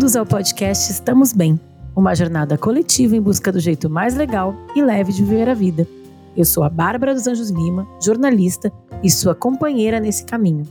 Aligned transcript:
Bem-vindos 0.00 0.16
ao 0.16 0.24
podcast 0.24 0.90
Estamos 0.90 1.34
Bem, 1.34 1.60
uma 1.94 2.14
jornada 2.14 2.56
coletiva 2.56 3.14
em 3.14 3.20
busca 3.20 3.52
do 3.52 3.60
jeito 3.60 3.90
mais 3.90 4.16
legal 4.16 4.54
e 4.74 4.80
leve 4.80 5.12
de 5.12 5.22
viver 5.22 5.46
a 5.46 5.52
vida. 5.52 5.86
Eu 6.34 6.46
sou 6.46 6.64
a 6.64 6.70
Bárbara 6.70 7.12
dos 7.12 7.26
Anjos 7.26 7.50
Lima, 7.50 7.86
jornalista 8.02 8.72
e 9.02 9.10
sua 9.10 9.34
companheira 9.34 10.00
nesse 10.00 10.24
caminho. 10.24 10.66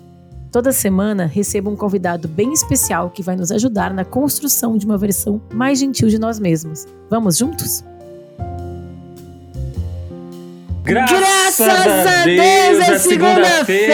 Toda 0.52 0.71
semana 0.71 1.28
recebo 1.28 1.70
um 1.70 1.75
convidado 1.75 2.28
bem 2.28 2.52
especial 2.52 3.11
que 3.11 3.21
vai 3.21 3.36
nos 3.36 3.52
ajudar 3.52 3.93
na 3.93 4.04
construção 4.04 4.75
de 4.75 4.88
uma 4.88 4.97
versão 4.97 5.39
mais 5.54 5.77
gentil 5.77 6.07
de 6.07 6.18
nós 6.18 6.39
mesmos. 6.39 6.88
Vamos 7.07 7.38
juntos? 7.38 7.84
Graças, 10.84 11.59
Graças 11.59 12.07
a 12.07 12.23
Deus, 12.23 12.41
Deus 12.41 12.80
é 12.80 12.98
segunda-feira! 12.98 13.93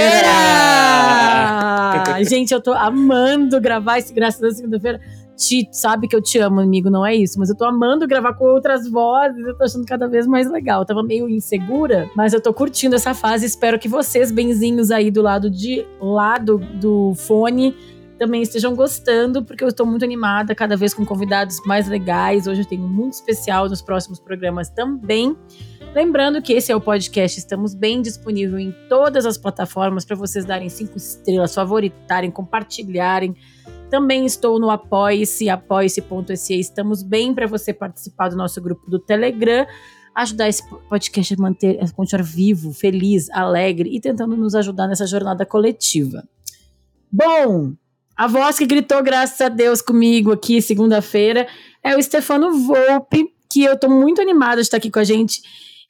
Segunda 1.91 2.23
Gente, 2.23 2.53
eu 2.53 2.61
tô 2.61 2.71
amando 2.71 3.59
gravar 3.59 3.97
esse 3.97 4.13
Graças 4.13 4.39
a 4.39 4.43
Deus 4.43 4.55
segunda-feira. 4.55 5.01
Ti 5.35 5.67
sabe 5.71 6.07
que 6.07 6.15
eu 6.15 6.21
te 6.21 6.37
amo, 6.37 6.61
amigo, 6.61 6.89
não 6.89 7.05
é 7.05 7.15
isso. 7.15 7.37
Mas 7.39 7.49
eu 7.49 7.55
tô 7.55 7.65
amando 7.65 8.07
gravar 8.07 8.33
com 8.33 8.45
outras 8.45 8.89
vozes, 8.89 9.45
eu 9.45 9.57
tô 9.57 9.63
achando 9.63 9.85
cada 9.85 10.07
vez 10.07 10.25
mais 10.25 10.49
legal. 10.49 10.81
Eu 10.81 10.85
tava 10.85 11.03
meio 11.03 11.27
insegura, 11.29 12.09
mas 12.15 12.33
eu 12.33 12.41
tô 12.41 12.53
curtindo 12.53 12.95
essa 12.95 13.13
fase. 13.13 13.45
Espero 13.45 13.77
que 13.77 13.87
vocês, 13.87 14.31
benzinhos 14.31 14.91
aí 14.91 15.11
do 15.11 15.21
lado 15.21 15.49
de 15.49 15.85
lado 15.99 16.57
do 16.79 17.13
fone, 17.15 17.75
também 18.17 18.41
estejam 18.41 18.73
gostando, 18.75 19.43
porque 19.43 19.63
eu 19.63 19.67
estou 19.67 19.85
muito 19.85 20.05
animada, 20.05 20.55
cada 20.55 20.77
vez 20.77 20.93
com 20.93 21.05
convidados 21.05 21.59
mais 21.65 21.87
legais. 21.87 22.47
Hoje 22.47 22.61
eu 22.61 22.65
tenho 22.65 22.87
muito 22.87 23.13
especial 23.13 23.67
nos 23.67 23.81
próximos 23.81 24.19
programas 24.19 24.69
também. 24.69 25.35
Lembrando 25.93 26.41
que 26.41 26.53
esse 26.53 26.71
é 26.71 26.75
o 26.75 26.81
podcast 26.81 27.39
Estamos 27.39 27.73
Bem 27.73 28.01
disponível 28.01 28.59
em 28.59 28.73
todas 28.89 29.25
as 29.25 29.37
plataformas 29.37 30.05
para 30.05 30.15
vocês 30.15 30.45
darem 30.45 30.69
cinco 30.69 30.97
estrelas, 30.97 31.53
favoritarem, 31.53 32.31
compartilharem. 32.31 33.35
Também 33.89 34.25
estou 34.25 34.59
no 34.59 34.69
Apoie-se, 34.69 35.49
apoie-se.se. 35.49 36.59
Estamos 36.59 37.03
bem 37.03 37.33
para 37.33 37.47
você 37.47 37.73
participar 37.73 38.29
do 38.29 38.35
nosso 38.35 38.61
grupo 38.61 38.89
do 38.89 38.99
Telegram, 38.99 39.65
ajudar 40.15 40.49
esse 40.49 40.63
podcast 40.89 41.33
a 41.33 41.37
manter, 41.37 41.83
a 41.83 41.89
continuar 41.91 42.23
vivo, 42.23 42.73
feliz, 42.73 43.29
alegre 43.29 43.89
e 43.95 43.99
tentando 43.99 44.35
nos 44.35 44.55
ajudar 44.55 44.87
nessa 44.87 45.05
jornada 45.05 45.45
coletiva. 45.45 46.23
Bom, 47.11 47.73
a 48.15 48.27
voz 48.27 48.57
que 48.57 48.65
gritou 48.65 49.01
graças 49.03 49.39
a 49.41 49.49
Deus 49.49 49.81
comigo 49.81 50.31
aqui 50.31 50.61
segunda-feira 50.61 51.47
é 51.83 51.95
o 51.95 52.01
Stefano 52.01 52.51
Volpe, 52.51 53.33
que 53.49 53.63
eu 53.63 53.73
estou 53.73 53.89
muito 53.89 54.21
animada 54.21 54.57
de 54.57 54.61
estar 54.61 54.77
aqui 54.77 54.89
com 54.89 54.99
a 54.99 55.03
gente 55.03 55.41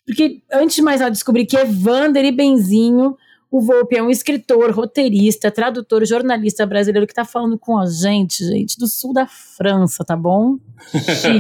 porque, 0.06 0.44
antes 0.54 0.76
de 0.76 0.82
mais 0.82 1.00
nada, 1.00 1.12
descobri 1.12 1.46
que 1.46 1.58
Evander 1.58 2.24
e 2.24 2.32
Benzinho, 2.32 3.18
o 3.56 3.62
Volpe 3.62 3.96
é 3.96 4.04
um 4.04 4.10
escritor, 4.10 4.70
roteirista, 4.72 5.50
tradutor, 5.50 6.06
jornalista 6.06 6.66
brasileiro 6.66 7.08
que 7.08 7.14
está 7.14 7.24
falando 7.24 7.58
com 7.58 7.78
a 7.78 7.86
gente, 7.86 8.44
gente, 8.44 8.78
do 8.78 8.86
sul 8.86 9.14
da 9.14 9.26
França, 9.26 10.04
tá 10.04 10.14
bom? 10.14 10.58
Chique. 10.92 11.40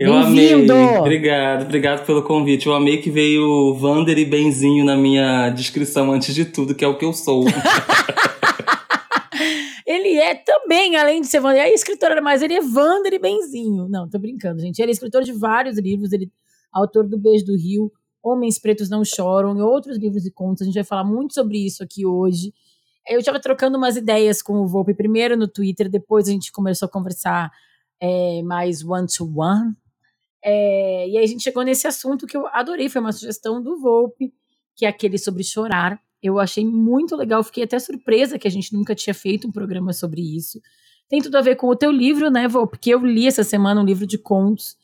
Eu 0.00 0.14
amei. 0.14 0.68
Obrigado, 0.98 1.62
obrigado 1.62 2.04
pelo 2.04 2.24
convite. 2.24 2.66
Eu 2.66 2.74
amei 2.74 2.96
que 2.96 3.08
veio 3.08 3.72
Vander 3.74 4.18
e 4.18 4.24
Benzinho 4.24 4.84
na 4.84 4.96
minha 4.96 5.48
descrição 5.50 6.10
antes 6.10 6.34
de 6.34 6.44
tudo, 6.44 6.74
que 6.74 6.84
é 6.84 6.88
o 6.88 6.98
que 6.98 7.04
eu 7.04 7.12
sou. 7.12 7.44
ele 9.86 10.18
é 10.18 10.34
também, 10.34 10.96
além 10.96 11.20
de 11.20 11.28
ser 11.28 11.38
Vander, 11.38 11.62
é 11.62 11.72
escritor, 11.72 12.20
mas 12.20 12.42
ele 12.42 12.54
é 12.54 12.60
Vander 12.60 13.14
e 13.14 13.18
Benzinho. 13.20 13.88
Não, 13.88 14.10
tô 14.10 14.18
brincando, 14.18 14.60
gente. 14.60 14.80
Ele 14.80 14.90
é 14.90 14.92
escritor 14.92 15.22
de 15.22 15.32
vários 15.32 15.78
livros, 15.78 16.12
ele 16.12 16.32
autor 16.72 17.06
do 17.06 17.16
Beijo 17.16 17.44
do 17.44 17.56
Rio, 17.56 17.92
Homens 18.26 18.58
Pretos 18.58 18.90
Não 18.90 19.04
Choram 19.04 19.56
e 19.56 19.62
outros 19.62 19.96
livros 19.98 20.26
e 20.26 20.30
contos. 20.32 20.62
A 20.62 20.64
gente 20.64 20.74
vai 20.74 20.84
falar 20.84 21.04
muito 21.04 21.32
sobre 21.32 21.64
isso 21.64 21.82
aqui 21.82 22.04
hoje. 22.04 22.52
Eu 23.08 23.20
estava 23.20 23.38
trocando 23.38 23.78
umas 23.78 23.96
ideias 23.96 24.42
com 24.42 24.54
o 24.54 24.66
Volpe, 24.66 24.92
primeiro 24.92 25.36
no 25.36 25.46
Twitter, 25.46 25.88
depois 25.88 26.28
a 26.28 26.32
gente 26.32 26.50
começou 26.50 26.86
a 26.86 26.88
conversar 26.90 27.52
é, 28.00 28.42
mais 28.42 28.84
one-to-one. 28.84 29.74
É, 30.44 31.08
e 31.08 31.16
aí 31.16 31.22
a 31.22 31.26
gente 31.26 31.44
chegou 31.44 31.62
nesse 31.62 31.86
assunto 31.86 32.26
que 32.26 32.36
eu 32.36 32.48
adorei, 32.48 32.88
foi 32.88 33.00
uma 33.00 33.12
sugestão 33.12 33.62
do 33.62 33.78
Volpe, 33.78 34.34
que 34.74 34.84
é 34.84 34.88
aquele 34.88 35.18
sobre 35.18 35.44
chorar. 35.44 36.00
Eu 36.20 36.40
achei 36.40 36.64
muito 36.64 37.14
legal, 37.14 37.44
fiquei 37.44 37.62
até 37.62 37.78
surpresa 37.78 38.38
que 38.40 38.48
a 38.48 38.50
gente 38.50 38.74
nunca 38.74 38.92
tinha 38.92 39.14
feito 39.14 39.46
um 39.46 39.52
programa 39.52 39.92
sobre 39.92 40.20
isso. 40.20 40.60
Tem 41.08 41.22
tudo 41.22 41.36
a 41.36 41.40
ver 41.40 41.54
com 41.54 41.68
o 41.68 41.76
teu 41.76 41.92
livro, 41.92 42.28
né, 42.28 42.48
Volpe? 42.48 42.72
Porque 42.72 42.90
eu 42.90 42.98
li 43.06 43.28
essa 43.28 43.44
semana 43.44 43.80
um 43.80 43.84
livro 43.84 44.04
de 44.04 44.18
contos 44.18 44.76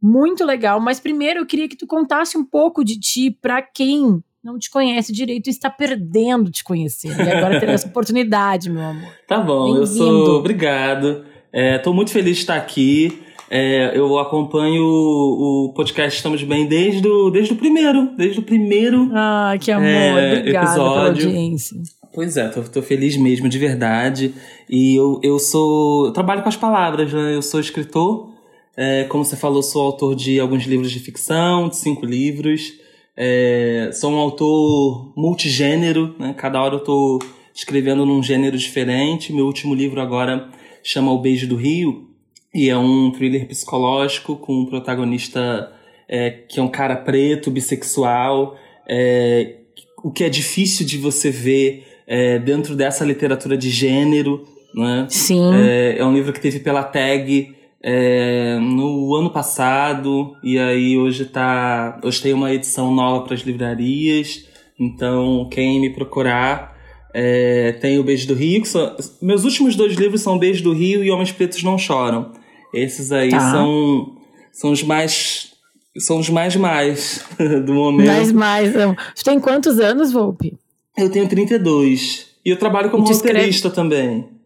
muito 0.00 0.44
legal, 0.44 0.80
mas 0.80 1.00
primeiro 1.00 1.40
eu 1.40 1.46
queria 1.46 1.68
que 1.68 1.76
tu 1.76 1.86
contasse 1.86 2.36
um 2.36 2.44
pouco 2.44 2.84
de 2.84 2.98
ti 2.98 3.30
para 3.30 3.60
quem 3.60 4.22
não 4.42 4.58
te 4.58 4.70
conhece 4.70 5.12
direito 5.12 5.48
e 5.48 5.50
está 5.50 5.68
perdendo 5.68 6.50
te 6.50 6.62
conhecer. 6.62 7.08
E 7.08 7.30
agora 7.30 7.60
ter 7.60 7.68
essa 7.68 7.86
oportunidade, 7.88 8.70
meu 8.70 8.82
amor. 8.82 9.12
Tá 9.26 9.40
bom, 9.40 9.76
eu 9.76 9.86
sou. 9.86 10.38
Obrigado. 10.38 11.24
Estou 11.52 11.92
é, 11.92 11.96
muito 11.96 12.10
feliz 12.10 12.36
de 12.36 12.42
estar 12.42 12.56
aqui. 12.56 13.22
É, 13.50 13.98
eu 13.98 14.18
acompanho 14.18 14.82
o, 14.84 15.72
podcast 15.74 16.18
Estamos 16.18 16.42
Bem 16.42 16.66
desde 16.66 17.06
o, 17.08 17.30
desde 17.30 17.54
o 17.54 17.56
primeiro. 17.56 18.10
Desde 18.16 18.40
o 18.40 18.42
primeiro. 18.42 19.10
Ah, 19.12 19.54
que 19.58 19.70
amor. 19.70 19.86
É, 19.86 20.38
Obrigada 20.38 20.66
episódio. 20.66 20.92
pela 20.92 21.08
audiência. 21.08 21.76
Pois 22.12 22.36
é, 22.36 22.48
tô, 22.48 22.62
tô, 22.62 22.82
feliz 22.82 23.16
mesmo, 23.16 23.48
de 23.48 23.58
verdade. 23.58 24.34
E 24.68 24.94
eu, 24.96 25.20
eu 25.22 25.38
sou. 25.38 26.06
Eu 26.06 26.12
trabalho 26.12 26.42
com 26.42 26.48
as 26.48 26.56
palavras, 26.56 27.12
né? 27.12 27.34
Eu 27.34 27.42
sou 27.42 27.58
escritor. 27.60 28.37
É, 28.80 29.02
como 29.08 29.24
você 29.24 29.34
falou, 29.34 29.60
sou 29.60 29.82
autor 29.82 30.14
de 30.14 30.38
alguns 30.38 30.62
livros 30.62 30.92
de 30.92 31.00
ficção, 31.00 31.68
de 31.68 31.76
cinco 31.76 32.06
livros. 32.06 32.74
É, 33.16 33.90
sou 33.92 34.12
um 34.12 34.18
autor 34.18 35.12
multigênero, 35.16 36.14
né? 36.16 36.32
cada 36.38 36.62
hora 36.62 36.74
eu 36.74 36.78
estou 36.78 37.18
escrevendo 37.52 38.06
num 38.06 38.22
gênero 38.22 38.56
diferente. 38.56 39.32
Meu 39.32 39.46
último 39.46 39.74
livro 39.74 40.00
agora 40.00 40.48
chama 40.80 41.10
O 41.10 41.18
Beijo 41.18 41.48
do 41.48 41.56
Rio 41.56 42.06
e 42.54 42.70
é 42.70 42.78
um 42.78 43.10
thriller 43.10 43.48
psicológico 43.48 44.36
com 44.36 44.60
um 44.60 44.66
protagonista 44.66 45.72
é, 46.08 46.30
que 46.30 46.60
é 46.60 46.62
um 46.62 46.68
cara 46.68 46.94
preto, 46.94 47.50
bissexual, 47.50 48.56
é, 48.88 49.56
o 50.04 50.12
que 50.12 50.22
é 50.22 50.28
difícil 50.28 50.86
de 50.86 50.98
você 50.98 51.32
ver 51.32 51.84
é, 52.06 52.38
dentro 52.38 52.76
dessa 52.76 53.04
literatura 53.04 53.56
de 53.56 53.70
gênero. 53.70 54.44
Né? 54.72 55.08
Sim. 55.10 55.52
É, 55.52 55.96
é 55.98 56.04
um 56.04 56.14
livro 56.14 56.32
que 56.32 56.40
teve 56.40 56.60
pela 56.60 56.84
tag 56.84 57.57
é, 57.82 58.58
no 58.60 59.14
ano 59.14 59.30
passado 59.30 60.36
e 60.42 60.58
aí 60.58 60.98
hoje 60.98 61.24
tá 61.24 62.00
hoje 62.02 62.20
tem 62.20 62.32
uma 62.32 62.52
edição 62.52 62.92
nova 62.92 63.24
para 63.24 63.34
as 63.34 63.40
livrarias 63.40 64.44
então 64.78 65.48
quem 65.50 65.80
me 65.80 65.90
procurar 65.90 66.76
é, 67.14 67.72
tem 67.80 67.98
o 67.98 68.04
Beijo 68.04 68.28
do 68.28 68.34
Rio 68.34 68.64
são, 68.64 68.96
meus 69.22 69.44
últimos 69.44 69.76
dois 69.76 69.94
livros 69.94 70.20
são 70.20 70.38
Beijo 70.38 70.62
do 70.62 70.72
Rio 70.72 71.02
e 71.02 71.10
Homens 71.10 71.32
Pretos 71.32 71.62
Não 71.62 71.78
Choram. 71.78 72.32
Esses 72.72 73.10
aí 73.10 73.30
tá. 73.30 73.50
são 73.50 74.16
são 74.52 74.72
os 74.72 74.82
mais 74.82 75.52
são 75.98 76.18
os 76.18 76.28
mais 76.28 76.54
mais 76.56 77.24
do 77.64 77.72
momento. 77.72 78.06
Mais 78.06 78.32
mais 78.32 78.72
você 78.72 79.24
tem 79.24 79.40
quantos 79.40 79.80
anos 79.80 80.12
Volpe? 80.12 80.56
Eu 80.96 81.10
tenho 81.10 81.28
32 81.28 82.26
e 82.44 82.50
eu 82.50 82.56
trabalho 82.58 82.90
como 82.90 83.04
roteirista 83.04 83.68
escreve... 83.68 83.74
também 83.74 84.37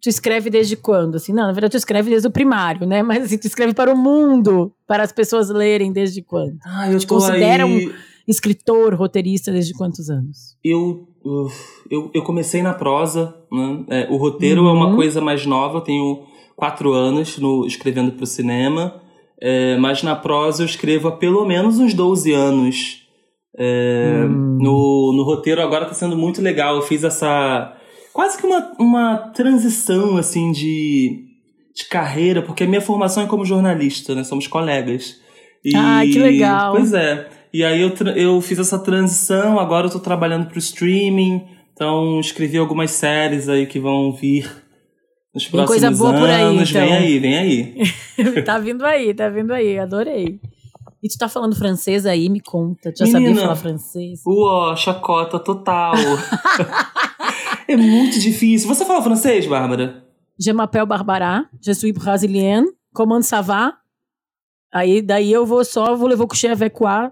tu 0.00 0.08
escreve 0.08 0.50
desde 0.50 0.76
quando? 0.76 1.16
Assim, 1.16 1.32
não, 1.32 1.46
na 1.46 1.52
verdade 1.52 1.72
tu 1.72 1.76
escreve 1.76 2.10
desde 2.10 2.26
o 2.26 2.30
primário, 2.30 2.86
né? 2.86 3.02
Mas 3.02 3.24
assim, 3.24 3.38
tu 3.38 3.46
escreve 3.46 3.74
para 3.74 3.92
o 3.92 3.96
mundo, 3.96 4.72
para 4.86 5.02
as 5.02 5.12
pessoas 5.12 5.50
lerem 5.50 5.92
desde 5.92 6.22
quando? 6.22 6.56
Ah, 6.64 6.90
eu 6.90 6.98
te 6.98 7.06
considera 7.06 7.64
aí... 7.64 7.88
um 7.88 7.92
escritor, 8.26 8.94
roteirista 8.94 9.52
desde 9.52 9.74
quantos 9.74 10.08
anos? 10.08 10.56
Eu, 10.64 11.08
eu, 11.90 12.10
eu 12.14 12.22
comecei 12.22 12.62
na 12.62 12.72
prosa, 12.72 13.34
né? 13.52 13.84
É, 13.88 14.08
o 14.10 14.16
roteiro 14.16 14.62
uhum. 14.62 14.68
é 14.68 14.72
uma 14.72 14.86
uhum. 14.88 14.96
coisa 14.96 15.20
mais 15.20 15.44
nova, 15.44 15.78
eu 15.78 15.82
tenho 15.82 16.24
quatro 16.56 16.92
anos 16.92 17.38
no, 17.38 17.66
escrevendo 17.66 18.12
para 18.12 18.24
o 18.24 18.26
cinema, 18.26 19.00
é, 19.40 19.76
mas 19.78 20.02
na 20.02 20.14
prosa 20.14 20.62
eu 20.62 20.66
escrevo 20.66 21.08
há 21.08 21.12
pelo 21.12 21.44
menos 21.46 21.78
uns 21.78 21.94
12 21.94 22.32
anos. 22.32 23.00
É, 23.58 24.24
hum. 24.24 24.58
no, 24.60 25.12
no 25.16 25.22
roteiro 25.24 25.60
agora 25.60 25.82
está 25.82 25.94
sendo 25.94 26.16
muito 26.16 26.40
legal, 26.40 26.76
eu 26.76 26.82
fiz 26.82 27.02
essa 27.02 27.76
quase 28.12 28.38
que 28.38 28.46
uma, 28.46 28.72
uma 28.78 29.16
transição, 29.34 30.16
assim, 30.16 30.52
de, 30.52 31.24
de 31.74 31.84
carreira, 31.88 32.42
porque 32.42 32.64
a 32.64 32.66
minha 32.66 32.80
formação 32.80 33.22
é 33.22 33.26
como 33.26 33.44
jornalista, 33.44 34.14
né? 34.14 34.24
Somos 34.24 34.46
colegas. 34.46 35.20
E, 35.64 35.74
ah, 35.76 36.00
que 36.02 36.18
legal. 36.18 36.72
Pois 36.72 36.92
é. 36.92 37.28
E 37.52 37.64
aí 37.64 37.80
eu, 37.80 37.92
eu 38.14 38.40
fiz 38.40 38.58
essa 38.58 38.78
transição, 38.78 39.58
agora 39.58 39.86
eu 39.86 39.90
tô 39.90 39.98
trabalhando 39.98 40.46
pro 40.46 40.58
streaming, 40.58 41.42
então 41.72 42.20
escrevi 42.20 42.56
algumas 42.56 42.92
séries 42.92 43.48
aí 43.48 43.66
que 43.66 43.80
vão 43.80 44.12
vir 44.12 44.48
nos 45.34 45.46
próximos 45.46 45.66
coisa 45.66 45.90
boa 45.90 46.10
anos. 46.10 46.20
Por 46.20 46.30
aí, 46.30 46.56
então. 46.56 46.88
Vem 46.88 46.92
aí, 46.96 47.18
vem 47.18 47.38
aí. 47.38 48.42
tá 48.44 48.58
vindo 48.58 48.84
aí, 48.84 49.12
tá 49.14 49.28
vindo 49.28 49.52
aí, 49.52 49.78
adorei. 49.78 50.40
E 51.02 51.08
tu 51.08 51.16
tá 51.18 51.28
falando 51.28 51.56
francês 51.56 52.04
aí, 52.04 52.28
me 52.28 52.40
conta. 52.40 52.92
Tu 52.92 52.98
já 52.98 53.06
Menina, 53.06 53.28
sabia 53.28 53.42
falar 53.42 53.56
francês? 53.56 54.20
Uó, 54.26 54.76
chacota 54.76 55.38
total. 55.38 55.94
É 57.72 57.76
muito 57.76 58.18
difícil. 58.18 58.68
Você 58.68 58.84
fala 58.84 59.02
francês, 59.02 59.46
Bárbara? 59.46 60.04
Je 60.38 60.52
m'appelle 60.52 60.86
Barbara, 60.86 61.44
je 61.64 61.72
suis 61.72 61.92
brésilienne. 61.92 62.66
Comment 62.92 63.22
ça 63.22 63.40
va? 63.42 63.74
Aí 64.72 65.02
daí 65.02 65.32
eu 65.32 65.44
vou 65.46 65.64
só, 65.64 65.94
vou 65.94 66.08
levar 66.08 66.24
o 66.24 66.28
coucher 66.28 66.50
avec 66.52 66.74
quoi? 66.74 67.10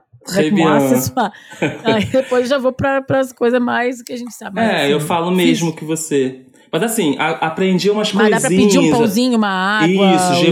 Aí 1.85 2.05
depois 2.13 2.49
já 2.49 2.59
vou 2.59 2.73
para 2.73 3.05
as 3.11 3.33
coisas 3.33 3.61
mais 3.61 4.03
que 4.03 4.13
a 4.13 4.17
gente 4.17 4.33
sabe. 4.35 4.61
é, 4.61 4.83
assim, 4.85 4.93
eu 4.93 5.01
falo 5.01 5.31
mesmo 5.31 5.73
que 5.75 5.85
você. 5.85 6.45
Mas 6.71 6.83
assim, 6.83 7.17
a, 7.19 7.31
aprendi 7.47 7.89
umas 7.91 8.13
Mas 8.13 8.29
coisinhas. 8.29 8.43
dá 8.43 8.49
pra 8.49 8.57
pedir 8.57 8.79
um 8.79 8.91
pãozinho, 8.91 9.37
uma 9.39 9.49
água. 9.81 10.15
Isso, 10.15 10.35
je 10.45 10.51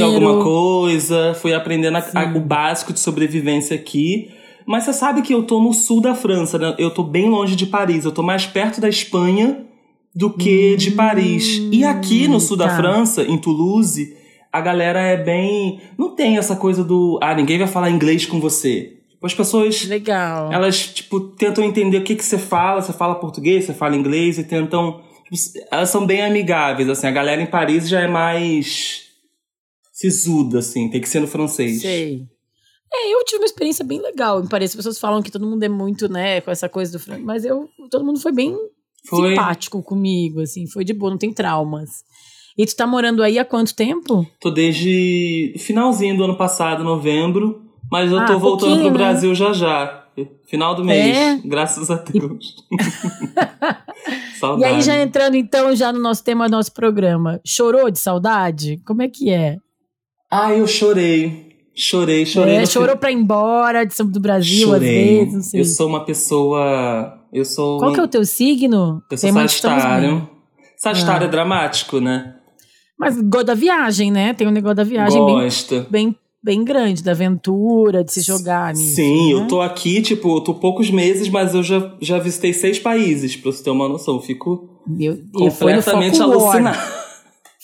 um 0.00 0.04
alguma 0.04 0.42
coisa. 0.42 1.34
Fui 1.34 1.52
aprendendo 1.52 1.96
a- 1.96 2.04
a- 2.14 2.36
o 2.36 2.40
básico 2.40 2.92
de 2.92 3.00
sobrevivência 3.00 3.74
aqui. 3.76 4.30
Mas 4.66 4.84
você 4.84 4.92
sabe 4.92 5.22
que 5.22 5.34
eu 5.34 5.42
tô 5.42 5.60
no 5.60 5.72
sul 5.72 6.00
da 6.00 6.14
França, 6.14 6.58
né? 6.58 6.74
Eu 6.78 6.90
tô 6.90 7.02
bem 7.02 7.28
longe 7.28 7.56
de 7.56 7.66
Paris. 7.66 8.04
Eu 8.04 8.12
tô 8.12 8.22
mais 8.22 8.46
perto 8.46 8.80
da 8.80 8.88
Espanha 8.88 9.66
do 10.14 10.30
que 10.30 10.76
de 10.76 10.92
Paris. 10.92 11.58
E 11.72 11.84
aqui 11.84 12.28
no 12.28 12.38
sul 12.40 12.56
da 12.56 12.68
tá. 12.68 12.76
França, 12.76 13.22
em 13.22 13.38
Toulouse, 13.38 14.16
a 14.52 14.60
galera 14.60 15.00
é 15.00 15.16
bem. 15.16 15.80
Não 15.96 16.14
tem 16.14 16.36
essa 16.36 16.54
coisa 16.54 16.84
do. 16.84 17.18
Ah, 17.22 17.34
ninguém 17.34 17.58
vai 17.58 17.66
falar 17.66 17.90
inglês 17.90 18.26
com 18.26 18.38
você. 18.38 18.98
Tipo, 19.10 19.26
As 19.26 19.34
pessoas. 19.34 19.84
Legal. 19.86 20.52
Elas, 20.52 20.88
tipo, 20.88 21.20
tentam 21.20 21.64
entender 21.64 21.98
o 21.98 22.04
que, 22.04 22.16
que 22.16 22.24
você 22.24 22.38
fala. 22.38 22.82
Você 22.82 22.92
fala 22.92 23.14
português, 23.14 23.64
você 23.64 23.72
fala 23.72 23.96
inglês 23.96 24.38
e 24.38 24.44
tentam. 24.44 25.00
tipo, 25.24 25.66
elas 25.70 25.88
são 25.88 26.04
bem 26.04 26.22
amigáveis, 26.22 26.88
assim. 26.88 27.06
A 27.06 27.12
galera 27.12 27.40
em 27.40 27.46
Paris 27.46 27.88
já 27.88 28.00
é 28.00 28.08
mais. 28.08 29.04
sisuda, 29.92 30.58
assim. 30.58 30.90
Tem 30.90 31.00
que 31.00 31.08
ser 31.08 31.20
no 31.20 31.26
francês. 31.26 31.80
Sei. 31.80 32.26
É, 32.94 33.14
eu 33.14 33.24
tive 33.24 33.38
uma 33.42 33.46
experiência 33.46 33.84
bem 33.84 34.00
legal 34.00 34.42
em 34.42 34.46
Paris. 34.46 34.70
As 34.70 34.76
pessoas 34.76 34.98
falam 34.98 35.22
que 35.22 35.30
todo 35.30 35.46
mundo 35.46 35.62
é 35.62 35.68
muito, 35.68 36.08
né, 36.10 36.40
com 36.40 36.50
essa 36.50 36.68
coisa 36.68 36.92
do 36.92 36.98
frango. 36.98 37.24
Mas 37.24 37.44
eu, 37.44 37.68
todo 37.90 38.04
mundo 38.04 38.20
foi 38.20 38.32
bem 38.32 38.54
Foi. 39.08 39.30
simpático 39.30 39.82
comigo, 39.82 40.40
assim. 40.40 40.66
Foi 40.66 40.84
de 40.84 40.92
boa, 40.92 41.10
não 41.10 41.18
tem 41.18 41.32
traumas. 41.32 41.90
E 42.58 42.66
tu 42.66 42.76
tá 42.76 42.86
morando 42.86 43.22
aí 43.22 43.38
há 43.38 43.44
quanto 43.46 43.74
tempo? 43.74 44.26
Tô 44.38 44.50
desde 44.50 45.54
finalzinho 45.58 46.16
do 46.16 46.24
ano 46.24 46.36
passado, 46.36 46.84
novembro. 46.84 47.62
Mas 47.90 48.10
eu 48.12 48.18
Ah, 48.18 48.26
tô 48.26 48.38
voltando 48.38 48.76
pro 48.76 48.84
né? 48.84 48.90
Brasil 48.90 49.34
já 49.34 49.52
já. 49.54 50.00
Final 50.46 50.74
do 50.74 50.84
mês. 50.84 51.16
É? 51.16 51.36
Graças 51.44 51.90
a 51.90 51.96
Deus. 51.96 52.54
E 54.04 54.38
Saudade. 54.44 54.64
aí, 54.74 54.82
já 54.82 55.00
entrando 55.00 55.36
então 55.36 55.74
já 55.76 55.92
no 55.92 56.00
nosso 56.00 56.24
tema 56.24 56.48
do 56.48 56.50
nosso 56.52 56.72
programa. 56.72 57.40
Chorou 57.46 57.88
de 57.90 57.98
saudade? 58.00 58.80
Como 58.84 59.00
é 59.00 59.08
que 59.08 59.30
é? 59.30 59.56
Ah, 60.28 60.52
eu 60.52 60.66
chorei. 60.66 61.51
Chorei, 61.74 62.26
chorei. 62.26 62.56
É, 62.56 62.66
chorou 62.66 62.96
pra 62.96 63.10
ir 63.10 63.14
embora 63.14 63.84
de 63.84 63.94
São 63.94 64.06
do 64.06 64.20
Brasil, 64.20 64.68
Chorei. 64.68 64.78
às 64.98 65.18
vezes, 65.18 65.34
não 65.34 65.42
sei. 65.42 65.60
Eu 65.60 65.64
sou 65.64 65.88
uma 65.88 66.04
pessoa. 66.04 67.18
Eu 67.32 67.44
sou. 67.44 67.78
Qual 67.78 67.92
que 67.92 68.00
é 68.00 68.02
o 68.02 68.08
teu 68.08 68.24
signo? 68.24 69.02
Eu 69.10 69.16
sou. 69.18 69.30
Sagitário. 69.32 70.28
Sagitário 70.76 71.24
Ah. 71.24 71.28
é 71.28 71.30
dramático, 71.30 72.00
né? 72.00 72.34
Mas 72.98 73.18
gosta 73.20 73.44
da 73.46 73.54
viagem, 73.54 74.10
né? 74.10 74.34
Tem 74.34 74.46
um 74.46 74.50
negócio 74.50 74.76
da 74.76 74.84
viagem 74.84 75.24
bem, 75.24 75.48
bem, 75.90 76.16
bem 76.42 76.64
grande, 76.64 77.02
da 77.02 77.12
aventura, 77.12 78.04
de 78.04 78.12
se 78.12 78.20
jogar 78.20 78.74
nisso. 78.74 78.96
Sim, 78.96 79.34
né? 79.34 79.40
eu 79.42 79.46
tô 79.48 79.60
aqui, 79.60 80.02
tipo, 80.02 80.36
eu 80.36 80.40
tô 80.40 80.54
poucos 80.54 80.90
meses, 80.90 81.28
mas 81.28 81.54
eu 81.54 81.62
já, 81.62 81.94
já 82.00 82.18
visitei 82.18 82.52
seis 82.52 82.78
países, 82.78 83.34
pra 83.34 83.50
você 83.50 83.62
ter 83.64 83.70
uma 83.70 83.88
noção. 83.88 84.16
Eu 84.16 84.20
fico 84.20 84.68
Eu, 85.00 85.16
foi 85.16 85.72
no 85.72 85.78
completamente 85.82 86.20
War. 86.20 86.30
alucinado. 86.30 86.78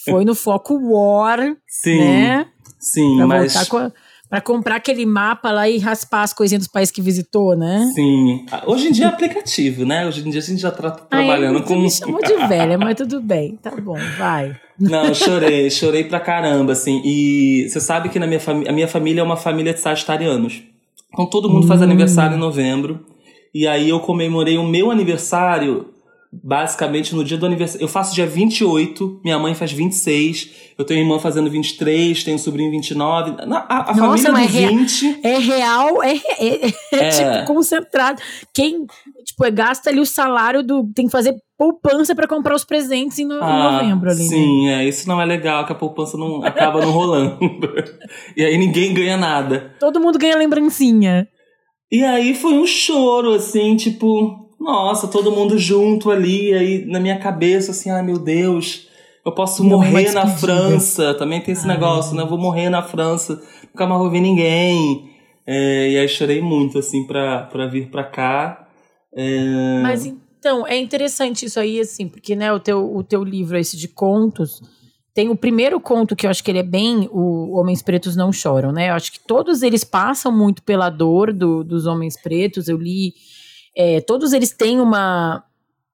Foi 0.04 0.24
no 0.24 0.34
foco 0.34 0.74
War, 0.90 1.56
Sim, 1.68 1.98
né? 1.98 2.46
Sim, 2.78 3.16
Pra 3.16 3.26
mas. 3.26 3.54
voltar 3.54 3.92
pra 4.28 4.42
comprar 4.42 4.76
aquele 4.76 5.06
mapa 5.06 5.50
lá 5.50 5.66
e 5.68 5.78
raspar 5.78 6.22
as 6.22 6.34
coisinhas 6.34 6.64
dos 6.64 6.70
países 6.70 6.92
que 6.92 7.00
visitou, 7.00 7.56
né? 7.56 7.90
Sim. 7.94 8.44
Hoje 8.66 8.88
em 8.88 8.92
dia 8.92 9.06
é 9.06 9.08
aplicativo, 9.08 9.86
né? 9.86 10.06
Hoje 10.06 10.20
em 10.26 10.30
dia 10.30 10.40
a 10.40 10.44
gente 10.44 10.60
já 10.60 10.70
tá 10.70 10.88
Ai, 11.10 11.24
trabalhando 11.24 11.60
você 11.60 11.64
com. 11.74 11.80
me 11.80 11.90
chamou 11.90 12.20
de 12.22 12.34
velha, 12.46 12.76
mas 12.76 12.94
tudo 12.94 13.22
bem. 13.22 13.56
Tá 13.56 13.70
bom, 13.70 13.96
vai. 14.18 14.54
Não, 14.78 15.14
chorei, 15.14 15.70
chorei 15.70 16.04
pra 16.04 16.20
caramba, 16.20 16.72
assim. 16.72 17.00
E 17.04 17.68
você 17.70 17.80
sabe 17.80 18.10
que 18.10 18.18
na 18.18 18.26
minha 18.26 18.40
a 18.68 18.72
minha 18.72 18.86
família 18.86 19.22
é 19.22 19.24
uma 19.24 19.36
família 19.36 19.72
de 19.72 19.80
sagitarianos. 19.80 20.62
Então 21.10 21.24
todo 21.24 21.48
mundo 21.48 21.64
Hum. 21.64 21.68
faz 21.68 21.80
aniversário 21.80 22.36
em 22.36 22.40
novembro. 22.40 23.00
E 23.54 23.66
aí 23.66 23.88
eu 23.88 23.98
comemorei 24.00 24.58
o 24.58 24.62
meu 24.62 24.90
aniversário 24.90 25.86
basicamente 26.32 27.14
no 27.14 27.24
dia 27.24 27.36
do 27.38 27.46
aniversário. 27.46 27.82
Eu 27.82 27.88
faço 27.88 28.14
dia 28.14 28.26
28, 28.26 29.20
minha 29.24 29.38
mãe 29.38 29.54
faz 29.54 29.72
26, 29.72 30.50
eu 30.78 30.84
tenho 30.84 31.00
irmã 31.00 31.18
fazendo 31.18 31.50
23, 31.50 32.22
tenho 32.24 32.38
sobrinho 32.38 32.70
29. 32.70 33.46
Na- 33.46 33.66
A, 33.68 33.90
a 33.90 33.94
Nossa, 33.94 34.30
família 34.32 34.48
do 34.48 34.52
rea- 34.52 34.68
20 34.68 35.20
É 35.22 35.38
real, 35.38 36.02
é, 36.02 36.16
é- 36.16 36.66
é, 36.66 36.72
É. 36.92 37.08
tipo 37.10 37.46
concentrado. 37.46 38.20
Quem, 38.54 38.84
tipo, 39.24 39.44
é, 39.44 39.50
gasta 39.50 39.90
ali 39.90 40.00
o 40.00 40.06
salário 40.06 40.62
do. 40.62 40.84
Tem 40.94 41.06
que 41.06 41.12
fazer 41.12 41.34
poupança 41.56 42.14
pra 42.14 42.28
comprar 42.28 42.54
os 42.54 42.64
presentes 42.64 43.18
em, 43.18 43.24
no- 43.24 43.34
em 43.34 43.42
Ah, 43.42 43.72
novembro 43.80 44.10
ali. 44.10 44.22
né? 44.22 44.28
Sim, 44.28 44.68
é, 44.68 44.84
isso 44.88 45.08
não 45.08 45.20
é 45.20 45.24
legal, 45.24 45.66
que 45.66 45.72
a 45.72 45.74
poupança 45.74 46.16
não 46.16 46.44
acaba 46.44 46.80
não 46.80 46.92
rolando. 46.92 47.38
e 48.36 48.44
aí 48.44 48.56
ninguém 48.56 48.94
ganha 48.94 49.16
nada. 49.16 49.74
Todo 49.80 49.98
mundo 50.00 50.18
ganha 50.18 50.36
lembrancinha. 50.36 51.26
E 51.90 52.04
aí 52.04 52.34
foi 52.34 52.52
um 52.52 52.66
choro, 52.66 53.32
assim, 53.34 53.74
tipo, 53.74 54.47
nossa, 54.58 55.08
todo 55.08 55.32
mundo 55.32 55.58
junto 55.58 56.10
ali, 56.10 56.52
aí 56.52 56.84
na 56.86 57.00
minha 57.00 57.18
cabeça, 57.18 57.70
assim, 57.70 57.90
ai 57.90 58.02
meu 58.02 58.18
Deus, 58.18 58.88
eu 59.24 59.32
posso 59.32 59.62
Não 59.62 59.70
morrer 59.70 60.12
na. 60.12 60.26
França, 60.26 61.14
também 61.14 61.40
tem 61.40 61.52
esse 61.52 61.68
Ai, 61.68 61.74
negócio, 61.74 62.16
né? 62.16 62.22
Eu 62.22 62.28
vou 62.28 62.38
morrer 62.38 62.68
na 62.68 62.82
França, 62.82 63.40
nunca 63.72 63.86
mais 63.86 64.00
vou 64.00 64.10
ver 64.10 64.20
ninguém. 64.20 65.10
É, 65.46 65.90
e 65.90 65.98
aí 65.98 66.08
chorei 66.08 66.40
muito, 66.40 66.78
assim, 66.78 67.06
pra, 67.06 67.44
pra 67.44 67.66
vir 67.66 67.90
pra 67.90 68.04
cá. 68.04 68.68
É, 69.14 69.80
Mas 69.82 70.04
então, 70.04 70.66
é 70.66 70.76
interessante 70.76 71.46
isso 71.46 71.58
aí, 71.58 71.80
assim, 71.80 72.06
porque, 72.06 72.36
né, 72.36 72.52
o 72.52 72.60
teu, 72.60 72.94
o 72.94 73.02
teu 73.02 73.24
livro, 73.24 73.56
esse 73.56 73.76
de 73.76 73.88
contos, 73.88 74.60
tem 75.14 75.28
o 75.30 75.36
primeiro 75.36 75.80
conto 75.80 76.14
que 76.14 76.26
eu 76.26 76.30
acho 76.30 76.44
que 76.44 76.50
ele 76.50 76.60
é 76.60 76.62
bem 76.62 77.08
o 77.10 77.58
Homens 77.58 77.82
Pretos 77.82 78.14
Não 78.14 78.32
Choram, 78.32 78.70
né? 78.70 78.90
Eu 78.90 78.94
acho 78.94 79.10
que 79.10 79.18
todos 79.18 79.62
eles 79.62 79.82
passam 79.82 80.30
muito 80.30 80.62
pela 80.62 80.88
dor 80.90 81.32
do, 81.32 81.64
dos 81.64 81.86
homens 81.86 82.16
pretos. 82.20 82.68
Eu 82.68 82.76
li. 82.78 83.14
É, 83.78 84.00
todos 84.00 84.32
eles 84.32 84.50
têm 84.50 84.80
uma. 84.80 85.44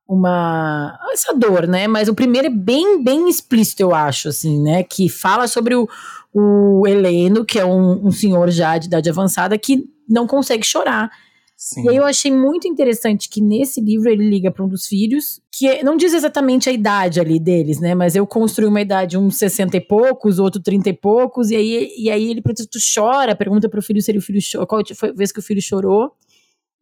Uma. 0.06 0.98
Essa 1.12 1.32
dor, 1.34 1.66
né? 1.66 1.86
Mas 1.86 2.08
o 2.08 2.14
primeiro 2.14 2.48
é 2.48 2.50
bem, 2.50 3.02
bem 3.02 3.28
explícito, 3.28 3.82
eu 3.82 3.94
acho, 3.94 4.28
assim, 4.28 4.60
né? 4.62 4.82
Que 4.82 5.08
fala 5.08 5.46
sobre 5.48 5.74
o, 5.74 5.88
o 6.32 6.86
Heleno, 6.86 7.44
que 7.44 7.58
é 7.58 7.64
um, 7.64 8.06
um 8.06 8.10
senhor 8.10 8.50
já 8.50 8.76
de 8.76 8.86
idade 8.86 9.08
avançada, 9.08 9.56
que 9.56 9.84
não 10.08 10.26
consegue 10.26 10.64
chorar. 10.66 11.10
sim. 11.56 11.84
E 11.84 11.88
aí 11.88 11.96
eu 11.96 12.04
achei 12.04 12.30
muito 12.30 12.68
interessante 12.68 13.28
que 13.30 13.40
nesse 13.40 13.80
livro 13.80 14.10
ele 14.10 14.28
liga 14.28 14.50
para 14.50 14.62
um 14.64 14.68
dos 14.68 14.86
filhos, 14.86 15.40
que 15.50 15.66
é- 15.66 15.82
não 15.82 15.96
diz 15.96 16.12
exatamente 16.12 16.68
a 16.68 16.72
idade 16.72 17.18
ali 17.18 17.40
deles, 17.40 17.80
né? 17.80 17.94
Mas 17.94 18.14
eu 18.14 18.26
construí 18.26 18.68
uma 18.68 18.82
idade, 18.82 19.16
uns 19.16 19.36
60 19.38 19.76
e 19.78 19.80
poucos, 19.80 20.38
outro 20.38 20.60
30 20.60 20.90
e 20.90 20.92
poucos, 20.92 21.50
e 21.50 21.56
aí, 21.56 21.88
e 21.96 22.10
aí 22.10 22.30
ele 22.30 22.42
pergunta, 22.42 22.66
tu 22.70 22.78
chora, 22.94 23.34
pergunta 23.34 23.68
pro 23.70 23.80
filho 23.80 24.02
se 24.02 24.10
ele, 24.10 24.18
o 24.18 24.22
filho 24.22 24.40
chorou, 24.42 24.66
qual 24.66 24.82
foi 24.94 25.08
a 25.10 25.12
vez 25.14 25.32
que 25.32 25.38
o 25.38 25.42
filho 25.42 25.62
chorou. 25.62 26.12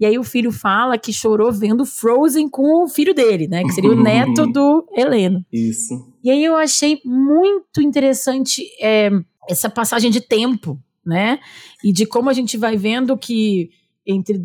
E 0.02 0.04
aí 0.04 0.18
o 0.18 0.24
filho 0.24 0.50
fala 0.50 0.98
que 0.98 1.12
chorou 1.12 1.52
vendo 1.52 1.86
Frozen 1.86 2.48
com 2.48 2.82
o 2.82 2.88
filho 2.88 3.14
dele, 3.14 3.46
né? 3.46 3.62
Que 3.62 3.70
seria 3.70 3.92
o 3.92 3.94
neto 4.02 4.48
do 4.48 4.84
Heleno. 4.96 5.46
Isso. 5.52 5.94
E 6.24 6.28
aí 6.28 6.44
eu 6.44 6.56
achei 6.56 7.00
muito 7.04 7.80
interessante 7.80 8.64
é, 8.80 9.10
essa 9.48 9.70
passagem 9.70 10.10
de 10.10 10.20
tempo, 10.20 10.76
né? 11.06 11.38
E 11.84 11.92
de 11.92 12.04
como 12.04 12.28
a 12.28 12.32
gente 12.32 12.56
vai 12.56 12.76
vendo 12.76 13.16
que 13.16 13.70
entre 14.04 14.44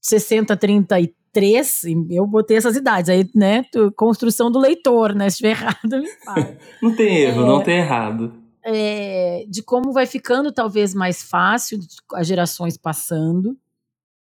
60 0.00 0.54
e 0.54 0.56
33, 0.56 1.82
eu 2.10 2.26
botei 2.26 2.56
essas 2.56 2.74
idades 2.74 3.08
aí, 3.08 3.30
né? 3.32 3.64
Construção 3.94 4.50
do 4.50 4.58
leitor, 4.58 5.14
né? 5.14 5.30
Se 5.30 5.34
estiver 5.34 5.50
errado, 5.62 6.02
me 6.02 6.08
fala. 6.24 6.56
Não 6.82 6.96
tem 6.96 7.16
erro, 7.18 7.42
É. 7.42 7.46
não 7.46 7.62
tem 7.62 7.76
errado. 7.78 8.32
É, 8.64 9.44
de 9.48 9.62
como 9.62 9.92
vai 9.92 10.04
ficando 10.06 10.50
talvez 10.50 10.92
mais 10.92 11.22
fácil 11.22 11.78
as 12.14 12.26
gerações 12.26 12.76
passando, 12.76 13.56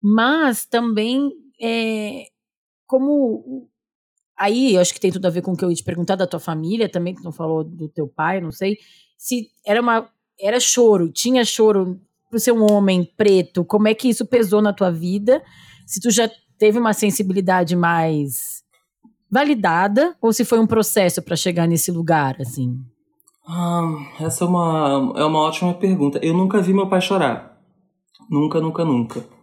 mas 0.02 0.66
também 0.66 1.32
é, 1.62 2.26
como 2.86 3.68
aí 4.38 4.78
acho 4.78 4.94
que 4.94 5.00
tem 5.00 5.12
tudo 5.12 5.26
a 5.26 5.32
ver 5.32 5.42
com 5.42 5.54
o 5.54 5.58
que 5.58 5.66
eu 5.66 5.70
ia 5.70 5.76
te 5.76 5.84
perguntar 5.84 6.16
da 6.16 6.28
tua 6.28 6.40
família 6.40 6.88
também, 6.88 7.16
que 7.16 7.24
não 7.24 7.32
falou 7.32 7.64
do 7.64 7.90
teu 7.90 8.08
pai, 8.08 8.40
não 8.40 8.52
sei, 8.52 8.78
se 9.18 9.50
era 9.66 9.82
uma 9.82 10.10
era 10.40 10.60
choro, 10.60 11.12
tinha 11.12 11.44
choro 11.44 12.00
por 12.30 12.40
ser 12.40 12.52
um 12.52 12.72
homem 12.72 13.04
preto, 13.18 13.66
como 13.66 13.88
é 13.88 13.94
que 13.94 14.10
isso 14.10 14.26
pesou 14.26 14.62
na 14.62 14.74
tua 14.74 14.92
vida? 14.92 15.42
Se 15.86 16.00
tu 16.00 16.12
já 16.12 16.30
teve 16.58 16.78
uma 16.78 16.94
sensibilidade 16.94 17.76
mais 17.76 18.64
validada 19.30 20.16
ou 20.22 20.32
se 20.32 20.46
foi 20.46 20.60
um 20.60 20.68
processo 20.68 21.22
para 21.22 21.36
chegar 21.36 21.68
nesse 21.68 21.92
lugar 21.92 22.38
assim? 22.40 22.80
Ah, 23.48 23.84
essa 24.20 24.44
é 24.44 24.48
uma, 24.48 25.14
é 25.16 25.24
uma 25.24 25.40
ótima 25.40 25.74
pergunta. 25.74 26.20
Eu 26.22 26.34
nunca 26.34 26.62
vi 26.62 26.74
meu 26.74 26.90
pai 26.90 27.00
chorar. 27.00 27.58
Nunca, 28.30 28.60
nunca, 28.60 28.84
nunca. 28.84 29.37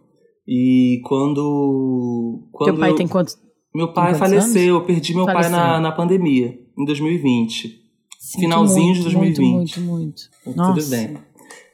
E 0.47 1.01
quando. 1.05 2.47
quando 2.51 2.71
teu 2.71 2.79
pai 2.79 2.91
eu- 2.91 2.95
tem 2.95 3.07
quantos? 3.07 3.37
Meu 3.73 3.91
pai 3.93 4.11
quantos 4.13 4.19
faleceu, 4.19 4.75
eu 4.75 4.81
perdi 4.85 5.13
meu 5.15 5.25
pai 5.25 5.35
Faleceu. 5.35 5.57
na, 5.57 5.79
na 5.79 5.91
pandemia, 5.91 6.57
em 6.77 6.85
2020. 6.85 7.81
Sinto 8.19 8.41
Finalzinho 8.41 8.85
muito, 8.87 8.97
de 8.97 9.03
2020. 9.03 9.41
Muito, 9.51 9.79
muito, 9.81 9.81
muito. 9.81 10.21
Tudo 10.43 10.55
Nossa. 10.55 10.89
bem. 10.95 11.17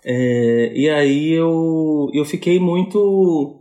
É, 0.04 0.72
e 0.75 0.90
aí 0.90 1.32
eu, 1.32 2.10
eu 2.13 2.25
fiquei 2.25 2.60
muito. 2.60 3.60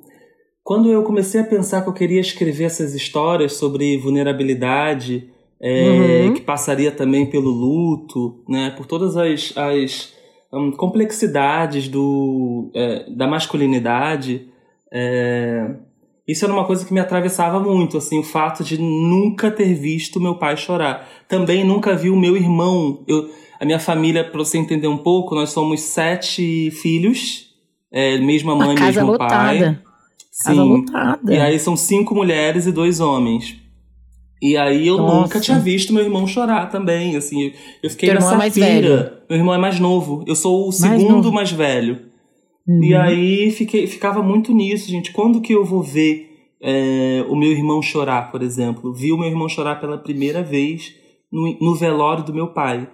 Quando 0.62 0.90
eu 0.90 1.02
comecei 1.02 1.40
a 1.40 1.44
pensar 1.44 1.82
que 1.82 1.88
eu 1.88 1.92
queria 1.92 2.20
escrever 2.20 2.64
essas 2.64 2.94
histórias 2.94 3.54
sobre 3.54 3.98
vulnerabilidade, 3.98 5.28
é, 5.60 6.24
Uhum. 6.26 6.34
que 6.34 6.40
passaria 6.40 6.90
também 6.90 7.26
pelo 7.26 7.50
luto, 7.50 8.42
né, 8.48 8.70
por 8.76 8.86
todas 8.86 9.16
as, 9.16 9.52
as 9.56 10.14
hum, 10.52 10.70
complexidades 10.72 11.88
do, 11.88 12.70
é, 12.74 13.10
da 13.10 13.26
masculinidade, 13.26 14.48
é, 14.92 15.74
isso 16.26 16.44
era 16.44 16.54
uma 16.54 16.64
coisa 16.64 16.84
que 16.84 16.92
me 16.94 17.00
atravessava 17.00 17.58
muito, 17.58 17.98
assim, 17.98 18.20
o 18.20 18.22
fato 18.22 18.62
de 18.62 18.80
nunca 18.80 19.50
ter 19.50 19.74
visto 19.74 20.20
meu 20.20 20.36
pai 20.36 20.56
chorar. 20.56 21.08
Também 21.26 21.64
nunca 21.64 21.96
vi 21.96 22.08
o 22.08 22.16
meu 22.16 22.36
irmão. 22.36 23.04
Eu, 23.08 23.28
a 23.58 23.64
minha 23.64 23.80
família, 23.80 24.22
para 24.22 24.38
você 24.38 24.56
entender 24.56 24.86
um 24.86 24.98
pouco, 24.98 25.34
nós 25.34 25.50
somos 25.50 25.80
sete 25.80 26.70
filhos, 26.70 27.48
é, 27.92 28.16
mesma 28.18 28.54
mãe, 28.54 28.76
casa 28.76 29.00
mesmo 29.00 29.12
lotada. 29.12 29.28
pai. 29.28 29.58
Casa 30.44 30.62
Sim. 30.62 30.68
lotada. 30.68 31.34
E 31.34 31.38
aí 31.38 31.58
são 31.58 31.76
cinco 31.76 32.14
mulheres 32.14 32.66
e 32.66 32.72
dois 32.72 33.00
homens. 33.00 33.56
E 34.40 34.56
aí 34.56 34.86
eu 34.86 34.96
Nossa. 34.96 35.14
nunca 35.16 35.40
tinha 35.40 35.58
visto 35.58 35.92
meu 35.92 36.02
irmão 36.02 36.26
chorar 36.26 36.70
também, 36.70 37.16
assim. 37.16 37.52
Eu 37.82 37.90
fiquei 37.90 38.08
Teu 38.08 38.16
irmão 38.16 38.30
nessa 38.30 38.34
é 38.34 38.38
mais 38.38 38.54
pira. 38.54 39.22
Meu 39.28 39.38
irmão 39.38 39.54
é 39.54 39.58
mais 39.58 39.78
novo. 39.80 40.24
Eu 40.26 40.34
sou 40.34 40.68
o 40.68 40.72
segundo 40.72 41.16
novo. 41.16 41.32
mais 41.32 41.50
velho. 41.50 42.09
Uhum. 42.70 42.84
E 42.84 42.94
aí 42.94 43.50
fiquei, 43.50 43.88
ficava 43.88 44.22
muito 44.22 44.52
nisso, 44.52 44.88
gente. 44.88 45.12
Quando 45.12 45.40
que 45.40 45.52
eu 45.52 45.64
vou 45.64 45.82
ver 45.82 46.28
é, 46.62 47.24
o 47.28 47.34
meu 47.34 47.50
irmão 47.50 47.82
chorar, 47.82 48.30
por 48.30 48.42
exemplo? 48.42 48.92
Vi 48.92 49.12
o 49.12 49.18
meu 49.18 49.28
irmão 49.28 49.48
chorar 49.48 49.80
pela 49.80 49.98
primeira 49.98 50.40
vez 50.40 50.94
no, 51.32 51.58
no 51.60 51.74
velório 51.74 52.22
do 52.24 52.32
meu 52.32 52.52
pai. 52.52 52.88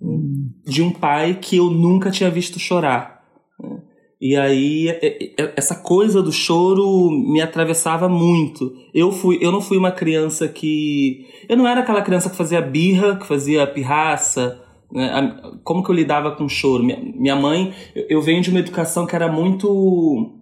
Hum. 0.00 0.50
De 0.66 0.82
um 0.82 0.90
pai 0.90 1.38
que 1.40 1.56
eu 1.56 1.70
nunca 1.70 2.10
tinha 2.10 2.30
visto 2.30 2.58
chorar. 2.58 3.22
né? 3.58 3.78
E 4.20 4.36
aí, 4.36 4.88
é- 4.88 5.32
é- 5.38 5.54
essa 5.56 5.76
coisa 5.76 6.20
do 6.22 6.32
choro 6.32 7.08
me 7.10 7.40
atravessava 7.40 8.08
muito. 8.08 8.72
Eu, 8.92 9.10
fui, 9.10 9.38
eu 9.40 9.50
não 9.50 9.60
fui 9.60 9.78
uma 9.78 9.92
criança 9.92 10.46
que. 10.48 11.24
Eu 11.48 11.56
não 11.56 11.66
era 11.66 11.80
aquela 11.80 12.02
criança 12.02 12.28
que 12.28 12.36
fazia 12.36 12.60
birra, 12.60 13.16
que 13.16 13.26
fazia 13.26 13.66
pirraça. 13.66 14.60
Né? 14.92 15.36
Como 15.64 15.82
que 15.84 15.90
eu 15.90 15.94
lidava 15.94 16.32
com 16.32 16.44
o 16.44 16.48
choro? 16.48 16.82
Minha, 16.82 17.36
mãe, 17.36 17.74
eu, 18.08 18.22
venho 18.22 18.40
de 18.40 18.50
uma 18.50 18.58
educação 18.60 19.06
que 19.06 19.14
era 19.14 19.30
muito. 19.30 20.34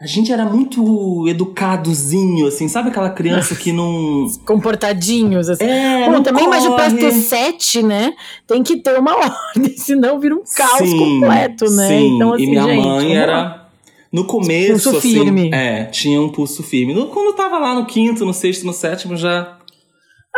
A 0.00 0.06
gente 0.06 0.32
era 0.32 0.46
muito 0.46 1.28
educadozinho, 1.28 2.46
assim, 2.46 2.68
sabe 2.68 2.88
aquela 2.88 3.10
criança 3.10 3.54
que 3.54 3.70
não. 3.70 4.26
Comportadinhos, 4.46 5.50
assim. 5.50 5.64
É, 5.64 6.08
não 6.08 6.22
também, 6.22 6.48
mas 6.48 6.64
o 6.64 6.70
corre. 6.70 6.96
ter 6.96 7.12
sete, 7.12 7.82
né? 7.82 8.14
Tem 8.46 8.62
que 8.62 8.78
ter 8.78 8.98
uma 8.98 9.12
ordem, 9.54 9.76
senão 9.76 10.18
vira 10.18 10.34
um 10.34 10.42
caos 10.56 10.88
Sim, 10.88 10.98
completo, 10.98 11.70
né? 11.70 11.88
Sim. 11.88 12.16
Então, 12.16 12.32
assim, 12.32 12.44
e 12.44 12.46
minha 12.46 12.62
gente, 12.62 12.82
mãe 12.86 13.14
era. 13.16 13.60
No 14.12 14.24
começo, 14.24 14.72
Pulso 14.90 14.96
assim. 14.98 15.12
firme. 15.12 15.50
É, 15.54 15.84
tinha 15.84 16.20
um 16.20 16.30
pulso 16.30 16.64
firme. 16.64 16.92
No- 16.92 17.06
quando 17.08 17.26
eu 17.26 17.32
tava 17.34 17.58
lá 17.58 17.74
no 17.74 17.86
quinto, 17.86 18.24
no 18.24 18.32
sexto, 18.34 18.66
no 18.66 18.72
sétimo, 18.72 19.16
já. 19.16 19.58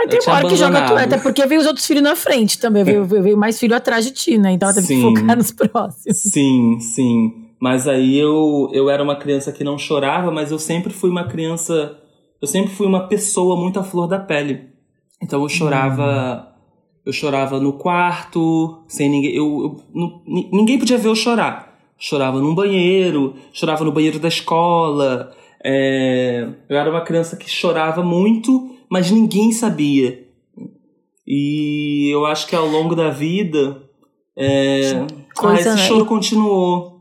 Aí 0.03 0.09
tem 0.09 0.21
uma 0.27 0.37
hora 0.37 0.49
que 0.49 0.57
joga 0.57 0.73
tu, 0.73 0.83
abandonado. 0.85 1.05
até 1.07 1.19
porque 1.19 1.47
veio 1.47 1.61
os 1.61 1.67
outros 1.67 1.87
filhos 1.87 2.03
na 2.03 2.17
frente 2.17 2.59
também, 2.59 2.83
veio, 2.85 3.05
veio 3.05 3.37
mais 3.37 3.59
filho 3.59 3.75
atrás 3.77 4.05
de 4.05 4.11
ti, 4.11 4.37
né? 4.39 4.53
Então 4.53 4.69
ela 4.69 4.75
teve 4.75 4.89
que 4.89 4.95
Sim. 4.95 5.03
focar 5.17 5.37
nos 5.37 5.53
próximos. 5.53 6.19
Sim, 6.19 6.79
sim. 6.81 7.33
Mas 7.61 7.87
aí 7.87 8.19
eu, 8.19 8.69
eu 8.73 8.91
era 8.91 9.03
uma 9.03 9.15
criança 9.17 9.53
que 9.53 9.63
não 9.63 9.79
chorava, 9.79 10.31
mas 10.33 10.51
eu 10.51 10.59
sempre 10.59 10.93
fui 10.93 11.09
uma 11.11 11.25
criança. 11.29 11.97
Eu 12.41 12.49
sempre 12.49 12.73
fui 12.75 12.87
uma 12.87 13.07
pessoa 13.07 13.57
muito 13.57 13.79
à 13.79 13.85
flor 13.85 14.09
da 14.09 14.19
pele. 14.19 14.71
Então 15.23 15.41
eu 15.43 15.49
chorava. 15.49 16.49
Eu 17.07 17.13
chorava 17.13 17.59
no 17.61 17.73
quarto, 17.75 18.83
sem 18.89 19.09
ninguém. 19.09 19.33
Eu, 19.35 19.45
eu- 19.95 20.13
ni- 20.27 20.49
ninguém 20.53 20.79
podia 20.79 20.99
ver 20.99 21.09
eu 21.09 21.15
chorar. 21.15 21.73
Chorava 21.99 22.41
num 22.41 22.55
banheiro, 22.55 23.35
chorava 23.53 23.85
no 23.85 23.93
banheiro 23.93 24.19
da 24.19 24.29
escola. 24.29 25.33
é, 25.65 26.49
eu 26.69 26.77
era 26.77 26.91
uma 26.91 27.01
criança 27.03 27.37
que 27.37 27.49
chorava 27.49 28.03
muito, 28.03 28.71
mas 28.93 29.11
ninguém 29.11 29.51
sabia. 29.53 30.23
E 31.27 32.11
eu 32.13 32.27
acho 32.27 32.47
que 32.47 32.55
ao 32.55 32.67
longo 32.67 32.95
da 32.95 33.09
vida. 33.09 33.83
É, 34.37 35.07
Coisa, 35.35 35.71
ah, 35.71 35.75
esse 35.75 35.83
né? 35.83 35.89
choro 35.89 36.05
continuou. 36.05 37.01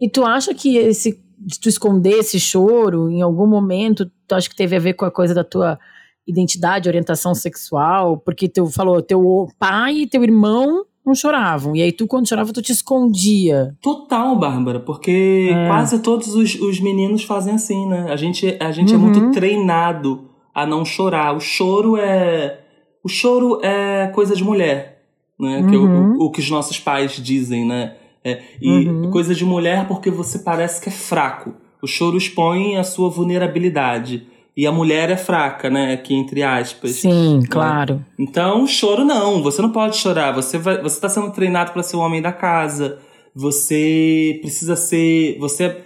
E 0.00 0.08
tu 0.08 0.24
acha 0.24 0.54
que 0.54 0.78
esse 0.78 1.22
de 1.38 1.60
tu 1.60 1.68
esconder 1.68 2.20
esse 2.20 2.40
choro 2.40 3.10
em 3.10 3.20
algum 3.20 3.46
momento, 3.46 4.10
tu 4.26 4.34
acha 4.34 4.48
que 4.48 4.56
teve 4.56 4.76
a 4.76 4.78
ver 4.78 4.94
com 4.94 5.04
a 5.04 5.10
coisa 5.10 5.34
da 5.34 5.44
tua 5.44 5.78
identidade, 6.26 6.88
orientação 6.88 7.34
sexual? 7.34 8.16
Porque 8.18 8.48
tu 8.48 8.66
falou, 8.66 9.02
teu 9.02 9.46
pai 9.58 9.94
e 9.98 10.06
teu 10.06 10.22
irmão 10.24 10.86
não 11.04 11.14
choravam. 11.14 11.76
E 11.76 11.82
aí 11.82 11.92
tu, 11.92 12.06
quando 12.06 12.26
chorava, 12.26 12.50
tu 12.50 12.62
te 12.62 12.72
escondia. 12.72 13.76
Total, 13.82 14.34
Bárbara, 14.38 14.80
porque 14.80 15.50
É. 15.52 15.66
quase 15.66 15.98
todos 15.98 16.34
os, 16.34 16.54
os 16.54 16.80
meninos 16.80 17.24
fazem 17.24 17.54
assim, 17.54 17.86
né? 17.88 18.06
A 18.10 18.16
gente, 18.16 18.56
a 18.58 18.70
gente 18.72 18.94
é 18.94 18.96
Uhum. 18.96 19.02
muito 19.02 19.30
treinado 19.32 20.30
a 20.54 20.64
não 20.66 20.84
chorar. 20.84 21.34
O 21.36 21.40
choro 21.40 21.96
é. 21.96 22.60
O 23.02 23.08
choro 23.08 23.60
é 23.62 24.06
coisa 24.14 24.34
de 24.36 24.42
mulher, 24.44 25.02
né? 25.38 25.64
Que 25.68 25.74
é 25.74 25.78
o- 25.78 25.82
Uhum. 25.82 26.12
o, 26.18 26.24
o 26.26 26.30
que 26.30 26.40
os 26.40 26.48
nossos 26.50 26.78
pais 26.78 27.12
dizem, 27.12 27.66
né? 27.66 27.94
É, 28.24 28.40
e 28.62 28.88
Uhum. 28.88 29.10
coisa 29.10 29.34
de 29.34 29.44
mulher 29.44 29.86
porque 29.86 30.10
você 30.10 30.38
parece 30.38 30.80
que 30.80 30.88
é 30.88 30.92
fraco. 30.92 31.52
O 31.82 31.86
choro 31.86 32.16
expõe 32.16 32.76
a 32.76 32.84
sua 32.84 33.10
vulnerabilidade. 33.10 34.26
E 34.56 34.66
a 34.68 34.72
mulher 34.72 35.10
é 35.10 35.16
fraca, 35.16 35.68
né? 35.68 35.92
Aqui 35.94 36.14
entre 36.14 36.42
aspas. 36.42 36.92
Sim, 36.92 37.40
claro. 37.50 38.02
Então, 38.18 38.66
choro 38.68 39.04
não, 39.04 39.42
você 39.42 39.60
não 39.60 39.70
pode 39.72 39.96
chorar. 39.96 40.30
Você 40.32 40.56
vai, 40.56 40.80
você 40.80 40.94
está 40.96 41.08
sendo 41.08 41.30
treinado 41.32 41.72
para 41.72 41.82
ser 41.82 41.96
o 41.96 42.00
homem 42.00 42.22
da 42.22 42.32
casa. 42.32 42.98
Você 43.34 44.38
precisa 44.40 44.76
ser, 44.76 45.36
você 45.38 45.76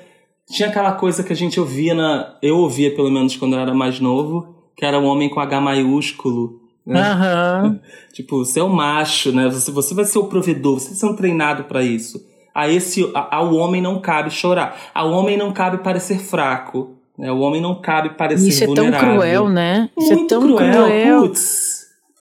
tinha 0.51 0.69
aquela 0.69 0.93
coisa 0.93 1.25
que 1.25 1.33
a 1.33 1.37
gente 1.37 1.59
ouvia 1.59 1.95
na, 1.95 2.37
eu 2.43 2.59
ouvia 2.59 2.95
pelo 2.95 3.11
menos 3.11 3.37
quando 3.37 3.55
eu 3.55 3.61
era 3.61 3.73
mais 3.75 3.99
novo, 4.01 4.55
que 4.79 4.87
era 4.87 4.99
o 4.99 5.05
homem 5.05 5.29
com 5.29 5.41
H 5.41 5.61
maiúsculo. 5.61 6.61
Né? 6.87 7.01
Aham. 7.01 7.81
Tipo, 8.15 8.39
você 8.45 8.61
é 8.61 8.63
o 8.63 8.69
macho, 8.71 9.31
né? 9.33 9.49
Você, 9.51 9.71
você 9.71 9.95
vai 9.95 10.05
ser 10.05 10.19
o 10.19 10.25
provedor, 10.29 10.81
você 10.81 10.93
está 10.93 11.07
sendo 11.07 11.17
treinado 11.17 11.65
para 11.65 11.83
isso. 11.83 12.19
A 12.55 12.69
esse, 12.69 13.05
a- 13.15 13.37
ao 13.37 13.55
homem 13.55 13.81
não 13.83 14.01
cabe 14.01 14.31
chorar. 14.31 14.77
Ao 14.95 15.11
homem 15.13 15.37
não 15.37 15.53
cabe 15.53 15.79
parecer 15.79 16.19
fraco. 16.19 16.97
Né? 17.17 17.31
O 17.31 17.39
homem 17.41 17.61
não 17.61 17.81
cabe 17.81 18.11
parecer 18.17 18.49
Isso 18.49 18.65
é 18.65 18.67
tão 18.67 18.75
vulnerável. 18.77 19.15
cruel, 19.17 19.49
né? 19.49 19.91
Isso 19.97 20.15
Muito 20.15 20.25
é 20.25 20.29
tão 20.29 20.43
cruel, 20.43 20.73
cruel. 20.73 21.21
putz. 21.23 21.79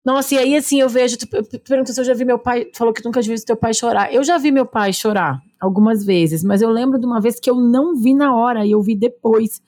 Nossa, 0.04 0.34
e 0.36 0.38
aí 0.38 0.56
assim, 0.56 0.80
eu 0.80 0.88
vejo, 0.88 1.18
tu, 1.18 1.26
tu 1.26 1.58
perguntou 1.60 1.92
se 1.92 2.00
eu 2.00 2.04
já 2.04 2.14
vi 2.14 2.24
meu 2.24 2.38
pai, 2.38 2.66
falou 2.74 2.94
que 2.94 3.04
nunca 3.04 3.20
viu 3.20 3.34
teu 3.44 3.56
pai 3.56 3.74
chorar. 3.74 4.12
Eu 4.14 4.22
já 4.24 4.38
vi 4.38 4.50
meu 4.52 4.64
pai 4.64 4.92
chorar 4.92 5.40
algumas 5.60 6.04
vezes, 6.04 6.44
mas 6.44 6.62
eu 6.62 6.70
lembro 6.70 6.98
de 6.98 7.04
uma 7.06 7.20
vez 7.20 7.40
que 7.40 7.50
eu 7.50 7.56
não 7.56 7.94
vi 7.96 8.14
na 8.14 8.32
hora 8.34 8.64
e 8.64 8.70
eu 8.70 8.80
vi 8.80 8.94
depois, 8.96 9.58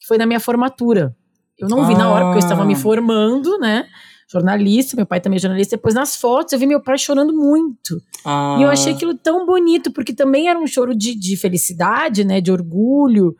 que 0.00 0.06
foi 0.06 0.16
na 0.16 0.24
minha 0.26 0.38
formatura. 0.40 1.16
Eu 1.58 1.68
não 1.68 1.86
vi 1.86 1.94
na 1.94 2.10
hora 2.10 2.24
porque 2.26 2.36
eu 2.38 2.44
estava 2.44 2.64
me 2.64 2.74
Ah. 2.74 2.76
formando, 2.76 3.58
né? 3.58 3.84
Jornalista, 4.30 4.94
meu 4.94 5.06
pai 5.06 5.20
também 5.20 5.38
é 5.38 5.40
jornalista. 5.40 5.76
Depois 5.76 5.94
nas 5.94 6.14
fotos 6.16 6.52
eu 6.52 6.58
vi 6.58 6.66
meu 6.66 6.82
pai 6.82 6.98
chorando 6.98 7.32
muito. 7.34 8.00
Ah. 8.24 8.56
E 8.58 8.62
eu 8.62 8.68
achei 8.70 8.92
aquilo 8.92 9.14
tão 9.14 9.46
bonito, 9.46 9.90
porque 9.90 10.12
também 10.12 10.48
era 10.48 10.58
um 10.58 10.66
choro 10.66 10.94
de, 10.94 11.14
de 11.14 11.36
felicidade, 11.36 12.24
né? 12.24 12.40
De 12.40 12.52
orgulho. 12.52 13.34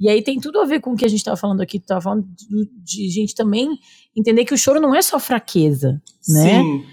E 0.00 0.08
aí 0.08 0.20
tem 0.20 0.40
tudo 0.40 0.58
a 0.60 0.64
ver 0.64 0.80
com 0.80 0.92
o 0.92 0.96
que 0.96 1.04
a 1.04 1.08
gente 1.08 1.20
estava 1.20 1.36
falando 1.36 1.60
aqui. 1.60 1.78
Tu 1.78 1.86
tava 1.86 2.00
falando 2.00 2.26
de, 2.34 2.68
de 2.82 3.08
gente 3.08 3.34
também 3.36 3.68
entender 4.16 4.44
que 4.44 4.52
o 4.52 4.58
choro 4.58 4.80
não 4.80 4.92
é 4.94 5.00
só 5.00 5.18
fraqueza, 5.20 6.02
né? 6.28 6.60
Sim. 6.60 6.84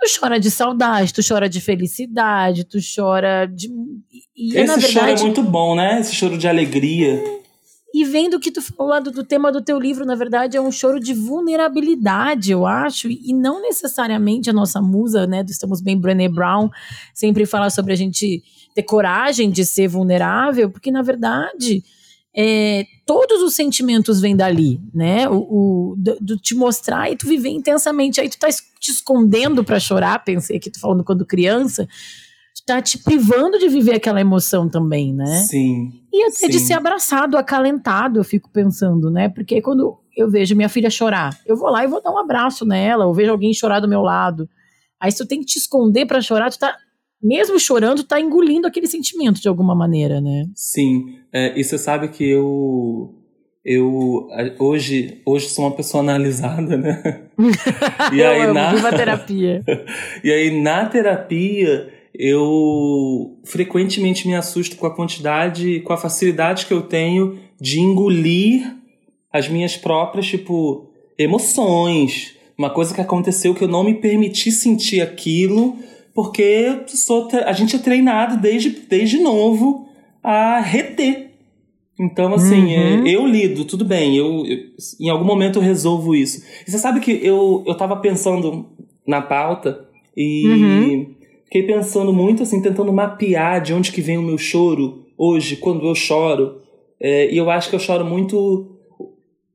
Tu 0.00 0.20
chora 0.20 0.38
de 0.38 0.50
saudade, 0.50 1.12
tu 1.12 1.22
chora 1.26 1.48
de 1.48 1.60
felicidade, 1.62 2.64
tu 2.64 2.78
chora 2.94 3.46
de. 3.46 3.68
E, 4.36 4.56
é, 4.56 4.60
Esse 4.64 4.66
na 4.76 4.80
choro 4.80 4.92
verdade. 5.06 5.20
é 5.22 5.24
muito 5.24 5.42
bom, 5.42 5.74
né? 5.74 5.98
Esse 6.00 6.14
choro 6.14 6.36
de 6.38 6.46
alegria. 6.46 7.20
E 7.94 8.04
vendo 8.04 8.34
o 8.34 8.40
que 8.40 8.50
tu 8.50 8.60
falou 8.60 8.90
lá 8.92 9.00
do, 9.00 9.10
do 9.10 9.24
tema 9.24 9.50
do 9.50 9.62
teu 9.62 9.78
livro, 9.78 10.04
na 10.04 10.14
verdade, 10.14 10.56
é 10.56 10.60
um 10.60 10.70
choro 10.70 11.00
de 11.00 11.14
vulnerabilidade, 11.14 12.52
eu 12.52 12.66
acho, 12.66 13.08
e 13.08 13.32
não 13.32 13.62
necessariamente 13.62 14.50
a 14.50 14.52
nossa 14.52 14.80
musa, 14.80 15.26
né, 15.26 15.44
Estamos 15.48 15.80
Bem, 15.80 15.98
Brené 15.98 16.28
Brown, 16.28 16.68
sempre 17.14 17.46
fala 17.46 17.70
sobre 17.70 17.92
a 17.92 17.96
gente 17.96 18.42
ter 18.74 18.82
coragem 18.82 19.50
de 19.50 19.64
ser 19.64 19.88
vulnerável, 19.88 20.70
porque, 20.70 20.90
na 20.90 21.00
verdade, 21.02 21.82
é, 22.36 22.84
todos 23.06 23.42
os 23.42 23.54
sentimentos 23.54 24.20
vêm 24.20 24.36
dali, 24.36 24.78
né, 24.94 25.26
o, 25.28 25.36
o- 25.38 25.94
do, 25.96 26.18
do 26.20 26.36
te 26.36 26.54
mostrar 26.54 27.10
e 27.10 27.16
tu 27.16 27.26
viver 27.26 27.48
intensamente, 27.48 28.20
aí 28.20 28.28
tu 28.28 28.38
tá 28.38 28.48
te 28.78 28.90
escondendo 28.90 29.64
pra 29.64 29.80
chorar, 29.80 30.22
pensei 30.24 30.58
aqui, 30.58 30.70
tu 30.70 30.78
falando 30.78 31.02
quando 31.02 31.24
criança, 31.24 31.88
tu 32.68 32.74
tá 32.74 32.82
te 32.82 32.98
privando 32.98 33.58
de 33.58 33.68
viver 33.68 33.94
aquela 33.94 34.20
emoção 34.20 34.68
também, 34.68 35.12
né? 35.14 35.24
Sim. 35.48 35.90
E 36.12 36.24
até 36.24 36.48
de 36.48 36.58
Sim. 36.58 36.66
ser 36.66 36.72
abraçado, 36.74 37.36
acalentado, 37.36 38.18
eu 38.20 38.24
fico 38.24 38.50
pensando, 38.50 39.10
né? 39.10 39.28
Porque 39.28 39.60
quando 39.62 39.96
eu 40.16 40.30
vejo 40.30 40.54
minha 40.56 40.68
filha 40.68 40.90
chorar, 40.90 41.38
eu 41.46 41.56
vou 41.56 41.70
lá 41.70 41.84
e 41.84 41.86
vou 41.86 42.02
dar 42.02 42.10
um 42.10 42.18
abraço 42.18 42.64
nela, 42.66 43.06
ou 43.06 43.14
vejo 43.14 43.30
alguém 43.30 43.54
chorar 43.54 43.80
do 43.80 43.88
meu 43.88 44.02
lado. 44.02 44.48
Aí 45.00 45.10
se 45.12 45.18
tu 45.18 45.26
tem 45.26 45.40
que 45.40 45.46
te 45.46 45.58
esconder 45.58 46.06
pra 46.06 46.20
chorar, 46.20 46.50
tu 46.50 46.58
tá, 46.58 46.76
mesmo 47.22 47.58
chorando, 47.58 48.02
tá 48.04 48.20
engolindo 48.20 48.66
aquele 48.66 48.86
sentimento 48.86 49.40
de 49.40 49.48
alguma 49.48 49.74
maneira, 49.74 50.20
né? 50.20 50.46
Sim. 50.54 51.18
É, 51.32 51.58
e 51.58 51.62
você 51.64 51.78
sabe 51.78 52.08
que 52.08 52.24
eu. 52.28 53.14
Eu 53.64 54.28
hoje, 54.58 55.20
hoje 55.26 55.48
sou 55.50 55.66
uma 55.66 55.76
pessoa 55.76 56.02
analisada, 56.02 56.76
né? 56.76 57.24
E 58.12 58.20
eu 58.20 58.30
aí, 58.30 58.42
amo, 58.42 58.54
na- 58.54 58.72
viva 58.74 58.88
a 58.88 58.92
terapia. 58.96 59.62
E 60.24 60.32
aí, 60.32 60.62
na 60.62 60.86
terapia, 60.86 61.92
eu 62.18 63.38
frequentemente 63.44 64.26
me 64.26 64.34
assusto 64.34 64.76
com 64.76 64.86
a 64.86 64.94
quantidade, 64.94 65.80
com 65.80 65.92
a 65.92 65.96
facilidade 65.96 66.66
que 66.66 66.72
eu 66.74 66.82
tenho 66.82 67.38
de 67.60 67.78
engolir 67.78 68.74
as 69.32 69.48
minhas 69.48 69.76
próprias, 69.76 70.26
tipo, 70.26 70.90
emoções. 71.16 72.34
Uma 72.58 72.70
coisa 72.70 72.92
que 72.92 73.00
aconteceu 73.00 73.54
que 73.54 73.62
eu 73.62 73.68
não 73.68 73.84
me 73.84 73.94
permiti 73.94 74.50
sentir 74.50 75.00
aquilo, 75.00 75.76
porque 76.12 76.42
eu 76.42 76.88
sou, 76.88 77.28
a 77.46 77.52
gente 77.52 77.76
é 77.76 77.78
treinado 77.78 78.36
desde, 78.40 78.70
desde 78.70 79.18
novo 79.18 79.86
a 80.20 80.58
reter. 80.58 81.30
Então, 82.00 82.34
assim, 82.34 82.74
é, 82.74 82.96
uhum. 82.96 83.06
eu 83.06 83.26
lido, 83.26 83.64
tudo 83.64 83.84
bem, 83.84 84.16
eu, 84.16 84.44
eu, 84.46 84.58
em 85.00 85.08
algum 85.08 85.24
momento 85.24 85.58
eu 85.58 85.62
resolvo 85.62 86.14
isso. 86.14 86.44
E 86.66 86.70
você 86.70 86.78
sabe 86.78 87.00
que 87.00 87.10
eu, 87.10 87.64
eu 87.66 87.74
tava 87.76 87.96
pensando 87.96 88.66
na 89.06 89.20
pauta 89.20 89.84
e 90.16 90.46
uhum. 90.48 91.14
Fiquei 91.48 91.62
pensando 91.62 92.12
muito, 92.12 92.42
assim, 92.42 92.60
tentando 92.62 92.92
mapear 92.92 93.60
de 93.60 93.72
onde 93.72 93.90
que 93.90 94.02
vem 94.02 94.18
o 94.18 94.22
meu 94.22 94.38
choro 94.38 95.06
hoje, 95.16 95.56
quando 95.56 95.86
eu 95.86 95.94
choro. 95.94 96.60
É, 97.00 97.32
e 97.32 97.36
eu 97.36 97.50
acho 97.50 97.70
que 97.70 97.74
eu 97.74 97.80
choro 97.80 98.04
muito. 98.04 98.76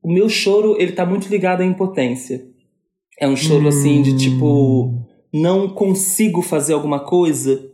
O 0.02 0.12
meu 0.12 0.28
choro, 0.28 0.76
ele 0.78 0.92
tá 0.92 1.06
muito 1.06 1.28
ligado 1.28 1.62
à 1.62 1.64
impotência. 1.64 2.44
É 3.18 3.28
um 3.28 3.36
choro, 3.36 3.68
assim, 3.68 4.02
de 4.02 4.16
tipo, 4.16 4.86
hum. 4.86 5.04
não 5.32 5.68
consigo 5.68 6.42
fazer 6.42 6.74
alguma 6.74 7.00
coisa. 7.00 7.64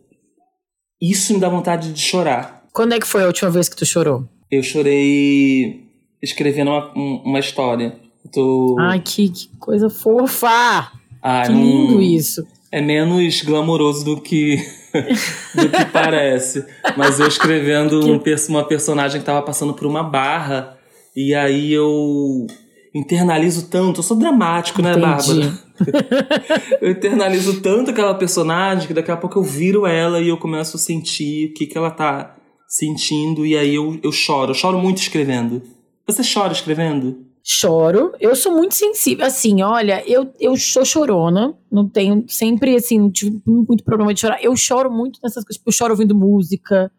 Isso 1.00 1.32
me 1.32 1.40
dá 1.40 1.48
vontade 1.48 1.92
de 1.92 2.00
chorar. 2.00 2.66
Quando 2.72 2.92
é 2.92 3.00
que 3.00 3.06
foi 3.06 3.24
a 3.24 3.26
última 3.26 3.50
vez 3.50 3.68
que 3.68 3.76
tu 3.76 3.86
chorou? 3.86 4.28
Eu 4.50 4.62
chorei 4.62 5.88
escrevendo 6.22 6.70
uma, 6.70 6.92
uma 6.94 7.38
história. 7.40 7.98
Tô... 8.30 8.76
Ai, 8.78 9.00
que, 9.00 9.30
que 9.30 9.48
coisa 9.56 9.88
fofa! 9.88 10.92
Ah, 11.22 11.42
que 11.46 11.52
lindo 11.52 11.94
não... 11.94 12.02
isso. 12.02 12.46
É 12.72 12.80
menos 12.80 13.42
glamouroso 13.42 14.04
do 14.04 14.20
que 14.20 14.56
do 15.54 15.68
que 15.68 15.84
parece. 15.92 16.64
Mas 16.96 17.18
eu 17.18 17.26
escrevendo 17.26 18.00
um, 18.06 18.20
uma 18.48 18.64
personagem 18.64 19.20
que 19.20 19.26
tava 19.26 19.42
passando 19.42 19.74
por 19.74 19.86
uma 19.86 20.02
barra, 20.02 20.78
e 21.16 21.34
aí 21.34 21.72
eu 21.72 22.46
internalizo 22.94 23.68
tanto. 23.68 24.00
Eu 24.00 24.04
sou 24.04 24.16
dramático, 24.16 24.82
né, 24.82 24.90
Entendi. 24.90 25.06
Bárbara? 25.06 25.58
eu 26.80 26.90
internalizo 26.90 27.60
tanto 27.60 27.90
aquela 27.90 28.14
personagem 28.14 28.86
que 28.86 28.94
daqui 28.94 29.10
a 29.10 29.16
pouco 29.16 29.38
eu 29.38 29.42
viro 29.42 29.86
ela 29.86 30.20
e 30.20 30.28
eu 30.28 30.36
começo 30.36 30.76
a 30.76 30.80
sentir 30.80 31.50
o 31.50 31.54
que, 31.54 31.66
que 31.66 31.78
ela 31.78 31.90
tá 31.90 32.36
sentindo, 32.68 33.44
e 33.44 33.56
aí 33.56 33.74
eu, 33.74 33.98
eu 34.02 34.12
choro. 34.12 34.50
Eu 34.50 34.54
choro 34.54 34.78
muito 34.78 34.98
escrevendo. 34.98 35.62
Você 36.06 36.22
chora 36.22 36.52
escrevendo? 36.52 37.29
Choro. 37.52 38.12
Eu 38.20 38.36
sou 38.36 38.52
muito 38.52 38.76
sensível. 38.76 39.26
Assim, 39.26 39.60
olha, 39.60 40.04
eu, 40.06 40.32
eu 40.38 40.56
sou 40.56 40.84
chorona. 40.84 41.52
Não 41.68 41.88
tenho 41.88 42.24
sempre, 42.28 42.76
assim, 42.76 42.96
não 42.96 43.10
tive 43.10 43.42
muito 43.44 43.82
problema 43.82 44.14
de 44.14 44.20
chorar. 44.20 44.38
Eu 44.40 44.54
choro 44.54 44.88
muito 44.88 45.18
nessas 45.20 45.42
coisas. 45.42 45.56
Tipo, 45.56 45.68
eu 45.68 45.72
choro 45.72 45.92
ouvindo 45.92 46.14
música. 46.14 46.92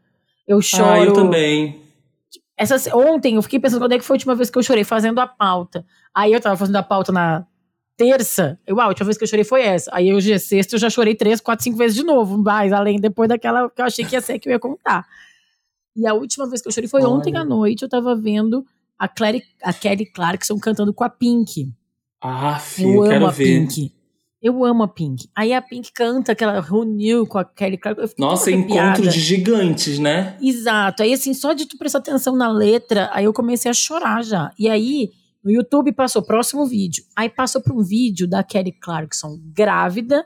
Eu 0.45 0.61
choro. 0.61 0.83
Ah, 0.83 1.05
eu 1.05 1.13
também. 1.13 1.81
Essas, 2.57 2.85
ontem 2.87 3.35
eu 3.35 3.41
fiquei 3.41 3.61
pensando 3.61 3.79
quando 3.79 3.93
é 3.93 3.97
que 3.97 4.03
foi 4.03 4.15
a 4.15 4.17
última 4.17 4.35
vez 4.35 4.49
que 4.49 4.57
eu 4.57 4.61
chorei 4.63 4.83
fazendo 4.83 5.19
a 5.19 5.25
pauta. 5.25 5.85
Aí 6.13 6.33
eu 6.33 6.41
tava 6.41 6.57
fazendo 6.57 6.75
a 6.75 6.83
pauta 6.83 7.13
na 7.13 7.47
terça. 7.95 8.59
Eu, 8.67 8.77
ah, 8.81 8.83
a 8.83 8.87
última 8.89 9.05
vez 9.05 9.17
que 9.17 9.23
eu 9.23 9.29
chorei 9.29 9.45
foi 9.45 9.61
essa. 9.61 9.89
Aí 9.93 10.13
hoje 10.13 10.33
é 10.33 10.37
sexta, 10.37 10.75
eu 10.75 10.79
já 10.79 10.89
chorei 10.89 11.15
três, 11.15 11.39
quatro, 11.39 11.63
cinco 11.63 11.77
vezes 11.77 11.95
de 11.95 12.03
novo. 12.03 12.37
Mas 12.37 12.73
além 12.73 12.99
depois 12.99 13.29
daquela 13.29 13.69
que 13.69 13.81
eu 13.81 13.85
achei 13.85 14.03
que 14.03 14.15
ia 14.17 14.21
ser 14.21 14.37
que 14.37 14.49
eu 14.49 14.51
ia 14.51 14.59
contar. 14.59 15.07
E 15.95 16.05
a 16.05 16.13
última 16.13 16.45
vez 16.45 16.61
que 16.61 16.67
eu 16.67 16.73
chorei 16.73 16.89
foi 16.89 17.03
Olha. 17.03 17.09
ontem 17.11 17.37
à 17.37 17.45
noite. 17.45 17.83
Eu 17.83 17.89
tava 17.89 18.13
vendo 18.17 18.65
a, 19.01 19.69
a 19.69 19.73
Kelly 19.73 20.05
Clarkson 20.05 20.59
cantando 20.59 20.93
com 20.93 21.03
a 21.03 21.09
Pink. 21.09 21.73
Ah, 22.21 22.59
filho, 22.59 23.03
eu 23.05 23.09
quero 23.09 23.25
a 23.25 23.31
ver. 23.31 23.67
Pink. 23.67 23.91
Eu 24.39 24.63
amo 24.63 24.83
a 24.83 24.87
Pink. 24.87 25.27
Aí 25.35 25.53
a 25.53 25.61
Pink 25.61 25.91
canta 25.91 26.31
aquela 26.33 26.59
Who 26.59 27.25
com 27.27 27.39
a 27.39 27.45
Kelly 27.45 27.77
Clarkson. 27.77 28.13
Nossa, 28.19 28.51
encontro 28.51 29.07
de 29.09 29.19
gigantes, 29.19 29.97
né? 29.97 30.37
Exato. 30.39 31.01
Aí, 31.01 31.13
assim, 31.13 31.33
só 31.33 31.53
de 31.53 31.65
tu 31.65 31.77
prestar 31.77 31.99
atenção 31.99 32.35
na 32.35 32.51
letra, 32.51 33.09
aí 33.11 33.25
eu 33.25 33.33
comecei 33.33 33.71
a 33.71 33.73
chorar 33.73 34.23
já. 34.23 34.51
E 34.57 34.69
aí, 34.69 35.09
no 35.43 35.51
YouTube 35.51 35.91
passou 35.93 36.21
próximo 36.21 36.65
vídeo. 36.67 37.03
Aí 37.15 37.29
passou 37.29 37.61
para 37.61 37.73
um 37.73 37.81
vídeo 37.81 38.27
da 38.27 38.43
Kelly 38.43 38.71
Clarkson 38.71 39.39
grávida, 39.51 40.23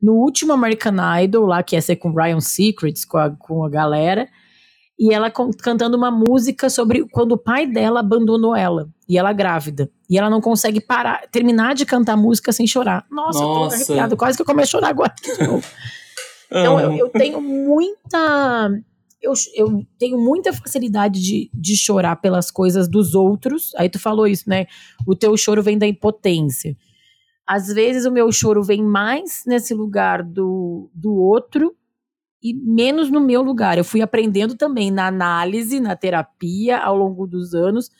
no 0.00 0.14
último 0.14 0.52
American 0.52 0.96
Idol, 1.22 1.46
lá 1.46 1.62
que 1.62 1.76
ia 1.76 1.82
ser 1.82 1.96
com 1.96 2.14
Ryan 2.14 2.40
Secrets, 2.40 3.04
com 3.04 3.18
a, 3.18 3.30
com 3.30 3.64
a 3.64 3.70
galera 3.70 4.28
e 4.98 5.12
ela 5.12 5.30
cantando 5.30 5.96
uma 5.96 6.10
música 6.10 6.70
sobre 6.70 7.06
quando 7.08 7.32
o 7.32 7.38
pai 7.38 7.66
dela 7.66 8.00
abandonou 8.00 8.54
ela 8.54 8.88
e 9.08 9.18
ela 9.18 9.32
grávida. 9.32 9.90
E 10.08 10.16
ela 10.16 10.30
não 10.30 10.40
consegue 10.40 10.80
parar, 10.80 11.26
terminar 11.30 11.74
de 11.74 11.84
cantar 11.84 12.12
a 12.12 12.16
música 12.16 12.52
sem 12.52 12.66
chorar. 12.66 13.04
Nossa, 13.10 13.40
Nossa. 13.40 13.64
eu 13.64 13.68
tô 13.68 13.74
arrepiada, 13.74 14.16
quase 14.16 14.36
que 14.36 14.42
eu 14.42 14.46
começo 14.46 14.76
a 14.76 14.80
chorar 14.80 14.90
agora. 14.90 15.14
então 16.48 16.78
eu, 16.78 16.92
eu, 16.96 17.08
tenho 17.08 17.40
muita. 17.40 18.70
Eu, 19.20 19.32
eu 19.54 19.84
tenho 19.98 20.18
muita 20.18 20.52
facilidade 20.52 21.20
de, 21.20 21.50
de 21.52 21.76
chorar 21.76 22.16
pelas 22.16 22.50
coisas 22.50 22.88
dos 22.88 23.14
outros. 23.14 23.74
Aí 23.76 23.88
tu 23.88 23.98
falou 23.98 24.28
isso, 24.28 24.48
né? 24.48 24.66
O 25.06 25.16
teu 25.16 25.36
choro 25.36 25.62
vem 25.62 25.76
da 25.76 25.86
impotência. 25.86 26.76
Às 27.46 27.66
vezes 27.66 28.06
o 28.06 28.12
meu 28.12 28.30
choro 28.30 28.62
vem 28.62 28.82
mais 28.82 29.42
nesse 29.44 29.74
lugar 29.74 30.22
do, 30.22 30.88
do 30.94 31.14
outro 31.14 31.74
e 32.44 32.52
menos 32.52 33.10
no 33.10 33.22
meu 33.22 33.40
lugar. 33.40 33.78
Eu 33.78 33.84
fui 33.84 34.02
aprendendo 34.02 34.54
também 34.54 34.90
na 34.90 35.06
análise, 35.06 35.80
na 35.80 35.96
terapia, 35.96 36.78
ao 36.78 36.94
longo 36.94 37.26
dos 37.26 37.54
anos, 37.54 37.90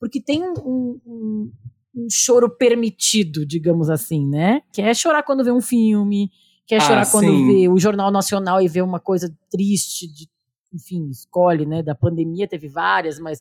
porque 0.00 0.20
tem 0.20 0.42
um, 0.42 1.00
um, 1.06 1.52
um 1.94 2.06
choro 2.10 2.50
permitido, 2.50 3.46
digamos 3.46 3.88
assim, 3.88 4.26
né? 4.26 4.62
Que 4.72 4.82
é 4.82 4.92
chorar 4.92 5.22
quando 5.22 5.44
vê 5.44 5.52
um 5.52 5.60
filme, 5.60 6.28
que 6.66 6.74
é 6.74 6.78
ah, 6.78 6.80
chorar 6.80 7.08
quando 7.08 7.46
vê 7.46 7.68
o 7.68 7.78
Jornal 7.78 8.10
Nacional 8.10 8.60
e 8.60 8.66
vê 8.66 8.82
uma 8.82 8.98
coisa 8.98 9.32
triste, 9.48 10.12
de, 10.12 10.28
enfim, 10.72 11.08
escolhe, 11.08 11.64
né? 11.64 11.80
Da 11.80 11.94
pandemia 11.94 12.48
teve 12.48 12.66
várias, 12.66 13.20
mas 13.20 13.40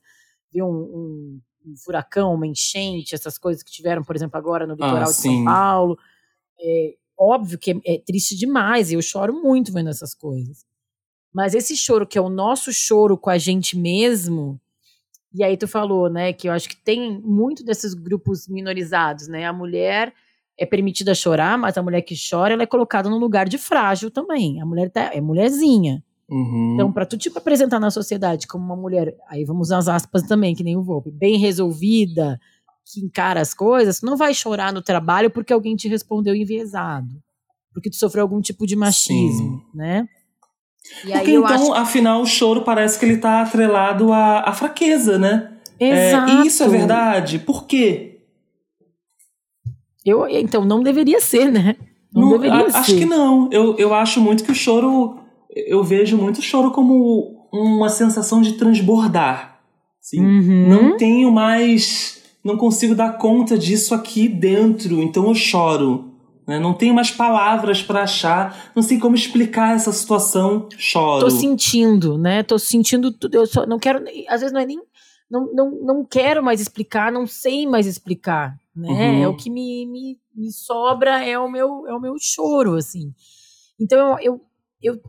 vê 0.53 0.61
um, 0.61 0.67
um, 0.67 1.41
um 1.65 1.75
furacão, 1.83 2.31
uma 2.31 2.45
enchente, 2.45 3.15
essas 3.15 3.39
coisas 3.39 3.63
que 3.63 3.71
tiveram, 3.71 4.03
por 4.03 4.15
exemplo, 4.15 4.37
agora 4.37 4.67
no 4.67 4.73
litoral 4.73 4.97
ah, 4.97 5.05
de 5.05 5.13
São 5.15 5.45
Paulo. 5.45 5.97
É, 6.59 6.93
óbvio 7.17 7.57
que 7.57 7.71
é, 7.71 7.95
é 7.95 7.97
triste 7.99 8.35
demais, 8.35 8.91
e 8.91 8.95
eu 8.95 9.01
choro 9.01 9.33
muito 9.33 9.71
vendo 9.71 9.89
essas 9.89 10.13
coisas. 10.13 10.65
Mas 11.33 11.55
esse 11.55 11.75
choro, 11.75 12.05
que 12.05 12.17
é 12.17 12.21
o 12.21 12.29
nosso 12.29 12.71
choro 12.71 13.17
com 13.17 13.29
a 13.29 13.37
gente 13.37 13.77
mesmo, 13.77 14.59
e 15.33 15.43
aí 15.43 15.57
tu 15.57 15.67
falou, 15.67 16.09
né, 16.09 16.31
que 16.31 16.47
eu 16.47 16.51
acho 16.51 16.69
que 16.69 16.75
tem 16.75 17.19
muito 17.21 17.63
desses 17.65 17.93
grupos 17.93 18.47
minorizados, 18.47 19.27
né? 19.27 19.45
A 19.45 19.53
mulher 19.53 20.13
é 20.57 20.65
permitida 20.65 21.15
chorar, 21.15 21.57
mas 21.57 21.75
a 21.75 21.81
mulher 21.81 22.03
que 22.03 22.15
chora, 22.15 22.53
ela 22.53 22.63
é 22.63 22.67
colocada 22.67 23.09
num 23.09 23.17
lugar 23.17 23.49
de 23.49 23.57
frágil 23.57 24.11
também. 24.11 24.61
A 24.61 24.65
mulher 24.65 24.91
tá, 24.91 25.09
é 25.11 25.19
mulherzinha. 25.19 26.03
Uhum. 26.29 26.73
Então, 26.75 26.91
para 26.91 27.05
tu 27.05 27.17
te 27.17 27.31
apresentar 27.35 27.79
na 27.79 27.89
sociedade 27.89 28.47
como 28.47 28.63
uma 28.63 28.75
mulher, 28.75 29.15
aí 29.27 29.43
vamos 29.43 29.67
usar 29.67 29.79
as 29.79 29.87
aspas 29.87 30.21
também, 30.23 30.53
que 30.53 30.63
nem 30.63 30.77
o 30.77 30.83
Volpe, 30.83 31.11
bem 31.11 31.37
resolvida, 31.37 32.39
que 32.85 32.99
encara 32.99 33.41
as 33.41 33.53
coisas, 33.53 34.01
não 34.01 34.17
vai 34.17 34.33
chorar 34.33 34.73
no 34.73 34.81
trabalho 34.81 35.29
porque 35.29 35.53
alguém 35.53 35.75
te 35.75 35.87
respondeu 35.87 36.35
enviesado. 36.35 37.21
Porque 37.73 37.89
tu 37.89 37.95
sofreu 37.95 38.23
algum 38.23 38.41
tipo 38.41 38.67
de 38.67 38.75
machismo, 38.75 39.59
Sim. 39.59 39.77
né? 39.77 40.07
E 41.05 41.11
porque 41.11 41.31
então, 41.31 41.45
acho... 41.45 41.73
afinal, 41.73 42.21
o 42.21 42.25
choro 42.25 42.61
parece 42.61 42.99
que 42.99 43.05
ele 43.05 43.17
tá 43.17 43.41
atrelado 43.41 44.11
à, 44.11 44.41
à 44.41 44.53
fraqueza, 44.53 45.17
né? 45.17 45.53
Exato. 45.79 46.31
É, 46.31 46.35
e 46.35 46.47
isso 46.47 46.63
é 46.63 46.67
verdade? 46.67 47.39
Por 47.39 47.65
quê? 47.65 48.19
Eu, 50.05 50.27
então, 50.27 50.65
não 50.65 50.83
deveria 50.83 51.21
ser, 51.21 51.51
né? 51.51 51.77
Não, 52.13 52.21
não 52.23 52.31
deveria 52.37 52.67
a, 52.67 52.71
ser. 52.71 52.77
Acho 52.77 52.95
que 52.97 53.05
não. 53.05 53.49
Eu, 53.51 53.75
eu 53.77 53.93
acho 53.93 54.21
muito 54.21 54.43
que 54.43 54.51
o 54.51 54.55
choro. 54.55 55.19
Eu 55.49 55.83
vejo 55.83 56.17
muito 56.17 56.39
o 56.39 56.41
choro 56.41 56.71
como 56.71 57.47
uma 57.51 57.89
sensação 57.89 58.41
de 58.41 58.53
transbordar. 58.53 59.61
Assim. 60.01 60.19
Uhum. 60.19 60.67
Não 60.67 60.97
tenho 60.97 61.31
mais 61.31 62.22
não 62.43 62.57
consigo 62.57 62.93
dar 62.93 63.17
conta 63.17 63.57
disso 63.57 63.95
aqui 63.95 64.27
dentro, 64.27 65.01
então 65.01 65.27
eu 65.27 65.35
choro. 65.35 66.11
Né? 66.45 66.59
Não 66.59 66.73
tenho 66.73 66.93
mais 66.93 67.09
palavras 67.09 67.81
para 67.81 68.03
achar, 68.03 68.71
não 68.75 68.83
sei 68.83 68.99
como 68.99 69.15
explicar 69.15 69.75
essa 69.75 69.91
situação, 69.93 70.67
choro. 70.77 71.23
Tô 71.23 71.29
sentindo, 71.29 72.17
né? 72.17 72.43
Tô 72.43 72.59
sentindo 72.59 73.11
tudo. 73.11 73.35
Eu 73.35 73.47
só 73.47 73.65
não 73.65 73.79
quero, 73.79 74.03
às 74.27 74.41
vezes 74.41 74.51
não 74.51 74.59
é 74.59 74.65
nem 74.65 74.81
não, 75.31 75.51
não, 75.53 75.71
não 75.81 76.05
quero 76.05 76.43
mais 76.43 76.59
explicar, 76.59 77.11
não 77.11 77.25
sei 77.25 77.65
mais 77.65 77.87
explicar, 77.87 78.55
né? 78.75 78.89
Uhum. 78.89 79.23
É 79.23 79.27
o 79.27 79.35
que 79.35 79.49
me, 79.49 79.85
me, 79.85 80.19
me 80.35 80.51
sobra 80.51 81.25
é 81.25 81.39
o 81.39 81.49
meu 81.49 81.87
é 81.87 81.93
o 81.93 81.99
meu 81.99 82.15
choro, 82.19 82.75
assim. 82.75 83.13
Então 83.79 84.19
eu, 84.19 84.19
eu, 84.21 84.41
eu 84.95 85.01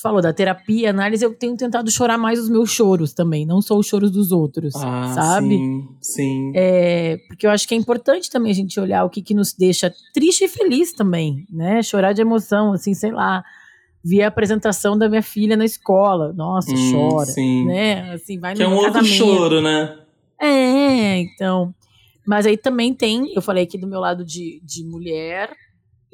falou 0.00 0.20
da 0.20 0.32
terapia, 0.32 0.90
análise, 0.90 1.24
eu 1.24 1.34
tenho 1.34 1.56
tentado 1.56 1.90
chorar 1.90 2.18
mais 2.18 2.38
os 2.38 2.48
meus 2.48 2.70
choros 2.70 3.12
também, 3.12 3.46
não 3.46 3.62
só 3.62 3.76
os 3.76 3.86
choros 3.86 4.10
dos 4.10 4.32
outros, 4.32 4.74
ah, 4.76 5.12
sabe? 5.14 5.56
Sim, 5.56 5.88
sim. 6.00 6.52
É, 6.54 7.18
porque 7.28 7.46
eu 7.46 7.50
acho 7.50 7.66
que 7.66 7.74
é 7.74 7.78
importante 7.78 8.30
também 8.30 8.50
a 8.50 8.54
gente 8.54 8.78
olhar 8.78 9.04
o 9.04 9.10
que, 9.10 9.22
que 9.22 9.34
nos 9.34 9.52
deixa 9.52 9.92
triste 10.12 10.44
e 10.44 10.48
feliz 10.48 10.92
também, 10.92 11.46
né? 11.50 11.82
Chorar 11.82 12.12
de 12.12 12.20
emoção, 12.20 12.72
assim, 12.72 12.92
sei 12.94 13.12
lá. 13.12 13.42
Vi 14.04 14.20
a 14.20 14.28
apresentação 14.28 14.98
da 14.98 15.08
minha 15.08 15.22
filha 15.22 15.56
na 15.56 15.64
escola. 15.64 16.34
Nossa, 16.34 16.70
hum, 16.74 16.92
chora. 16.92 17.26
Sim. 17.26 17.64
Né? 17.64 18.12
Assim, 18.12 18.38
vai 18.38 18.52
que 18.52 18.62
no 18.62 18.66
é 18.66 18.68
um 18.68 18.82
casamento. 18.82 18.96
outro 18.96 19.06
choro, 19.06 19.62
né? 19.62 19.98
É, 20.38 21.20
então. 21.20 21.74
Mas 22.26 22.44
aí 22.44 22.58
também 22.58 22.92
tem, 22.92 23.32
eu 23.34 23.40
falei 23.40 23.64
aqui 23.64 23.78
do 23.78 23.86
meu 23.86 24.00
lado 24.00 24.22
de, 24.22 24.60
de 24.62 24.84
mulher, 24.84 25.50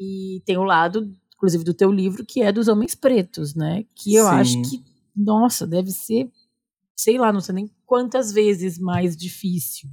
e 0.00 0.40
tem 0.46 0.56
o 0.56 0.64
lado 0.64 1.12
inclusive 1.40 1.64
do 1.64 1.72
teu 1.72 1.90
livro, 1.90 2.24
que 2.24 2.42
é 2.42 2.52
dos 2.52 2.68
homens 2.68 2.94
pretos, 2.94 3.54
né? 3.54 3.84
Que 3.96 4.14
eu 4.14 4.26
Sim. 4.26 4.30
acho 4.30 4.62
que, 4.62 4.84
nossa, 5.16 5.66
deve 5.66 5.90
ser, 5.90 6.28
sei 6.94 7.16
lá, 7.16 7.32
não 7.32 7.40
sei 7.40 7.54
nem 7.54 7.70
quantas 7.86 8.30
vezes 8.30 8.78
mais 8.78 9.16
difícil. 9.16 9.88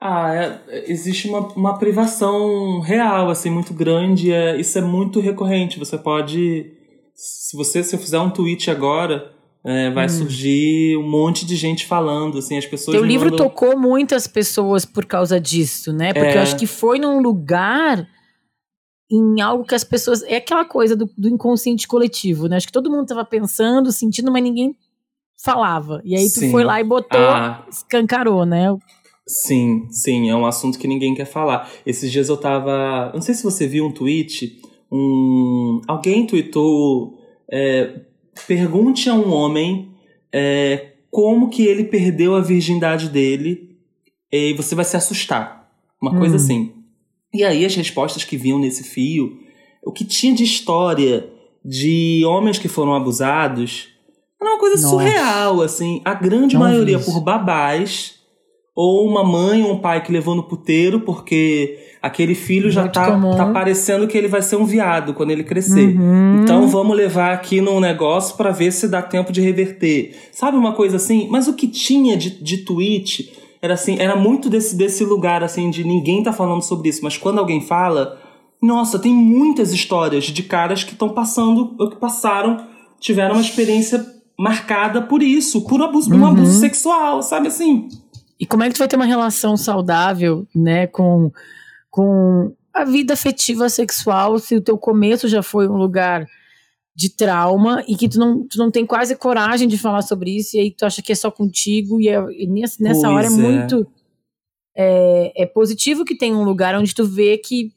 Ah, 0.00 0.32
é, 0.32 0.90
existe 0.90 1.28
uma, 1.28 1.40
uma 1.48 1.78
privação 1.78 2.78
real, 2.78 3.28
assim, 3.28 3.50
muito 3.50 3.74
grande. 3.74 4.32
É, 4.32 4.56
isso 4.56 4.78
é 4.78 4.80
muito 4.80 5.18
recorrente. 5.18 5.80
Você 5.80 5.98
pode. 5.98 6.72
Se 7.12 7.56
você 7.56 7.82
se 7.82 7.96
eu 7.96 7.98
fizer 7.98 8.20
um 8.20 8.30
tweet 8.30 8.70
agora, 8.70 9.32
é, 9.64 9.90
vai 9.90 10.06
hum. 10.06 10.08
surgir 10.08 10.96
um 10.96 11.10
monte 11.10 11.44
de 11.44 11.56
gente 11.56 11.84
falando, 11.84 12.38
assim, 12.38 12.56
as 12.56 12.66
pessoas. 12.66 12.96
Teu 12.96 13.04
livro 13.04 13.32
mandam... 13.32 13.48
tocou 13.48 13.76
muitas 13.76 14.28
pessoas 14.28 14.84
por 14.84 15.04
causa 15.04 15.40
disso, 15.40 15.92
né? 15.92 16.12
Porque 16.12 16.28
é. 16.28 16.36
eu 16.36 16.42
acho 16.42 16.56
que 16.56 16.68
foi 16.68 17.00
num 17.00 17.20
lugar 17.20 18.08
em 19.10 19.40
algo 19.40 19.64
que 19.64 19.74
as 19.74 19.84
pessoas. 19.84 20.22
É 20.22 20.36
aquela 20.36 20.64
coisa 20.64 20.94
do, 20.94 21.08
do 21.16 21.28
inconsciente 21.28 21.88
coletivo, 21.88 22.46
né? 22.46 22.56
Acho 22.56 22.66
que 22.66 22.72
todo 22.72 22.90
mundo 22.90 23.02
estava 23.02 23.24
pensando, 23.24 23.90
sentindo, 23.90 24.30
mas 24.30 24.42
ninguém 24.42 24.76
falava. 25.42 26.00
E 26.04 26.16
aí 26.16 26.28
tu 26.28 26.40
sim. 26.40 26.50
foi 26.50 26.64
lá 26.64 26.80
e 26.80 26.84
botou, 26.84 27.20
ah. 27.20 27.64
escancarou, 27.70 28.44
né? 28.44 28.76
Sim, 29.26 29.86
sim, 29.90 30.30
é 30.30 30.34
um 30.34 30.46
assunto 30.46 30.78
que 30.78 30.88
ninguém 30.88 31.14
quer 31.14 31.26
falar. 31.26 31.70
Esses 31.84 32.10
dias 32.10 32.28
eu 32.28 32.36
tava. 32.36 33.10
Não 33.14 33.20
sei 33.20 33.34
se 33.34 33.42
você 33.42 33.66
viu 33.66 33.86
um 33.86 33.92
tweet. 33.92 34.60
Um, 34.90 35.80
alguém 35.86 36.26
tweetou. 36.26 37.18
É, 37.50 38.00
pergunte 38.46 39.08
a 39.08 39.14
um 39.14 39.32
homem 39.32 39.90
é, 40.32 40.92
como 41.10 41.48
que 41.48 41.64
ele 41.64 41.84
perdeu 41.84 42.34
a 42.34 42.40
virgindade 42.40 43.08
dele 43.08 43.76
e 44.30 44.52
você 44.54 44.74
vai 44.74 44.84
se 44.84 44.96
assustar. 44.96 45.70
Uma 46.00 46.12
hum. 46.12 46.18
coisa 46.18 46.36
assim. 46.36 46.77
E 47.32 47.44
aí 47.44 47.64
as 47.64 47.74
respostas 47.74 48.24
que 48.24 48.36
vinham 48.36 48.58
nesse 48.58 48.84
fio, 48.84 49.38
o 49.84 49.92
que 49.92 50.04
tinha 50.04 50.34
de 50.34 50.44
história 50.44 51.28
de 51.64 52.24
homens 52.24 52.58
que 52.58 52.68
foram 52.68 52.94
abusados, 52.94 53.88
era 54.40 54.50
uma 54.50 54.58
coisa 54.58 54.76
Nossa. 54.76 54.88
surreal, 54.88 55.62
assim. 55.62 56.00
A 56.04 56.14
grande 56.14 56.54
Não 56.54 56.62
maioria 56.62 56.98
por 56.98 57.20
babás, 57.20 58.18
ou 58.80 59.04
uma 59.08 59.24
mãe 59.24 59.64
ou 59.64 59.72
um 59.72 59.78
pai 59.80 60.00
que 60.00 60.12
levou 60.12 60.36
no 60.36 60.44
puteiro 60.44 61.00
porque 61.00 61.80
aquele 62.00 62.36
filho 62.36 62.70
já 62.70 62.86
tá, 62.86 63.20
tá 63.36 63.46
parecendo 63.46 64.06
que 64.06 64.16
ele 64.16 64.28
vai 64.28 64.40
ser 64.40 64.54
um 64.54 64.64
viado 64.64 65.14
quando 65.14 65.32
ele 65.32 65.42
crescer. 65.42 65.96
Uhum. 65.96 66.42
Então 66.44 66.68
vamos 66.68 66.96
levar 66.96 67.32
aqui 67.32 67.60
num 67.60 67.80
negócio 67.80 68.36
para 68.36 68.52
ver 68.52 68.70
se 68.70 68.86
dá 68.86 69.02
tempo 69.02 69.32
de 69.32 69.40
reverter. 69.40 70.14
Sabe 70.30 70.56
uma 70.56 70.74
coisa 70.74 70.94
assim? 70.94 71.26
Mas 71.28 71.48
o 71.48 71.54
que 71.54 71.66
tinha 71.66 72.16
de, 72.16 72.40
de 72.40 72.58
tweet 72.58 73.32
era 73.60 73.74
assim, 73.74 73.98
era 73.98 74.16
muito 74.16 74.48
desse, 74.48 74.76
desse 74.76 75.04
lugar 75.04 75.42
assim 75.42 75.70
de 75.70 75.84
ninguém 75.84 76.22
tá 76.22 76.32
falando 76.32 76.62
sobre 76.62 76.88
isso, 76.88 77.00
mas 77.02 77.16
quando 77.16 77.38
alguém 77.38 77.60
fala, 77.60 78.20
nossa, 78.62 78.98
tem 78.98 79.12
muitas 79.12 79.72
histórias 79.72 80.24
de 80.24 80.42
caras 80.42 80.84
que 80.84 80.92
estão 80.92 81.10
passando, 81.10 81.74
ou 81.78 81.90
que 81.90 81.96
passaram, 81.96 82.66
tiveram 83.00 83.34
uma 83.34 83.40
experiência 83.40 84.04
marcada 84.38 85.02
por 85.02 85.22
isso, 85.22 85.66
por 85.66 85.82
abuso, 85.82 86.12
uhum. 86.12 86.20
um 86.20 86.26
abuso 86.26 86.60
sexual, 86.60 87.22
sabe 87.22 87.48
assim? 87.48 87.88
E 88.38 88.46
como 88.46 88.62
é 88.62 88.68
que 88.68 88.74
tu 88.74 88.78
vai 88.78 88.88
ter 88.88 88.96
uma 88.96 89.04
relação 89.04 89.56
saudável, 89.56 90.46
né, 90.54 90.86
com, 90.86 91.32
com 91.90 92.52
a 92.72 92.84
vida 92.84 93.14
afetiva 93.14 93.68
sexual 93.68 94.38
se 94.38 94.54
o 94.54 94.60
teu 94.60 94.78
começo 94.78 95.26
já 95.26 95.42
foi 95.42 95.68
um 95.68 95.76
lugar 95.76 96.26
de 96.98 97.10
trauma 97.10 97.84
e 97.86 97.94
que 97.94 98.08
tu 98.08 98.18
não, 98.18 98.44
tu 98.44 98.58
não 98.58 98.72
tem 98.72 98.84
quase 98.84 99.14
coragem 99.14 99.68
de 99.68 99.78
falar 99.78 100.02
sobre 100.02 100.36
isso 100.36 100.56
e 100.56 100.60
aí 100.60 100.70
tu 100.72 100.84
acha 100.84 101.00
que 101.00 101.12
é 101.12 101.14
só 101.14 101.30
contigo 101.30 102.00
e, 102.00 102.08
é, 102.08 102.18
e 102.32 102.44
nessa, 102.48 102.82
nessa 102.82 103.08
hora 103.08 103.28
é, 103.28 103.30
é. 103.30 103.30
muito 103.30 103.86
é, 104.76 105.42
é 105.44 105.46
positivo 105.46 106.04
que 106.04 106.18
tem 106.18 106.34
um 106.34 106.42
lugar 106.42 106.74
onde 106.74 106.92
tu 106.92 107.04
vê 107.04 107.38
que 107.38 107.72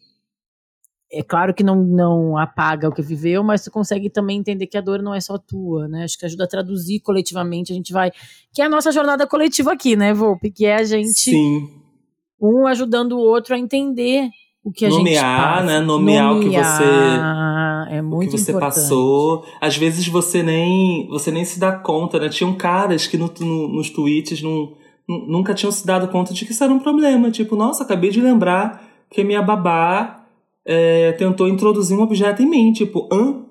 é 1.14 1.22
claro 1.22 1.54
que 1.54 1.64
não, 1.64 1.76
não 1.76 2.36
apaga 2.36 2.90
o 2.90 2.92
que 2.92 3.04
viveu, 3.04 3.44
mas 3.44 3.64
tu 3.64 3.70
consegue 3.70 4.10
também 4.10 4.40
entender 4.40 4.66
que 4.66 4.78
a 4.78 4.82
dor 4.82 5.04
não 5.04 5.14
é 5.14 5.20
só 5.20 5.38
tua, 5.38 5.88
né? 5.88 6.06
Acho 6.06 6.18
que 6.18 6.26
ajuda 6.26 6.46
a 6.46 6.48
traduzir 6.48 7.02
coletivamente, 7.02 7.74
a 7.74 7.76
gente 7.76 7.92
vai. 7.92 8.12
Que 8.54 8.62
é 8.62 8.66
a 8.66 8.70
nossa 8.70 8.94
jornada 8.94 9.28
coletiva 9.28 9.74
aqui, 9.74 9.98
né, 9.98 10.14
Volpe? 10.14 10.50
Que 10.50 10.66
é 10.66 10.76
a 10.76 10.84
gente. 10.86 11.20
Sim. 11.20 11.70
Um 12.42 12.66
ajudando 12.66 13.12
o 13.12 13.20
outro 13.20 13.54
a 13.54 13.60
entender 13.60 14.30
o 14.64 14.72
que 14.72 14.86
a 14.86 14.90
Nomear, 14.90 15.16
gente 15.16 15.44
passa. 15.44 15.66
né? 15.66 15.80
Nomear, 15.80 16.34
Nomear 16.34 16.38
o 16.38 16.40
que 16.40 16.50
você. 17.90 17.96
É 17.96 18.02
muito 18.02 18.30
o 18.30 18.32
que 18.32 18.38
você 18.38 18.52
importante. 18.52 18.76
passou. 18.76 19.46
Às 19.60 19.76
vezes 19.76 20.08
você 20.08 20.42
nem, 20.44 21.08
você 21.10 21.32
nem 21.32 21.44
se 21.44 21.60
dá 21.60 21.72
conta, 21.72 22.20
né? 22.20 22.30
Tinham 22.30 22.54
caras 22.54 23.08
que 23.08 23.18
no, 23.18 23.32
no, 23.40 23.68
nos 23.68 23.90
tweets 23.90 24.42
não, 24.42 24.74
nunca 25.08 25.54
tinham 25.54 25.72
se 25.72 25.86
dado 25.86 26.08
conta 26.08 26.34
de 26.34 26.46
que 26.46 26.52
isso 26.52 26.64
era 26.64 26.72
um 26.72 26.80
problema. 26.80 27.32
Tipo, 27.32 27.56
nossa, 27.56 27.84
acabei 27.84 28.10
de 28.12 28.22
lembrar 28.22 28.84
que 29.10 29.24
minha 29.24 29.42
babá 29.42 30.26
é, 30.66 31.12
tentou 31.14 31.48
introduzir 31.50 31.98
um 31.98 32.02
objeto 32.02 32.42
em 32.42 32.50
mim, 32.50 32.72
tipo, 32.72 33.10
hã? 33.12 33.42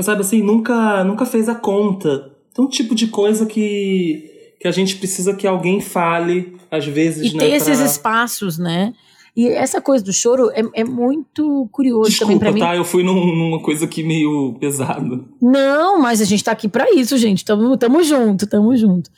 Sabe 0.00 0.20
assim, 0.20 0.42
nunca, 0.42 1.02
nunca 1.04 1.24
fez 1.26 1.48
a 1.48 1.54
conta. 1.54 2.32
Então, 2.52 2.68
tipo 2.68 2.94
de 2.94 3.06
coisa 3.08 3.46
que, 3.46 4.54
que 4.60 4.68
a 4.68 4.70
gente 4.70 4.96
precisa 4.96 5.34
que 5.34 5.46
alguém 5.46 5.80
fale, 5.80 6.56
às 6.70 6.86
vezes, 6.86 7.32
e 7.32 7.36
né? 7.36 7.44
ter 7.44 7.54
esses 7.54 7.80
espaços, 7.80 8.58
né? 8.58 8.92
E 9.38 9.46
essa 9.46 9.80
coisa 9.80 10.04
do 10.04 10.12
choro 10.12 10.50
é, 10.50 10.64
é 10.80 10.82
muito 10.82 11.68
curioso 11.70 12.10
Desculpa, 12.10 12.32
também 12.32 12.38
pra 12.40 12.52
mim. 12.52 12.58
tá? 12.58 12.74
Eu 12.74 12.84
fui 12.84 13.04
num, 13.04 13.36
numa 13.36 13.62
coisa 13.62 13.84
aqui 13.84 14.02
meio 14.02 14.56
pesada. 14.58 15.24
Não, 15.40 16.00
mas 16.00 16.20
a 16.20 16.24
gente 16.24 16.42
tá 16.42 16.50
aqui 16.50 16.66
para 16.66 16.90
isso, 16.90 17.16
gente. 17.16 17.44
Tamo, 17.44 17.76
tamo 17.76 18.02
junto, 18.02 18.48
tamo 18.48 18.76
junto. 18.76 19.08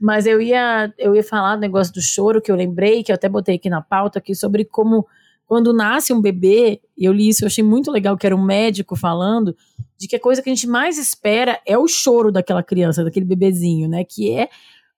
Mas 0.00 0.26
eu 0.26 0.42
ia, 0.42 0.92
eu 0.98 1.14
ia 1.14 1.22
falar 1.22 1.54
do 1.54 1.60
negócio 1.60 1.94
do 1.94 2.02
choro 2.02 2.42
que 2.42 2.50
eu 2.50 2.56
lembrei, 2.56 3.04
que 3.04 3.12
eu 3.12 3.14
até 3.14 3.28
botei 3.28 3.54
aqui 3.54 3.70
na 3.70 3.80
pauta 3.80 4.18
aqui, 4.18 4.34
sobre 4.34 4.64
como 4.64 5.06
quando 5.46 5.72
nasce 5.72 6.12
um 6.12 6.20
bebê, 6.20 6.80
eu 6.98 7.12
li 7.12 7.28
isso, 7.28 7.44
eu 7.44 7.46
achei 7.46 7.62
muito 7.62 7.92
legal, 7.92 8.16
que 8.16 8.26
era 8.26 8.34
um 8.34 8.44
médico 8.44 8.96
falando, 8.96 9.54
de 9.96 10.08
que 10.08 10.16
a 10.16 10.20
coisa 10.20 10.42
que 10.42 10.50
a 10.50 10.54
gente 10.54 10.66
mais 10.66 10.98
espera 10.98 11.60
é 11.64 11.78
o 11.78 11.86
choro 11.86 12.32
daquela 12.32 12.64
criança, 12.64 13.04
daquele 13.04 13.24
bebezinho, 13.24 13.88
né? 13.88 14.02
Que 14.02 14.32
é, 14.32 14.48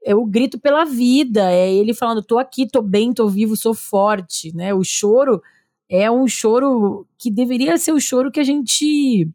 é 0.05 0.15
o 0.15 0.25
grito 0.27 0.59
pela 0.61 0.85
vida, 0.85 1.51
é 1.51 1.73
ele 1.73 1.95
falando, 1.95 2.23
tô 2.23 2.39
aqui, 2.39 2.67
tô 2.67 2.83
bem, 2.83 3.13
tô 3.13 3.29
vivo, 3.29 3.57
sou 3.57 3.75
forte, 3.75 4.55
né? 4.55 4.75
O 4.75 4.85
choro 4.85 5.43
é 5.89 6.11
um 6.11 6.27
choro 6.27 7.07
que 7.19 7.31
deveria 7.31 7.79
ser 7.79 7.93
o 7.93 8.01
choro 8.01 8.31
que 8.31 8.41
a 8.41 8.45
gente 8.45 9.29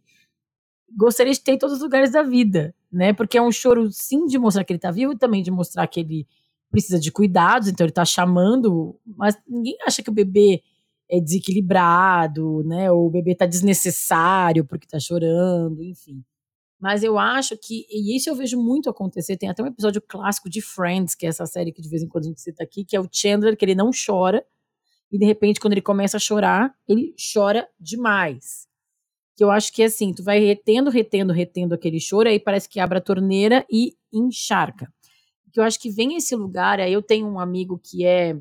gostaria 0.95 1.33
de 1.33 1.41
ter 1.41 1.53
em 1.53 1.57
todos 1.57 1.77
os 1.77 1.81
lugares 1.81 2.11
da 2.11 2.23
vida, 2.23 2.73
né? 2.91 3.13
Porque 3.13 3.37
é 3.37 3.41
um 3.41 3.51
choro, 3.51 3.91
sim, 3.91 4.25
de 4.25 4.37
mostrar 4.39 4.63
que 4.63 4.73
ele 4.73 4.79
tá 4.79 4.91
vivo 4.91 5.13
e 5.13 5.17
também 5.17 5.43
de 5.43 5.51
mostrar 5.51 5.87
que 5.87 5.99
ele 5.99 6.27
precisa 6.71 6.99
de 6.99 7.11
cuidados, 7.11 7.67
então 7.69 7.85
ele 7.85 7.93
tá 7.93 8.05
chamando, 8.05 8.99
mas 9.05 9.37
ninguém 9.47 9.77
acha 9.85 10.03
que 10.03 10.09
o 10.09 10.13
bebê 10.13 10.61
é 11.09 11.19
desequilibrado, 11.21 12.63
né? 12.65 12.91
Ou 12.91 13.07
o 13.07 13.09
bebê 13.09 13.35
tá 13.35 13.45
desnecessário 13.45 14.65
porque 14.65 14.87
tá 14.87 14.99
chorando, 14.99 15.83
enfim. 15.83 16.23
Mas 16.79 17.03
eu 17.03 17.17
acho 17.17 17.57
que, 17.57 17.85
e 17.89 18.15
isso 18.15 18.29
eu 18.29 18.35
vejo 18.35 18.61
muito 18.61 18.89
acontecer, 18.89 19.35
tem 19.35 19.49
até 19.49 19.63
um 19.63 19.67
episódio 19.67 20.01
clássico 20.01 20.49
de 20.49 20.61
Friends, 20.61 21.15
que 21.15 21.25
é 21.25 21.29
essa 21.29 21.45
série 21.45 21.71
que 21.71 21.81
de 21.81 21.89
vez 21.89 22.03
em 22.03 22.07
quando 22.07 22.25
a 22.25 22.27
gente 22.27 22.41
cita 22.41 22.63
aqui, 22.63 22.85
que 22.85 22.95
é 22.95 22.99
o 22.99 23.09
Chandler, 23.11 23.57
que 23.57 23.65
ele 23.65 23.73
não 23.73 23.89
chora, 23.91 24.45
e 25.11 25.17
de 25.17 25.25
repente, 25.25 25.59
quando 25.59 25.73
ele 25.73 25.81
começa 25.81 26.17
a 26.17 26.19
chorar, 26.19 26.75
ele 26.87 27.15
chora 27.33 27.67
demais. 27.79 28.67
Que 29.35 29.43
eu 29.43 29.51
acho 29.51 29.71
que 29.71 29.81
é 29.81 29.85
assim, 29.85 30.13
tu 30.13 30.23
vai 30.23 30.39
retendo, 30.39 30.89
retendo, 30.89 31.31
retendo 31.31 31.73
aquele 31.73 31.99
choro, 31.99 32.27
aí 32.27 32.39
parece 32.39 32.67
que 32.67 32.79
abre 32.79 32.97
a 32.97 33.01
torneira 33.01 33.65
e 33.71 33.95
encharca. 34.13 34.91
Que 35.51 35.59
eu 35.59 35.63
acho 35.63 35.79
que 35.79 35.89
vem 35.89 36.15
esse 36.15 36.35
lugar, 36.35 36.79
aí 36.79 36.91
eu 36.91 37.01
tenho 37.01 37.27
um 37.27 37.39
amigo 37.39 37.79
que 37.81 38.05
é 38.05 38.37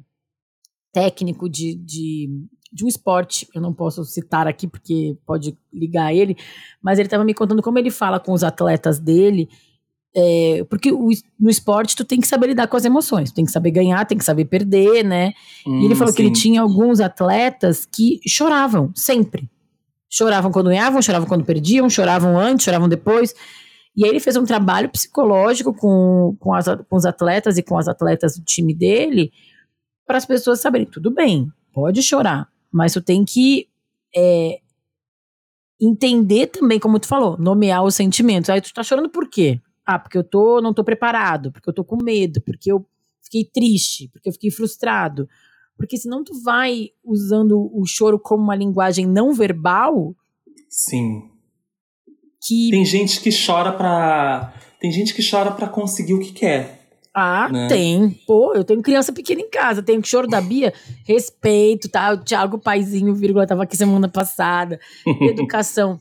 técnico 0.93 1.49
de, 1.49 1.75
de, 1.75 2.29
de 2.73 2.85
um 2.85 2.89
esporte, 2.89 3.49
eu 3.55 3.61
não 3.61 3.73
posso 3.73 4.05
citar 4.05 4.47
aqui 4.47 4.67
porque 4.67 5.17
pode 5.27 5.57
ligar 5.73 6.15
ele, 6.15 6.37
mas 6.83 6.99
ele 6.99 7.07
estava 7.07 7.25
me 7.25 7.35
contando 7.35 7.63
como 7.63 7.79
ele 7.79 7.91
fala 7.91 8.19
com 8.19 8.33
os 8.33 8.43
atletas 8.43 8.99
dele, 8.99 9.49
é, 10.15 10.65
porque 10.71 10.91
o, 10.91 11.11
no 11.39 11.51
esporte 11.51 11.95
tu 11.95 12.05
tem 12.05 12.21
que 12.21 12.27
saber 12.27 12.47
lidar 12.47 12.67
com 12.69 12.77
as 12.77 12.85
emoções, 12.85 13.31
tu 13.31 13.35
tem 13.35 13.45
que 13.45 13.53
saber 13.53 13.71
ganhar, 13.71 14.05
tem 14.07 14.17
que 14.17 14.25
saber 14.25 14.47
perder, 14.47 15.05
né? 15.05 15.33
Hum, 15.67 15.81
e 15.81 15.85
ele 15.85 15.95
hum, 15.95 15.97
falou 15.97 16.11
sim. 16.11 16.17
que 16.17 16.23
ele 16.23 16.33
tinha 16.33 16.63
alguns 16.63 17.01
atletas 17.01 17.85
que 17.85 18.21
choravam, 18.27 18.91
sempre. 18.95 19.51
Choravam 20.09 20.51
quando 20.51 20.69
ganhavam, 20.69 21.03
choravam 21.03 21.29
quando 21.29 21.45
perdiam, 21.45 21.91
choravam 21.91 22.39
antes, 22.39 22.65
choravam 22.65 22.89
depois. 22.89 23.35
E 23.95 24.05
aí 24.05 24.11
ele 24.11 24.21
fez 24.21 24.37
um 24.37 24.45
trabalho 24.45 24.89
psicológico 24.89 25.75
com, 25.75 26.37
com, 26.39 26.55
as, 26.55 26.67
com 26.89 26.97
os 26.97 27.05
atletas 27.05 27.59
e 27.59 27.63
com 27.63 27.77
as 27.77 27.89
atletas 27.89 28.39
do 28.39 28.45
time 28.45 28.75
dele, 28.75 29.33
para 30.07 30.19
as 30.19 30.25
pessoas 30.25 30.61
saberem, 30.61 30.87
tudo 30.87 31.11
bem, 31.11 31.51
pode 31.75 32.03
chorar, 32.03 32.49
mas 32.77 32.93
tu 32.93 33.01
tem 33.01 33.25
que 33.25 33.69
é, 34.15 34.61
entender 35.81 36.49
também, 36.49 36.79
como 36.79 37.01
tu 37.01 37.07
falou, 37.07 37.39
nomear 37.39 37.83
os 37.83 37.95
sentimentos. 37.95 38.51
Aí 38.51 38.61
tu 38.61 38.71
tá 38.75 38.83
chorando 38.83 39.09
por 39.09 39.31
quê? 39.31 39.59
Ah, 39.85 39.99
porque 39.99 40.19
eu 40.19 40.23
tô, 40.23 40.61
não 40.61 40.75
tô 40.75 40.85
preparado, 40.85 41.51
porque 41.51 41.71
eu 41.71 41.73
tô 41.73 41.83
com 41.83 41.97
medo, 42.03 42.39
porque 42.43 42.71
eu 42.71 42.85
fiquei 43.23 43.47
triste, 43.47 44.11
porque 44.13 44.29
eu 44.29 44.33
fiquei 44.35 44.51
frustrado. 44.51 45.27
Porque 45.75 45.97
senão 45.97 46.23
tu 46.23 46.39
vai 46.43 46.91
usando 47.03 47.71
o 47.73 47.87
choro 47.87 48.19
como 48.19 48.43
uma 48.43 48.55
linguagem 48.55 49.07
não 49.07 49.33
verbal. 49.33 50.15
Sim. 50.69 51.31
Que... 52.47 52.71
Tem 52.71 52.85
gente 52.85 53.23
que 53.23 53.31
chora 53.31 53.73
pra. 53.73 54.53
Tem 54.79 54.93
gente 54.93 55.15
que 55.15 55.27
chora 55.27 55.51
para 55.51 55.67
conseguir 55.67 56.13
o 56.13 56.21
que 56.21 56.33
quer. 56.33 56.86
Ah, 57.19 57.49
né? 57.51 57.67
tem. 57.67 58.11
Pô, 58.27 58.53
eu 58.55 58.63
tenho 58.63 58.83
criança 58.83 59.11
pequena 59.11 59.41
em 59.41 59.49
casa, 59.49 59.83
tenho 59.83 60.03
que 60.03 60.09
choro 60.09 60.29
da 60.29 60.39
Bia, 60.39 60.75
respeito, 61.07 61.89
tá? 61.89 62.13
O 62.13 62.19
Thiago 62.19 62.59
Paizinho, 62.59 63.15
vírgula, 63.15 63.47
tava 63.47 63.63
aqui 63.63 63.75
semana 63.75 64.07
passada. 64.07 64.79
Educação 65.23 65.99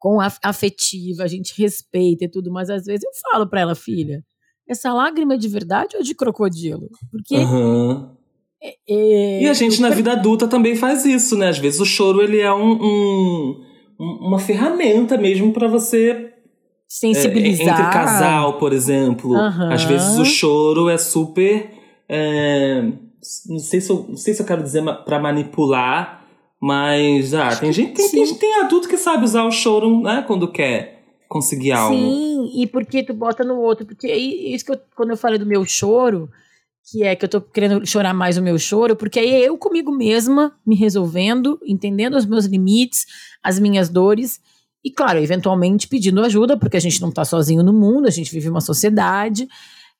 com 0.00 0.18
afetiva, 0.20 1.22
a 1.22 1.28
gente 1.28 1.54
respeita 1.56 2.24
e 2.24 2.28
tudo, 2.28 2.50
mas 2.50 2.68
às 2.70 2.86
vezes 2.86 3.04
eu 3.04 3.30
falo 3.30 3.46
pra 3.46 3.60
ela, 3.60 3.76
filha, 3.76 4.24
essa 4.68 4.92
lágrima 4.92 5.34
é 5.34 5.36
de 5.36 5.46
verdade 5.46 5.94
ou 5.94 6.00
é 6.00 6.04
de 6.04 6.12
crocodilo? 6.12 6.88
Porque. 7.08 7.36
Uhum. 7.36 8.10
É, 8.60 8.74
é, 8.88 9.42
e 9.42 9.48
a 9.48 9.54
gente 9.54 9.80
na 9.80 9.90
vida 9.90 10.10
adulta 10.10 10.48
também 10.48 10.74
faz 10.74 11.04
isso, 11.04 11.36
né? 11.36 11.50
Às 11.50 11.58
vezes 11.58 11.78
o 11.78 11.84
choro 11.84 12.20
ele 12.20 12.40
é 12.40 12.52
um, 12.52 12.72
um 12.82 13.64
uma 13.98 14.40
ferramenta 14.40 15.16
mesmo 15.16 15.52
para 15.52 15.68
você 15.68 16.31
sensibilizar. 16.92 17.68
É, 17.68 17.70
entre 17.70 17.90
casal, 17.90 18.58
por 18.58 18.70
exemplo. 18.70 19.30
Uhum. 19.30 19.72
Às 19.72 19.84
vezes 19.84 20.18
o 20.18 20.26
choro 20.26 20.90
é 20.90 20.98
super. 20.98 21.70
É, 22.06 22.82
não, 23.48 23.58
sei 23.58 23.80
se 23.80 23.90
eu, 23.90 24.04
não 24.10 24.16
sei 24.16 24.34
se 24.34 24.42
eu 24.42 24.46
quero 24.46 24.62
dizer 24.62 24.84
para 25.06 25.18
manipular, 25.18 26.22
mas 26.60 27.32
ah, 27.32 27.56
tem 27.56 27.72
gente, 27.72 27.94
tem, 27.94 28.10
tem, 28.10 28.34
tem, 28.34 28.60
adulto 28.60 28.88
que 28.88 28.98
sabe 28.98 29.24
usar 29.24 29.44
o 29.44 29.50
choro 29.50 30.02
né, 30.02 30.22
quando 30.26 30.52
quer 30.52 31.02
conseguir 31.30 31.72
algo. 31.72 31.96
Sim, 31.96 32.50
e 32.54 32.66
porque 32.66 33.02
tu 33.02 33.14
bota 33.14 33.42
no 33.42 33.58
outro. 33.58 33.86
Porque 33.86 34.12
isso 34.12 34.66
que 34.66 34.72
eu, 34.72 34.80
quando 34.94 35.10
eu 35.10 35.16
falei 35.16 35.38
do 35.38 35.46
meu 35.46 35.64
choro, 35.64 36.28
que 36.90 37.04
é 37.04 37.16
que 37.16 37.24
eu 37.24 37.28
tô 37.28 37.40
querendo 37.40 37.86
chorar 37.86 38.12
mais 38.12 38.36
o 38.36 38.42
meu 38.42 38.58
choro, 38.58 38.94
porque 38.96 39.18
aí 39.18 39.30
é 39.30 39.48
eu 39.48 39.56
comigo 39.56 39.90
mesma 39.90 40.54
me 40.66 40.76
resolvendo, 40.76 41.58
entendendo 41.64 42.18
os 42.18 42.26
meus 42.26 42.44
limites, 42.44 43.06
as 43.42 43.58
minhas 43.58 43.88
dores 43.88 44.40
e, 44.84 44.90
claro, 44.90 45.18
eventualmente 45.18 45.86
pedindo 45.86 46.22
ajuda, 46.22 46.56
porque 46.56 46.76
a 46.76 46.80
gente 46.80 47.00
não 47.00 47.10
está 47.10 47.24
sozinho 47.24 47.62
no 47.62 47.72
mundo, 47.72 48.08
a 48.08 48.10
gente 48.10 48.32
vive 48.32 48.48
uma 48.48 48.60
sociedade. 48.60 49.46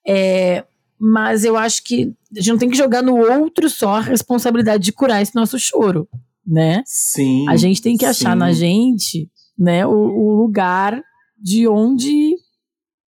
É, 0.07 0.65
mas 0.99 1.45
eu 1.45 1.57
acho 1.57 1.85
que 1.85 2.13
a 2.33 2.41
gente 2.41 2.51
não 2.51 2.59
tem 2.59 2.71
que 2.71 2.77
jogar 2.77 3.03
no 3.03 3.17
outro 3.17 3.69
só 3.71 3.97
a 3.97 4.01
responsabilidade 4.01 4.85
de 4.85 4.93
curar 4.93 5.23
esse 5.23 5.35
nosso 5.35 5.59
choro, 5.59 6.09
né? 6.45 6.83
Sim. 6.85 7.49
A 7.49 7.57
gente 7.57 7.81
tem 7.81 7.97
que 7.97 8.05
achar 8.05 8.33
sim. 8.33 8.39
na 8.39 8.53
gente, 8.53 9.31
né, 9.57 9.87
o, 9.87 9.91
o, 9.91 10.35
lugar 10.35 11.01
de 11.41 11.69
onde 11.69 12.37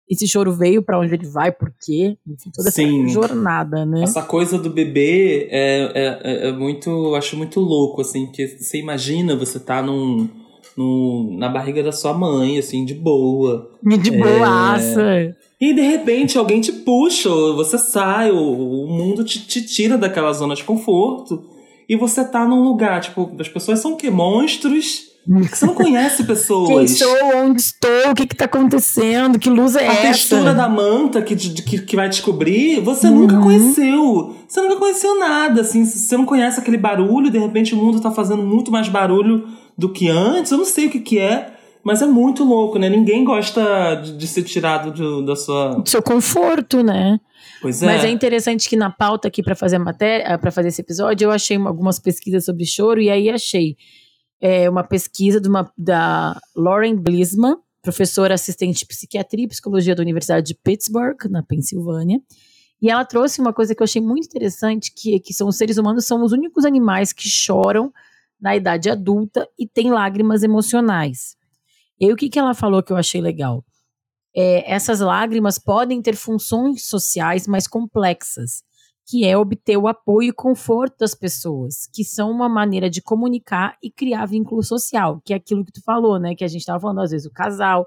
esse 0.09 0.27
choro 0.27 0.53
veio, 0.53 0.83
para 0.83 0.99
onde 0.99 1.13
ele 1.13 1.25
vai, 1.25 1.51
por 1.51 1.73
quê, 1.85 2.17
enfim, 2.27 2.51
toda 2.53 2.71
sim. 2.71 3.05
essa 3.05 3.13
jornada, 3.13 3.85
né? 3.85 4.03
Essa 4.03 4.21
coisa 4.21 4.57
do 4.57 4.69
bebê 4.69 5.47
é, 5.49 5.91
é, 5.93 6.49
é 6.49 6.51
muito, 6.51 6.89
eu 6.89 7.15
acho 7.15 7.37
muito 7.37 7.61
louco, 7.61 8.01
assim, 8.01 8.27
que 8.31 8.47
você 8.47 8.79
imagina 8.79 9.35
você 9.35 9.59
tá 9.59 9.81
num 9.81 10.42
no, 10.77 11.37
na 11.37 11.49
barriga 11.49 11.83
da 11.83 11.91
sua 11.91 12.13
mãe, 12.13 12.57
assim, 12.57 12.85
de 12.85 12.93
boa. 12.93 13.71
De 13.81 14.11
boaça. 14.11 15.01
É... 15.01 15.35
E 15.59 15.73
de 15.73 15.81
repente 15.81 16.37
alguém 16.37 16.59
te 16.59 16.71
puxa, 16.71 17.29
você 17.29 17.77
sai, 17.77 18.31
o, 18.31 18.83
o 18.83 18.87
mundo 18.87 19.23
te, 19.23 19.45
te 19.47 19.61
tira 19.65 19.97
daquela 19.97 20.33
zona 20.33 20.55
de 20.55 20.63
conforto. 20.63 21.43
E 21.87 21.95
você 21.95 22.23
tá 22.25 22.45
num 22.47 22.63
lugar, 22.63 23.01
tipo, 23.01 23.31
as 23.39 23.47
pessoas 23.47 23.79
são 23.79 23.93
o 23.93 23.95
quê? 23.95 24.09
Monstros. 24.09 25.12
Você 25.25 25.65
não 25.65 25.73
conhece 25.73 26.25
pessoas. 26.25 26.67
Quem 26.67 26.87
sou, 26.87 27.35
onde 27.35 27.61
estou, 27.61 28.11
o 28.11 28.13
que 28.15 28.27
que 28.27 28.35
tá 28.35 28.45
acontecendo, 28.45 29.39
que 29.39 29.49
luz 29.49 29.75
é 29.75 29.87
a 29.87 29.91
essa? 29.91 29.99
A 29.99 30.01
textura 30.07 30.53
da 30.53 30.67
manta 30.67 31.21
que, 31.21 31.35
que, 31.35 31.79
que 31.79 31.95
vai 31.95 32.09
descobrir, 32.09 32.81
você 32.81 33.07
uhum. 33.07 33.19
nunca 33.19 33.39
conheceu. 33.39 34.35
Você 34.45 34.61
nunca 34.61 34.75
conheceu 34.75 35.17
nada, 35.17 35.61
assim. 35.61 35.85
Você 35.85 36.17
não 36.17 36.25
conhece 36.25 36.59
aquele 36.59 36.77
barulho, 36.77 37.31
de 37.31 37.39
repente 37.39 37.73
o 37.73 37.77
mundo 37.77 38.01
tá 38.01 38.11
fazendo 38.11 38.43
muito 38.43 38.69
mais 38.69 38.89
barulho 38.89 39.47
do 39.77 39.89
que 39.89 40.09
antes. 40.09 40.51
Eu 40.51 40.57
não 40.57 40.65
sei 40.65 40.87
o 40.87 40.89
que, 40.89 40.99
que 40.99 41.19
é, 41.19 41.53
mas 41.83 42.01
é 42.01 42.05
muito 42.05 42.43
louco, 42.43 42.77
né? 42.77 42.89
Ninguém 42.89 43.23
gosta 43.23 43.95
de, 43.95 44.17
de 44.17 44.27
ser 44.27 44.43
tirado 44.43 44.91
do, 44.91 45.25
da 45.25 45.37
sua. 45.37 45.75
Do 45.75 45.89
seu 45.89 46.03
conforto, 46.03 46.83
né? 46.83 47.17
Pois 47.61 47.81
é. 47.81 47.85
Mas 47.85 48.03
é 48.03 48.09
interessante 48.09 48.67
que 48.67 48.75
na 48.75 48.89
pauta 48.89 49.29
aqui 49.29 49.41
para 49.41 49.55
fazer 49.55 49.77
a 49.77 49.79
matéria, 49.79 50.37
para 50.37 50.51
fazer 50.51 50.67
esse 50.67 50.81
episódio, 50.81 51.27
eu 51.27 51.31
achei 51.31 51.55
algumas 51.55 51.97
pesquisas 51.97 52.43
sobre 52.43 52.65
choro 52.65 52.99
e 52.99 53.09
aí 53.09 53.29
achei 53.29 53.77
é, 54.43 54.69
uma 54.69 54.83
pesquisa 54.83 55.41
uma, 55.47 55.71
da 55.77 56.37
Lauren 56.53 56.97
Blisman, 56.97 57.55
professora 57.81 58.33
assistente 58.33 58.79
de 58.79 58.85
psiquiatria 58.85 59.45
e 59.45 59.47
psicologia 59.47 59.95
da 59.95 60.01
Universidade 60.01 60.47
de 60.47 60.53
Pittsburgh, 60.53 61.17
na 61.29 61.41
Pensilvânia. 61.41 62.19
E 62.81 62.89
ela 62.89 63.05
trouxe 63.05 63.39
uma 63.39 63.53
coisa 63.53 63.73
que 63.73 63.81
eu 63.81 63.85
achei 63.85 64.01
muito 64.01 64.25
interessante, 64.25 64.91
que, 64.93 65.17
que 65.21 65.33
são 65.33 65.47
os 65.47 65.55
seres 65.55 65.77
humanos 65.77 66.05
são 66.05 66.21
os 66.21 66.33
únicos 66.33 66.65
animais 66.65 67.13
que 67.13 67.29
choram 67.29 67.89
na 68.37 68.53
idade 68.53 68.89
adulta 68.89 69.47
e 69.57 69.65
tem 69.65 69.89
lágrimas 69.89 70.43
emocionais. 70.43 71.37
E 71.97 72.11
o 72.11 72.15
que, 72.17 72.27
que 72.27 72.37
ela 72.37 72.53
falou 72.53 72.83
que 72.83 72.91
eu 72.91 72.97
achei 72.97 73.21
legal? 73.21 73.63
É, 74.35 74.69
essas 74.69 74.99
lágrimas 74.99 75.57
podem 75.57 76.01
ter 76.01 76.17
funções 76.17 76.85
sociais 76.85 77.47
mais 77.47 77.65
complexas, 77.65 78.61
que 79.05 79.25
é 79.25 79.37
obter 79.37 79.77
o 79.77 79.87
apoio 79.87 80.29
e 80.29 80.33
conforto 80.33 80.97
das 80.99 81.13
pessoas, 81.13 81.87
que 81.93 82.03
são 82.03 82.31
uma 82.31 82.47
maneira 82.47 82.89
de 82.89 83.01
comunicar 83.01 83.77
e 83.83 83.91
criar 83.91 84.25
vínculo 84.25 84.63
social, 84.63 85.21
que 85.25 85.33
é 85.33 85.35
aquilo 85.35 85.65
que 85.65 85.73
tu 85.73 85.81
falou, 85.83 86.17
né? 86.17 86.35
Que 86.35 86.43
a 86.43 86.47
gente 86.47 86.61
estava 86.61 86.79
falando, 86.79 87.01
às 87.01 87.11
vezes, 87.11 87.27
o 87.27 87.31
casal. 87.31 87.85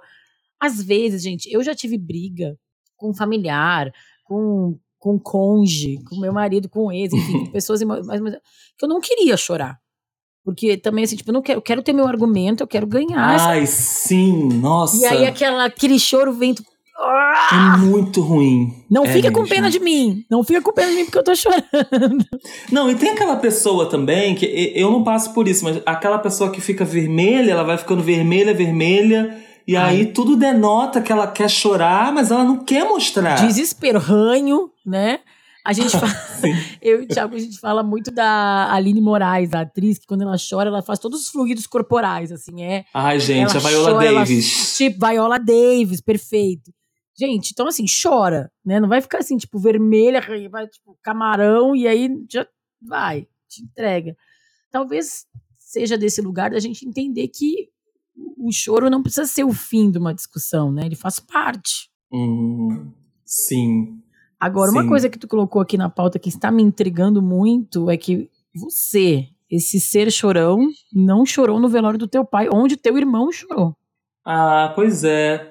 Às 0.61 0.83
vezes, 0.83 1.23
gente, 1.23 1.51
eu 1.51 1.63
já 1.63 1.75
tive 1.75 1.97
briga 1.97 2.57
com 2.97 3.11
um 3.11 3.15
familiar, 3.15 3.91
com, 4.25 4.79
com 4.99 5.19
conge, 5.19 5.99
com 6.09 6.21
meu 6.21 6.33
marido, 6.33 6.69
com 6.69 6.93
ex, 6.93 7.13
enfim, 7.13 7.47
com 7.47 7.51
pessoas 7.53 7.81
que 7.81 8.85
eu 8.85 8.89
não 8.89 9.01
queria 9.01 9.37
chorar. 9.37 9.79
Porque 10.45 10.77
também, 10.77 11.03
assim, 11.03 11.17
tipo, 11.17 11.31
eu 11.31 11.35
não 11.35 11.43
quero, 11.43 11.59
eu 11.59 11.63
quero 11.63 11.83
ter 11.83 11.93
meu 11.93 12.07
argumento, 12.07 12.63
eu 12.63 12.69
quero 12.69 12.87
ganhar. 12.87 13.41
Ai, 13.41 13.67
sim, 13.67 14.49
nossa. 14.61 14.97
E 14.97 15.05
aí 15.05 15.27
aquela, 15.27 15.65
aquele 15.65 15.99
choro 15.99 16.33
vem. 16.33 16.55
É 16.99 17.77
muito 17.79 18.23
ruim. 18.23 18.75
Não 18.91 19.05
é 19.05 19.13
fica 19.13 19.31
com 19.31 19.45
pena 19.45 19.71
de 19.71 19.79
mim. 19.79 20.25
Não 20.31 20.43
fica 20.43 20.63
com 20.63 20.73
pena 20.73 20.89
de 20.89 20.97
mim 20.97 21.05
porque 21.05 21.19
eu 21.19 21.25
tô 21.25 21.35
chorando. 21.37 22.25
Não, 22.73 22.91
e 22.91 22.95
tem 22.95 23.11
aquela 23.11 23.37
pessoa 23.37 23.89
também 23.89 24.35
que 24.35 24.73
eu 24.75 24.91
não 24.91 25.05
passo 25.05 25.33
por 25.35 25.47
isso, 25.47 25.65
mas 25.65 25.81
aquela 25.85 26.19
pessoa 26.19 26.51
que 26.51 26.61
fica 26.61 26.85
vermelha, 26.85 27.53
ela 27.53 27.65
vai 27.65 27.77
ficando 27.77 28.03
vermelha, 28.03 28.55
vermelha. 28.55 29.37
E 29.67 29.77
Ai. 29.77 29.97
aí 29.97 30.07
tudo 30.07 30.37
denota 30.37 31.01
que 31.01 31.13
ela 31.13 31.27
quer 31.27 31.51
chorar, 31.51 32.13
mas 32.13 32.31
ela 32.31 32.45
não 32.45 32.65
quer 32.65 32.85
mostrar. 32.85 33.35
Desespero, 33.47 33.99
ranho, 33.99 34.71
né? 34.85 35.21
A 35.65 35.73
gente 35.73 35.91
fala, 35.99 36.13
eu 36.81 37.03
e 37.03 37.05
o 37.05 37.09
Thiago, 37.09 37.35
a 37.35 37.39
gente 37.39 37.59
fala 37.59 37.83
muito 37.83 38.13
da 38.13 38.73
Aline 38.73 39.01
Moraes, 39.01 39.53
a 39.53 39.63
atriz, 39.63 39.99
que 39.99 40.07
quando 40.07 40.23
ela 40.23 40.37
chora, 40.39 40.69
ela 40.69 40.81
faz 40.81 41.01
todos 41.01 41.23
os 41.23 41.29
fluidos 41.29 41.67
corporais, 41.67 42.31
assim, 42.31 42.63
é. 42.63 42.85
Ai, 42.95 43.19
gente, 43.19 43.57
a 43.57 43.61
Viola 43.61 43.91
chora, 43.91 44.15
Davis. 44.15 44.81
Ela, 44.81 44.91
tipo, 44.91 45.07
Viola 45.07 45.39
Davis, 45.39 46.01
perfeito. 46.01 46.71
Gente, 47.19 47.51
então 47.53 47.67
assim, 47.67 47.85
chora, 48.03 48.51
né? 48.65 48.79
Não 48.79 48.89
vai 48.89 49.01
ficar 49.01 49.19
assim, 49.19 49.37
tipo, 49.37 49.59
vermelha, 49.59 50.21
vai, 50.51 50.67
tipo, 50.67 50.99
camarão, 51.03 51.75
e 51.75 51.89
aí 51.89 52.11
já 52.31 52.47
vai, 52.81 53.27
te 53.49 53.63
entrega. 53.63 54.17
Talvez 54.71 55.27
seja 55.59 55.97
desse 55.97 56.21
lugar 56.21 56.51
da 56.51 56.59
gente 56.59 56.87
entender 56.87 57.29
que 57.29 57.71
o 58.37 58.53
choro 58.53 58.91
não 58.91 59.03
precisa 59.03 59.27
ser 59.27 59.45
o 59.45 59.53
fim 59.53 59.91
de 59.91 59.99
uma 59.99 60.15
discussão, 60.15 60.71
né? 60.71 60.85
Ele 60.85 60.97
faz 60.97 61.19
parte. 61.19 61.91
Hum, 62.13 62.93
sim. 63.25 64.01
Agora, 64.39 64.71
Sim. 64.71 64.79
uma 64.79 64.89
coisa 64.89 65.09
que 65.09 65.19
tu 65.19 65.27
colocou 65.27 65.63
aqui 65.63 65.79
na 65.79 65.89
pauta 65.89 66.19
que 66.19 66.29
está 66.29 66.51
me 66.51 66.63
intrigando 66.63 67.23
muito 67.23 67.91
é 67.91 67.97
que 67.97 68.31
você, 68.55 69.29
esse 69.51 69.81
ser 69.81 70.11
chorão, 70.13 70.69
não 70.93 71.25
chorou 71.25 71.59
no 71.59 71.69
velório 71.69 71.99
do 71.99 72.07
teu 72.07 72.25
pai, 72.25 72.49
onde 72.53 72.77
teu 72.77 72.99
irmão 72.99 73.33
chorou. 73.33 73.75
Ah, 74.25 74.73
pois 74.75 75.05
é. 75.05 75.51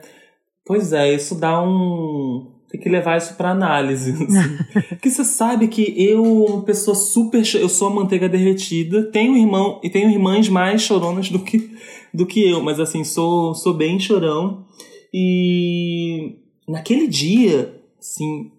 Pois 0.65 0.91
é, 0.91 1.13
isso 1.13 1.35
dá 1.35 1.61
um. 1.61 2.51
Tem 2.69 2.81
que 2.81 2.89
levar 2.89 3.17
isso 3.17 3.35
para 3.35 3.51
análise. 3.51 4.11
Assim. 4.25 4.57
Porque 4.89 5.09
você 5.09 5.23
sabe 5.23 5.67
que 5.67 5.93
eu, 5.95 6.23
uma 6.23 6.63
pessoa 6.63 6.95
super. 6.95 7.43
Eu 7.55 7.69
sou 7.69 7.87
a 7.87 7.93
manteiga 7.93 8.27
derretida, 8.27 9.03
tenho 9.11 9.37
irmão 9.37 9.79
e 9.83 9.89
tenho 9.89 10.09
irmãs 10.09 10.49
mais 10.49 10.81
choronas 10.81 11.29
do 11.29 11.39
que, 11.39 11.69
do 12.13 12.25
que 12.25 12.41
eu, 12.49 12.61
mas 12.61 12.79
assim, 12.79 13.03
sou, 13.03 13.53
sou 13.53 13.73
bem 13.73 13.99
chorão. 13.99 14.65
E 15.13 16.35
naquele 16.67 17.07
dia, 17.07 17.79
assim, 17.99 18.51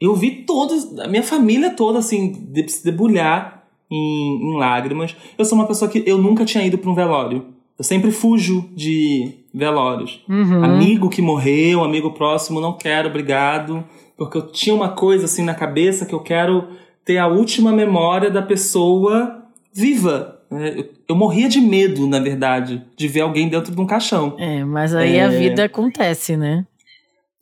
eu 0.00 0.14
vi 0.14 0.44
todos, 0.44 0.98
a 0.98 1.08
minha 1.08 1.22
família 1.22 1.70
toda, 1.70 1.98
assim, 1.98 2.46
se 2.68 2.84
debulhar 2.84 3.66
em, 3.90 4.50
em, 4.50 4.56
lágrimas. 4.58 5.16
Eu 5.38 5.44
sou 5.44 5.56
uma 5.56 5.66
pessoa 5.66 5.90
que 5.90 6.02
eu 6.06 6.18
nunca 6.18 6.44
tinha 6.44 6.64
ido 6.64 6.76
para 6.76 6.90
um 6.90 6.94
velório. 6.94 7.46
Eu 7.78 7.84
sempre 7.84 8.10
fujo 8.10 8.68
de 8.74 9.43
velórios. 9.54 10.22
Uhum. 10.28 10.64
Amigo 10.64 11.08
que 11.08 11.22
morreu, 11.22 11.84
amigo 11.84 12.12
próximo, 12.12 12.60
não 12.60 12.72
quero, 12.72 13.08
obrigado. 13.08 13.84
Porque 14.16 14.38
eu 14.38 14.46
tinha 14.48 14.74
uma 14.74 14.90
coisa 14.90 15.26
assim 15.26 15.44
na 15.44 15.54
cabeça 15.54 16.04
que 16.04 16.14
eu 16.14 16.20
quero 16.20 16.68
ter 17.04 17.18
a 17.18 17.26
última 17.26 17.72
memória 17.72 18.30
da 18.30 18.42
pessoa 18.42 19.42
viva. 19.72 20.40
É, 20.50 20.80
eu, 20.80 20.90
eu 21.08 21.16
morria 21.16 21.48
de 21.48 21.60
medo, 21.60 22.06
na 22.06 22.18
verdade, 22.18 22.82
de 22.96 23.08
ver 23.08 23.20
alguém 23.20 23.48
dentro 23.48 23.74
de 23.74 23.80
um 23.80 23.86
caixão. 23.86 24.36
É, 24.38 24.64
mas 24.64 24.94
aí 24.94 25.16
é... 25.16 25.24
a 25.24 25.28
vida 25.28 25.64
acontece, 25.64 26.36
né? 26.36 26.66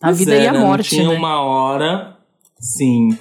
A 0.01 0.09
pois 0.09 0.19
vida 0.19 0.35
é, 0.35 0.45
e 0.45 0.47
a 0.49 0.53
né? 0.53 0.59
morte, 0.59 0.91
Tinha 0.91 1.09
né? 1.09 1.17
uma 1.17 1.41
hora 1.41 2.13
Sim. 2.63 3.19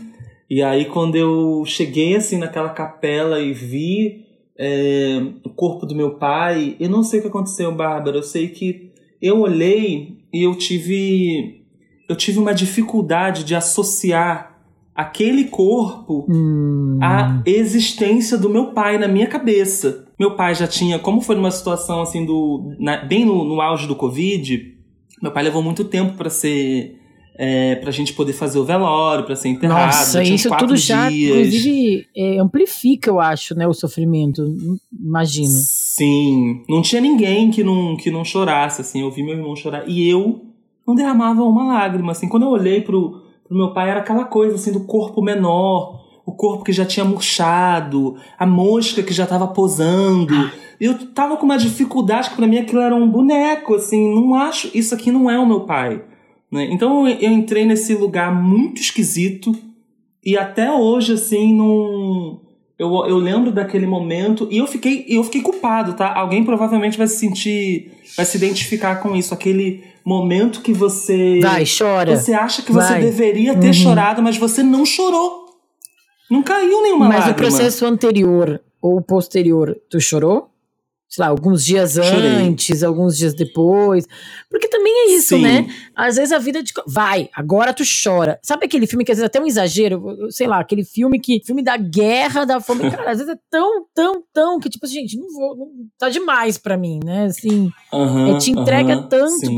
E 0.47 0.61
aí, 0.61 0.85
quando 0.85 1.15
eu 1.15 1.63
cheguei 1.65 2.15
assim 2.15 2.37
naquela 2.37 2.69
capela 2.69 3.39
e 3.39 3.51
vi 3.51 4.27
é, 4.57 5.21
o 5.43 5.49
corpo 5.49 5.85
do 5.85 5.95
meu 5.95 6.15
pai, 6.15 6.75
eu 6.79 6.89
não 6.89 7.03
sei 7.03 7.19
o 7.19 7.21
que 7.23 7.27
aconteceu, 7.27 7.73
Bárbara. 7.73 8.17
Eu 8.17 8.23
sei 8.23 8.47
que 8.49 8.91
eu 9.21 9.39
olhei 9.39 10.17
e 10.33 10.43
eu 10.43 10.55
tive 10.55 11.61
eu 12.07 12.15
tive 12.15 12.39
uma 12.39 12.53
dificuldade 12.53 13.45
de 13.45 13.55
associar 13.55 14.59
aquele 14.93 15.45
corpo 15.45 16.25
hum. 16.29 16.99
à 17.01 17.41
existência 17.45 18.37
do 18.37 18.49
meu 18.49 18.73
pai 18.73 18.97
na 18.97 19.07
minha 19.07 19.27
cabeça. 19.27 20.07
Meu 20.19 20.35
pai 20.35 20.53
já 20.53 20.67
tinha, 20.67 20.99
como 20.99 21.21
foi 21.21 21.35
numa 21.35 21.49
situação 21.49 22.01
assim 22.01 22.25
do 22.25 22.75
na, 22.77 22.97
bem 22.97 23.25
no, 23.25 23.45
no 23.45 23.61
auge 23.61 23.87
do 23.87 23.95
Covid, 23.95 24.77
meu 25.21 25.31
pai 25.31 25.43
levou 25.43 25.63
muito 25.63 25.85
tempo 25.85 26.17
para 26.17 26.29
ser 26.29 27.00
é, 27.43 27.73
pra 27.77 27.89
gente 27.89 28.13
poder 28.13 28.33
fazer 28.33 28.59
o 28.59 28.63
velório, 28.63 29.25
pra 29.25 29.35
ser 29.35 29.49
enterrado. 29.49 29.87
Nossa, 29.87 30.21
isso 30.21 30.47
tudo 30.57 30.77
já, 30.77 31.09
dias. 31.09 31.35
inclusive, 31.35 32.05
é, 32.15 32.37
amplifica, 32.37 33.09
eu 33.09 33.19
acho, 33.19 33.55
né, 33.55 33.67
o 33.67 33.73
sofrimento, 33.73 34.43
imagino. 34.93 35.49
Sim, 35.49 36.63
não 36.69 36.83
tinha 36.83 37.01
ninguém 37.01 37.49
que 37.49 37.63
não, 37.63 37.97
que 37.97 38.11
não 38.11 38.23
chorasse, 38.23 38.81
assim, 38.81 39.01
eu 39.01 39.09
vi 39.09 39.23
meu 39.23 39.33
irmão 39.33 39.55
chorar, 39.55 39.89
e 39.89 40.07
eu 40.07 40.45
não 40.87 40.93
derramavam 40.93 41.49
uma 41.49 41.65
lágrima. 41.65 42.11
Assim, 42.11 42.29
quando 42.29 42.43
eu 42.43 42.49
olhei 42.49 42.79
pro, 42.79 43.23
pro 43.47 43.57
meu 43.57 43.73
pai, 43.73 43.89
era 43.89 44.01
aquela 44.01 44.25
coisa 44.25 44.53
assim 44.53 44.71
do 44.71 44.81
corpo 44.81 45.19
menor, 45.19 45.99
o 46.23 46.33
corpo 46.33 46.63
que 46.63 46.71
já 46.71 46.85
tinha 46.85 47.03
murchado, 47.03 48.17
a 48.37 48.45
mosca 48.45 49.01
que 49.01 49.15
já 49.15 49.23
estava 49.23 49.47
posando. 49.47 50.51
Eu 50.79 51.07
tava 51.07 51.37
com 51.37 51.45
uma 51.45 51.57
dificuldade 51.57 52.29
que 52.29 52.35
para 52.35 52.45
mim 52.45 52.59
aquilo 52.59 52.81
era 52.81 52.95
um 52.95 53.09
boneco, 53.09 53.73
assim, 53.73 54.13
não 54.13 54.35
acho, 54.35 54.69
isso 54.75 54.93
aqui 54.93 55.11
não 55.11 55.27
é 55.27 55.39
o 55.39 55.47
meu 55.47 55.61
pai. 55.61 56.03
Né? 56.51 56.67
Então 56.71 57.07
eu 57.07 57.31
entrei 57.31 57.65
nesse 57.65 57.93
lugar 57.93 58.33
muito 58.33 58.81
esquisito 58.81 59.55
e 60.23 60.37
até 60.37 60.71
hoje, 60.71 61.13
assim, 61.13 61.55
não. 61.55 62.41
Eu, 62.77 63.05
eu 63.05 63.17
lembro 63.17 63.51
daquele 63.51 63.85
momento 63.85 64.47
e 64.49 64.57
eu 64.57 64.65
fiquei, 64.65 65.05
eu 65.07 65.23
fiquei 65.23 65.41
culpado, 65.41 65.93
tá? 65.93 66.13
Alguém 66.15 66.43
provavelmente 66.43 66.97
vai 66.97 67.07
se 67.07 67.17
sentir, 67.17 67.91
vai 68.17 68.25
se 68.25 68.37
identificar 68.37 68.95
com 68.95 69.15
isso. 69.15 69.33
Aquele 69.33 69.83
momento 70.03 70.61
que 70.61 70.73
você. 70.73 71.39
Vai, 71.41 71.63
chora. 71.65 72.17
Você 72.17 72.33
acha 72.33 72.61
que 72.61 72.71
você 72.71 72.93
vai. 72.93 73.01
deveria 73.01 73.55
ter 73.55 73.67
uhum. 73.67 73.73
chorado, 73.73 74.21
mas 74.21 74.37
você 74.37 74.63
não 74.63 74.85
chorou. 74.85 75.45
Não 76.29 76.41
caiu 76.41 76.81
nenhuma 76.81 77.07
mas 77.07 77.25
lágrima. 77.25 77.37
Mas 77.37 77.53
o 77.53 77.57
processo 77.57 77.85
anterior 77.85 78.61
ou 78.81 79.01
posterior, 79.01 79.77
tu 79.89 79.99
chorou? 79.99 80.50
Sei 81.11 81.25
lá, 81.25 81.27
alguns 81.27 81.65
dias 81.65 81.95
Chorei. 81.95 82.29
antes, 82.47 82.81
alguns 82.83 83.17
dias 83.17 83.33
depois. 83.33 84.07
Porque 84.49 84.69
também 84.69 84.93
é 84.93 85.11
isso, 85.11 85.35
Sim. 85.35 85.41
né? 85.41 85.67
Às 85.93 86.15
vezes 86.15 86.31
a 86.31 86.39
vida 86.39 86.63
de. 86.63 86.71
Vai, 86.87 87.29
agora 87.35 87.73
tu 87.73 87.83
chora. 87.83 88.39
Sabe 88.41 88.65
aquele 88.65 88.87
filme 88.87 89.03
que 89.03 89.11
às 89.11 89.17
vezes 89.17 89.25
é 89.25 89.27
até 89.27 89.41
um 89.41 89.45
exagero? 89.45 90.01
Sei 90.29 90.47
lá, 90.47 90.61
aquele 90.61 90.85
filme 90.85 91.19
que. 91.19 91.41
Filme 91.45 91.61
da 91.61 91.75
guerra, 91.75 92.45
da 92.45 92.61
fome. 92.61 92.89
Cara, 92.89 93.11
às 93.11 93.17
vezes 93.17 93.33
é 93.33 93.39
tão, 93.49 93.85
tão, 93.93 94.23
tão 94.33 94.59
que, 94.59 94.69
tipo, 94.69 94.87
gente, 94.87 95.17
não 95.17 95.27
vou. 95.33 95.57
Não, 95.57 95.67
tá 95.97 96.07
demais 96.07 96.57
pra 96.57 96.77
mim, 96.77 97.01
né? 97.03 97.25
Assim. 97.25 97.65
Uh 97.91 97.97
-huh, 97.97 98.39
te 98.39 98.51
entrega 98.51 99.01
tanto. 99.03 99.51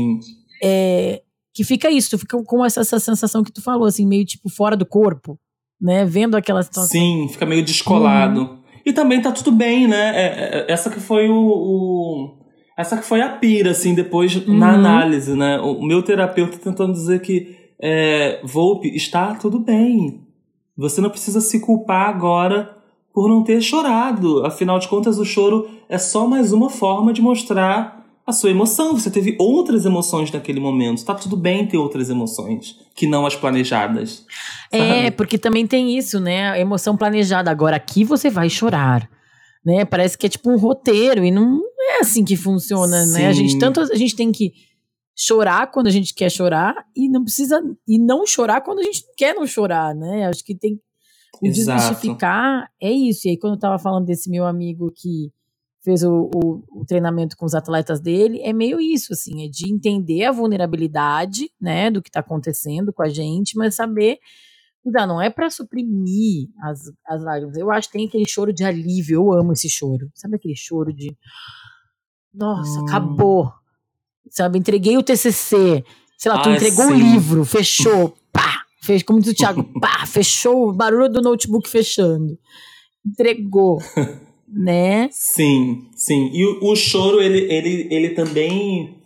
É, 0.60 1.22
que 1.52 1.62
fica 1.62 1.88
isso, 1.88 2.10
tu 2.10 2.18
fica 2.18 2.42
com 2.42 2.64
essa, 2.64 2.80
essa 2.80 2.98
sensação 2.98 3.44
que 3.44 3.52
tu 3.52 3.62
falou, 3.62 3.86
assim, 3.86 4.04
meio 4.04 4.24
tipo 4.24 4.48
fora 4.48 4.76
do 4.76 4.84
corpo, 4.84 5.38
né? 5.80 6.04
Vendo 6.04 6.36
aquela 6.36 6.64
situação. 6.64 6.90
Sim, 6.90 7.28
fica 7.30 7.46
meio 7.46 7.64
descolado. 7.64 8.40
Uhum. 8.40 8.63
E 8.84 8.92
também 8.92 9.20
tá 9.22 9.32
tudo 9.32 9.50
bem, 9.50 9.88
né? 9.88 10.12
É, 10.14 10.26
é, 10.26 10.72
essa 10.72 10.90
que 10.90 11.00
foi 11.00 11.28
o, 11.28 11.34
o, 11.34 12.34
Essa 12.76 12.96
que 12.96 13.04
foi 13.04 13.22
a 13.22 13.30
pira, 13.30 13.70
assim, 13.70 13.94
depois 13.94 14.34
uhum. 14.36 14.58
na 14.58 14.74
análise, 14.74 15.34
né? 15.34 15.58
O, 15.60 15.82
meu 15.82 16.02
terapeuta 16.02 16.58
tentando 16.58 16.92
dizer 16.92 17.20
que 17.20 17.56
é, 17.80 18.40
Volpe, 18.44 18.88
está 18.94 19.34
tudo 19.34 19.58
bem. 19.58 20.20
Você 20.76 21.00
não 21.00 21.08
precisa 21.08 21.40
se 21.40 21.60
culpar 21.60 22.08
agora 22.08 22.76
por 23.12 23.28
não 23.28 23.42
ter 23.42 23.60
chorado. 23.62 24.44
Afinal 24.44 24.78
de 24.78 24.88
contas, 24.88 25.18
o 25.18 25.24
choro 25.24 25.68
é 25.88 25.96
só 25.96 26.26
mais 26.26 26.52
uma 26.52 26.68
forma 26.68 27.12
de 27.12 27.22
mostrar 27.22 28.03
a 28.26 28.32
sua 28.32 28.50
emoção. 28.50 28.92
Você 28.92 29.10
teve 29.10 29.36
outras 29.38 29.84
emoções 29.84 30.30
naquele 30.30 30.60
momento. 30.60 31.04
Tá 31.04 31.14
tudo 31.14 31.36
bem 31.36 31.66
ter 31.66 31.76
outras 31.76 32.08
emoções 32.10 32.78
que 32.94 33.06
não 33.06 33.26
as 33.26 33.36
planejadas. 33.36 34.24
É, 34.70 34.78
sabe? 34.78 35.06
É, 35.06 35.10
porque 35.10 35.38
também 35.38 35.66
tem 35.66 35.96
isso, 35.96 36.20
né? 36.20 36.50
A 36.50 36.58
emoção 36.58 36.96
planejada. 36.96 37.50
Agora 37.50 37.76
aqui 37.76 38.04
você 38.04 38.30
vai 38.30 38.48
chorar. 38.48 39.08
Né? 39.64 39.84
Parece 39.84 40.16
que 40.16 40.26
é 40.26 40.28
tipo 40.28 40.50
um 40.50 40.58
roteiro 40.58 41.24
e 41.24 41.30
não 41.30 41.60
é 41.78 42.00
assim 42.00 42.24
que 42.24 42.36
funciona, 42.36 43.04
Sim. 43.04 43.12
né? 43.14 43.28
A 43.28 43.32
gente 43.32 43.58
tanto 43.58 43.80
a 43.80 43.94
gente 43.94 44.14
tem 44.14 44.30
que 44.30 44.52
chorar 45.16 45.70
quando 45.70 45.86
a 45.86 45.90
gente 45.90 46.12
quer 46.12 46.30
chorar 46.30 46.74
e 46.94 47.08
não 47.08 47.22
precisa 47.22 47.62
e 47.88 47.98
não 47.98 48.26
chorar 48.26 48.60
quando 48.60 48.80
a 48.80 48.82
gente 48.82 49.04
quer 49.16 49.34
não 49.34 49.46
chorar, 49.46 49.94
né? 49.94 50.26
Acho 50.26 50.44
que 50.44 50.54
tem 50.54 50.78
que 51.40 51.50
desmistificar 51.50 52.68
é 52.80 52.90
isso. 52.90 53.26
E 53.26 53.30
aí 53.30 53.38
quando 53.38 53.54
eu 53.54 53.58
tava 53.58 53.78
falando 53.78 54.04
desse 54.04 54.28
meu 54.28 54.44
amigo 54.44 54.92
que 54.94 55.32
fez 55.84 56.02
o, 56.02 56.30
o, 56.34 56.80
o, 56.80 56.84
treinamento 56.86 57.36
com 57.36 57.44
os 57.44 57.54
atletas 57.54 58.00
dele, 58.00 58.40
é 58.40 58.54
meio 58.54 58.80
isso, 58.80 59.12
assim, 59.12 59.44
é 59.44 59.48
de 59.48 59.70
entender 59.70 60.24
a 60.24 60.32
vulnerabilidade, 60.32 61.50
né, 61.60 61.90
do 61.90 62.00
que 62.00 62.08
está 62.08 62.20
acontecendo 62.20 62.90
com 62.90 63.02
a 63.02 63.08
gente, 63.10 63.56
mas 63.56 63.74
saber, 63.74 64.18
não, 64.82 65.06
não 65.06 65.22
é 65.22 65.28
para 65.28 65.50
suprimir 65.50 66.48
as, 66.62 66.90
as 67.06 67.22
lágrimas. 67.22 67.56
Eu 67.56 67.70
acho 67.70 67.88
que 67.88 67.98
tem 67.98 68.06
aquele 68.06 68.26
choro 68.26 68.52
de 68.52 68.64
alívio, 68.64 69.16
eu 69.16 69.32
amo 69.32 69.52
esse 69.52 69.68
choro. 69.68 70.10
Sabe 70.14 70.36
aquele 70.36 70.56
choro 70.56 70.90
de, 70.90 71.14
nossa, 72.32 72.80
hum. 72.80 72.86
acabou, 72.88 73.52
sabe, 74.30 74.58
entreguei 74.58 74.96
o 74.96 75.02
TCC, 75.02 75.84
sei 76.16 76.32
lá, 76.32 76.40
tu 76.42 76.48
ah, 76.48 76.54
entregou 76.54 76.86
o 76.86 76.94
livro, 76.94 77.44
fechou, 77.44 78.16
pá, 78.32 78.64
fez, 78.80 79.02
como 79.02 79.20
diz 79.20 79.32
o 79.32 79.36
Thiago, 79.36 79.62
pá, 79.78 80.06
fechou 80.06 80.70
o 80.70 80.72
barulho 80.72 81.10
do 81.10 81.20
notebook 81.20 81.68
fechando. 81.68 82.38
Entregou. 83.06 83.78
né? 84.54 85.08
Sim, 85.10 85.88
sim. 85.96 86.30
E 86.32 86.44
o, 86.44 86.70
o, 86.70 86.76
choro, 86.76 87.20
ele, 87.20 87.52
ele, 87.52 87.88
ele 87.90 88.10
também. 88.10 89.02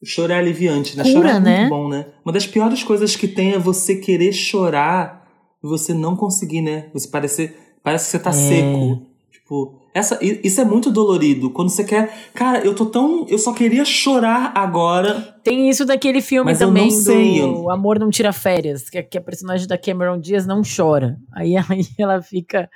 O 0.00 0.06
choro 0.06 0.32
é 0.32 0.36
aliviante, 0.36 0.96
né? 0.96 1.02
Cura, 1.02 1.14
chorar 1.14 1.36
é 1.36 1.40
né? 1.40 1.58
muito 1.60 1.70
bom, 1.70 1.88
né? 1.88 2.06
Uma 2.24 2.32
das 2.32 2.46
piores 2.46 2.82
coisas 2.82 3.16
que 3.16 3.28
tem 3.28 3.52
é 3.52 3.58
você 3.58 3.96
querer 3.96 4.32
chorar 4.32 5.28
e 5.62 5.66
você 5.66 5.92
não 5.92 6.16
conseguir, 6.16 6.60
né? 6.60 6.88
Você 6.92 7.08
parece, 7.08 7.54
parece 7.82 8.06
que 8.06 8.10
você 8.12 8.18
tá 8.18 8.30
é. 8.30 8.32
seco. 8.32 9.06
Tipo, 9.30 9.82
essa, 9.94 10.18
isso 10.22 10.60
é 10.60 10.64
muito 10.64 10.90
dolorido. 10.90 11.50
Quando 11.50 11.68
você 11.68 11.84
quer. 11.84 12.30
Cara, 12.32 12.64
eu 12.64 12.74
tô 12.74 12.86
tão. 12.86 13.26
Eu 13.28 13.38
só 13.38 13.52
queria 13.52 13.84
chorar 13.84 14.52
agora. 14.54 15.36
Tem 15.44 15.68
isso 15.68 15.84
daquele 15.84 16.20
filme 16.20 16.50
mas 16.50 16.58
também. 16.58 16.88
Eu 16.88 16.90
não 16.90 17.00
sei. 17.00 17.40
Do 17.40 17.62
O 17.64 17.70
Amor 17.70 17.98
Não 17.98 18.08
Tira 18.10 18.32
Férias, 18.32 18.88
que, 18.88 19.02
que 19.02 19.18
a 19.18 19.20
personagem 19.20 19.66
da 19.66 19.76
Cameron 19.76 20.18
Diaz 20.18 20.46
não 20.46 20.62
chora. 20.62 21.18
Aí, 21.34 21.54
aí 21.68 21.84
ela 21.98 22.22
fica 22.22 22.70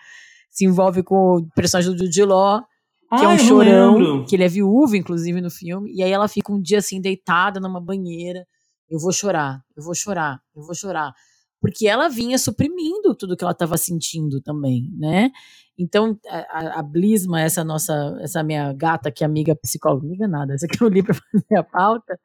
se 0.56 0.64
envolve 0.64 1.02
com 1.02 1.36
o 1.36 1.48
personagem 1.54 1.94
do 1.94 1.98
Jude 2.06 2.24
Law, 2.24 2.64
que 3.10 3.24
é 3.24 3.28
um 3.28 3.38
chorão, 3.38 4.24
que 4.24 4.34
ele 4.34 4.44
é 4.44 4.48
viúvo, 4.48 4.96
inclusive, 4.96 5.38
no 5.42 5.50
filme. 5.50 5.92
E 5.94 6.02
aí 6.02 6.10
ela 6.10 6.26
fica 6.28 6.50
um 6.50 6.60
dia 6.60 6.78
assim, 6.78 6.98
deitada 6.98 7.60
numa 7.60 7.80
banheira. 7.80 8.46
Eu 8.88 8.98
vou 8.98 9.12
chorar, 9.12 9.60
eu 9.76 9.82
vou 9.84 9.94
chorar, 9.94 10.40
eu 10.56 10.62
vou 10.62 10.74
chorar. 10.74 11.12
Porque 11.60 11.86
ela 11.86 12.08
vinha 12.08 12.38
suprimindo 12.38 13.14
tudo 13.14 13.36
que 13.36 13.44
ela 13.44 13.52
estava 13.52 13.76
sentindo 13.76 14.40
também, 14.40 14.90
né? 14.98 15.30
Então, 15.78 16.18
a, 16.26 16.80
a 16.80 16.82
Blisma, 16.82 17.42
essa 17.42 17.62
nossa, 17.62 18.16
essa 18.22 18.42
minha 18.42 18.72
gata 18.72 19.10
que 19.10 19.22
é 19.22 19.26
amiga 19.26 19.54
psicóloga, 19.56 20.06
amiga 20.06 20.26
nada, 20.26 20.54
essa 20.54 20.66
que 20.66 20.82
eu 20.82 20.88
li 20.88 21.02
para 21.02 21.14
fazer 21.32 21.56
a 21.58 21.62
pauta, 21.62 22.18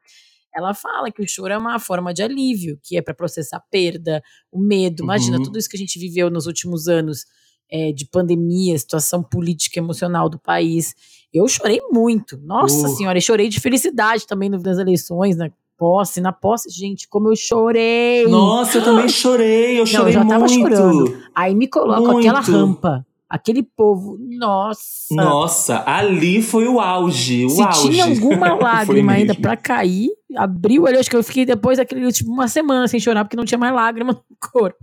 ela 0.56 0.74
fala 0.74 1.12
que 1.12 1.22
o 1.22 1.28
choro 1.28 1.52
é 1.52 1.58
uma 1.58 1.80
forma 1.80 2.14
de 2.14 2.24
alívio, 2.24 2.80
que 2.82 2.98
é 2.98 3.02
para 3.02 3.14
processar 3.14 3.58
a 3.58 3.64
perda, 3.70 4.22
o 4.52 4.60
medo. 4.60 5.04
Imagina 5.04 5.38
uhum. 5.38 5.44
tudo 5.44 5.58
isso 5.58 5.70
que 5.70 5.76
a 5.76 5.80
gente 5.80 6.00
viveu 6.00 6.30
nos 6.30 6.46
últimos 6.46 6.88
anos 6.88 7.26
é, 7.72 7.92
de 7.92 8.06
pandemia, 8.06 8.78
situação 8.78 9.24
política 9.24 9.80
e 9.80 9.82
emocional 9.82 10.30
do 10.30 10.38
país. 10.38 10.94
Eu 11.34 11.48
chorei 11.48 11.80
muito, 11.92 12.38
nossa 12.44 12.88
uh. 12.88 12.96
senhora, 12.96 13.18
e 13.18 13.22
chorei 13.22 13.48
de 13.48 13.60
felicidade 13.60 14.28
também 14.28 14.50
nas 14.50 14.78
eleições, 14.78 15.38
na 15.38 15.50
posse, 15.78 16.22
na 16.22 16.32
posse, 16.32 16.70
gente, 16.70 17.08
como 17.08 17.30
eu 17.30 17.36
chorei. 17.36 18.28
Nossa, 18.28 18.78
eu 18.78 18.84
também 18.84 19.08
chorei, 19.10 19.80
eu 19.80 19.86
chorei 19.86 20.00
Não, 20.00 20.08
eu 20.08 20.14
já 20.14 20.26
tava 20.26 20.46
muito. 20.46 20.76
chorando. 20.76 21.24
Aí 21.34 21.56
me 21.56 21.68
coloca 21.68 22.20
aquela 22.20 22.42
rampa 22.42 23.06
Aquele 23.32 23.64
povo, 23.64 24.18
nossa. 24.20 25.16
Nossa, 25.16 25.84
ali 25.88 26.42
foi 26.42 26.68
o 26.68 26.82
auge, 26.82 27.46
o 27.46 27.50
Se 27.50 27.62
auge. 27.62 27.90
tinha 27.90 28.04
alguma 28.04 28.54
lágrima 28.62 29.14
ainda 29.14 29.34
para 29.34 29.56
cair, 29.56 30.10
abriu 30.36 30.86
ali, 30.86 30.98
acho 30.98 31.10
que 31.10 31.16
eu 31.16 31.24
fiquei 31.24 31.46
depois 31.46 31.78
daquele, 31.78 32.12
tipo, 32.12 32.30
uma 32.30 32.50
semana 32.50 32.90
sem 32.90 33.00
chorar, 33.00 33.24
porque 33.24 33.38
não 33.38 33.46
tinha 33.46 33.58
mais 33.58 33.74
lágrima 33.74 34.12
no 34.12 34.20
corpo. 34.52 34.78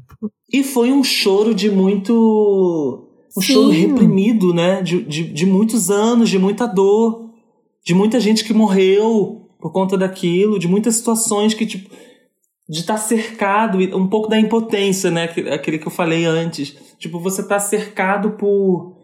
E 0.51 0.65
foi 0.65 0.91
um 0.91 1.05
choro 1.05 1.55
de 1.55 1.71
muito. 1.71 3.07
Um 3.37 3.43
Sim. 3.43 3.53
choro 3.53 3.69
reprimido, 3.69 4.55
né? 4.55 4.81
De, 4.81 5.03
de, 5.03 5.25
de 5.25 5.45
muitos 5.45 5.91
anos, 5.91 6.31
de 6.31 6.39
muita 6.39 6.65
dor, 6.67 7.29
de 7.85 7.93
muita 7.93 8.19
gente 8.19 8.45
que 8.45 8.55
morreu 8.55 9.47
por 9.61 9.71
conta 9.73 9.99
daquilo, 9.99 10.59
de 10.59 10.67
muitas 10.67 10.95
situações 10.97 11.53
que, 11.53 11.67
tipo 11.67 11.91
de 12.69 12.81
estar 12.81 12.95
tá 12.95 13.01
cercado, 13.01 13.79
um 13.97 14.07
pouco 14.07 14.29
da 14.29 14.39
impotência, 14.39 15.11
né? 15.11 15.25
Aquele 15.25 15.79
que 15.79 15.87
eu 15.87 15.93
falei 15.93 16.27
antes. 16.27 16.77
Tipo, 16.99 17.19
você 17.19 17.43
tá 17.43 17.59
cercado 17.59 18.33
por. 18.33 18.95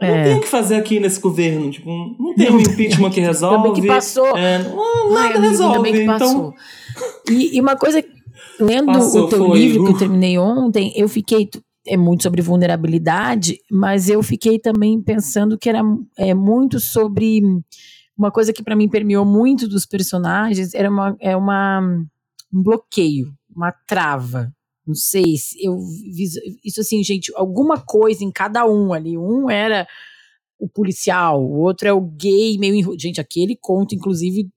Não 0.00 0.08
é. 0.08 0.24
tem 0.24 0.36
o 0.36 0.40
que 0.40 0.48
fazer 0.48 0.76
aqui 0.76 1.00
nesse 1.00 1.20
governo. 1.20 1.70
Tipo, 1.70 1.90
não 1.90 2.34
tem 2.34 2.50
um 2.50 2.60
impeachment 2.60 3.10
que 3.10 3.20
resolve. 3.20 3.56
Também 3.56 3.82
que 3.82 3.88
passou. 3.88 4.36
É, 4.36 4.58
nada 4.58 5.18
Ai, 5.18 5.40
resolve. 5.40 6.02
Então. 6.02 6.54
E, 7.28 7.56
e, 7.56 7.60
uma 7.60 7.76
coisa, 7.76 8.04
lendo 8.60 8.86
passou, 8.86 9.24
o 9.24 9.28
teu 9.28 9.46
foi. 9.46 9.58
livro 9.58 9.84
que 9.84 9.92
eu 9.92 9.98
terminei 9.98 10.38
ontem, 10.38 10.92
eu 10.94 11.08
fiquei. 11.08 11.48
É 11.84 11.96
muito 11.96 12.22
sobre 12.22 12.40
vulnerabilidade, 12.40 13.58
mas 13.68 14.08
eu 14.08 14.22
fiquei 14.22 14.56
também 14.56 15.02
pensando 15.02 15.58
que 15.58 15.68
era 15.68 15.82
é, 16.16 16.32
muito 16.32 16.78
sobre. 16.78 17.42
Uma 18.16 18.30
coisa 18.30 18.52
que 18.52 18.62
para 18.62 18.76
mim 18.76 18.88
permeou 18.88 19.24
muito 19.24 19.66
dos 19.66 19.84
personagens 19.84 20.74
era 20.74 20.88
uma, 20.88 21.16
é 21.18 21.36
uma 21.36 22.04
um 22.52 22.62
bloqueio, 22.62 23.32
uma 23.54 23.72
trava. 23.72 24.52
Não 24.86 24.94
sei 24.94 25.36
se 25.36 25.64
eu 25.64 25.78
isso 26.64 26.80
assim, 26.80 27.02
gente, 27.02 27.32
alguma 27.36 27.80
coisa 27.80 28.24
em 28.24 28.30
cada 28.30 28.66
um 28.66 28.92
ali. 28.92 29.16
Um 29.16 29.48
era 29.48 29.86
o 30.58 30.68
policial, 30.68 31.42
o 31.42 31.60
outro 31.60 31.88
é 31.88 31.92
o 31.92 32.00
gay 32.00 32.58
meio 32.58 32.96
gente, 32.98 33.20
aquele 33.20 33.56
conto 33.56 33.94
inclusive 33.94 34.48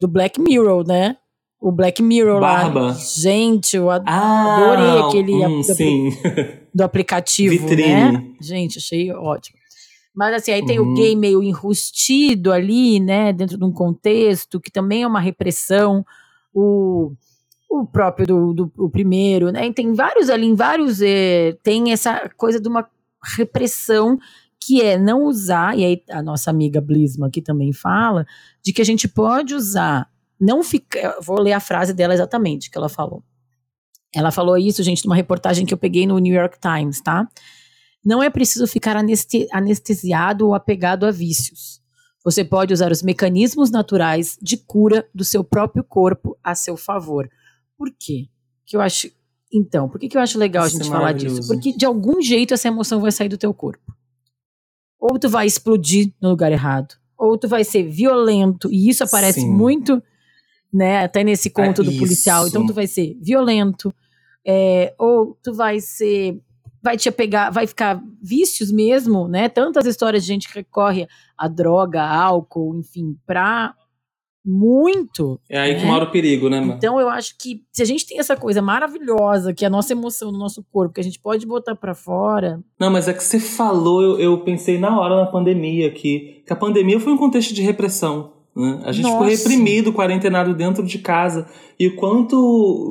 do 0.00 0.06
Black 0.08 0.40
Mirror, 0.40 0.86
né? 0.86 1.16
O 1.60 1.70
Black 1.70 2.02
Mirror 2.02 2.40
Barba. 2.40 2.80
lá. 2.80 2.92
Gente, 2.92 3.76
eu 3.76 3.88
ah, 3.88 3.96
adorei 3.96 5.00
ah, 5.00 5.06
aquele 5.06 5.46
hum, 5.46 5.60
do, 5.60 6.58
do, 6.74 6.82
aplicativo, 6.82 7.68
Vitrine. 7.68 8.12
né? 8.12 8.34
Gente, 8.40 8.78
achei 8.78 9.12
ótimo. 9.12 9.58
Mas 10.14 10.34
assim, 10.34 10.50
aí 10.50 10.66
tem 10.66 10.80
uhum. 10.80 10.90
o 10.90 10.94
gay 10.94 11.14
meio 11.14 11.42
enrustido 11.42 12.52
ali, 12.52 13.00
né, 13.00 13.32
dentro 13.32 13.56
de 13.56 13.64
um 13.64 13.72
contexto 13.72 14.60
que 14.60 14.70
também 14.70 15.04
é 15.04 15.06
uma 15.06 15.20
repressão 15.20 16.04
o, 16.52 17.12
o 17.72 17.86
próprio 17.86 18.26
do, 18.26 18.52
do 18.52 18.72
o 18.76 18.90
primeiro, 18.90 19.50
né? 19.50 19.72
Tem 19.72 19.94
vários 19.94 20.28
ali, 20.28 20.46
em 20.46 20.54
vários 20.54 21.00
é, 21.00 21.56
tem 21.62 21.90
essa 21.90 22.28
coisa 22.36 22.60
de 22.60 22.68
uma 22.68 22.86
repressão 23.36 24.18
que 24.60 24.82
é 24.82 24.98
não 24.98 25.24
usar, 25.24 25.76
e 25.76 25.84
aí 25.84 26.02
a 26.10 26.22
nossa 26.22 26.50
amiga 26.50 26.80
Blisma 26.80 27.28
aqui 27.28 27.40
também 27.40 27.72
fala, 27.72 28.26
de 28.62 28.72
que 28.72 28.82
a 28.82 28.84
gente 28.84 29.08
pode 29.08 29.54
usar, 29.54 30.08
não 30.38 30.62
ficar, 30.62 31.16
vou 31.20 31.40
ler 31.40 31.52
a 31.52 31.60
frase 31.60 31.94
dela 31.94 32.12
exatamente, 32.12 32.70
que 32.70 32.76
ela 32.76 32.88
falou. 32.88 33.24
Ela 34.14 34.30
falou 34.30 34.58
isso, 34.58 34.82
gente, 34.82 35.04
numa 35.06 35.16
reportagem 35.16 35.64
que 35.64 35.72
eu 35.72 35.78
peguei 35.78 36.06
no 36.06 36.18
New 36.18 36.34
York 36.34 36.58
Times, 36.60 37.00
tá? 37.00 37.26
Não 38.04 38.22
é 38.22 38.28
preciso 38.28 38.66
ficar 38.66 38.96
anestesiado 38.96 40.46
ou 40.46 40.54
apegado 40.54 41.06
a 41.06 41.10
vícios. 41.10 41.80
Você 42.22 42.44
pode 42.44 42.72
usar 42.72 42.92
os 42.92 43.02
mecanismos 43.02 43.70
naturais 43.70 44.38
de 44.40 44.56
cura 44.58 45.08
do 45.14 45.24
seu 45.24 45.42
próprio 45.42 45.82
corpo 45.82 46.36
a 46.44 46.54
seu 46.54 46.76
favor. 46.76 47.28
Por 47.82 47.92
quê? 47.98 48.28
Que 48.64 48.76
eu 48.76 48.80
acho. 48.80 49.10
Então, 49.52 49.88
por 49.88 49.98
que, 49.98 50.08
que 50.08 50.16
eu 50.16 50.20
acho 50.20 50.38
legal 50.38 50.64
Isso 50.64 50.76
a 50.76 50.78
gente 50.78 50.88
é 50.88 50.96
falar 50.96 51.12
disso? 51.12 51.48
Porque 51.48 51.76
de 51.76 51.84
algum 51.84 52.22
jeito 52.22 52.54
essa 52.54 52.68
emoção 52.68 53.00
vai 53.00 53.10
sair 53.10 53.28
do 53.28 53.36
teu 53.36 53.52
corpo. 53.52 53.92
Ou 55.00 55.18
tu 55.18 55.28
vai 55.28 55.48
explodir 55.48 56.12
no 56.22 56.28
lugar 56.28 56.52
errado, 56.52 56.94
ou 57.18 57.36
tu 57.36 57.48
vai 57.48 57.64
ser 57.64 57.82
violento, 57.82 58.70
e 58.70 58.88
isso 58.88 59.02
aparece 59.02 59.40
Sim. 59.40 59.50
muito, 59.50 60.00
né, 60.72 61.02
até 61.02 61.24
nesse 61.24 61.50
conto 61.50 61.82
é 61.82 61.84
do 61.84 61.98
policial. 61.98 62.46
Então 62.46 62.64
tu 62.64 62.72
vai 62.72 62.86
ser 62.86 63.18
violento, 63.20 63.92
é, 64.46 64.94
ou 64.96 65.36
tu 65.42 65.52
vai 65.52 65.80
ser 65.80 66.40
vai 66.80 66.96
te 66.96 67.08
apegar, 67.08 67.52
vai 67.52 67.66
ficar 67.66 68.00
vícios 68.22 68.70
mesmo, 68.70 69.26
né? 69.26 69.48
Tantas 69.48 69.86
histórias 69.86 70.22
de 70.22 70.28
gente 70.28 70.48
que 70.48 70.54
recorre 70.54 71.08
a 71.36 71.48
droga, 71.48 72.00
álcool, 72.00 72.76
enfim, 72.76 73.16
pra 73.26 73.74
muito. 74.44 75.40
É 75.48 75.58
aí 75.60 75.74
né? 75.74 75.80
que 75.80 75.86
mora 75.86 76.04
o 76.04 76.10
perigo, 76.10 76.48
né, 76.48 76.60
mano? 76.60 76.74
Então 76.74 77.00
eu 77.00 77.08
acho 77.08 77.36
que 77.38 77.62
se 77.72 77.82
a 77.82 77.84
gente 77.84 78.06
tem 78.06 78.18
essa 78.18 78.36
coisa 78.36 78.60
maravilhosa, 78.60 79.54
que 79.54 79.64
é 79.64 79.68
a 79.68 79.70
nossa 79.70 79.92
emoção 79.92 80.32
no 80.32 80.38
nosso 80.38 80.64
corpo, 80.72 80.94
que 80.94 81.00
a 81.00 81.04
gente 81.04 81.20
pode 81.20 81.46
botar 81.46 81.76
para 81.76 81.94
fora. 81.94 82.60
Não, 82.78 82.90
mas 82.90 83.08
é 83.08 83.12
que 83.12 83.22
você 83.22 83.38
falou, 83.38 84.02
eu, 84.02 84.18
eu, 84.18 84.38
pensei 84.38 84.78
na 84.78 84.98
hora 84.98 85.16
na 85.16 85.26
pandemia 85.26 85.90
que, 85.90 86.42
que 86.46 86.52
a 86.52 86.56
pandemia 86.56 86.98
foi 86.98 87.12
um 87.12 87.18
contexto 87.18 87.54
de 87.54 87.62
repressão. 87.62 88.32
Né? 88.54 88.82
A 88.84 88.92
gente 88.92 89.04
Nossa. 89.04 89.18
foi 89.18 89.34
reprimido, 89.34 89.92
quarentenado 89.92 90.54
dentro 90.54 90.84
de 90.84 90.98
casa. 90.98 91.48
E 91.78 91.88
o 91.88 91.96
quanto 91.96 92.36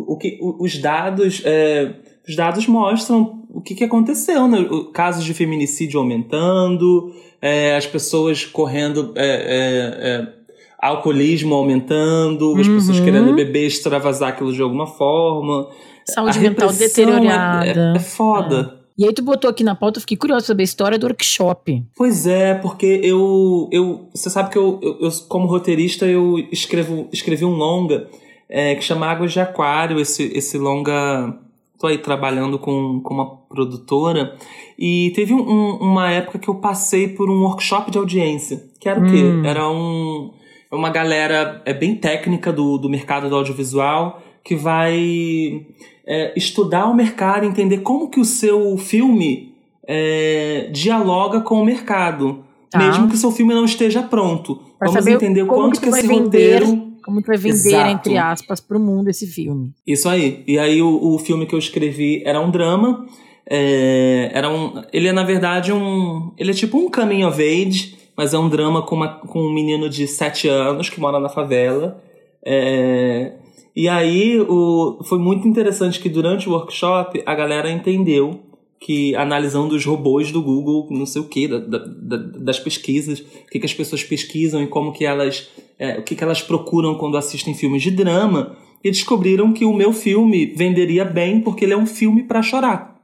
o 0.07 0.17
que, 0.17 0.39
os 0.41 0.77
dados. 0.77 1.41
É, 1.45 1.95
os 2.27 2.35
dados 2.35 2.67
mostram 2.67 3.43
o 3.49 3.59
que, 3.59 3.75
que 3.75 3.83
aconteceu, 3.83 4.47
né? 4.47 4.59
Casos 4.93 5.25
de 5.25 5.33
feminicídio 5.33 5.99
aumentando, 5.99 7.13
é, 7.41 7.75
as 7.75 7.85
pessoas 7.85 8.45
correndo. 8.45 9.11
É, 9.15 9.25
é, 9.25 10.09
é 10.09 10.40
alcoolismo 10.81 11.53
aumentando, 11.53 12.55
as 12.59 12.67
pessoas 12.67 12.97
uhum. 12.97 13.05
querendo 13.05 13.35
beber, 13.35 13.67
extravasar 13.67 14.29
aquilo 14.29 14.51
de 14.51 14.61
alguma 14.61 14.87
forma. 14.87 15.67
Saúde 16.05 16.39
mental 16.39 16.73
deteriorada. 16.73 17.65
É, 17.67 17.93
é, 17.93 17.97
é 17.97 17.99
foda. 17.99 18.73
É. 18.77 18.81
E 18.97 19.05
aí 19.05 19.13
tu 19.13 19.23
botou 19.23 19.49
aqui 19.49 19.63
na 19.63 19.75
pauta, 19.75 19.97
eu 19.97 20.01
fiquei 20.01 20.17
curioso 20.17 20.45
sobre 20.47 20.63
a 20.63 20.65
história 20.65 20.97
do 20.97 21.05
workshop. 21.05 21.83
Pois 21.95 22.25
é, 22.25 22.55
porque 22.55 22.99
eu. 23.03 23.69
eu 23.71 24.09
você 24.13 24.29
sabe 24.29 24.49
que 24.49 24.57
eu, 24.57 24.79
eu, 24.81 24.97
eu 25.01 25.09
como 25.29 25.47
roteirista, 25.47 26.05
eu 26.05 26.37
escrevo, 26.51 27.07
escrevi 27.11 27.45
um 27.45 27.55
longa 27.55 28.07
é, 28.49 28.75
que 28.75 28.83
chama 28.83 29.07
Águas 29.07 29.31
de 29.31 29.39
Aquário, 29.39 29.99
esse, 29.99 30.23
esse 30.35 30.57
longa. 30.57 31.37
Tô 31.79 31.87
aí 31.87 31.97
trabalhando 31.97 32.59
com, 32.59 33.01
com 33.01 33.13
uma 33.13 33.37
produtora. 33.49 34.35
E 34.77 35.11
teve 35.15 35.33
um, 35.33 35.77
uma 35.77 36.11
época 36.11 36.37
que 36.37 36.47
eu 36.47 36.55
passei 36.55 37.07
por 37.07 37.27
um 37.27 37.41
workshop 37.41 37.89
de 37.89 37.97
audiência. 37.97 38.63
Que 38.79 38.87
era 38.87 38.99
o 38.99 39.03
quê? 39.03 39.23
Hum. 39.23 39.43
Era 39.43 39.67
um 39.67 40.31
é 40.35 40.40
uma 40.75 40.89
galera 40.89 41.61
é 41.65 41.73
bem 41.73 41.95
técnica 41.95 42.51
do, 42.51 42.77
do 42.77 42.89
mercado 42.89 43.29
do 43.29 43.35
audiovisual 43.35 44.21
que 44.43 44.55
vai 44.55 45.65
é, 46.05 46.33
estudar 46.35 46.87
o 46.87 46.95
mercado, 46.95 47.45
entender 47.45 47.79
como 47.79 48.09
que 48.09 48.19
o 48.19 48.25
seu 48.25 48.77
filme 48.77 49.53
é, 49.87 50.69
dialoga 50.71 51.41
com 51.41 51.61
o 51.61 51.65
mercado, 51.65 52.43
tá. 52.69 52.79
mesmo 52.79 53.07
que 53.07 53.15
o 53.15 53.17
seu 53.17 53.31
filme 53.31 53.53
não 53.53 53.65
esteja 53.65 54.01
pronto. 54.01 54.59
Pra 54.79 54.89
Vamos 54.89 55.05
entender 55.05 55.45
quanto 55.45 55.79
que, 55.79 55.89
que 55.89 55.95
esse 55.95 56.07
vender, 56.07 56.63
roteiro 56.63 56.91
como 57.01 57.21
tu 57.21 57.27
vai 57.27 57.37
vender, 57.37 57.55
Exato. 57.55 57.89
entre 57.89 58.17
aspas, 58.17 58.59
para 58.59 58.77
o 58.77 58.79
mundo 58.79 59.09
esse 59.09 59.27
filme. 59.27 59.73
Isso 59.85 60.07
aí. 60.07 60.43
E 60.47 60.57
aí 60.57 60.81
o, 60.81 61.15
o 61.15 61.19
filme 61.19 61.45
que 61.45 61.53
eu 61.53 61.59
escrevi 61.59 62.21
era 62.25 62.39
um 62.39 62.49
drama. 62.49 63.05
É, 63.49 64.31
era 64.33 64.49
um, 64.49 64.81
ele 64.93 65.07
é 65.07 65.11
na 65.11 65.23
verdade 65.23 65.73
um, 65.73 66.31
ele 66.37 66.51
é 66.51 66.53
tipo 66.53 66.77
um 66.77 66.89
coming 66.89 67.23
of 67.25 67.41
age 67.41 67.97
mas 68.15 68.33
é 68.33 68.39
um 68.39 68.49
drama 68.49 68.81
com, 68.81 68.95
uma, 68.95 69.07
com 69.19 69.41
um 69.41 69.53
menino 69.53 69.89
de 69.89 70.07
7 70.07 70.47
anos 70.47 70.89
que 70.89 70.99
mora 70.99 71.19
na 71.19 71.29
favela. 71.29 72.01
É, 72.43 73.33
e 73.75 73.87
aí 73.87 74.39
o, 74.39 74.99
foi 75.03 75.19
muito 75.19 75.47
interessante 75.47 75.99
que 75.99 76.09
durante 76.09 76.49
o 76.49 76.53
workshop 76.53 77.21
a 77.25 77.35
galera 77.35 77.71
entendeu 77.71 78.39
que 78.79 79.15
analisando 79.15 79.75
os 79.75 79.85
robôs 79.85 80.31
do 80.31 80.41
Google, 80.41 80.87
não 80.89 81.05
sei 81.05 81.21
o 81.21 81.27
que, 81.27 81.47
da, 81.47 81.59
da, 81.59 82.17
das 82.17 82.59
pesquisas, 82.59 83.19
o 83.19 83.49
que, 83.51 83.59
que 83.59 83.65
as 83.65 83.73
pessoas 83.73 84.03
pesquisam 84.03 84.63
e 84.63 84.67
como 84.67 84.91
que 84.91 85.05
elas, 85.05 85.49
é, 85.77 85.99
o 85.99 86.03
que, 86.03 86.15
que 86.15 86.23
elas 86.23 86.41
procuram 86.41 86.95
quando 86.95 87.15
assistem 87.15 87.53
filmes 87.53 87.83
de 87.83 87.91
drama, 87.91 88.57
e 88.83 88.89
descobriram 88.89 89.53
que 89.53 89.63
o 89.63 89.73
meu 89.73 89.93
filme 89.93 90.47
venderia 90.47 91.05
bem 91.05 91.39
porque 91.39 91.63
ele 91.63 91.73
é 91.73 91.77
um 91.77 91.85
filme 91.85 92.23
para 92.23 92.41
chorar. 92.41 92.99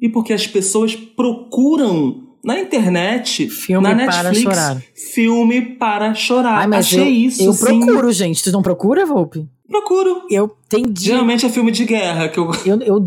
E 0.00 0.08
porque 0.08 0.32
as 0.32 0.46
pessoas 0.46 0.94
procuram 0.94 2.28
na 2.44 2.58
internet, 2.58 3.48
filme 3.48 3.86
na 3.88 3.94
Netflix, 3.94 4.42
para 4.42 4.54
chorar. 4.54 4.82
filme 4.94 5.62
para 5.62 6.14
chorar. 6.14 6.58
Ai, 6.58 6.66
mas 6.66 6.86
Achei 6.86 7.00
eu, 7.00 7.06
isso. 7.06 7.42
Eu 7.42 7.52
sim. 7.52 7.80
procuro, 7.80 8.12
gente. 8.12 8.42
Tu 8.42 8.50
não 8.50 8.62
procura, 8.62 9.06
Volpe? 9.06 9.46
Procuro. 9.68 10.22
Eu 10.30 10.54
entendi. 10.66 11.04
Geralmente 11.06 11.46
é 11.46 11.48
filme 11.48 11.70
de 11.70 11.84
guerra 11.84 12.28
que 12.28 12.38
eu. 12.38 12.50
Eu, 12.66 12.80
eu 12.82 13.00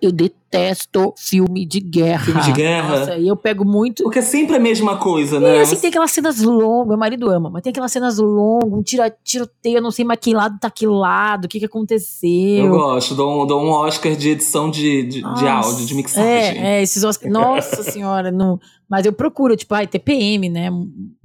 eu 0.00 0.12
detesto 0.12 1.14
filme 1.16 1.66
de 1.66 1.80
guerra. 1.80 2.24
Filme 2.24 2.42
de 2.42 2.52
guerra? 2.52 2.98
Nossa, 2.98 3.16
e 3.16 3.26
eu 3.26 3.36
pego 3.36 3.64
muito. 3.64 4.02
Porque 4.02 4.18
é 4.18 4.22
sempre 4.22 4.56
a 4.56 4.60
mesma 4.60 4.96
coisa, 4.96 5.40
né? 5.40 5.58
E 5.58 5.60
assim, 5.60 5.76
tem 5.76 5.90
aquelas 5.90 6.10
cenas 6.10 6.40
longas, 6.40 6.88
meu 6.88 6.98
marido 6.98 7.28
ama, 7.30 7.50
mas 7.50 7.62
tem 7.62 7.70
aquelas 7.70 7.92
cenas 7.92 8.18
longas, 8.18 8.72
um 8.72 8.82
tira, 8.82 9.14
tiroteio, 9.24 9.78
eu 9.78 9.82
não 9.82 9.90
sei 9.90 10.04
mais 10.04 10.20
que 10.20 10.34
lado 10.34 10.58
tá 10.58 10.70
que 10.70 10.86
lado, 10.86 11.44
o 11.46 11.48
que 11.48 11.58
que 11.58 11.66
aconteceu. 11.66 12.64
Eu 12.64 12.70
gosto, 12.70 13.14
dou 13.14 13.42
um, 13.42 13.46
dou 13.46 13.62
um 13.62 13.70
Oscar 13.70 14.14
de 14.14 14.30
edição 14.30 14.70
de, 14.70 15.02
de, 15.04 15.22
de 15.22 15.48
áudio, 15.48 15.86
de 15.86 15.94
mixagem. 15.94 16.62
É, 16.62 16.78
é 16.78 16.82
esses 16.82 17.02
Oscars. 17.02 17.32
Nossa 17.32 17.82
senhora, 17.90 18.30
não. 18.30 18.58
Mas 18.88 19.06
eu 19.06 19.12
procuro, 19.12 19.56
tipo, 19.56 19.74
ai, 19.74 19.86
TPM, 19.86 20.48
né? 20.48 20.70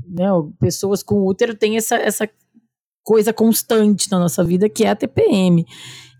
né? 0.07 0.27
Pessoas 0.59 1.03
com 1.03 1.25
útero 1.25 1.53
têm 1.55 1.77
essa, 1.77 1.95
essa 1.95 2.29
coisa 3.03 3.31
constante 3.31 4.11
na 4.11 4.19
nossa 4.19 4.43
vida 4.43 4.67
que 4.67 4.83
é 4.83 4.89
a 4.89 4.95
TPM. 4.95 5.65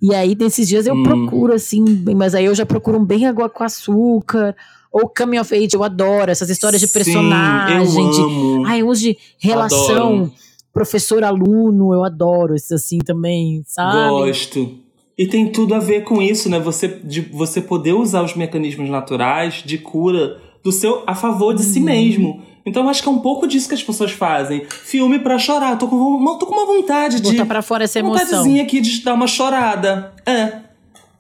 E 0.02 0.14
aí, 0.14 0.36
nesses 0.36 0.68
dias, 0.68 0.86
eu 0.86 0.94
hum. 0.94 1.04
procuro, 1.04 1.54
assim, 1.54 1.84
mas 2.16 2.36
aí 2.36 2.46
eu 2.46 2.56
já 2.56 2.66
procuro 2.66 3.00
um 3.00 3.06
bem 3.06 3.26
água 3.26 3.50
com 3.50 3.64
açúcar. 3.64 4.56
Ou 4.92 5.10
Coming 5.10 5.40
of 5.40 5.54
Age, 5.54 5.76
eu 5.76 5.84
adoro 5.84 6.32
essas 6.32 6.50
histórias 6.50 6.82
de 6.82 6.88
personagem. 6.88 7.86
Sim, 7.86 8.10
de, 8.10 8.68
ai, 8.68 8.84
uns 8.84 9.00
de 9.00 9.18
relação 9.38 10.32
professor-aluno, 10.78 11.92
eu 11.94 12.04
adoro 12.04 12.54
esses 12.54 12.72
assim 12.72 13.00
também, 13.00 13.64
sabe? 13.66 14.10
Gosto. 14.10 14.78
E 15.18 15.26
tem 15.26 15.52
tudo 15.52 15.74
a 15.74 15.80
ver 15.80 16.04
com 16.04 16.22
isso, 16.22 16.48
né? 16.48 16.60
Você, 16.60 16.88
de 16.88 17.22
você 17.22 17.60
poder 17.60 17.94
usar 17.94 18.24
os 18.24 18.36
mecanismos 18.36 18.88
naturais 18.88 19.64
de 19.66 19.80
cura 19.80 20.38
do 20.64 20.72
seu 20.72 21.02
a 21.08 21.16
favor 21.16 21.56
de 21.56 21.64
si 21.64 21.80
uhum. 21.80 21.86
mesmo. 21.86 22.42
Então 22.68 22.84
eu 22.84 22.90
acho 22.90 23.02
que 23.02 23.08
é 23.08 23.12
um 23.12 23.20
pouco 23.20 23.48
disso 23.48 23.70
que 23.70 23.76
as 23.76 23.82
pessoas 23.82 24.12
fazem. 24.12 24.66
Filme 24.66 25.20
para 25.20 25.40
chorar. 25.40 25.78
Tô 25.78 25.88
com, 25.88 26.38
tô 26.38 26.46
com 26.46 26.54
uma 26.54 26.66
vontade 26.66 27.22
de. 27.22 27.32
Botar 27.32 27.46
pra 27.46 27.62
fora 27.62 27.86
essa 27.86 28.00
emoção. 28.00 28.26
Vontadezinha 28.26 28.62
aqui 28.62 28.82
de 28.82 29.02
dar 29.04 29.14
uma 29.14 29.26
chorada. 29.26 30.14
É. 30.26 30.60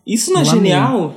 Isso 0.05 0.33
não 0.33 0.41
é 0.41 0.45
genial? 0.45 1.15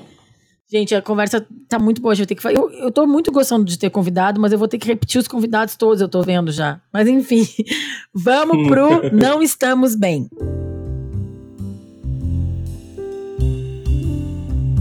Gente, 0.71 0.95
a 0.95 1.03
conversa 1.03 1.45
tá 1.69 1.81
muito 1.81 2.01
boa. 2.01 2.15
Vai 2.15 2.27
ter 2.27 2.37
que 2.37 2.47
eu, 2.47 2.71
eu 2.71 2.93
tô 2.93 3.09
muito 3.09 3.33
gostando 3.33 3.65
de 3.65 3.77
ter 3.77 3.91
convidado, 3.91 4.41
mas 4.41 4.53
eu 4.53 4.59
vou 4.59 4.69
ter 4.69 4.79
que 4.79 4.87
repetir 4.87 5.21
os 5.21 5.27
convidados 5.27 5.75
todos, 5.75 6.01
eu 6.01 6.09
tô 6.09 6.23
vendo 6.23 6.53
já. 6.53 6.81
Mas 6.93 7.09
enfim, 7.09 7.45
vamos 8.15 8.69
pro 8.69 9.11
Não 9.13 9.43
Estamos 9.43 9.97
Bem. 9.97 10.29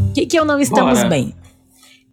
O 0.09 0.13
que, 0.13 0.27
que 0.27 0.37
é 0.37 0.41
o 0.43 0.45
Não 0.45 0.59
Estamos 0.59 0.99
Bora. 0.99 1.09
Bem? 1.09 1.33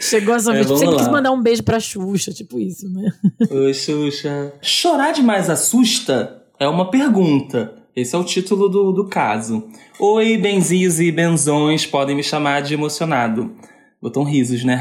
Chegou 0.00 0.34
essa 0.34 0.50
É, 0.52 0.62
vez, 0.62 0.66
sempre 0.78 0.96
quis 0.96 1.06
lá. 1.06 1.12
mandar 1.12 1.32
um 1.32 1.42
beijo 1.42 1.62
pra 1.62 1.80
Xuxa, 1.80 2.32
tipo 2.32 2.58
isso, 2.60 2.88
né? 2.92 3.10
Oi, 3.50 3.72
Xuxa. 3.72 4.52
Chorar 4.60 5.12
demais 5.12 5.48
assusta? 5.48 6.42
É 6.60 6.68
uma 6.68 6.90
pergunta. 6.90 7.72
Esse 7.96 8.14
é 8.14 8.18
o 8.18 8.24
título 8.24 8.68
do, 8.68 8.92
do 8.92 9.06
caso. 9.08 9.66
Oi, 9.98 10.36
benzinhos 10.36 11.00
e 11.00 11.10
benzões, 11.12 11.84
podem 11.86 12.14
me 12.16 12.22
chamar 12.22 12.62
de 12.62 12.74
emocionado. 12.74 13.52
Botam 14.00 14.24
risos, 14.24 14.64
né? 14.64 14.80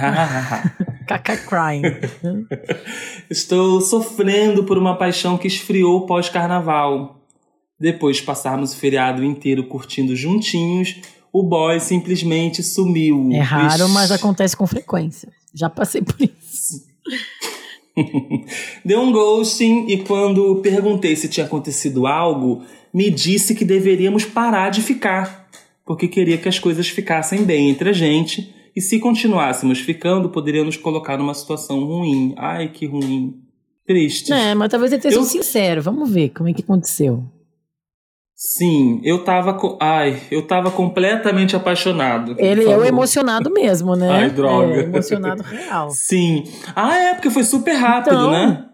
Caca 1.07 1.37
crying. 1.37 1.81
Estou 3.29 3.81
sofrendo 3.81 4.63
por 4.63 4.77
uma 4.77 4.97
paixão 4.97 5.37
que 5.37 5.47
esfriou 5.47 6.05
pós-carnaval. 6.05 7.20
Depois 7.81 8.17
de 8.17 8.23
passarmos 8.23 8.73
o 8.73 8.77
feriado 8.77 9.23
inteiro 9.23 9.65
curtindo 9.67 10.15
juntinhos, 10.15 10.95
o 11.33 11.41
boy 11.41 11.79
simplesmente 11.79 12.61
sumiu. 12.61 13.29
É 13.33 13.39
raro, 13.39 13.85
Ixi. 13.85 13.91
mas 13.93 14.11
acontece 14.11 14.55
com 14.55 14.67
frequência. 14.67 15.29
Já 15.53 15.69
passei 15.69 16.01
por 16.01 16.15
isso. 16.21 16.85
Deu 18.85 19.01
um 19.01 19.11
ghosting 19.11 19.87
e 19.89 19.97
quando 20.03 20.57
perguntei 20.57 21.15
se 21.15 21.27
tinha 21.27 21.45
acontecido 21.45 22.07
algo, 22.07 22.63
me 22.93 23.09
disse 23.09 23.53
que 23.53 23.65
deveríamos 23.65 24.23
parar 24.25 24.69
de 24.69 24.81
ficar, 24.81 25.49
porque 25.85 26.07
queria 26.07 26.37
que 26.37 26.47
as 26.47 26.57
coisas 26.59 26.87
ficassem 26.87 27.43
bem 27.43 27.69
entre 27.69 27.89
a 27.89 27.93
gente 27.93 28.53
e 28.75 28.79
se 28.81 28.99
continuássemos 28.99 29.79
ficando, 29.79 30.29
poderia 30.29 30.63
nos 30.63 30.77
colocar 30.77 31.17
numa 31.17 31.33
situação 31.33 31.83
ruim. 31.83 32.33
Ai, 32.37 32.69
que 32.69 32.85
ruim. 32.85 33.35
Triste. 33.85 34.31
É, 34.31 34.55
mas 34.55 34.69
talvez 34.69 34.91
ele 34.93 35.01
tenha 35.01 35.13
Eu- 35.13 35.23
sido 35.23 35.43
sincero. 35.43 35.81
Vamos 35.81 36.09
ver 36.09 36.29
como 36.29 36.47
é 36.47 36.53
que 36.53 36.61
aconteceu. 36.61 37.25
Sim, 38.43 38.99
eu 39.03 39.23
tava. 39.23 39.53
co- 39.53 39.77
Ai, 39.79 40.19
eu 40.31 40.41
tava 40.47 40.71
completamente 40.71 41.55
apaixonado. 41.55 42.35
Ele 42.39 42.67
é 42.67 42.75
o 42.75 42.83
emocionado 42.83 43.51
mesmo, 43.53 43.95
né? 43.95 44.09
Ai, 44.09 44.29
droga. 44.31 44.73
É, 44.73 44.79
emocionado 44.79 45.43
real. 45.43 45.91
Sim. 45.93 46.45
Ah, 46.75 46.97
é, 46.97 47.13
porque 47.13 47.29
foi 47.29 47.43
super 47.43 47.73
rápido, 47.75 48.15
Então. 48.15 48.31
né? 48.31 48.65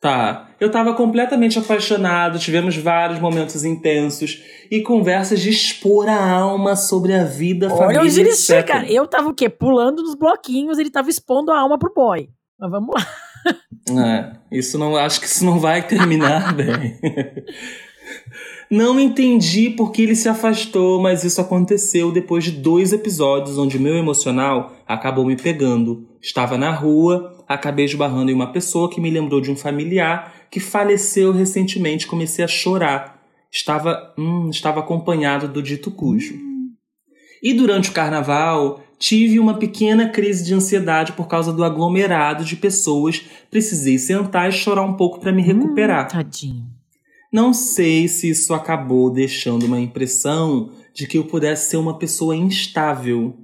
Tá. 0.00 0.48
Eu 0.58 0.72
tava 0.72 0.92
completamente 0.94 1.56
apaixonado, 1.56 2.36
tivemos 2.36 2.76
vários 2.76 3.20
momentos 3.20 3.64
intensos 3.64 4.42
e 4.68 4.82
conversas 4.82 5.38
de 5.40 5.48
expor 5.50 6.08
a 6.08 6.30
alma 6.32 6.74
sobre 6.74 7.14
a 7.14 7.22
vida, 7.22 7.68
Olha 7.68 7.76
família, 7.76 8.00
onde 8.02 8.20
ele 8.20 8.34
chega. 8.34 8.84
Eu 8.90 9.06
tava 9.06 9.28
o 9.28 9.34
quê? 9.34 9.48
Pulando 9.48 10.02
nos 10.02 10.16
bloquinhos, 10.16 10.80
ele 10.80 10.90
tava 10.90 11.08
expondo 11.10 11.52
a 11.52 11.60
alma 11.60 11.78
pro 11.78 11.94
boy. 11.94 12.28
Mas 12.58 12.70
vamos 12.72 12.92
lá. 12.92 13.06
É, 14.04 14.32
isso 14.50 14.76
não, 14.78 14.96
acho 14.96 15.20
que 15.20 15.26
isso 15.26 15.44
não 15.44 15.60
vai 15.60 15.86
terminar 15.86 16.52
bem. 16.54 16.98
Não 18.72 18.98
entendi 18.98 19.68
por 19.68 19.92
que 19.92 20.00
ele 20.00 20.16
se 20.16 20.30
afastou, 20.30 20.98
mas 20.98 21.24
isso 21.24 21.42
aconteceu 21.42 22.10
depois 22.10 22.42
de 22.42 22.52
dois 22.52 22.90
episódios 22.90 23.58
onde 23.58 23.78
meu 23.78 23.94
emocional 23.94 24.72
acabou 24.88 25.26
me 25.26 25.36
pegando. 25.36 26.08
Estava 26.22 26.56
na 26.56 26.70
rua, 26.70 27.44
acabei 27.46 27.84
esbarrando 27.84 28.30
em 28.30 28.34
uma 28.34 28.50
pessoa 28.50 28.88
que 28.88 28.98
me 28.98 29.10
lembrou 29.10 29.42
de 29.42 29.50
um 29.50 29.56
familiar 29.56 30.32
que 30.50 30.58
faleceu 30.58 31.32
recentemente. 31.32 32.06
Comecei 32.06 32.42
a 32.42 32.48
chorar. 32.48 33.22
Estava, 33.52 34.14
hum, 34.16 34.48
estava 34.48 34.80
acompanhado 34.80 35.48
do 35.48 35.62
dito 35.62 35.90
cujo. 35.90 36.34
E 37.42 37.52
durante 37.52 37.90
o 37.90 37.92
carnaval, 37.92 38.82
tive 38.98 39.38
uma 39.38 39.58
pequena 39.58 40.08
crise 40.08 40.46
de 40.46 40.54
ansiedade 40.54 41.12
por 41.12 41.28
causa 41.28 41.52
do 41.52 41.62
aglomerado 41.62 42.42
de 42.42 42.56
pessoas. 42.56 43.22
Precisei 43.50 43.98
sentar 43.98 44.48
e 44.48 44.52
chorar 44.52 44.82
um 44.82 44.94
pouco 44.94 45.20
para 45.20 45.30
me 45.30 45.42
recuperar. 45.42 46.06
Hum, 46.06 46.08
tadinho. 46.08 46.81
Não 47.32 47.54
sei 47.54 48.08
se 48.08 48.28
isso 48.28 48.52
acabou 48.52 49.08
deixando 49.08 49.64
uma 49.64 49.80
impressão 49.80 50.70
de 50.92 51.06
que 51.06 51.16
eu 51.16 51.24
pudesse 51.24 51.70
ser 51.70 51.78
uma 51.78 51.98
pessoa 51.98 52.36
instável. 52.36 53.34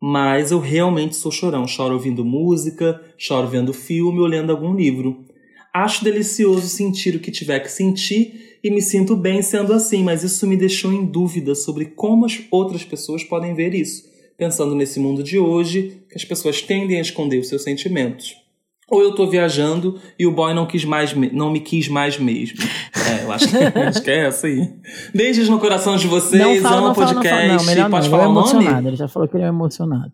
Mas 0.00 0.50
eu 0.50 0.58
realmente 0.58 1.14
sou 1.14 1.30
chorão. 1.30 1.64
Choro 1.64 1.94
ouvindo 1.94 2.24
música, 2.24 3.00
choro 3.16 3.46
vendo 3.46 3.72
filme 3.72 4.18
ou 4.18 4.26
lendo 4.26 4.50
algum 4.50 4.74
livro. 4.74 5.24
Acho 5.72 6.02
delicioso 6.02 6.66
sentir 6.66 7.14
o 7.14 7.20
que 7.20 7.30
tiver 7.30 7.60
que 7.60 7.70
sentir 7.70 8.58
e 8.64 8.72
me 8.72 8.82
sinto 8.82 9.14
bem 9.14 9.40
sendo 9.40 9.72
assim, 9.72 10.02
mas 10.02 10.24
isso 10.24 10.44
me 10.44 10.56
deixou 10.56 10.92
em 10.92 11.06
dúvida 11.06 11.54
sobre 11.54 11.84
como 11.84 12.26
as 12.26 12.40
outras 12.50 12.84
pessoas 12.84 13.22
podem 13.22 13.54
ver 13.54 13.72
isso. 13.72 14.02
Pensando 14.36 14.74
nesse 14.74 14.98
mundo 14.98 15.22
de 15.22 15.38
hoje, 15.38 16.02
que 16.10 16.16
as 16.16 16.24
pessoas 16.24 16.60
tendem 16.60 16.98
a 16.98 17.02
esconder 17.02 17.38
os 17.38 17.48
seus 17.48 17.62
sentimentos. 17.62 18.47
Ou 18.90 19.02
eu 19.02 19.14
tô 19.14 19.26
viajando 19.28 20.00
e 20.18 20.26
o 20.26 20.32
boy 20.32 20.54
não 20.54 20.66
quis 20.66 20.84
mais, 20.84 21.12
me- 21.12 21.30
não 21.30 21.50
me 21.50 21.60
quis 21.60 21.88
mais 21.88 22.18
mesmo. 22.18 22.58
É, 22.94 23.24
eu 23.24 23.32
acho 23.32 23.46
que, 23.48 23.56
acho 23.78 24.02
que 24.02 24.10
é 24.10 24.26
essa 24.26 24.46
aí. 24.46 24.72
Beijos 25.14 25.48
no 25.48 25.58
coração 25.60 25.96
de 25.96 26.06
vocês, 26.06 26.42
não 26.42 26.56
fala, 26.62 26.76
amo 26.76 26.84
não 26.86 26.92
o 26.92 26.94
fala, 26.94 27.06
não 27.06 27.14
podcast. 27.14 27.46
fala. 27.46 27.58
Não, 27.58 27.64
melhor 27.64 27.90
Pode 27.90 28.04
não. 28.08 28.10
falar 28.10 28.24
é 28.24 28.28
o 28.28 28.32
nome? 28.72 28.88
Ele 28.88 28.96
já 28.96 29.06
falou 29.08 29.28
que 29.28 29.36
ele 29.36 29.44
é 29.44 29.48
emocionado. 29.48 30.12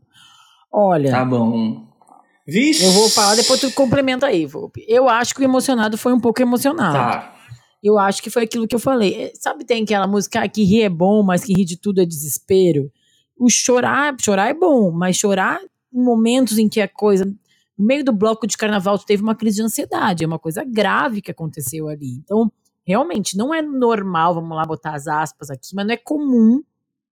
Olha, 0.73 1.11
Tá 1.11 1.25
bom. 1.25 1.85
Vixe! 2.47 2.85
eu 2.85 2.91
vou 2.91 3.09
falar, 3.09 3.37
depois 3.37 3.59
tu 3.61 3.71
complementa 3.73 4.27
aí, 4.27 4.45
Volpe. 4.45 4.85
Eu 4.89 5.09
acho 5.09 5.35
que 5.35 5.41
o 5.41 5.45
emocionado 5.45 5.97
foi 5.97 6.13
um 6.13 6.21
pouco 6.21 6.43
emocionado. 6.43 6.93
Tá. 6.95 7.35
Eu 7.83 7.99
acho 7.99 8.23
que 8.23 8.29
foi 8.29 8.43
aquilo 8.45 8.67
que 8.67 8.75
eu 8.75 8.81
falei. 8.81 9.15
É, 9.15 9.33
Sabe, 9.39 9.65
tem 9.65 9.83
aquela 9.83 10.07
música 10.07 10.41
ah, 10.43 10.49
que 10.49 10.63
rir 10.65 10.83
é 10.83 10.89
bom, 10.89 11.23
mas 11.23 11.45
que 11.45 11.55
rir 11.55 11.65
de 11.65 11.79
tudo 11.81 12.01
é 12.03 12.05
desespero. 12.05 12.91
O 13.39 13.49
chorar, 13.49 14.15
chorar 14.21 14.49
é 14.51 14.55
bom, 14.55 14.91
mas 14.91 15.17
chorar 15.17 15.59
em 15.93 16.03
momentos 16.03 16.59
em 16.59 16.69
que 16.69 16.81
a 16.81 16.89
coisa. 16.89 17.25
No 17.77 17.87
meio 17.87 18.05
do 18.05 18.13
bloco 18.13 18.47
de 18.47 18.57
carnaval, 18.57 18.99
tu 18.99 19.05
teve 19.07 19.23
uma 19.23 19.35
crise 19.35 19.57
de 19.57 19.63
ansiedade. 19.63 20.23
É 20.25 20.27
uma 20.27 20.39
coisa 20.39 20.65
grave 20.65 21.21
que 21.21 21.31
aconteceu 21.31 21.89
ali. 21.89 22.15
Então, 22.23 22.51
realmente, 22.87 23.37
não 23.37 23.53
é 23.53 23.61
normal, 23.63 24.35
vamos 24.35 24.57
lá 24.57 24.65
botar 24.65 24.95
as 24.95 25.07
aspas 25.09 25.51
aqui, 25.51 25.75
mas 25.75 25.87
não 25.87 25.95
é 25.95 25.97
comum, 25.97 26.63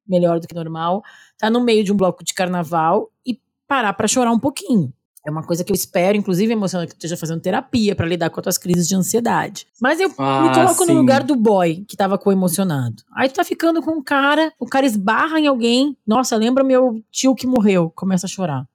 melhor 0.07 0.39
do 0.41 0.47
que 0.47 0.55
normal, 0.55 1.03
tá 1.39 1.49
no 1.51 1.61
meio 1.61 1.83
de 1.85 1.93
um 1.93 1.97
bloco 1.97 2.23
de 2.25 2.35
carnaval 2.35 3.11
e 3.27 3.41
parar 3.67 3.93
pra 3.95 4.07
chorar 4.09 4.31
um 4.33 4.39
pouquinho. 4.39 4.93
É 5.25 5.31
uma 5.31 5.45
coisa 5.45 5.63
que 5.63 5.71
eu 5.71 5.75
espero, 5.75 6.19
inclusive 6.19 6.53
emocionante, 6.53 6.89
que 6.89 6.95
tu 6.97 6.99
esteja 6.99 7.17
fazendo 7.17 7.41
terapia 7.41 7.95
pra 7.95 8.05
lidar 8.05 8.29
com 8.29 8.41
as 8.41 8.43
tuas 8.43 8.59
crises 8.59 8.89
de 8.89 8.97
ansiedade. 8.97 9.69
Mas 9.81 10.01
eu 10.01 10.13
Ah, 10.19 10.43
me 10.43 10.53
coloco 10.53 10.85
sim. 10.85 10.93
no 10.93 10.99
lugar 10.99 11.23
do 11.23 11.37
boy 11.37 11.85
que 11.87 11.97
tava 11.97 12.19
com 12.19 12.29
o 12.29 12.33
emocionado. 12.33 13.05
Aí 13.17 13.29
tu 13.29 13.35
tá 13.37 13.45
ficando 13.45 13.81
com 13.81 13.93
um 13.93 14.03
cara, 14.03 14.53
o 14.59 14.67
cara 14.67 14.85
esbarra 14.85 15.39
em 15.39 15.47
alguém. 15.47 15.97
Nossa, 16.05 16.35
lembra 16.37 16.65
meu 16.65 17.01
tio 17.13 17.37
que 17.37 17.47
morreu. 17.47 17.89
Começa 17.95 18.27
a 18.27 18.29
chorar. 18.29 18.69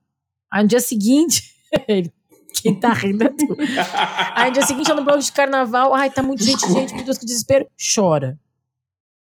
Aí 0.50 0.64
no 0.64 0.70
dia 0.70 0.80
seguinte, 0.80 1.54
quem 2.62 2.76
tá 2.80 2.94
rindo 2.94 3.24
é 3.24 3.30
tu. 3.30 3.56
Aí 4.36 4.48
no 4.48 4.54
dia 4.54 4.64
seguinte, 4.66 4.92
no 4.94 5.04
bloco 5.04 5.20
de 5.20 5.32
carnaval, 5.32 5.94
ai, 5.94 6.10
tá 6.10 6.22
muito 6.24 6.44
gente, 6.44 6.62
gente, 6.72 6.94
meu 6.94 7.04
Deus, 7.04 7.18
que 7.18 7.26
desespero. 7.26 7.68
Chora. 7.96 8.40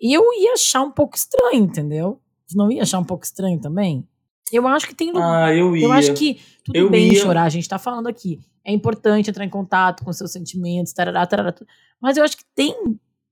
E 0.01 0.13
eu 0.13 0.23
ia 0.35 0.55
achar 0.55 0.83
um 0.83 0.91
pouco 0.91 1.17
estranho, 1.17 1.65
entendeu? 1.65 2.21
Não 2.55 2.71
ia 2.71 2.83
achar 2.83 2.99
um 2.99 3.05
pouco 3.05 3.25
estranho 3.25 3.61
também? 3.61 4.07
Eu 4.53 4.67
acho 4.69 4.87
que 4.87 4.95
tem 4.95 5.09
lugar. 5.13 5.45
Ah, 5.49 5.55
eu 5.55 5.75
ia. 5.77 5.85
Eu 5.85 5.93
acho 5.93 6.13
que 6.13 6.41
tudo 6.65 6.77
Eu 6.77 6.91
bem 6.91 7.13
ia- 7.13 7.23
chorar, 7.23 7.45
a 7.45 7.49
gente 7.49 7.69
tá 7.69 7.79
falando 7.79 8.07
aqui. 8.09 8.39
É 8.65 8.73
importante 8.73 9.31
entrar 9.31 9.45
em 9.45 9.49
contato 9.51 10.05
com 10.05 10.13
seus 10.13 10.31
sentimentos, 10.33 10.93
tarará, 10.93 11.27
tarará, 11.27 11.53
tudo. 11.53 11.67
mas 12.01 12.17
eu 12.17 12.25
acho 12.25 12.37
que 12.37 12.45
tem 12.55 12.75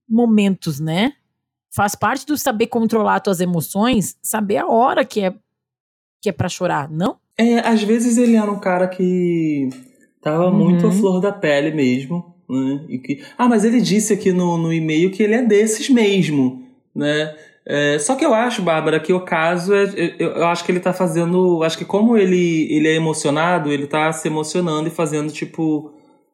momentos, 0.09 0.81
né? 0.81 1.13
Faz 1.73 1.95
parte 1.95 2.27
do 2.27 2.37
saber 2.37 2.67
controlar 2.67 3.21
tuas 3.21 3.41
emoções, 3.41 4.17
saber 4.23 4.57
a 4.57 4.67
hora 4.67 5.05
que 5.05 5.21
é 5.21 5.35
que 6.23 6.29
é 6.29 6.33
para 6.33 6.49
chorar, 6.49 6.91
não? 6.91 7.19
É, 7.41 7.61
às 7.67 7.83
vezes 7.83 8.19
ele 8.19 8.37
era 8.37 8.51
um 8.51 8.59
cara 8.59 8.87
que 8.89 9.69
tava 10.21 10.47
Uhum. 10.47 10.53
muito 10.59 10.87
à 10.87 10.91
flor 10.93 11.21
da 11.21 11.33
pele 11.33 11.71
mesmo, 11.71 12.35
né? 12.49 12.81
E 12.89 12.99
que... 12.99 13.23
Ah, 13.39 13.49
mas 13.49 13.65
ele 13.65 13.81
disse 13.81 14.13
aqui 14.13 14.33
no, 14.33 14.59
no 14.59 14.73
e-mail 14.73 15.11
que 15.11 15.23
ele 15.23 15.35
é 15.35 15.43
desses 15.43 15.89
mesmo, 15.89 16.63
né? 16.95 17.35
É, 17.67 17.99
só 17.99 18.15
que 18.17 18.25
eu 18.25 18.35
acho, 18.35 18.63
Bárbara, 18.63 18.99
que 18.99 19.13
o 19.13 19.21
caso 19.21 19.73
é. 19.75 19.85
Eu, 20.19 20.31
eu 20.31 20.47
acho 20.47 20.65
que 20.65 20.73
ele 20.73 20.81
tá 20.81 20.93
fazendo. 20.93 21.63
Acho 21.63 21.79
que 21.79 21.85
como 21.85 22.17
ele, 22.17 22.67
ele 22.71 22.89
é 22.89 22.95
emocionado, 22.97 23.71
ele 23.71 23.87
tá 23.87 24.11
se 24.13 24.27
emocionando 24.29 24.89
e 24.89 24.91
fazendo, 24.91 25.31
tipo, 25.31 25.93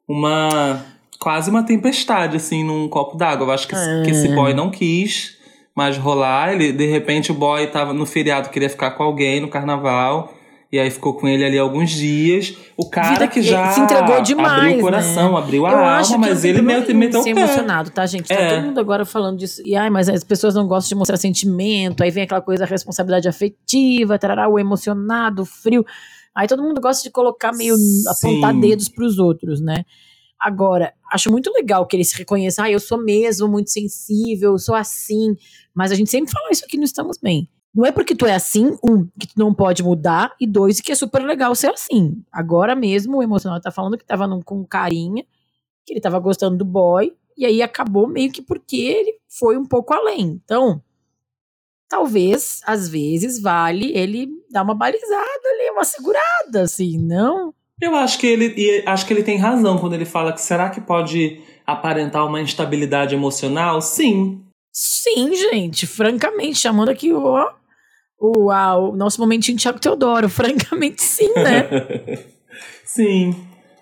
uma. 0.09 0.83
Quase 1.19 1.51
uma 1.51 1.63
tempestade, 1.65 2.37
assim, 2.37 2.63
num 2.65 2.89
copo 2.89 3.17
d'água. 3.17 3.47
Eu 3.47 3.51
acho 3.51 3.67
que, 3.69 3.75
esse- 3.75 4.03
que 4.05 4.11
esse 4.13 4.29
Ah. 4.29 4.35
boy 4.35 4.55
não 4.55 4.71
quis 4.71 5.37
mais 5.75 5.97
rolar. 5.99 6.53
Ele, 6.55 6.73
de 6.73 6.87
repente, 6.87 7.33
o 7.33 7.35
boy 7.35 7.67
tava 7.67 7.93
no 7.93 8.07
feriado, 8.07 8.49
queria 8.51 8.71
ficar 8.71 8.93
com 8.93 9.03
alguém 9.03 9.41
no 9.41 9.49
carnaval. 9.49 10.33
E 10.77 10.79
aí 10.79 10.91
ficou 10.91 11.15
com 11.15 11.27
ele 11.27 11.43
ali 11.43 11.59
alguns 11.59 11.91
dias. 11.91 12.55
O 12.77 12.91
cara 12.91 13.27
que 13.27 13.41
já 13.41 13.73
se 13.73 13.81
entregou 13.81 14.21
demais, 14.21 14.65
abriu 14.65 14.77
o 14.77 14.81
coração, 14.83 15.33
né? 15.33 15.39
abriu 15.39 15.65
a 15.65 15.71
eu 15.71 15.79
alma, 15.79 16.19
mas 16.19 16.43
não 16.43 16.51
ele 16.51 16.63
problema 16.63 16.87
meteu, 16.95 17.23
pé. 17.23 17.31
emocionado, 17.31 17.91
tá, 17.91 18.05
gente? 18.05 18.29
Tá 18.29 18.35
É. 18.35 18.57
todo 18.57 18.67
mundo 18.67 18.79
agora 18.79 19.07
falando 19.07 19.39
disso. 19.39 19.63
E 19.65 19.75
ai, 19.75 19.89
mas 19.89 20.07
as 20.07 20.23
pessoas 20.23 20.55
não 20.55 20.69
gostam 20.69 20.91
de 20.91 20.95
mostrar 20.97 21.17
sentimento, 21.17 22.03
aí 22.03 22.11
vem 22.11 22.25
aquela 22.25 22.43
coisa 22.43 22.65
da 22.65 22.71
responsabilidade 22.71 23.27
afetiva, 23.27 24.19
tarará, 24.19 24.47
o 24.51 24.59
emocionado, 24.59 25.43
o 25.43 25.47
frio. 25.47 25.83
Aí 26.35 26.47
todo 26.47 26.63
mundo 26.63 26.79
gosta 26.79 27.03
de 27.03 27.11
colocar 27.11 27.53
meio 27.55 27.75
apontar 28.07 28.53
Sim. 28.53 28.61
dedos 28.61 28.91
pros 28.91 29.19
outros, 29.19 29.63
né? 29.63 29.83
Agora, 30.39 30.93
acho 31.11 31.33
muito 31.33 31.51
legal 31.51 31.87
que 31.87 31.97
ele 31.97 32.05
se 32.05 32.19
reconheça, 32.19 32.65
ah, 32.65 32.71
eu 32.71 32.79
sou 32.79 33.03
mesmo 33.03 33.49
muito 33.49 33.71
sensível, 33.71 34.53
eu 34.53 34.59
sou 34.59 34.75
assim, 34.75 35.35
mas 35.75 35.91
a 35.91 35.95
gente 35.95 36.11
sempre 36.11 36.31
fala 36.31 36.51
isso 36.51 36.67
aqui 36.67 36.77
no 36.77 36.85
Estamos 36.85 37.17
Bem. 37.17 37.49
Não 37.77 37.85
é 37.85 37.93
porque 37.93 38.15
tu 38.15 38.25
é 38.25 38.35
assim, 38.35 38.75
um, 38.83 39.07
que 39.21 39.27
tu 39.27 39.35
não 39.37 39.53
pode 39.53 39.83
mudar, 39.83 40.35
e 40.41 40.47
dois, 40.47 40.81
que 40.81 40.91
é 40.91 40.95
super 40.95 41.23
legal 41.23 41.55
ser 41.55 41.69
assim. 41.69 42.25
Agora 42.33 42.75
mesmo, 42.75 43.19
o 43.19 43.23
emocional 43.23 43.61
tá 43.61 43.71
falando 43.71 43.99
que 43.99 44.05
tava 44.05 44.27
num- 44.27 44.41
com 44.41 44.65
carinha, 44.65 45.23
que 45.85 45.93
ele 45.93 46.01
tava 46.01 46.19
gostando 46.19 46.57
do 46.57 46.65
boy, 46.65 47.13
e 47.37 47.45
aí 47.45 47.61
acabou 47.61 48.07
meio 48.09 48.33
que 48.33 48.41
porque 48.41 48.77
ele 48.79 49.15
foi 49.29 49.59
um 49.59 49.67
pouco 49.67 49.93
além. 49.93 50.41
Então, 50.43 50.83
talvez, 51.87 52.63
às 52.67 52.89
vezes, 52.89 53.43
vale 53.43 53.93
ele 53.97 54.29
dar 54.51 54.63
uma 54.63 54.75
balizada 54.75 55.49
ali, 55.53 55.71
uma 55.71 55.85
segurada, 55.85 56.63
assim, 56.63 56.99
não? 56.99 57.53
Eu 57.79 57.95
acho 57.95 58.19
que 58.19 58.27
ele 58.27 58.83
acho 58.87 59.07
que 59.07 59.13
ele 59.13 59.23
tem 59.23 59.37
razão 59.37 59.79
quando 59.79 59.93
ele 59.93 60.07
fala 60.07 60.33
que 60.33 60.41
será 60.41 60.71
que 60.71 60.81
pode 60.81 61.43
aparentar 61.67 62.27
uma 62.27 62.41
instabilidade 62.41 63.15
emocional? 63.15 63.83
Sim. 63.83 64.43
Sim, 64.73 65.35
gente, 65.35 65.87
francamente, 65.87 66.59
chamando 66.59 66.89
aqui 66.89 67.13
o, 67.13 67.37
o 68.19 68.97
nosso 68.97 69.21
momentinho 69.21 69.59
Thiago 69.59 69.79
Teodoro, 69.79 70.29
francamente 70.29 71.03
sim, 71.03 71.33
né? 71.35 71.69
sim. 72.85 73.35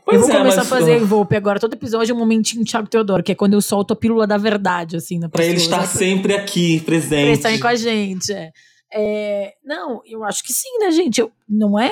Pois 0.05 0.21
eu 0.21 0.27
vou 0.27 0.31
é, 0.31 0.39
começar 0.39 0.57
mas... 0.65 0.73
a 0.73 0.77
fazer 0.77 0.99
Volpe 1.01 1.35
agora, 1.35 1.59
todo 1.59 1.73
episódio 1.73 2.13
é 2.13 2.15
um 2.15 2.19
momentinho 2.19 2.65
Thiago 2.65 2.89
Teodoro, 2.89 3.23
que 3.23 3.33
é 3.33 3.35
quando 3.35 3.55
eu 3.55 3.63
solto 3.63 3.95
a 3.95 3.97
pílula 3.97 4.27
da 4.27 4.37
verdade, 4.37 4.97
assim, 4.97 5.19
na 5.19 5.29
Pra 5.29 5.45
ele 5.45 5.57
estar 5.57 5.87
sempre 5.87 6.35
aqui, 6.35 6.81
presente. 6.81 7.25
Pra 7.25 7.33
estar 7.33 7.49
aí 7.49 7.59
com 7.59 7.69
a 7.69 7.75
gente, 7.75 8.31
é. 8.33 8.51
é. 8.93 9.55
Não, 9.65 10.03
eu 10.05 10.23
acho 10.23 10.45
que 10.45 10.53
sim, 10.53 10.79
né, 10.79 10.91
gente? 10.91 11.21
Eu, 11.21 11.33
não 11.49 11.79
é? 11.79 11.91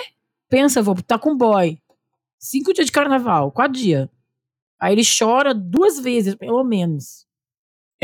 Pensa, 0.51 0.83
Volpe, 0.83 1.03
tá 1.03 1.19
com 1.19 1.35
boy. 1.35 1.79
Cinco 2.39 2.75
dias 2.75 2.87
de 2.87 2.93
carnaval, 2.93 3.51
quatro 3.51 3.81
dias. 3.81 4.09
Aí 4.79 4.93
ele 4.93 5.03
chora 5.03 5.55
duas 5.55 5.99
vezes, 5.99 6.35
pelo 6.35 6.63
menos. 6.65 7.25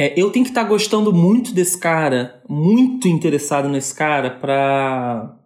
É, 0.01 0.15
eu 0.17 0.31
tenho 0.31 0.45
que 0.45 0.53
estar 0.53 0.63
tá 0.63 0.69
gostando 0.69 1.13
muito 1.13 1.53
desse 1.53 1.77
cara, 1.77 2.41
muito 2.49 3.09
interessado 3.09 3.69
nesse 3.69 3.93
cara 3.93 4.31
pra, 4.31 5.37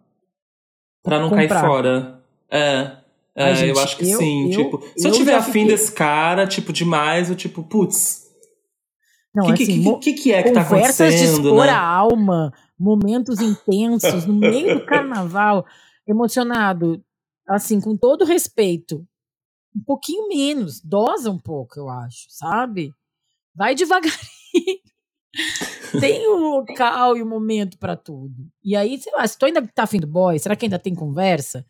pra 1.01 1.19
não 1.19 1.29
Comprar. 1.29 1.47
cair 1.47 1.59
fora. 1.59 2.23
É. 2.51 2.97
É, 3.35 3.45
Ai, 3.45 3.55
gente, 3.55 3.75
eu 3.75 3.83
acho 3.83 3.97
que 3.97 4.11
eu, 4.11 4.19
sim. 4.19 4.53
Eu, 4.53 4.63
tipo, 4.63 4.83
se 4.95 5.07
eu, 5.07 5.11
eu 5.11 5.17
tiver 5.17 5.33
afim 5.33 5.51
fiquei... 5.61 5.67
desse 5.69 5.91
cara, 5.91 6.45
tipo, 6.45 6.71
demais, 6.71 7.31
eu 7.31 7.35
tipo, 7.35 7.63
putz. 7.63 8.27
Não, 9.33 9.47
que, 9.47 9.63
assim, 9.63 9.81
que, 9.81 10.13
que, 10.13 10.21
que, 10.21 10.31
é 10.31 10.43
que 10.43 10.51
tá 10.51 10.61
acontecendo? 10.61 11.07
Conversas 11.07 11.15
de 11.15 11.25
expor 11.25 11.65
né? 11.65 11.71
a 11.71 11.81
alma, 11.81 12.53
momentos 12.77 13.39
intensos, 13.39 14.27
no 14.27 14.35
meio 14.35 14.75
do 14.77 14.85
carnaval, 14.85 15.65
emocionado, 16.07 17.03
assim, 17.47 17.81
com 17.81 17.97
todo 17.97 18.23
respeito. 18.23 19.03
Um 19.75 19.81
pouquinho 19.83 20.27
menos, 20.27 20.79
dosa 20.79 21.31
um 21.31 21.39
pouco, 21.39 21.79
eu 21.79 21.89
acho, 21.89 22.27
sabe? 22.29 22.93
Vai 23.55 23.73
devagarinho. 23.73 24.32
tem 25.99 26.27
o 26.27 26.37
local 26.37 27.17
e 27.17 27.21
o 27.21 27.25
momento 27.25 27.77
para 27.77 27.95
tudo. 27.95 28.47
E 28.63 28.75
aí, 28.75 28.99
sei 28.99 29.11
lá, 29.13 29.25
se 29.27 29.37
tu 29.37 29.45
ainda 29.45 29.65
tá 29.67 29.83
afim 29.83 29.99
do 29.99 30.07
boy, 30.07 30.37
será 30.39 30.55
que 30.55 30.65
ainda 30.65 30.79
tem 30.79 30.93
conversa? 30.93 31.65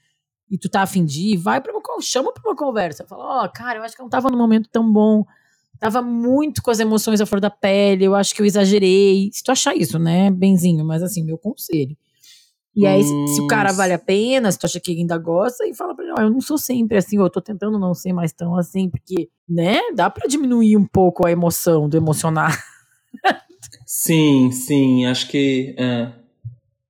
e 0.53 0.57
tu 0.57 0.69
tá 0.69 0.83
afim 0.83 1.03
de 1.03 1.33
ir, 1.33 1.37
vai 1.37 1.59
pra 1.59 1.73
uma 1.73 1.81
chama 1.99 2.31
pra 2.31 2.43
uma 2.47 2.55
conversa. 2.55 3.03
Fala, 3.07 3.23
ó, 3.23 3.45
oh, 3.45 3.49
cara, 3.51 3.79
eu 3.79 3.83
acho 3.83 3.95
que 3.95 4.01
eu 4.01 4.03
não 4.03 4.09
tava 4.09 4.29
num 4.29 4.37
momento 4.37 4.69
tão 4.71 4.93
bom. 4.93 5.25
Tava 5.79 5.99
muito 5.99 6.61
com 6.61 6.69
as 6.69 6.79
emoções 6.79 7.19
à 7.19 7.25
flor 7.25 7.41
da 7.41 7.49
pele, 7.49 8.05
eu 8.05 8.13
acho 8.13 8.35
que 8.35 8.41
eu 8.41 8.45
exagerei. 8.45 9.31
Se 9.33 9.43
tu 9.43 9.51
achar 9.51 9.75
isso, 9.75 9.97
né, 9.97 10.29
benzinho, 10.29 10.85
mas 10.85 11.01
assim, 11.01 11.23
meu 11.23 11.39
conselho. 11.39 11.97
E 12.75 12.85
aí, 12.85 13.01
hum. 13.01 13.27
se, 13.27 13.35
se, 13.35 13.41
o 13.41 13.47
cara 13.47 13.71
vale 13.71 13.93
a 13.93 13.99
pena, 13.99 14.51
se 14.51 14.59
tu 14.59 14.65
acha 14.67 14.79
que 14.79 14.91
ainda 14.91 15.17
gosta, 15.17 15.65
e 15.65 15.73
fala 15.73 15.95
pra 15.95 16.05
ele, 16.05 16.13
ó, 16.15 16.21
eu 16.21 16.29
não 16.29 16.39
sou 16.39 16.57
sempre 16.59 16.97
assim, 16.97 17.17
eu 17.17 17.29
tô 17.31 17.41
tentando 17.41 17.79
não 17.79 17.95
ser 17.95 18.13
mais 18.13 18.31
tão 18.31 18.55
assim, 18.55 18.89
porque, 18.89 19.29
né, 19.49 19.79
dá 19.95 20.07
pra 20.07 20.27
diminuir 20.27 20.77
um 20.77 20.85
pouco 20.85 21.25
a 21.25 21.31
emoção, 21.31 21.89
do 21.89 21.97
emocionar. 21.97 22.63
Sim, 23.85 24.51
sim, 24.51 25.05
acho 25.05 25.27
que, 25.27 25.75
é. 25.77 26.09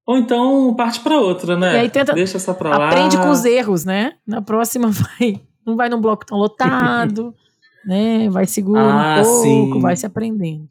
Ou 0.05 0.17
então 0.17 0.73
parte 0.75 0.99
para 0.99 1.19
outra, 1.19 1.57
né? 1.57 1.75
E 1.75 1.79
aí 1.79 1.89
tenta, 1.89 2.13
Deixa 2.13 2.37
essa 2.37 2.53
pra 2.53 2.77
lá. 2.77 2.89
Aprende 2.89 3.17
com 3.17 3.29
os 3.29 3.45
erros, 3.45 3.85
né? 3.85 4.13
Na 4.27 4.41
próxima 4.41 4.89
vai, 4.91 5.41
não 5.65 5.75
vai 5.75 5.89
num 5.89 6.01
bloco 6.01 6.25
tão 6.25 6.37
lotado, 6.37 7.33
né? 7.85 8.29
Vai 8.29 8.45
seguro 8.45 8.79
ah, 8.79 9.19
um 9.19 9.23
pouco, 9.23 9.41
sim. 9.41 9.79
vai 9.79 9.95
se 9.95 10.05
aprendendo. 10.05 10.67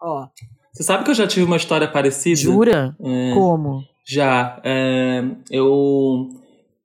Ó. 0.00 0.26
Você 0.72 0.82
sabe 0.82 1.04
que 1.04 1.10
eu 1.10 1.14
já 1.14 1.26
tive 1.26 1.44
uma 1.44 1.56
história 1.56 1.88
parecida? 1.88 2.40
Jura? 2.40 2.96
É, 3.02 3.34
Como? 3.34 3.82
Já. 4.06 4.60
É, 4.62 5.24
eu, 5.50 6.28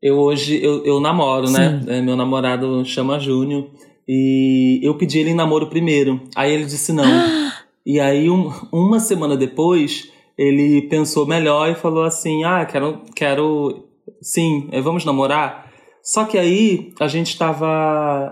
eu 0.02 0.18
hoje 0.18 0.64
eu, 0.64 0.84
eu 0.86 1.00
namoro, 1.00 1.50
né? 1.50 1.80
sim. 1.80 1.86
né? 1.86 1.98
É, 1.98 2.02
meu 2.02 2.16
namorado 2.16 2.84
chama 2.86 3.20
Júnior. 3.20 3.70
E 4.08 4.80
eu 4.84 4.96
pedi 4.98 5.20
ele 5.20 5.32
em 5.32 5.36
namoro 5.36 5.68
primeiro. 5.68 6.22
Aí 6.36 6.54
ele 6.54 6.66
disse 6.66 6.94
não. 6.94 7.06
e 7.86 8.00
aí, 8.00 8.30
um, 8.30 8.52
uma 8.72 9.00
semana 9.00 9.38
depois, 9.38 10.12
ele 10.38 10.84
pensou 10.84 11.26
melhor 11.26 11.70
e 11.70 11.76
falou 11.76 12.04
assim: 12.04 12.44
Ah, 12.44 12.66
quero, 12.66 13.02
quero. 13.16 13.86
Sim, 14.22 14.68
eh, 14.72 14.82
vamos 14.82 15.06
namorar? 15.06 15.66
Só 16.06 16.26
que 16.26 16.38
aí 16.38 16.94
a 17.00 17.08
gente 17.08 17.30
estava. 17.30 18.32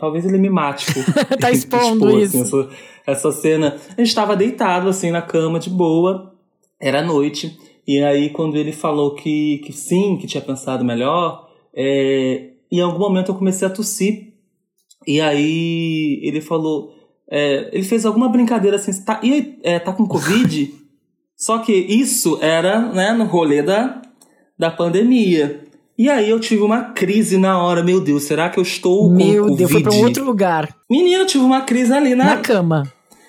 Talvez 0.00 0.24
ele 0.24 0.38
me 0.38 0.50
mate 0.50 0.92
por. 0.92 1.04
tá 1.38 1.50
expondo 1.52 2.18
expor, 2.18 2.22
assim, 2.22 2.42
isso. 2.42 2.60
Assim, 2.60 2.70
essa, 3.06 3.28
essa 3.28 3.32
cena. 3.32 3.76
A 3.90 4.00
gente 4.00 4.08
estava 4.08 4.36
deitado 4.36 4.88
assim 4.88 5.10
na 5.10 5.22
cama 5.22 5.60
de 5.60 5.70
boa, 5.70 6.34
era 6.80 7.02
noite. 7.02 7.56
E 7.86 8.02
aí, 8.02 8.30
quando 8.30 8.56
ele 8.56 8.72
falou 8.72 9.14
que, 9.14 9.58
que 9.58 9.72
sim, 9.72 10.16
que 10.16 10.26
tinha 10.26 10.40
pensado 10.40 10.84
melhor, 10.84 11.48
é, 11.74 12.50
em 12.72 12.80
algum 12.80 12.98
momento 12.98 13.30
eu 13.30 13.36
comecei 13.36 13.66
a 13.66 13.70
tossir. 13.70 14.34
E 15.06 15.20
aí 15.20 16.20
ele 16.22 16.40
falou. 16.40 16.92
É, 17.36 17.68
ele 17.72 17.82
fez 17.82 18.06
alguma 18.06 18.28
brincadeira 18.28 18.76
assim, 18.76 18.92
tá, 19.02 19.18
e 19.20 19.58
é, 19.64 19.80
tá 19.80 19.92
com 19.92 20.06
Covid? 20.06 20.72
Só 21.36 21.58
que 21.58 21.72
isso 21.72 22.38
era 22.40 22.78
né, 22.78 23.12
no 23.12 23.24
rolê 23.24 23.60
da, 23.60 24.00
da 24.56 24.70
pandemia. 24.70 25.64
E 25.98 26.08
aí 26.08 26.30
eu 26.30 26.38
tive 26.38 26.62
uma 26.62 26.92
crise 26.92 27.36
na 27.36 27.60
hora, 27.60 27.82
meu 27.82 28.00
Deus, 28.00 28.22
será 28.22 28.48
que 28.48 28.58
eu 28.58 28.62
estou 28.62 29.08
com 29.08 29.16
Meu 29.16 29.48
Covid? 29.48 29.58
Deus, 29.58 29.72
foi 29.72 29.82
pra 29.82 29.92
um 29.92 30.04
outro 30.04 30.24
lugar. 30.24 30.68
Menina, 30.88 31.22
eu 31.22 31.26
tive 31.26 31.42
uma 31.42 31.62
crise 31.62 31.92
ali 31.92 32.14
na... 32.14 32.24
Na 32.24 32.36
cama. 32.36 32.84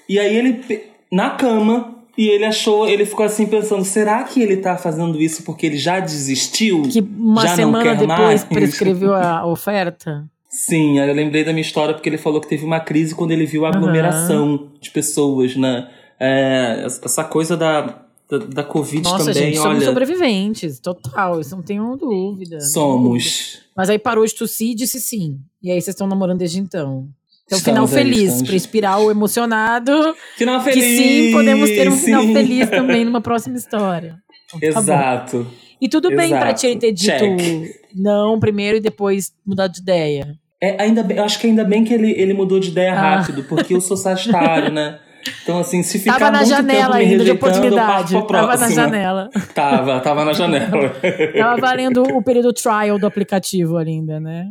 E 0.08 0.20
aí 0.20 0.36
ele, 0.36 0.84
na 1.12 1.32
cama, 1.32 1.96
e 2.16 2.28
ele 2.28 2.46
achou, 2.46 2.88
ele 2.88 3.08
ficou 3.08 3.26
assim 3.26 3.48
pensando, 3.48 3.84
será 3.84 4.24
que 4.24 4.40
ele 4.40 4.58
tá 4.58 4.78
fazendo 4.78 5.20
isso 5.20 5.42
porque 5.42 5.66
ele 5.66 5.78
já 5.78 6.00
desistiu? 6.00 6.84
Que 6.84 7.02
uma 7.02 7.42
já 7.42 7.56
semana 7.56 7.96
depois 7.96 8.20
mais? 8.20 8.44
prescreveu 8.44 9.16
a 9.16 9.48
oferta? 9.48 10.30
Sim, 10.56 11.00
eu 11.00 11.14
lembrei 11.14 11.44
da 11.44 11.52
minha 11.52 11.62
história 11.62 11.94
porque 11.94 12.08
ele 12.08 12.18
falou 12.18 12.40
que 12.40 12.48
teve 12.48 12.64
uma 12.64 12.80
crise 12.80 13.14
quando 13.14 13.32
ele 13.32 13.46
viu 13.46 13.66
a 13.66 13.70
aglomeração 13.70 14.52
uhum. 14.52 14.70
de 14.80 14.90
pessoas, 14.90 15.54
né? 15.58 15.90
É, 16.18 16.86
essa 16.86 17.26
coisa 17.26 17.58
da, 17.58 18.06
da, 18.30 18.38
da 18.38 18.64
Covid 18.64 19.04
Nossa, 19.04 19.34
também, 19.34 19.52
gente, 19.52 19.60
olha... 19.60 19.68
somos 19.72 19.84
sobreviventes, 19.84 20.80
total, 20.80 21.42
isso 21.42 21.54
não 21.54 21.62
tenho 21.62 21.98
dúvida. 21.98 22.62
Somos. 22.62 23.24
Dúvida. 23.24 23.66
Mas 23.76 23.90
aí 23.90 24.00
parou 24.00 24.26
de 24.26 24.34
tossir 24.34 24.70
e 24.70 24.76
disse 24.76 25.02
sim. 25.02 25.40
E 25.62 25.70
aí 25.70 25.82
vocês 25.82 25.94
estão 25.94 26.08
namorando 26.08 26.40
desde 26.40 26.60
então. 26.60 27.10
Então, 27.46 27.60
final 27.60 27.86
feliz, 27.86 28.22
estamos... 28.22 28.48
para 28.48 28.56
inspirar 28.56 28.98
o 29.00 29.12
emocionado. 29.12 30.16
Final 30.38 30.64
feliz! 30.64 30.84
Que 30.84 30.98
sim, 30.98 31.32
podemos 31.34 31.70
ter 31.70 31.90
um 31.90 31.96
sim. 31.98 32.06
final 32.06 32.24
feliz 32.24 32.70
também 32.70 33.04
numa 33.04 33.20
próxima 33.20 33.58
história. 33.58 34.18
Então, 34.56 34.72
tá 34.72 34.80
Exato. 34.80 35.44
Bom. 35.44 35.66
E 35.82 35.90
tudo 35.90 36.10
Exato. 36.10 36.30
bem 36.30 36.40
pra 36.40 36.54
ti 36.54 36.76
ter 36.78 36.94
dito 36.94 37.12
Check. 37.12 37.76
não 37.94 38.40
primeiro 38.40 38.78
e 38.78 38.82
depois 38.82 39.34
mudar 39.46 39.68
de 39.68 39.82
ideia. 39.82 40.40
É, 40.66 40.82
ainda 40.82 41.04
bem, 41.04 41.18
eu 41.18 41.24
acho 41.24 41.40
que 41.40 41.46
ainda 41.46 41.64
bem 41.64 41.84
que 41.84 41.94
ele, 41.94 42.12
ele 42.12 42.34
mudou 42.34 42.60
de 42.60 42.70
ideia 42.70 42.94
ah. 42.94 43.18
rápido, 43.18 43.44
porque 43.44 43.76
eu 43.76 43.82
sou 43.82 43.96
sagitário, 43.96 44.72
né? 44.74 45.00
Então, 45.44 45.60
assim, 45.60 45.84
se 45.84 46.00
ficar 46.00 46.18
tava 46.18 46.32
na 46.32 46.38
muito 46.40 46.50
janela 46.50 46.98
tempo 46.98 47.06
me 47.06 47.12
ainda 47.12 47.24
de 47.24 47.32
oportunidade. 47.32 48.16
Eu 48.16 48.24
tava 48.24 48.58
na 48.58 48.70
janela. 48.70 49.30
Tava, 49.54 50.00
tava 50.00 50.26
na 50.26 50.34
janela. 50.34 50.90
tava 51.38 51.62
valendo 51.62 52.02
o 52.02 52.24
período 52.24 52.52
trial 52.52 52.98
do 52.98 53.06
aplicativo 53.06 53.78
ainda, 53.78 54.20
né? 54.20 54.50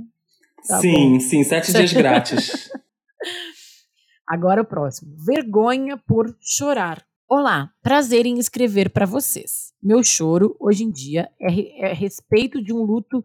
Tá 0.68 0.78
sim, 0.78 1.14
bom. 1.14 1.20
sim, 1.20 1.42
sete 1.42 1.72
dias 1.72 1.92
grátis. 1.92 2.70
Agora 4.26 4.62
o 4.62 4.64
próximo. 4.64 5.14
Vergonha 5.24 5.96
por 5.96 6.34
chorar. 6.40 7.04
Olá, 7.28 7.70
prazer 7.82 8.24
em 8.24 8.38
escrever 8.38 8.90
para 8.90 9.04
vocês. 9.06 9.72
Meu 9.82 10.02
choro, 10.02 10.56
hoje 10.60 10.84
em 10.84 10.90
dia, 10.90 11.28
é, 11.40 11.90
é 11.90 11.92
respeito 11.92 12.62
de 12.62 12.72
um 12.72 12.82
luto 12.82 13.24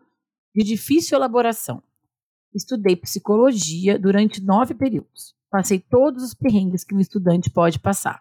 de 0.55 0.63
difícil 0.63 1.17
elaboração. 1.17 1.81
Estudei 2.53 2.95
psicologia 2.95 3.99
durante 3.99 4.43
nove 4.43 4.73
períodos. 4.73 5.35
Passei 5.51 5.79
todos 5.79 6.23
os 6.23 6.33
perrengues 6.33 6.83
que 6.83 6.95
um 6.95 6.99
estudante 6.99 7.49
pode 7.49 7.79
passar. 7.79 8.19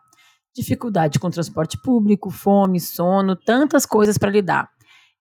Dificuldade 0.55 1.19
com 1.19 1.31
transporte 1.31 1.81
público, 1.81 2.31
fome, 2.31 2.81
sono, 2.81 3.37
tantas 3.37 3.87
coisas 3.87 4.19
para 4.19 4.31
lidar. 4.31 4.69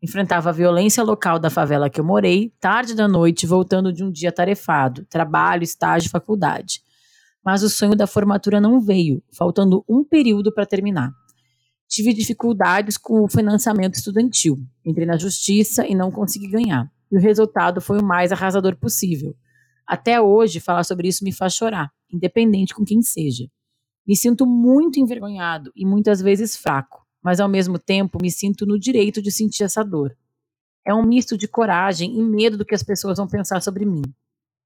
Enfrentava 0.02 0.50
a 0.50 0.54
violência 0.54 1.04
local 1.04 1.40
da 1.40 1.50
favela 1.50 1.90
que 1.90 2.00
eu 2.00 2.06
morei, 2.06 2.54
tarde 2.60 2.94
da 2.94 3.08
noite, 3.08 3.48
voltando 3.48 3.92
de 3.92 4.04
um 4.04 4.12
dia 4.12 4.32
tarefado, 4.32 5.06
trabalho, 5.06 5.64
estágio, 5.64 6.10
faculdade. 6.10 6.82
Mas 7.44 7.64
o 7.64 7.70
sonho 7.70 7.96
da 7.96 8.06
formatura 8.06 8.60
não 8.60 8.80
veio, 8.80 9.24
faltando 9.32 9.84
um 9.88 10.04
período 10.04 10.54
para 10.54 10.66
terminar. 10.66 11.12
Tive 11.88 12.14
dificuldades 12.14 12.98
com 12.98 13.24
o 13.24 13.30
financiamento 13.30 13.96
estudantil. 13.96 14.60
Entrei 14.86 15.06
na 15.06 15.18
justiça 15.18 15.88
e 15.88 15.96
não 15.96 16.12
consegui 16.12 16.48
ganhar. 16.48 16.92
E 17.12 17.18
o 17.18 17.20
resultado 17.20 17.82
foi 17.82 18.00
o 18.00 18.06
mais 18.06 18.32
arrasador 18.32 18.76
possível. 18.76 19.36
Até 19.86 20.20
hoje, 20.20 20.60
falar 20.60 20.84
sobre 20.84 21.08
isso 21.08 21.24
me 21.24 21.32
faz 21.32 21.54
chorar, 21.54 21.92
independente 22.12 22.74
com 22.76 22.84
quem 22.84 23.02
seja. 23.02 23.50
Me 24.06 24.16
sinto 24.16 24.46
muito 24.46 25.00
envergonhado 25.00 25.72
e 25.76 25.86
muitas 25.86 26.22
vezes 26.22 26.56
fraco, 26.56 27.06
mas 27.24 27.40
ao 27.40 27.50
mesmo 27.50 27.78
tempo 27.78 28.18
me 28.22 28.32
sinto 28.32 28.66
no 28.66 28.80
direito 28.80 29.22
de 29.22 29.32
sentir 29.32 29.64
essa 29.64 29.84
dor. 29.84 30.16
É 30.86 30.94
um 30.94 31.06
misto 31.06 31.38
de 31.38 31.48
coragem 31.48 32.18
e 32.18 32.24
medo 32.24 32.58
do 32.58 32.66
que 32.66 32.74
as 32.74 32.84
pessoas 32.84 33.18
vão 33.18 33.28
pensar 33.28 33.62
sobre 33.62 33.86
mim. 33.86 34.04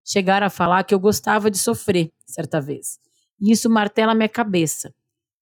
Chegar 0.05 0.43
a 0.43 0.49
falar 0.49 0.83
que 0.83 0.93
eu 0.93 0.99
gostava 0.99 1.49
de 1.49 1.57
sofrer, 1.57 2.11
certa 2.25 2.61
vez. 2.61 2.99
E 3.39 3.51
isso 3.51 3.69
martela 3.69 4.13
minha 4.13 4.29
cabeça, 4.29 4.93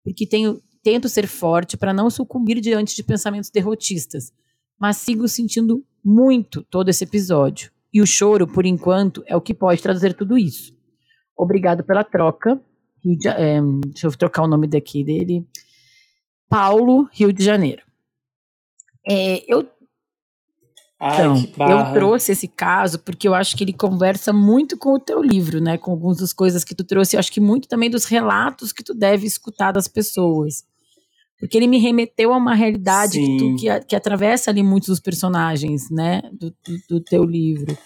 porque 0.05 0.27
tenho, 0.27 0.63
tento 0.83 1.09
ser 1.09 1.27
forte 1.27 1.77
para 1.77 1.93
não 1.93 2.09
sucumbir 2.09 2.61
diante 2.61 2.95
de 2.95 3.03
pensamentos 3.03 3.51
derrotistas, 3.51 4.33
mas 4.79 4.99
sigo 4.99 5.27
sentindo 5.27 5.85
muito 6.05 6.63
todo 6.65 6.89
esse 6.89 7.05
episódio. 7.05 7.71
E 7.93 8.01
o 8.01 8.07
choro, 8.07 8.47
por 8.47 8.67
enquanto, 8.67 9.23
é 9.27 9.37
o 9.37 9.41
que 9.41 9.55
pode 9.55 9.83
trazer 9.83 10.15
tudo 10.15 10.37
isso. 10.37 10.77
Obrigado 11.37 11.85
pela 11.85 12.05
troca. 12.05 12.61
É, 13.37 13.61
deixa 13.87 14.07
eu 14.07 14.11
trocar 14.17 14.43
o 14.43 14.49
nome 14.49 14.67
daqui 14.67 15.05
dele. 15.05 15.47
Paulo, 16.49 17.09
Rio 17.13 17.33
de 17.33 17.45
Janeiro. 17.45 17.83
É, 19.09 19.45
eu 19.53 19.67
Ai, 21.01 21.29
então, 21.39 21.71
eu 21.71 21.93
trouxe 21.93 22.33
esse 22.33 22.49
caso 22.49 22.99
porque 22.99 23.29
eu 23.29 23.35
acho 23.35 23.57
que 23.57 23.63
ele 23.63 23.73
conversa 23.73 24.33
muito 24.33 24.77
com 24.77 24.95
o 24.95 24.99
teu 24.99 25.23
livro, 25.23 25.61
né? 25.61 25.79
Com 25.79 25.93
algumas 25.93 26.19
das 26.19 26.33
coisas 26.33 26.65
que 26.65 26.75
tu 26.75 26.83
trouxe. 26.83 27.15
Eu 27.15 27.21
acho 27.21 27.31
que 27.31 27.41
muito 27.41 27.69
também 27.69 27.89
dos 27.89 28.05
relatos 28.05 28.73
que 28.73 28.83
tu 28.83 28.93
deve 28.93 29.25
escutar 29.25 29.71
das 29.71 29.87
pessoas. 29.87 30.65
Porque 31.39 31.57
ele 31.57 31.68
me 31.68 31.78
remeteu 31.78 32.32
a 32.32 32.36
uma 32.36 32.55
realidade 32.55 33.18
que, 33.18 33.36
tu, 33.36 33.57
que, 33.57 33.80
que, 33.86 33.97
atravessa 33.97 34.51
ali 34.51 34.62
muitos 34.62 34.89
dos 34.89 35.01
personagens, 35.01 35.89
né? 35.91 36.22
Do, 36.32 36.51
do, 36.51 36.78
do, 36.91 37.01
teu 37.01 37.24
livro. 37.24 37.78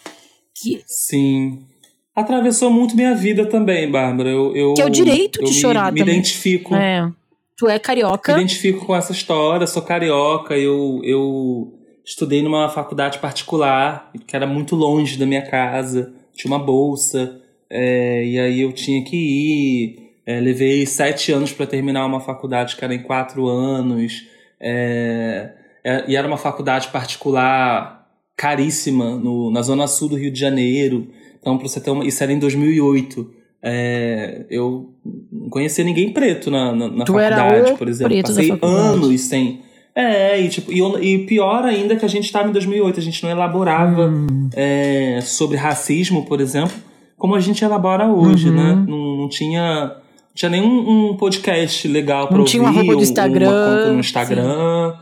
Que, 0.54 0.82
Sim. 0.86 1.66
Atravessou 2.14 2.70
muito 2.70 2.96
minha 2.96 3.14
vida 3.14 3.44
também, 3.46 3.90
Bárbara. 3.90 4.30
Eu, 4.30 4.56
eu, 4.56 4.74
que 4.74 4.82
é 4.82 4.86
o 4.86 4.90
direito 4.90 5.38
de 5.38 5.50
me, 5.50 5.52
chorar 5.52 5.92
me 5.92 6.00
também. 6.00 6.14
Me 6.14 6.20
identifico. 6.20 6.74
É. 6.74 7.10
Tu 7.56 7.68
é 7.68 7.78
carioca. 7.78 8.34
Me 8.34 8.42
identifico 8.42 8.86
com 8.86 8.96
essa 8.96 9.12
história, 9.12 9.66
sou 9.66 9.82
carioca. 9.82 10.56
Eu, 10.56 11.00
eu 11.04 11.72
estudei 12.04 12.42
numa 12.42 12.68
faculdade 12.68 13.18
particular, 13.18 14.10
que 14.26 14.34
era 14.34 14.46
muito 14.46 14.74
longe 14.74 15.18
da 15.18 15.26
minha 15.26 15.42
casa, 15.42 16.12
tinha 16.34 16.50
uma 16.50 16.58
bolsa, 16.58 17.40
é, 17.68 18.24
e 18.24 18.38
aí 18.38 18.60
eu 18.60 18.72
tinha 18.72 19.04
que 19.04 19.16
ir. 19.16 20.11
É, 20.24 20.40
levei 20.40 20.86
sete 20.86 21.32
anos 21.32 21.52
para 21.52 21.66
terminar 21.66 22.06
uma 22.06 22.20
faculdade 22.20 22.76
que 22.76 22.84
era 22.84 22.94
em 22.94 23.02
quatro 23.02 23.48
anos, 23.48 24.26
é, 24.60 25.50
é, 25.84 26.04
e 26.08 26.16
era 26.16 26.26
uma 26.26 26.36
faculdade 26.36 26.88
particular 26.88 28.08
caríssima 28.36 29.16
no, 29.16 29.50
na 29.50 29.62
zona 29.62 29.86
sul 29.86 30.08
do 30.08 30.16
Rio 30.16 30.30
de 30.30 30.38
Janeiro. 30.38 31.08
Então, 31.40 31.58
para 31.58 31.68
você 31.68 31.80
ter 31.80 31.90
uma, 31.90 32.04
isso 32.04 32.22
era 32.22 32.32
em 32.32 32.38
2008. 32.38 33.42
É, 33.64 34.44
eu 34.50 34.92
não 35.30 35.48
conhecia 35.48 35.84
ninguém 35.84 36.12
preto 36.12 36.50
na, 36.50 36.72
na, 36.72 36.88
na 36.88 37.06
faculdade, 37.06 37.74
por 37.74 37.88
exemplo. 37.88 38.22
Passei 38.22 38.58
anos 38.60 39.20
sem 39.20 39.62
é, 39.94 40.40
e, 40.40 40.48
tipo, 40.48 40.72
e, 40.72 40.80
e, 41.02 41.18
pior 41.26 41.64
ainda 41.64 41.96
que 41.96 42.04
a 42.04 42.08
gente 42.08 42.24
estava 42.24 42.48
em 42.48 42.52
2008, 42.52 42.98
a 42.98 43.02
gente 43.02 43.22
não 43.22 43.30
elaborava 43.30 44.08
hum. 44.08 44.48
é, 44.54 45.20
sobre 45.20 45.58
racismo, 45.58 46.24
por 46.24 46.40
exemplo, 46.40 46.74
como 47.18 47.34
a 47.34 47.40
gente 47.40 47.62
elabora 47.62 48.06
hoje, 48.06 48.48
uhum. 48.48 48.56
né? 48.56 48.84
Não, 48.88 49.16
não 49.18 49.28
tinha 49.28 49.94
tinha 50.34 50.50
nenhum 50.50 51.10
um 51.10 51.16
podcast 51.16 51.86
legal 51.88 52.28
para 52.28 52.38
ouvir. 52.38 52.38
Não 52.38 52.44
tinha 52.44 52.62
uma 52.62 52.70
roupa 52.70 52.96
do 52.96 53.02
Instagram. 53.02 53.50
Uma 53.50 53.76
conta 53.76 53.92
no 53.92 54.00
Instagram. 54.00 54.92
Sim. 54.92 54.98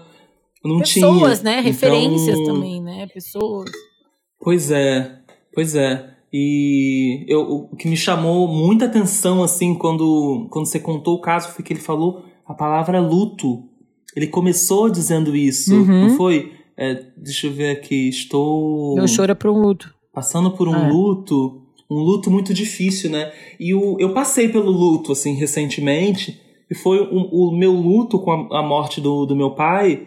Não 0.64 0.78
Pessoas, 0.78 0.90
tinha. 0.90 1.06
Pessoas, 1.06 1.42
né? 1.42 1.60
Referências 1.60 2.38
então, 2.38 2.54
também, 2.54 2.82
né? 2.82 3.06
Pessoas. 3.12 3.70
Pois 4.40 4.70
é, 4.70 5.18
pois 5.54 5.74
é. 5.74 6.10
E 6.32 7.24
eu, 7.28 7.40
o 7.40 7.76
que 7.76 7.88
me 7.88 7.96
chamou 7.96 8.46
muita 8.46 8.84
atenção, 8.84 9.42
assim, 9.42 9.74
quando, 9.74 10.46
quando 10.50 10.66
você 10.66 10.78
contou 10.78 11.16
o 11.16 11.20
caso, 11.20 11.48
foi 11.48 11.64
que 11.64 11.72
ele 11.72 11.80
falou 11.80 12.24
a 12.46 12.54
palavra 12.54 13.00
luto. 13.00 13.64
Ele 14.14 14.26
começou 14.26 14.88
dizendo 14.88 15.34
isso, 15.34 15.74
uhum. 15.74 16.08
não 16.08 16.16
foi? 16.16 16.52
É, 16.76 17.06
deixa 17.16 17.46
eu 17.46 17.52
ver 17.52 17.70
aqui, 17.70 18.08
estou. 18.08 19.06
Choro 19.06 19.32
é 19.32 19.34
por 19.34 19.50
um 19.50 19.60
luto. 19.60 19.92
Passando 20.12 20.50
por 20.50 20.68
um 20.68 20.74
é. 20.74 20.88
luto, 20.88 21.62
um 21.90 21.96
luto 21.96 22.30
muito 22.30 22.54
difícil, 22.54 23.10
né? 23.10 23.32
E 23.58 23.74
o, 23.74 23.96
eu 23.98 24.12
passei 24.14 24.48
pelo 24.48 24.70
luto, 24.70 25.12
assim, 25.12 25.34
recentemente, 25.34 26.40
e 26.70 26.74
foi 26.74 27.00
um, 27.02 27.28
o 27.32 27.56
meu 27.56 27.72
luto 27.72 28.18
com 28.18 28.30
a, 28.30 28.60
a 28.60 28.62
morte 28.62 29.00
do, 29.00 29.26
do 29.26 29.34
meu 29.34 29.50
pai. 29.50 30.06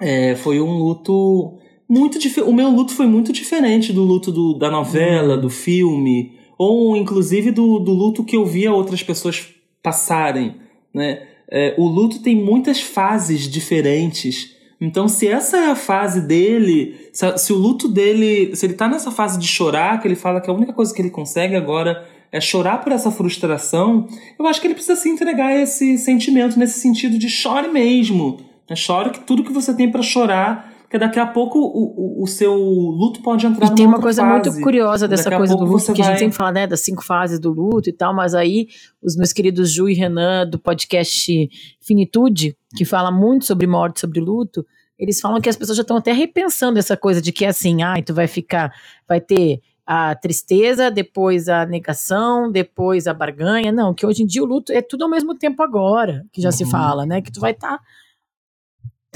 É, 0.00 0.34
foi 0.34 0.60
um 0.60 0.78
luto 0.78 1.54
muito 1.88 2.18
diferente. 2.18 2.50
O 2.50 2.54
meu 2.54 2.68
luto 2.70 2.92
foi 2.92 3.06
muito 3.06 3.32
diferente 3.32 3.92
do 3.92 4.02
luto 4.02 4.32
do, 4.32 4.54
da 4.54 4.70
novela, 4.70 5.36
do 5.36 5.48
filme, 5.48 6.32
ou 6.58 6.96
inclusive 6.96 7.50
do, 7.50 7.78
do 7.78 7.92
luto 7.92 8.24
que 8.24 8.36
eu 8.36 8.44
via 8.44 8.72
outras 8.72 9.02
pessoas 9.02 9.48
passarem, 9.82 10.56
né? 10.92 11.26
é, 11.50 11.74
o 11.78 11.86
luto 11.86 12.20
tem 12.20 12.34
muitas 12.34 12.80
fases 12.80 13.48
diferentes. 13.48 14.55
Então, 14.80 15.08
se 15.08 15.26
essa 15.26 15.56
é 15.56 15.70
a 15.70 15.76
fase 15.76 16.20
dele, 16.20 17.08
se, 17.12 17.38
se, 17.38 17.52
o 17.52 17.56
luto 17.56 17.88
dele, 17.88 18.54
se 18.54 18.66
ele 18.66 18.74
tá 18.74 18.86
nessa 18.86 19.10
fase 19.10 19.38
de 19.38 19.46
chorar, 19.46 20.00
que 20.00 20.06
ele 20.06 20.16
fala 20.16 20.40
que 20.40 20.50
a 20.50 20.52
única 20.52 20.72
coisa 20.72 20.94
que 20.94 21.00
ele 21.00 21.10
consegue 21.10 21.56
agora 21.56 22.06
é 22.30 22.40
chorar 22.40 22.82
por 22.82 22.92
essa 22.92 23.10
frustração, 23.10 24.06
eu 24.38 24.46
acho 24.46 24.60
que 24.60 24.66
ele 24.66 24.74
precisa 24.74 25.00
se 25.00 25.08
entregar 25.08 25.46
a 25.46 25.62
esse 25.62 25.96
sentimento, 25.96 26.58
nesse 26.58 26.78
sentido 26.78 27.18
de 27.18 27.28
chore 27.30 27.68
mesmo. 27.68 28.38
Né? 28.68 28.76
Chore 28.76 29.10
que 29.10 29.20
tudo 29.20 29.44
que 29.44 29.52
você 29.52 29.72
tem 29.72 29.90
para 29.90 30.02
chorar 30.02 30.76
porque 30.86 30.98
daqui 30.98 31.18
a 31.18 31.26
pouco 31.26 31.58
o, 31.58 32.20
o, 32.20 32.22
o 32.22 32.26
seu 32.28 32.54
luto 32.54 33.20
pode 33.20 33.44
entrar 33.44 33.66
E 33.66 33.74
tem 33.74 33.84
uma 33.84 34.00
coisa 34.00 34.22
fase. 34.22 34.50
muito 34.50 34.62
curiosa 34.62 35.08
dessa 35.08 35.24
daqui 35.24 35.36
coisa 35.36 35.56
do 35.56 35.64
luto, 35.64 35.92
que 35.92 36.00
vai... 36.00 36.06
a 36.06 36.10
gente 36.12 36.18
sempre 36.20 36.36
fala, 36.36 36.52
né, 36.52 36.66
das 36.66 36.80
cinco 36.80 37.04
fases 37.04 37.40
do 37.40 37.52
luto 37.52 37.90
e 37.90 37.92
tal, 37.92 38.14
mas 38.14 38.34
aí 38.34 38.68
os 39.02 39.16
meus 39.16 39.32
queridos 39.32 39.72
Ju 39.72 39.88
e 39.88 39.94
Renan, 39.94 40.48
do 40.48 40.60
podcast 40.60 41.48
Finitude, 41.80 42.56
que 42.76 42.84
fala 42.84 43.10
muito 43.10 43.44
sobre 43.44 43.66
morte, 43.66 44.00
sobre 44.00 44.20
luto, 44.20 44.66
eles 44.98 45.20
falam 45.20 45.40
que 45.40 45.48
as 45.48 45.56
pessoas 45.56 45.76
já 45.76 45.82
estão 45.82 45.96
até 45.96 46.12
repensando 46.12 46.78
essa 46.78 46.96
coisa 46.96 47.20
de 47.20 47.32
que 47.32 47.44
é 47.44 47.48
assim, 47.48 47.82
ah, 47.82 47.94
tu 48.04 48.14
vai 48.14 48.26
ficar, 48.26 48.72
vai 49.08 49.20
ter 49.20 49.60
a 49.86 50.14
tristeza, 50.14 50.90
depois 50.90 51.48
a 51.48 51.64
negação, 51.64 52.50
depois 52.50 53.06
a 53.06 53.14
barganha. 53.14 53.72
Não, 53.72 53.94
que 53.94 54.04
hoje 54.04 54.22
em 54.22 54.26
dia 54.26 54.42
o 54.42 54.46
luto 54.46 54.72
é 54.72 54.82
tudo 54.82 55.04
ao 55.04 55.10
mesmo 55.10 55.34
tempo 55.34 55.62
agora, 55.62 56.24
que 56.32 56.40
já 56.40 56.48
uhum. 56.48 56.52
se 56.52 56.66
fala, 56.66 57.06
né? 57.06 57.22
Que 57.22 57.32
tu 57.32 57.40
vai 57.40 57.52
estar 57.52 57.78
tá 57.78 57.84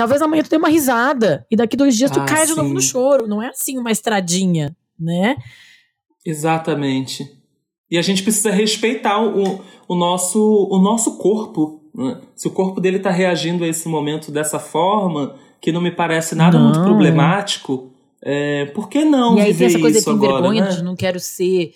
Talvez 0.00 0.22
amanhã 0.22 0.42
tu 0.42 0.48
dê 0.48 0.56
uma 0.56 0.70
risada 0.70 1.46
e 1.50 1.56
daqui 1.56 1.76
dois 1.76 1.94
dias 1.94 2.10
tu 2.10 2.20
ah, 2.20 2.24
caia 2.24 2.46
de 2.46 2.54
novo 2.54 2.72
no 2.72 2.80
choro. 2.80 3.26
Não 3.26 3.42
é 3.42 3.48
assim 3.48 3.76
uma 3.76 3.90
estradinha, 3.90 4.74
né? 4.98 5.36
Exatamente. 6.24 7.30
E 7.90 7.98
a 7.98 8.02
gente 8.02 8.22
precisa 8.22 8.50
respeitar 8.50 9.20
o, 9.20 9.62
o, 9.86 9.94
nosso, 9.94 10.40
o 10.70 10.78
nosso 10.78 11.18
corpo. 11.18 11.79
Né? 12.00 12.18
Se 12.34 12.48
o 12.48 12.50
corpo 12.50 12.80
dele 12.80 12.96
está 12.96 13.10
reagindo 13.10 13.62
a 13.62 13.68
esse 13.68 13.86
momento 13.86 14.32
dessa 14.32 14.58
forma, 14.58 15.36
que 15.60 15.70
não 15.70 15.82
me 15.82 15.90
parece 15.90 16.34
nada 16.34 16.58
não. 16.58 16.66
muito 16.66 16.82
problemático, 16.82 17.92
é, 18.22 18.66
por 18.66 18.88
que 18.88 19.04
não? 19.04 19.36
E 19.36 19.42
aí 19.42 19.54
tem 19.54 19.66
essa 19.66 19.78
coisa 19.78 20.10
agora, 20.10 20.32
vergonha 20.32 20.64
né? 20.64 20.70
de 20.70 20.82
não 20.82 20.96
quero 20.96 21.20
ser 21.20 21.72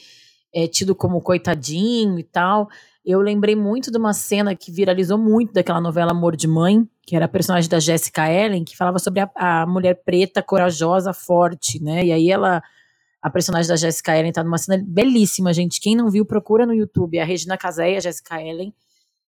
é, 0.54 0.66
tido 0.66 0.94
como 0.94 1.20
coitadinho 1.20 2.18
e 2.18 2.22
tal. 2.22 2.68
Eu 3.04 3.20
lembrei 3.20 3.54
muito 3.54 3.90
de 3.90 3.98
uma 3.98 4.14
cena 4.14 4.54
que 4.54 4.72
viralizou 4.72 5.18
muito 5.18 5.52
daquela 5.52 5.80
novela 5.80 6.12
Amor 6.12 6.36
de 6.36 6.48
Mãe, 6.48 6.88
que 7.06 7.14
era 7.14 7.26
a 7.26 7.28
personagem 7.28 7.68
da 7.68 7.78
Jessica 7.78 8.30
Ellen, 8.30 8.64
que 8.64 8.76
falava 8.76 8.98
sobre 8.98 9.20
a, 9.20 9.30
a 9.36 9.66
mulher 9.66 10.00
preta, 10.04 10.42
corajosa, 10.42 11.12
forte, 11.12 11.82
né? 11.82 12.06
E 12.06 12.12
aí 12.12 12.30
ela, 12.30 12.62
a 13.20 13.28
personagem 13.28 13.68
da 13.68 13.76
Jessica 13.76 14.18
Ellen 14.18 14.32
tá 14.32 14.42
numa 14.42 14.56
cena 14.56 14.82
belíssima, 14.86 15.52
gente. 15.52 15.82
Quem 15.82 15.94
não 15.94 16.08
viu, 16.08 16.24
procura 16.24 16.64
no 16.64 16.72
YouTube. 16.72 17.18
A 17.18 17.24
Regina 17.26 17.58
Casé, 17.58 17.96
a 17.98 18.00
Jessica 18.00 18.42
Ellen, 18.42 18.72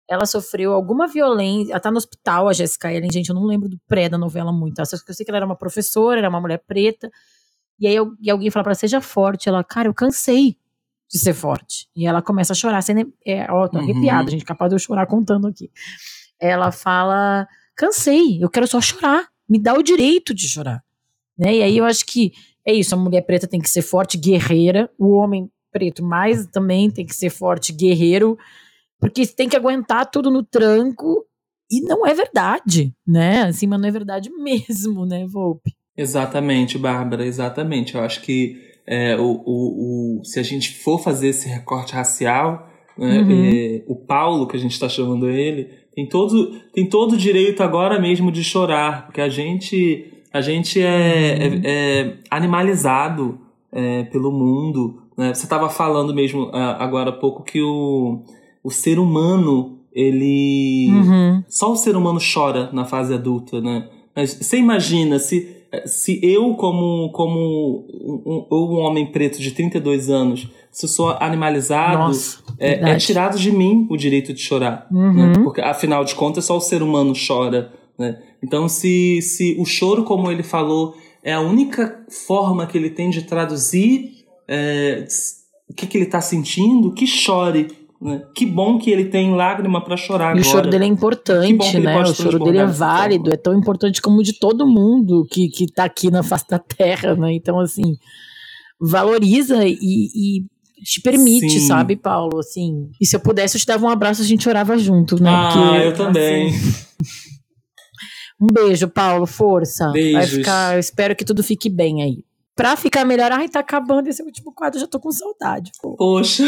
ela 0.08 0.26
sofreu 0.26 0.74
alguma 0.74 1.08
violência, 1.08 1.72
ela 1.72 1.80
tá 1.80 1.90
no 1.90 1.98
hospital, 1.98 2.48
a 2.48 2.54
Jessica 2.54 2.94
Ellen, 2.94 3.12
gente, 3.12 3.30
eu 3.30 3.36
não 3.36 3.46
lembro 3.46 3.68
do 3.68 3.80
pré 3.88 4.08
da 4.08 4.18
novela 4.18 4.52
muito, 4.52 4.80
eu 4.80 4.86
sei 4.86 5.26
que 5.26 5.32
ela 5.32 5.38
era 5.38 5.46
uma 5.46 5.56
professora, 5.56 6.20
era 6.20 6.30
uma 6.30 6.40
mulher 6.40 6.62
preta, 6.68 7.10
e 7.80 7.88
aí 7.88 7.96
e 8.22 8.30
alguém 8.30 8.52
fala 8.52 8.64
para 8.64 8.72
ela, 8.72 8.80
seja 8.80 9.02
forte, 9.02 9.50
ela, 9.50 9.64
cara, 9.64 9.88
eu 9.88 9.94
cansei, 9.94 10.58
de 11.12 11.20
ser 11.20 11.34
forte. 11.34 11.88
E 11.96 12.06
ela 12.06 12.22
começa 12.22 12.54
a 12.54 12.56
chorar, 12.56 12.82
sendo, 12.82 13.14
é, 13.26 13.50
ó, 13.52 13.68
tô 13.68 13.78
uhum. 13.78 13.84
arrepiada, 13.84 14.32
gente, 14.32 14.46
capaz 14.46 14.70
de 14.70 14.76
eu 14.76 14.80
chorar 14.80 15.06
contando 15.06 15.48
aqui. 15.48 15.70
Ela 16.40 16.72
fala: 16.72 17.48
cansei, 17.76 18.44
eu 18.44 18.50
quero 18.50 18.68
só 18.68 18.82
chorar, 18.82 19.28
me 19.48 19.60
dá 19.60 19.74
o 19.74 19.84
direito 19.84 20.34
de 20.34 20.48
chorar. 20.48 20.84
Né? 21.38 21.58
E 21.58 21.64
aí 21.64 21.78
eu 21.78 21.86
acho 21.86 22.06
que 22.06 22.34
é 22.66 22.74
isso, 22.74 22.96
a 22.96 22.98
mulher 22.98 23.22
preta 23.22 23.48
tem 23.48 23.60
que 23.60 23.70
ser 23.70 23.82
forte, 23.82 24.18
guerreira, 24.18 24.90
o 24.98 25.12
homem 25.12 25.50
preto 25.72 26.04
mais 26.04 26.48
também 26.48 26.90
tem 26.90 27.06
que 27.06 27.16
ser 27.16 27.30
forte, 27.30 27.72
guerreiro, 27.72 28.38
porque 29.00 29.26
tem 29.28 29.50
que 29.50 29.56
aguentar 29.56 30.10
tudo 30.10 30.32
no 30.32 30.44
tranco, 30.44 31.26
e 31.70 31.82
não 31.82 32.06
é 32.06 32.14
verdade, 32.14 32.94
né? 33.08 33.44
Assim, 33.44 33.68
mas 33.68 33.80
não 33.80 33.88
é 33.88 33.92
verdade 33.92 34.30
mesmo, 34.38 35.06
né, 35.06 35.26
Volpe? 35.28 35.74
Exatamente, 35.98 36.78
Bárbara, 36.78 37.26
exatamente. 37.26 37.96
Eu 37.96 38.02
acho 38.02 38.22
que 38.22 38.62
é, 38.86 39.16
o, 39.16 39.42
o, 39.46 40.20
o, 40.20 40.26
se 40.26 40.40
a 40.40 40.44
gente 40.44 40.78
for 40.84 41.00
fazer 41.00 41.30
esse 41.30 41.48
recorte 41.48 41.94
racial, 41.94 42.70
né, 42.98 43.22
uhum. 43.22 43.46
é, 43.46 43.84
o 43.88 43.96
Paulo, 43.96 44.48
que 44.48 44.58
a 44.58 44.60
gente 44.60 44.74
está 44.74 44.90
chamando 44.90 45.30
ele, 45.30 45.70
tem 45.94 46.08
todo, 46.08 46.60
tem 46.74 46.88
todo 46.88 47.14
o 47.14 47.18
direito 47.18 47.64
agora 47.64 48.00
mesmo 48.00 48.32
de 48.32 48.44
chorar, 48.44 49.06
porque 49.06 49.22
a 49.22 49.30
gente, 49.30 50.14
a 50.34 50.42
gente 50.42 50.82
é, 50.82 51.50
uhum. 51.50 51.62
é, 51.64 52.02
é 52.02 52.18
animalizado 52.30 53.40
é, 53.72 54.04
pelo 54.04 54.32
mundo. 54.32 55.02
Né? 55.18 55.34
Você 55.34 55.46
estava 55.46 55.70
falando 55.70 56.14
mesmo 56.14 56.50
agora 56.54 57.10
há 57.10 57.14
pouco 57.14 57.44
que 57.44 57.62
o, 57.62 58.22
o 58.66 58.72
ser 58.72 59.00
humano, 59.00 59.80
ele. 59.94 60.90
Uhum. 60.92 61.44
Só 61.48 61.72
o 61.72 61.76
ser 61.76 61.96
humano 61.96 62.20
chora 62.20 62.70
na 62.74 62.84
fase 62.84 63.14
adulta, 63.14 63.62
né? 63.62 63.88
Mas 64.16 64.34
você 64.34 64.58
imagina 64.58 65.20
se 65.20 65.56
se 65.86 66.20
eu, 66.24 66.54
como, 66.54 67.12
como 67.12 67.86
um, 67.90 68.46
um, 68.50 68.58
um 68.58 68.80
homem 68.80 69.12
preto 69.12 69.42
de 69.42 69.52
32 69.52 70.10
anos, 70.10 70.48
se 70.72 70.86
eu 70.86 70.90
sou 70.90 71.10
animalizado 71.20 72.16
é, 72.60 72.92
é, 72.92 72.98
tirado 72.98 73.38
de 73.38 73.52
mim 73.52 73.88
o 73.90 73.98
direito 73.98 74.34
de 74.34 74.40
chorar. 74.42 74.88
Né? 74.90 75.00
Uhum. 75.00 75.14
Né? 75.14 75.34
Porque, 75.44 75.62
afinal 75.62 76.06
de 76.06 76.16
contas, 76.16 76.46
só 76.46 76.56
o 76.56 76.62
ser 76.62 76.82
humano 76.82 77.14
chora. 77.16 77.74
Né? 77.98 78.18
Então, 78.44 78.70
se, 78.70 79.22
se 79.22 79.56
o 79.60 79.66
choro, 79.66 80.04
como 80.04 80.32
ele 80.32 80.44
falou, 80.44 80.96
é 81.24 81.34
a 81.34 81.42
única 81.42 82.06
forma 82.28 82.68
que 82.68 82.78
ele 82.78 82.90
tem 82.90 83.10
de 83.10 83.24
traduzir 83.24 84.26
é, 84.48 85.06
o 85.70 85.74
que, 85.74 85.88
que 85.88 85.98
ele 85.98 86.06
está 86.06 86.22
sentindo, 86.22 86.94
que 86.94 87.08
chore. 87.08 87.68
Né? 88.02 88.22
Que 88.36 88.46
bom 88.46 88.78
que 88.78 88.92
ele 88.92 89.06
tem 89.06 89.34
lágrima 89.34 89.84
para 89.84 89.96
chorar 89.96 90.26
e 90.36 90.40
agora. 90.40 90.42
o 90.42 90.44
choro 90.44 90.70
dele 90.70 90.84
é 90.84 90.88
importante, 90.88 91.80
né? 91.80 92.02
O 92.02 92.14
choro 92.14 92.40
dele 92.40 92.58
é 92.58 92.66
válido, 92.66 93.34
é 93.34 93.38
tão 93.38 93.58
importante 93.58 94.02
como 94.02 94.20
o 94.20 94.24
de 94.24 94.38
todo 94.38 94.68
mundo 94.68 95.26
que, 95.32 95.48
que 95.48 95.66
tá 95.66 95.86
aqui 95.86 96.12
na 96.12 96.22
face 96.22 96.48
da 96.48 96.60
terra, 96.60 97.16
né? 97.16 97.34
Então, 97.34 97.60
assim, 97.60 97.96
valoriza 98.80 99.66
e, 99.66 99.78
e 99.82 100.46
te 100.84 101.02
permite, 101.02 101.60
Sim. 101.60 101.68
sabe, 101.68 101.96
Paulo? 101.96 102.40
Assim, 102.40 102.90
e 103.02 103.06
se 103.06 103.16
eu 103.16 103.20
pudesse, 103.20 103.58
eu 103.58 103.62
te 103.62 103.66
dava 103.66 103.86
um 103.86 103.90
abraço, 103.90 104.22
a 104.22 104.26
gente 104.26 104.48
orava 104.48 104.78
junto, 104.78 105.22
né? 105.22 105.30
Ah, 105.30 105.50
Porque, 105.52 105.88
eu 105.88 105.94
também. 105.94 106.50
Assim, 106.50 106.86
um 108.40 108.48
beijo, 108.48 108.88
Paulo, 108.90 109.26
força. 109.26 109.90
Beijos. 109.92 110.14
Vai 110.14 110.28
ficar, 110.28 110.74
eu 110.76 110.80
espero 110.80 111.16
que 111.16 111.26
tudo 111.26 111.42
fique 111.42 111.70
bem 111.70 112.04
aí. 112.04 112.24
Pra 112.56 112.76
ficar 112.78 113.04
melhor, 113.04 113.32
ai, 113.32 113.50
tá 113.50 113.60
acabando 113.60 114.08
esse 114.08 114.24
último 114.24 114.54
quadro, 114.54 114.80
já 114.80 114.88
tô 114.88 115.00
com 115.00 115.12
saudade. 115.12 115.72
Pô. 115.82 115.96
Poxa. 115.96 116.46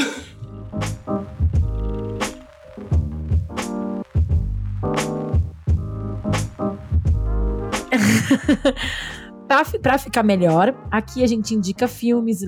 Para 9.81 9.97
ficar 9.97 10.23
melhor, 10.23 10.75
aqui 10.91 11.23
a 11.23 11.27
gente 11.27 11.55
indica 11.55 11.87
filmes, 11.87 12.39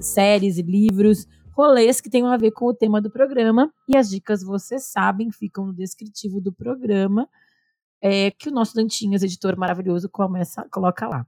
séries 0.00 0.58
e 0.58 0.62
livros, 0.62 1.26
rolês 1.52 2.00
que 2.00 2.10
tenham 2.10 2.32
a 2.32 2.36
ver 2.36 2.50
com 2.50 2.66
o 2.66 2.74
tema 2.74 3.00
do 3.00 3.10
programa. 3.10 3.72
E 3.88 3.96
as 3.96 4.10
dicas, 4.10 4.42
vocês 4.42 4.90
sabem, 4.90 5.30
ficam 5.30 5.66
no 5.66 5.72
descritivo 5.72 6.40
do 6.40 6.52
programa, 6.52 7.28
é, 8.02 8.32
que 8.32 8.48
o 8.48 8.52
nosso 8.52 8.74
Dantinhas, 8.74 9.22
editor 9.22 9.56
maravilhoso, 9.56 10.08
começa, 10.08 10.66
coloca 10.70 11.06
lá. 11.06 11.26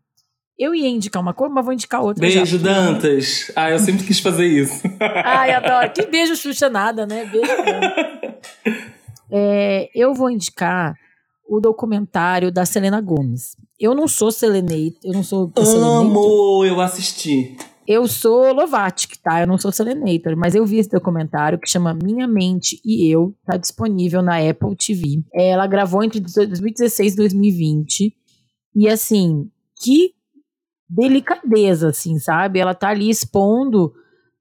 Eu 0.58 0.74
ia 0.74 0.88
indicar 0.88 1.22
uma 1.22 1.32
coisa, 1.32 1.54
mas 1.54 1.64
vou 1.64 1.72
indicar 1.72 2.02
outra. 2.02 2.20
Beijo, 2.20 2.58
já. 2.58 2.62
Dantas. 2.62 3.50
Ah, 3.56 3.70
eu 3.70 3.78
sempre 3.78 4.04
quis 4.04 4.20
fazer 4.20 4.46
isso. 4.46 4.82
Ai, 5.24 5.52
adoro. 5.52 5.90
Que 5.90 6.04
beijo, 6.06 6.36
Xuxa 6.36 6.68
nada, 6.68 7.06
né? 7.06 7.24
Beijo. 7.24 7.50
é, 9.30 9.88
eu 9.94 10.12
vou 10.12 10.28
indicar 10.28 10.94
o 11.48 11.60
documentário 11.60 12.52
da 12.52 12.66
Selena 12.66 13.00
Gomes. 13.00 13.56
Eu 13.80 13.94
não 13.94 14.06
sou 14.06 14.30
Selenate, 14.30 14.98
eu 15.02 15.14
não 15.14 15.22
sou 15.22 15.50
Amo, 15.56 16.66
eu 16.66 16.78
assisti. 16.82 17.56
Eu 17.88 18.06
sou 18.06 18.52
Lovatic, 18.52 19.16
tá? 19.22 19.40
Eu 19.40 19.46
não 19.46 19.56
sou 19.56 19.72
Selenator, 19.72 20.36
mas 20.36 20.54
eu 20.54 20.66
vi 20.66 20.78
esse 20.78 20.90
documentário 20.90 21.58
que 21.58 21.68
chama 21.68 21.94
Minha 21.94 22.28
Mente 22.28 22.78
e 22.84 23.10
Eu, 23.10 23.34
tá 23.44 23.56
disponível 23.56 24.20
na 24.20 24.36
Apple 24.36 24.76
TV. 24.76 25.24
Ela 25.32 25.66
gravou 25.66 26.04
entre 26.04 26.20
2016 26.20 27.14
e 27.14 27.16
2020. 27.16 28.14
E 28.76 28.86
assim, 28.86 29.50
que 29.82 30.12
delicadeza, 30.86 31.88
assim, 31.88 32.18
sabe? 32.18 32.60
Ela 32.60 32.74
tá 32.74 32.90
ali 32.90 33.08
expondo 33.08 33.94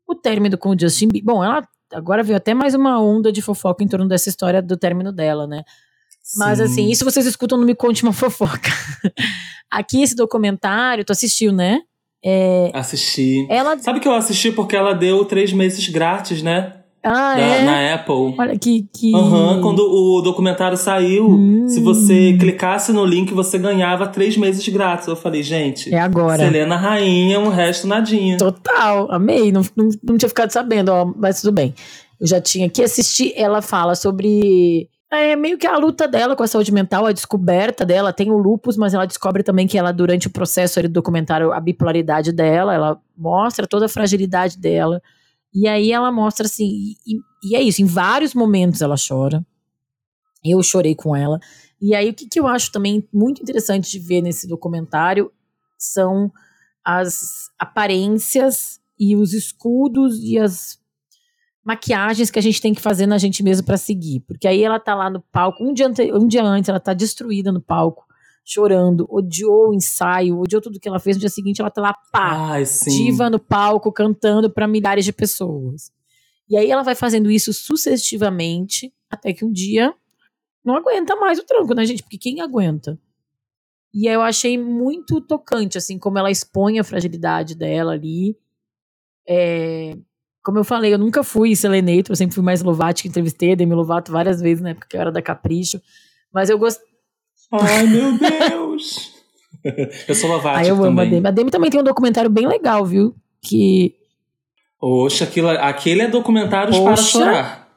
o 0.05 0.13
término 0.13 0.57
com 0.57 0.71
o 0.71 0.79
Justin 0.79 1.07
Bieber. 1.07 1.33
Bom, 1.33 1.43
ela 1.43 1.65
agora 1.93 2.21
veio 2.23 2.35
até 2.35 2.53
mais 2.53 2.75
uma 2.75 3.01
onda 3.01 3.31
de 3.31 3.41
fofoca 3.41 3.83
em 3.83 3.87
torno 3.87 4.07
dessa 4.07 4.27
história 4.27 4.61
do 4.61 4.75
término 4.75 5.13
dela, 5.13 5.47
né? 5.47 5.63
Mas 6.38 6.59
assim, 6.59 6.89
isso 6.89 7.05
vocês 7.05 7.25
escutam 7.25 7.57
no 7.57 7.65
Me 7.65 7.75
Conte 7.75 8.03
Uma 8.03 8.13
Fofoca. 8.13 8.69
Aqui 9.71 10.01
esse 10.01 10.15
documentário, 10.15 11.05
tu 11.05 11.11
assistiu, 11.11 11.51
né? 11.51 11.82
É, 12.23 12.71
Assisti. 12.73 13.47
Ela... 13.49 13.77
Sabe 13.77 13.99
que 13.99 14.07
eu 14.07 14.13
assisti 14.13 14.51
porque 14.51 14.75
ela 14.75 14.93
deu 14.93 15.23
três 15.25 15.53
meses 15.53 15.88
grátis, 15.88 16.41
né? 16.41 16.73
Ah, 17.01 17.36
da, 17.36 17.39
é? 17.39 17.63
Na 17.63 17.93
Apple. 17.95 18.36
Olha 18.38 18.59
que. 18.59 18.86
que... 18.93 19.15
Uhum, 19.15 19.61
quando 19.61 19.80
o 19.80 20.21
documentário 20.21 20.77
saiu, 20.77 21.30
hum. 21.30 21.65
se 21.67 21.80
você 21.80 22.36
clicasse 22.38 22.91
no 22.91 23.05
link, 23.05 23.34
você 23.34 23.57
ganhava 23.57 24.05
três 24.07 24.36
meses 24.36 24.67
grátis. 24.67 25.07
Eu 25.07 25.15
falei, 25.15 25.41
gente. 25.41 25.93
É 25.93 25.99
agora. 25.99 26.43
Selena 26.43 26.75
Rainha, 26.75 27.39
um 27.39 27.47
resto 27.47 27.88
nadinha. 27.88 28.38
Total, 28.38 29.09
amei. 29.11 29.49
Não, 29.49 29.61
não, 29.75 29.89
não 30.03 30.17
tinha 30.17 30.27
ficado 30.27 30.51
sabendo, 30.51 30.89
ó, 30.89 31.05
mas 31.15 31.39
tudo 31.39 31.53
bem. 31.53 31.73
Eu 32.19 32.27
já 32.27 32.41
tinha 32.41 32.69
que 32.69 32.84
assistir. 32.84 33.34
Ela 33.38 33.61
fala 33.61 33.95
sobre 33.95 34.89
é 35.12 35.36
meio 35.36 35.57
que 35.57 35.66
a 35.66 35.78
luta 35.78 36.07
dela 36.07 36.36
com 36.36 36.43
a 36.43 36.47
saúde 36.47 36.72
mental, 36.72 37.05
a 37.05 37.12
descoberta 37.12 37.86
dela. 37.86 38.14
Tem 38.14 38.30
o 38.30 38.38
lupus, 38.38 38.78
mas 38.78 38.93
ela 38.93 39.05
descobre 39.05 39.41
também 39.41 39.68
que 39.68 39.78
ela, 39.78 39.91
durante 39.91 40.28
o 40.28 40.32
processo 40.32 40.82
do 40.84 40.89
documentário, 40.89 41.51
a 41.51 41.60
bipolaridade 41.60 42.32
dela, 42.32 42.74
ela 42.74 43.01
mostra 43.18 43.68
toda 43.68 43.88
a 43.88 43.89
fragilidade 43.89 44.57
dela. 44.57 45.01
E 45.53 45.68
aí 45.68 45.91
ela 45.91 46.12
mostra 46.12 46.45
assim, 46.45 46.95
e, 47.07 47.20
e 47.43 47.55
é 47.55 47.62
isso, 47.62 47.82
em 47.82 47.86
vários 47.86 48.36
momentos 48.36 48.82
ela 48.82 48.95
chora. 48.95 49.43
Eu 50.45 50.62
chorei 50.62 50.95
com 50.95 51.16
ela. 51.16 51.39
E 51.82 51.95
aí 51.95 52.10
o 52.10 52.14
que, 52.14 52.28
que 52.28 52.39
eu 52.39 52.47
acho 52.47 52.72
também 52.72 53.07
muito 53.12 53.41
interessante 53.41 53.89
de 53.89 53.99
ver 53.99 54.22
nesse 54.22 54.47
documentário 54.47 55.32
são 55.78 56.32
as 56.86 57.49
aparências 57.57 58.80
e 58.99 59.16
os 59.16 59.34
escudos 59.34 60.20
e 60.22 60.38
as 60.38 60.78
maquiagens 61.64 62.32
que 62.32 62.39
a 62.39 62.41
gente 62.41 62.62
tem 62.62 62.74
que 62.74 62.82
fazer 62.82 63.05
na 63.05 63.18
gente 63.18 63.43
mesmo 63.43 63.66
para 63.66 63.78
seguir. 63.78 64.22
Porque 64.22 64.47
aí 64.47 64.64
ela 64.64 64.80
tá 64.80 64.95
lá 64.95 65.10
no 65.10 65.22
palco, 65.22 65.64
um 65.64 65.74
dia, 65.74 65.88
ante, 65.88 66.12
um 66.14 66.28
dia 66.28 66.43
antes 66.43 66.70
ela 66.70 66.80
tá 66.80 66.93
destruída 66.93 67.51
no 67.51 67.62
palco, 67.62 68.05
chorando, 68.43 69.07
odiou 69.10 69.70
o 69.70 69.74
ensaio, 69.74 70.39
odiou 70.39 70.62
tudo 70.62 70.80
que 70.80 70.88
ela 70.88 70.99
fez. 70.99 71.16
No 71.16 71.22
dia 71.22 71.30
seguinte 71.30 71.62
ela 71.62 71.70
tá 71.70 71.82
lá, 71.82 71.93
pá, 72.12 72.51
Ai, 72.53 72.64
diva 72.86 73.30
no 73.30 73.39
palco, 73.39 73.91
cantando 73.91 74.49
para 74.49 74.68
milhares 74.68 75.05
de 75.05 75.14
pessoas. 75.14 75.91
E 76.49 76.57
aí 76.57 76.72
ela 76.72 76.82
vai 76.82 76.95
fazendo 76.95 77.30
isso 77.30 77.53
sucessivamente, 77.53 78.91
até 79.10 79.32
que 79.34 79.45
um 79.45 79.51
dia 79.51 79.93
não 80.66 80.76
aguenta 80.76 81.16
mais 81.16 81.38
o 81.38 81.45
tranco, 81.45 81.74
né, 81.76 81.86
gente? 81.86 82.01
Porque 82.01 82.18
quem 82.18 82.41
aguenta? 82.41 82.99
E 83.93 84.07
aí 84.07 84.14
eu 84.14 84.22
achei 84.22 84.57
muito 84.57 85.20
tocante, 85.22 85.78
assim, 85.78 85.97
como 85.97 86.18
ela 86.18 86.32
expõe 86.32 86.80
a 86.80 86.84
fragilidade 86.84 87.55
dela 87.55 87.93
ali. 87.93 88.38
É, 89.28 89.95
como 90.43 90.57
eu 90.57 90.63
falei, 90.63 90.93
eu 90.93 90.97
nunca 90.97 91.23
fui 91.23 91.55
Selenator, 91.55 92.11
eu 92.11 92.15
sempre 92.15 92.35
fui 92.35 92.43
mais 92.43 92.61
Lovato, 92.61 93.01
que 93.01 93.07
entrevistei 93.07 93.53
a 93.53 93.55
Demi 93.55 93.73
Lovato 93.73 94.11
várias 94.11 94.41
vezes 94.41 94.61
na 94.61 94.69
época 94.69 94.87
que 94.89 94.95
eu 94.95 95.01
era 95.01 95.11
da 95.11 95.21
Capricho. 95.21 95.81
Mas 96.33 96.49
eu 96.49 96.57
gosto. 96.57 96.81
Ai, 97.51 97.87
meu 97.87 98.17
Deus! 98.17 99.11
eu 100.07 100.15
sou 100.15 100.29
Lovato 100.29 100.59
Ai, 100.59 100.69
eu 100.69 100.75
também. 100.75 100.89
amo 100.89 101.01
a 101.01 101.05
Demi. 101.05 101.27
A 101.27 101.31
Demi 101.31 101.51
também 101.51 101.69
tem 101.69 101.79
um 101.79 101.83
documentário 101.83 102.29
bem 102.29 102.47
legal, 102.47 102.85
viu? 102.85 103.13
Que. 103.41 103.95
Oxa, 104.81 105.25
aquilo, 105.25 105.49
aquele 105.49 106.03
é 106.03 106.07
documentários 106.07 106.77
Oxa, 106.77 106.85
para 106.85 106.95
chorar. 106.95 107.69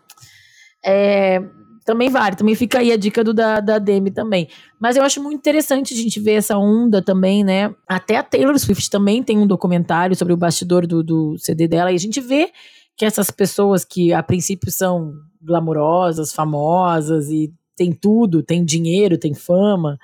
É, 0.85 1.43
também 1.85 2.09
vale, 2.09 2.37
também 2.37 2.55
fica 2.55 2.79
aí 2.79 2.93
a 2.93 2.97
dica 2.97 3.25
do 3.25 3.35
da, 3.35 3.61
da 3.61 3.79
Demi 3.79 4.11
também. 4.11 4.49
Mas 4.81 4.97
eu 4.97 5.03
acho 5.03 5.23
muito 5.23 5.39
interessante 5.39 5.95
a 5.95 5.97
gente 5.97 6.21
ver 6.21 6.35
essa 6.35 6.57
onda 6.57 7.03
também, 7.03 7.43
né? 7.45 7.75
Até 7.87 8.17
a 8.17 8.23
Taylor 8.23 8.59
Swift 8.59 8.89
também 8.91 9.23
tem 9.23 9.39
um 9.39 9.47
documentário 9.47 10.15
sobre 10.17 10.33
o 10.33 10.37
bastidor 10.37 10.87
do, 10.87 11.03
do 11.03 11.37
CD 11.39 11.67
dela, 11.67 11.93
e 11.93 11.95
a 11.95 11.99
gente 11.99 12.21
vê 12.21 12.53
que 12.97 13.05
essas 13.05 13.31
pessoas 13.31 13.85
que 13.85 14.13
a 14.13 14.23
princípio 14.23 14.71
são 14.71 15.13
glamurosas, 15.41 16.33
famosas 16.33 17.29
e 17.29 17.53
tem 17.77 17.93
tudo, 17.93 18.43
tem 18.43 18.65
dinheiro, 18.65 19.19
tem 19.19 19.35
fama, 19.35 19.99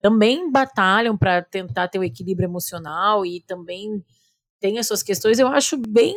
também 0.00 0.50
batalham 0.50 1.16
para 1.16 1.42
tentar 1.42 1.88
ter 1.88 1.98
o 1.98 2.02
um 2.02 2.04
equilíbrio 2.04 2.46
emocional 2.46 3.26
e 3.26 3.40
também 3.40 4.04
tem 4.60 4.78
as 4.78 4.86
suas 4.86 5.02
questões. 5.02 5.38
Eu 5.38 5.48
acho 5.48 5.76
bem 5.76 6.14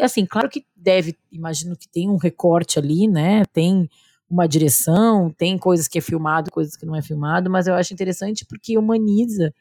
assim, 0.00 0.26
claro 0.26 0.48
que 0.48 0.64
deve, 0.74 1.16
imagino 1.30 1.76
que 1.76 1.88
tem 1.88 2.08
um 2.08 2.16
recorte 2.16 2.78
ali, 2.78 3.06
né? 3.06 3.44
Tem 3.52 3.88
uma 4.34 4.48
direção, 4.48 5.32
tem 5.38 5.56
coisas 5.56 5.86
que 5.86 5.98
é 5.98 6.00
filmado, 6.00 6.50
coisas 6.50 6.76
que 6.76 6.84
não 6.84 6.96
é 6.96 7.00
filmado, 7.00 7.48
mas 7.48 7.68
eu 7.68 7.74
acho 7.74 7.94
interessante 7.94 8.44
porque 8.44 8.76
humaniza. 8.76 9.54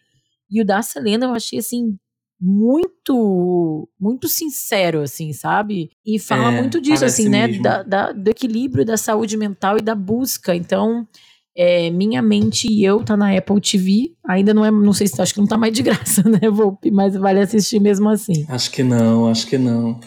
E 0.49 0.61
o 0.61 0.65
da 0.65 0.81
Selena 0.81 1.27
eu 1.27 1.33
achei 1.33 1.59
assim 1.59 1.95
muito 2.41 3.87
muito 3.99 4.27
sincero 4.27 5.01
assim, 5.01 5.31
sabe? 5.31 5.91
E 6.03 6.19
fala 6.19 6.51
é, 6.51 6.59
muito 6.59 6.81
disso 6.81 7.05
assim, 7.05 7.29
né, 7.29 7.47
da, 7.59 7.83
da, 7.83 8.11
do 8.11 8.27
equilíbrio 8.27 8.83
da 8.83 8.97
saúde 8.97 9.37
mental 9.37 9.77
e 9.77 9.81
da 9.81 9.93
busca. 9.93 10.55
Então, 10.55 11.07
é, 11.55 11.91
minha 11.91 12.21
mente 12.21 12.67
e 12.67 12.83
eu 12.83 13.03
tá 13.03 13.15
na 13.15 13.37
Apple 13.37 13.61
TV. 13.61 14.15
Ainda 14.27 14.55
não 14.55 14.65
é, 14.65 14.71
não 14.71 14.91
sei 14.91 15.05
se 15.05 15.21
acho 15.21 15.35
que 15.35 15.39
não 15.39 15.47
tá 15.47 15.57
mais 15.57 15.71
de 15.71 15.83
graça, 15.83 16.23
né, 16.27 16.49
Volpe, 16.49 16.89
mas 16.89 17.15
vale 17.15 17.39
assistir 17.39 17.79
mesmo 17.79 18.09
assim. 18.09 18.43
Acho 18.49 18.71
que 18.71 18.81
não, 18.81 19.27
acho 19.27 19.45
que 19.45 19.57
não. 19.57 19.99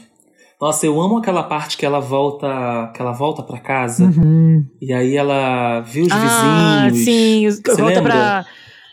Nossa, 0.60 0.86
eu 0.86 0.98
amo 1.00 1.18
aquela 1.18 1.42
parte 1.42 1.76
que 1.76 1.84
ela 1.84 2.00
volta, 2.00 2.90
que 2.94 3.00
ela 3.00 3.12
volta 3.12 3.42
para 3.42 3.58
casa 3.58 4.04
uhum. 4.04 4.64
e 4.80 4.92
aí 4.92 5.14
ela 5.14 5.80
viu 5.80 6.06
os 6.06 6.12
ah, 6.12 6.88
vizinhos. 6.90 7.56
Sim, 7.56 7.74
volta 7.76 8.02
para 8.02 8.46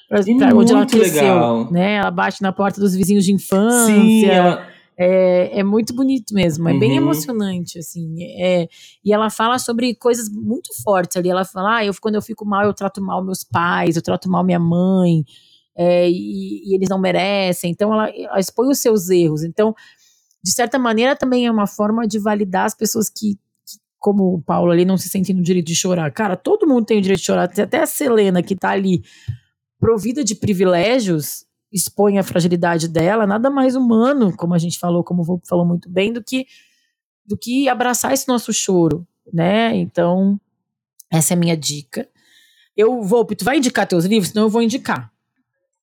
pra, 0.10 0.56
onde 0.56 0.74
ela 0.74 0.86
cresceu, 0.86 1.22
legal. 1.22 1.72
né? 1.72 1.96
Ela 1.96 2.12
bate 2.12 2.42
na 2.42 2.52
porta 2.52 2.82
dos 2.82 2.94
vizinhos 2.94 3.24
de 3.24 3.34
infância. 3.34 3.96
Sim, 3.96 4.26
ela... 4.26 4.68
é, 4.98 5.60
é 5.60 5.64
muito 5.64 5.96
bonito 5.96 6.34
mesmo, 6.34 6.68
é 6.68 6.74
uhum. 6.74 6.80
bem 6.80 6.98
emocionante, 6.98 7.80
assim. 7.80 8.16
É, 8.40 8.68
e 9.04 9.14
ela 9.14 9.30
fala 9.30 9.58
sobre 9.58 9.96
coisas 9.96 10.28
muito 10.30 10.70
fortes 10.84 11.16
ali. 11.16 11.30
Ela 11.30 11.46
fala, 11.46 11.78
ah, 11.78 11.86
eu, 11.86 11.94
quando 12.02 12.16
eu 12.16 12.22
fico 12.22 12.46
mal, 12.46 12.66
eu 12.66 12.74
trato 12.74 13.02
mal 13.02 13.24
meus 13.24 13.44
pais, 13.44 13.96
eu 13.96 14.02
trato 14.02 14.30
mal 14.30 14.44
minha 14.44 14.60
mãe, 14.60 15.24
é, 15.76 16.10
e, 16.10 16.72
e, 16.72 16.76
eles 16.76 16.90
não 16.90 17.00
merecem. 17.00 17.72
Então, 17.72 17.94
ela, 17.94 18.10
ela 18.10 18.40
expõe 18.40 18.70
os 18.70 18.80
seus 18.80 19.10
erros. 19.10 19.44
Então, 19.44 19.74
de 20.44 20.52
certa 20.52 20.78
maneira, 20.78 21.16
também 21.16 21.46
é 21.46 21.52
uma 21.52 21.68
forma 21.68 22.06
de 22.08 22.20
validar 22.20 22.66
as 22.66 22.76
pessoas 22.76 23.10
que 23.10 23.38
como 23.98 24.34
o 24.34 24.42
Paulo 24.42 24.70
ali 24.70 24.84
não 24.84 24.98
se 24.98 25.08
sentindo 25.08 25.40
o 25.40 25.44
direito 25.44 25.68
de 25.68 25.76
chorar. 25.76 26.12
Cara, 26.12 26.36
todo 26.36 26.68
mundo 26.68 26.86
tem 26.86 26.98
o 26.98 27.02
direito 27.02 27.22
de 27.22 27.26
chorar. 27.26 27.44
Até 27.44 27.82
a 27.82 27.86
Selena, 27.86 28.44
que 28.44 28.54
tá 28.54 28.72
ali 28.72 29.02
provida 29.80 30.26
de 30.26 30.36
privilégios, 30.36 31.46
expõe 31.72 32.20
a 32.20 32.24
fragilidade 32.24 32.90
dela, 32.90 33.26
nada 33.26 33.50
mais 33.50 33.78
humano, 33.78 34.36
como 34.36 34.54
a 34.54 34.58
gente 34.58 34.78
falou, 34.78 35.06
como 35.06 35.22
o 35.22 35.26
Volpe 35.26 35.48
falou 35.48 35.66
muito 35.66 35.90
bem, 35.90 36.12
do 36.12 36.22
que, 36.22 36.46
do 37.26 37.38
que 37.38 37.70
abraçar 37.70 38.12
esse 38.12 38.28
nosso 38.28 38.52
choro, 38.52 39.08
né? 39.32 39.74
Então, 39.74 40.38
essa 41.10 41.34
é 41.34 41.36
a 41.36 41.40
minha 41.40 41.56
dica. 41.56 42.06
Eu, 42.76 43.04
Volpe, 43.04 43.38
tu 43.38 43.46
vai 43.46 43.58
indicar 43.58 43.88
teus 43.88 44.04
livros? 44.04 44.32
Senão 44.32 44.44
eu 44.44 44.50
vou 44.50 44.62
indicar. 44.62 45.13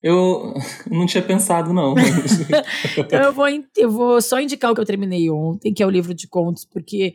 Eu 0.02 0.54
não 0.90 1.06
tinha 1.06 1.22
pensado, 1.22 1.72
não. 1.72 1.94
então 2.96 3.22
eu 3.22 3.32
vou, 3.32 3.46
eu 3.76 3.90
vou 3.90 4.20
só 4.22 4.40
indicar 4.40 4.70
o 4.70 4.74
que 4.74 4.80
eu 4.80 4.86
terminei 4.86 5.30
ontem, 5.30 5.72
que 5.72 5.82
é 5.82 5.86
o 5.86 5.90
livro 5.90 6.14
de 6.14 6.26
contos, 6.26 6.64
porque 6.64 7.14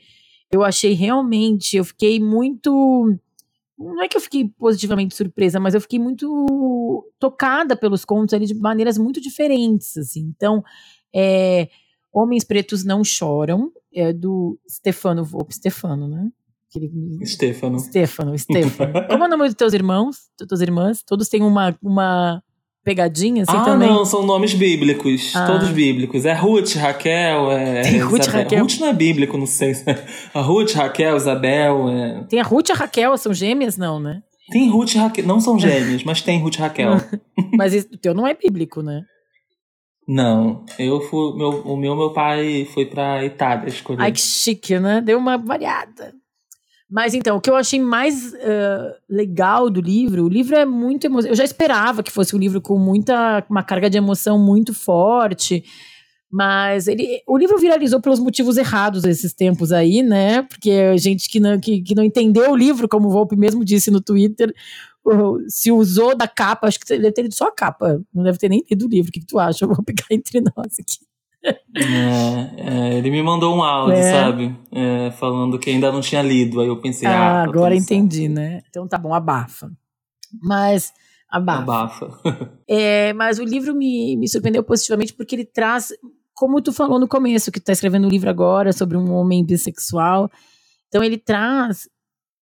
eu 0.51 0.63
achei 0.63 0.93
realmente, 0.93 1.77
eu 1.77 1.83
fiquei 1.83 2.19
muito. 2.19 2.71
Não 3.77 4.01
é 4.01 4.07
que 4.07 4.15
eu 4.15 4.21
fiquei 4.21 4.47
positivamente 4.47 5.15
surpresa, 5.15 5.59
mas 5.59 5.73
eu 5.73 5.81
fiquei 5.81 5.99
muito 5.99 7.11
tocada 7.19 7.75
pelos 7.75 8.05
contos 8.05 8.33
ali 8.33 8.45
de 8.45 8.55
maneiras 8.55 8.97
muito 8.97 9.19
diferentes, 9.19 9.97
assim. 9.97 10.31
Então, 10.36 10.63
é, 11.13 11.67
Homens 12.13 12.45
Pretos 12.45 12.86
Não 12.86 13.03
Choram, 13.03 13.71
é 13.93 14.13
do 14.13 14.57
Stefano 14.69 15.25
Volpe, 15.25 15.55
Stefano, 15.55 16.07
né? 16.07 16.29
Aquele... 16.69 17.25
Stefano. 17.25 17.79
Stefano, 17.79 18.38
Stefano. 18.38 18.93
Como 19.09 19.23
é 19.23 19.27
o 19.27 19.29
nome 19.29 19.45
dos 19.45 19.55
teus 19.55 19.73
irmãos, 19.73 20.29
das 20.39 20.47
tuas 20.47 20.61
irmãs? 20.61 21.03
Todos 21.03 21.27
têm 21.27 21.41
uma, 21.41 21.77
uma 21.81 22.41
pegadinha, 22.86 23.41
assim, 23.41 23.57
ah, 23.57 23.65
também? 23.65 23.89
não, 23.89 24.05
são 24.05 24.23
nomes 24.23 24.53
bíblicos, 24.53 25.36
ah. 25.36 25.47
todos 25.47 25.69
bíblicos. 25.69 26.23
É 26.23 26.33
Ruth, 26.33 26.75
Raquel, 26.75 27.51
é... 27.51 27.81
Tem 27.81 27.99
Ruth, 27.99 28.21
Isabel. 28.21 28.43
Raquel. 28.43 28.61
Ruth 28.61 28.79
não 28.79 28.88
é 28.88 28.93
bíblico, 28.93 29.38
não 29.38 29.47
sei. 29.47 29.73
A 30.31 30.41
Ruth, 30.41 30.73
Raquel, 30.73 31.17
Isabel, 31.17 31.89
é... 31.89 32.23
Tem 32.29 32.39
a 32.39 32.43
Ruth 32.43 32.69
e 32.69 32.71
a 32.71 32.75
Raquel, 32.75 33.17
são 33.17 33.33
gêmeas, 33.33 33.75
não, 33.75 33.99
né? 33.99 34.21
Tem 34.51 34.69
Ruth 34.69 34.93
e 34.93 34.97
Raquel, 34.99 35.25
não 35.25 35.41
são 35.41 35.57
gêmeas, 35.59 36.03
mas 36.03 36.21
tem 36.21 36.39
Ruth 36.39 36.55
e 36.55 36.59
Raquel. 36.59 36.97
mas 37.57 37.73
o 37.73 37.97
teu 37.97 38.13
não 38.13 38.27
é 38.27 38.36
bíblico, 38.36 38.83
né? 38.83 39.01
Não, 40.07 40.63
eu 40.77 41.01
fui, 41.01 41.36
meu, 41.36 41.61
o 41.61 41.75
meu, 41.75 41.95
meu 41.95 42.13
pai 42.13 42.67
foi 42.71 42.86
pra 42.86 43.25
Itália 43.25 43.67
escolher. 43.67 44.03
Ai, 44.03 44.11
que 44.11 44.21
chique, 44.21 44.77
né? 44.77 45.01
Deu 45.01 45.17
uma 45.17 45.36
variada. 45.36 46.13
Mas 46.89 47.13
então, 47.15 47.38
o 47.38 47.41
que 47.41 47.49
eu 47.49 47.55
achei 47.55 47.79
mais 47.79 48.33
uh, 48.33 48.93
legal 49.09 49.69
do 49.69 49.81
livro, 49.81 50.23
o 50.23 50.29
livro 50.29 50.55
é 50.55 50.65
muito 50.65 51.05
emocionante. 51.05 51.31
Eu 51.31 51.38
já 51.38 51.43
esperava 51.43 52.03
que 52.03 52.11
fosse 52.11 52.36
um 52.36 52.39
livro 52.39 52.61
com 52.61 52.77
muita 52.77 53.43
uma 53.49 53.63
carga 53.63 53.89
de 53.89 53.97
emoção 53.97 54.38
muito 54.38 54.73
forte, 54.73 55.63
mas 56.31 56.88
ele, 56.88 57.23
o 57.27 57.38
livro 57.38 57.57
viralizou 57.57 57.99
pelos 57.99 58.19
motivos 58.19 58.57
errados 58.57 59.03
esses 59.03 59.33
tempos 59.33 59.71
aí, 59.71 60.03
né? 60.03 60.43
Porque 60.43 60.95
gente 60.97 61.27
que 61.27 61.39
não, 61.39 61.59
que, 61.59 61.81
que 61.81 61.95
não 61.95 62.03
entendeu 62.03 62.51
o 62.51 62.55
livro, 62.55 62.88
como 62.88 63.07
o 63.07 63.11
Volpe 63.11 63.36
mesmo 63.36 63.65
disse 63.65 63.89
no 63.89 64.01
Twitter, 64.01 64.53
se 65.47 65.71
usou 65.71 66.15
da 66.15 66.27
capa, 66.27 66.67
acho 66.67 66.79
que 66.79 66.91
ele 66.93 67.03
deve 67.03 67.13
ter 67.13 67.21
lido 67.23 67.36
só 67.36 67.47
a 67.47 67.55
capa, 67.55 68.01
não 68.13 68.23
deve 68.23 68.38
ter 68.38 68.49
nem 68.49 68.63
lido 68.69 68.86
o 68.86 68.89
livro. 68.89 69.09
O 69.09 69.11
que, 69.11 69.19
que 69.21 69.25
tu 69.25 69.39
acha? 69.39 69.65
Eu 69.65 69.69
vou 69.69 69.83
pegar 69.83 70.05
entre 70.11 70.41
nós 70.41 70.79
aqui. 70.79 71.14
É, 71.75 72.93
é, 72.93 72.97
ele 72.97 73.11
me 73.11 73.21
mandou 73.21 73.55
um 73.55 73.61
áudio, 73.63 73.97
é. 73.97 74.11
sabe? 74.11 74.57
É, 74.71 75.11
falando 75.11 75.59
que 75.59 75.69
ainda 75.69 75.91
não 75.91 76.01
tinha 76.01 76.21
lido. 76.21 76.61
Aí 76.61 76.67
eu 76.67 76.79
pensei, 76.79 77.07
ah, 77.07 77.41
ah 77.41 77.43
agora 77.43 77.75
entendi, 77.75 78.27
né? 78.27 78.61
Então 78.69 78.87
tá 78.87 78.97
bom, 78.97 79.13
abafa. 79.13 79.71
Mas. 80.41 80.91
Abafa. 81.29 81.61
Abafa. 81.61 82.59
é, 82.67 83.13
mas 83.13 83.39
o 83.39 83.43
livro 83.43 83.75
me, 83.75 84.15
me 84.15 84.27
surpreendeu 84.27 84.63
positivamente 84.63 85.13
porque 85.13 85.35
ele 85.35 85.45
traz, 85.45 85.89
como 86.33 86.61
tu 86.61 86.71
falou 86.71 86.99
no 86.99 87.07
começo, 87.07 87.51
que 87.51 87.59
tu 87.59 87.65
tá 87.65 87.73
escrevendo 87.73 88.05
um 88.05 88.11
livro 88.11 88.29
agora 88.29 88.71
sobre 88.71 88.97
um 88.97 89.11
homem 89.13 89.45
bissexual. 89.45 90.29
Então 90.87 91.03
ele 91.03 91.17
traz 91.17 91.89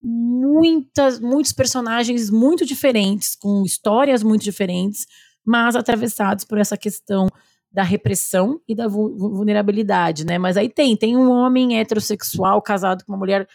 muitas, 0.04 1.20
muitos 1.20 1.54
personagens 1.54 2.30
muito 2.30 2.66
diferentes, 2.66 3.36
com 3.36 3.64
histórias 3.64 4.22
muito 4.22 4.44
diferentes, 4.44 5.08
mas 5.46 5.76
atravessados 5.76 6.44
por 6.46 6.58
essa 6.58 6.78
questão 6.78 7.28
da 7.74 7.82
repressão 7.82 8.62
e 8.68 8.76
da 8.76 8.88
vulnerabilidade, 8.88 10.26
né? 10.26 10.38
Mas 10.38 10.58
aí 10.58 10.70
tem, 10.70 10.96
tem 10.96 11.18
um 11.18 11.32
homem 11.32 11.80
heterossexual 11.80 12.62
casado 12.62 13.04
com 13.04 13.12
uma 13.12 13.18
mulher, 13.18 13.48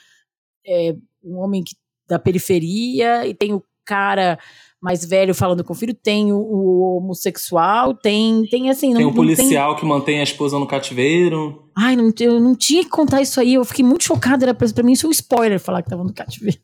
é, 0.67 0.97
um 1.23 1.37
homem 1.39 1.63
que, 1.63 1.77
da 2.09 2.19
periferia, 2.19 3.27
e 3.27 3.33
tem 3.33 3.53
o 3.55 3.63
cara 3.85 4.37
mais 4.81 5.05
velho 5.05 5.35
falando 5.35 5.63
com 5.63 5.73
o 5.73 5.77
filho, 5.77 5.95
tem 5.95 6.33
o, 6.33 6.37
o 6.37 6.97
homossexual, 6.97 7.95
tem, 7.95 8.45
tem 8.49 8.71
assim... 8.71 8.91
Não, 8.91 8.97
tem 8.97 9.07
o 9.07 9.15
policial 9.15 9.73
tem... 9.73 9.81
que 9.81 9.87
mantém 9.87 10.21
a 10.21 10.25
esposa 10.25 10.59
no 10.59 10.67
cativeiro. 10.67 11.69
Ai, 11.77 11.95
não, 11.95 12.13
eu 12.19 12.41
não 12.41 12.57
tinha 12.57 12.83
que 12.83 12.91
contar 12.91 13.23
isso 13.23 13.41
aí, 13.41 13.55
eu 13.55 13.65
fiquei 13.65 13.85
muito 13.85 14.05
chocada, 14.05 14.45
era 14.45 14.55
pra, 14.55 14.69
pra 14.69 14.83
mim 14.83 14.93
isso 14.93 15.07
é 15.07 15.09
um 15.09 15.13
spoiler 15.13 15.61
falar 15.61 15.83
que 15.83 15.91
tava 15.91 16.03
no 16.03 16.13
cativeiro. 16.13 16.59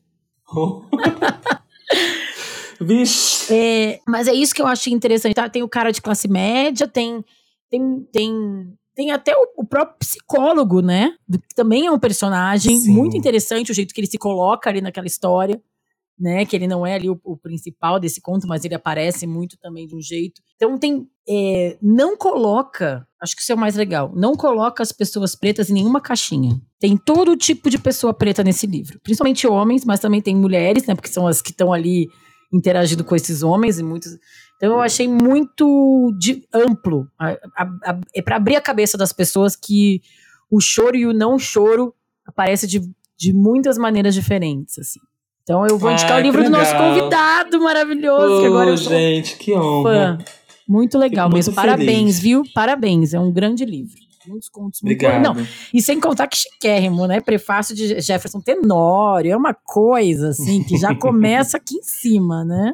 Oh. 0.52 0.82
Vixe. 2.80 3.52
É, 3.52 4.00
mas 4.06 4.26
é 4.26 4.34
isso 4.34 4.54
que 4.54 4.60
eu 4.60 4.66
achei 4.66 4.92
interessante, 4.92 5.34
tá? 5.34 5.48
Tem 5.48 5.62
o 5.62 5.68
cara 5.68 5.92
de 5.92 6.02
classe 6.02 6.28
média, 6.28 6.86
tem 6.86 7.24
tem, 7.74 8.08
tem, 8.12 8.78
tem 8.94 9.10
até 9.10 9.34
o, 9.36 9.62
o 9.62 9.66
próprio 9.66 9.98
psicólogo, 9.98 10.80
né? 10.80 11.14
Que 11.30 11.54
também 11.54 11.86
é 11.86 11.90
um 11.90 11.98
personagem 11.98 12.78
Sim. 12.78 12.92
muito 12.92 13.16
interessante, 13.16 13.72
o 13.72 13.74
jeito 13.74 13.92
que 13.92 14.00
ele 14.00 14.06
se 14.06 14.18
coloca 14.18 14.70
ali 14.70 14.80
naquela 14.80 15.06
história. 15.06 15.60
Né, 16.16 16.46
que 16.46 16.54
ele 16.54 16.68
não 16.68 16.86
é 16.86 16.94
ali 16.94 17.10
o, 17.10 17.20
o, 17.24 17.36
principal 17.36 17.98
desse 17.98 18.20
conto, 18.20 18.46
mas 18.46 18.64
ele 18.64 18.76
aparece 18.76 19.26
muito 19.26 19.58
também 19.58 19.84
de 19.84 19.96
um 19.96 20.00
jeito. 20.00 20.40
Então 20.54 20.78
tem. 20.78 21.08
É, 21.28 21.76
não 21.82 22.16
coloca, 22.16 23.04
acho 23.20 23.34
que 23.34 23.42
isso 23.42 23.50
é 23.50 23.54
o 23.56 23.58
mais 23.58 23.74
legal, 23.74 24.12
não 24.14 24.36
coloca 24.36 24.80
as 24.80 24.92
pessoas 24.92 25.34
pretas 25.34 25.70
em 25.70 25.72
nenhuma 25.72 26.00
caixinha. 26.00 26.62
Tem 26.78 26.96
todo 26.96 27.36
tipo 27.36 27.68
de 27.68 27.78
pessoa 27.78 28.14
preta 28.14 28.44
nesse 28.44 28.64
livro. 28.64 29.00
Principalmente 29.02 29.44
homens, 29.48 29.84
mas 29.84 29.98
também 29.98 30.22
tem 30.22 30.36
mulheres, 30.36 30.86
né? 30.86 30.94
Porque 30.94 31.08
são 31.08 31.26
as 31.26 31.42
que 31.42 31.50
estão 31.50 31.72
ali 31.72 32.08
interagindo 32.52 33.02
com 33.02 33.16
esses 33.16 33.42
homens 33.42 33.80
e 33.80 33.82
muitos. 33.82 34.12
Então 34.56 34.72
eu 34.72 34.80
achei 34.80 35.08
muito 35.08 36.12
de, 36.18 36.46
amplo. 36.52 37.06
É 38.14 38.22
para 38.22 38.36
abrir 38.36 38.56
a 38.56 38.60
cabeça 38.60 38.96
das 38.96 39.12
pessoas 39.12 39.56
que 39.56 40.00
o 40.50 40.60
choro 40.60 40.96
e 40.96 41.06
o 41.06 41.12
não 41.12 41.38
choro 41.38 41.94
aparece 42.24 42.66
de, 42.66 42.80
de 43.16 43.32
muitas 43.32 43.76
maneiras 43.76 44.14
diferentes, 44.14 44.78
assim. 44.78 45.00
Então 45.42 45.66
eu 45.66 45.76
vou 45.76 45.90
indicar 45.90 46.18
o 46.18 46.22
livro 46.22 46.42
do 46.42 46.48
nosso 46.48 46.74
convidado 46.74 47.60
maravilhoso, 47.60 48.38
oh, 48.38 48.40
que 48.40 48.46
agora 48.46 48.70
eu 48.70 48.78
sou 48.78 48.92
gente, 48.92 49.36
que 49.36 49.52
honra. 49.52 50.18
Fã. 50.18 50.24
Muito 50.66 50.98
legal 50.98 51.26
Fico 51.28 51.36
mesmo. 51.36 51.52
Muito 51.52 51.62
Parabéns, 51.62 52.18
viu? 52.18 52.42
Parabéns. 52.54 53.12
É 53.12 53.20
um 53.20 53.30
grande 53.30 53.64
livro. 53.66 54.02
Muitos 54.26 54.48
contos 54.48 54.80
muito 54.80 55.04
Obrigado. 55.04 55.22
Não, 55.22 55.46
e 55.72 55.82
sem 55.82 56.00
contar 56.00 56.26
que 56.26 56.36
chiquérrimo, 56.38 57.06
né? 57.06 57.20
Prefácio 57.20 57.74
de 57.74 58.00
Jefferson 58.00 58.40
Tenório. 58.40 59.32
É 59.32 59.36
uma 59.36 59.52
coisa, 59.52 60.30
assim, 60.30 60.64
que 60.64 60.78
já 60.78 60.94
começa 60.96 61.58
aqui 61.58 61.76
em 61.76 61.82
cima, 61.82 62.42
né? 62.42 62.72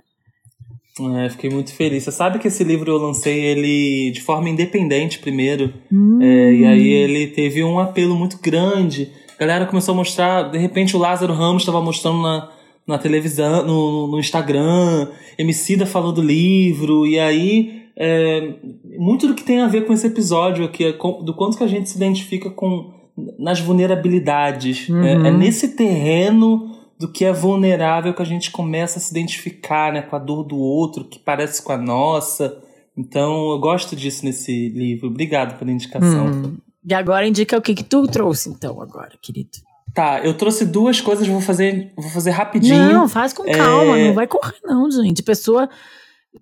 É, 1.19 1.29
fiquei 1.29 1.51
muito 1.51 1.73
feliz. 1.75 2.05
Você 2.05 2.13
sabe 2.13 2.39
que 2.39 2.49
esse 2.49 2.65
livro 2.65 2.91
eu 2.91 2.99
lancei 2.99 3.41
ele 3.41 4.11
de 4.11 4.21
forma 4.21 4.49
independente 4.49 5.19
primeiro. 5.19 5.73
Hum. 5.93 6.19
É, 6.21 6.53
e 6.53 6.67
aí 6.67 6.89
ele 6.89 7.29
teve 7.29 7.63
um 7.65 7.79
apelo 7.79 8.15
muito 8.15 8.39
grande. 8.41 9.11
A 9.37 9.41
galera 9.41 9.67
começou 9.67 9.93
a 9.93 9.97
mostrar, 9.97 10.51
de 10.51 10.59
repente 10.59 10.97
o 10.97 10.99
Lázaro 10.99 11.33
Ramos 11.33 11.63
estava 11.63 11.81
mostrando 11.81 12.21
na, 12.23 12.51
na 12.87 12.99
televisão, 12.99 13.65
no, 13.65 14.07
no 14.07 14.19
Instagram, 14.19 15.09
Emicida 15.39 15.87
falou 15.87 16.13
do 16.13 16.21
livro, 16.21 17.07
e 17.07 17.19
aí 17.19 17.85
é, 17.97 18.55
muito 18.99 19.27
do 19.27 19.35
que 19.35 19.43
tem 19.43 19.61
a 19.61 19.69
ver 19.69 19.87
com 19.87 19.93
esse 19.93 20.07
episódio 20.07 20.65
aqui, 20.65 20.85
é 20.85 20.93
do 20.93 21.35
quanto 21.35 21.57
que 21.57 21.65
a 21.65 21.67
gente 21.67 21.89
se 21.89 21.97
identifica 21.97 22.51
com 22.51 22.93
nas 23.39 23.61
vulnerabilidades. 23.61 24.89
Uhum. 24.89 25.05
É, 25.05 25.13
é 25.13 25.31
nesse 25.31 25.77
terreno 25.77 26.80
do 27.01 27.09
que 27.09 27.25
é 27.25 27.33
vulnerável 27.33 28.13
que 28.13 28.21
a 28.21 28.27
gente 28.27 28.51
começa 28.51 28.99
a 28.99 29.03
se 29.03 29.11
identificar 29.11 29.91
né, 29.91 30.03
com 30.03 30.15
a 30.15 30.19
dor 30.19 30.45
do 30.45 30.59
outro, 30.59 31.03
que 31.03 31.19
parece 31.19 31.63
com 31.63 31.73
a 31.73 31.79
nossa. 31.79 32.63
Então, 32.95 33.53
eu 33.53 33.59
gosto 33.59 33.97
disso 33.97 34.23
nesse 34.23 34.69
livro. 34.69 35.09
Obrigado 35.09 35.59
pela 35.59 35.73
indicação. 35.73 36.27
Hum. 36.27 36.59
E 36.85 36.93
agora 36.93 37.27
indica 37.27 37.57
o 37.57 37.63
que, 37.63 37.75
que 37.75 37.83
tu 37.83 38.07
trouxe, 38.07 38.51
então, 38.51 38.83
agora, 38.83 39.13
querido. 39.23 39.49
Tá, 39.95 40.21
eu 40.23 40.37
trouxe 40.37 40.67
duas 40.67 41.01
coisas, 41.01 41.27
vou 41.27 41.41
fazer, 41.41 41.91
vou 41.97 42.11
fazer 42.11 42.33
rapidinho. 42.33 42.93
Não, 42.93 43.09
faz 43.09 43.33
com 43.33 43.45
calma, 43.45 43.99
é... 43.99 44.09
não 44.09 44.15
vai 44.15 44.27
correr, 44.27 44.61
não, 44.63 44.91
gente. 44.91 45.23
Pessoa 45.23 45.71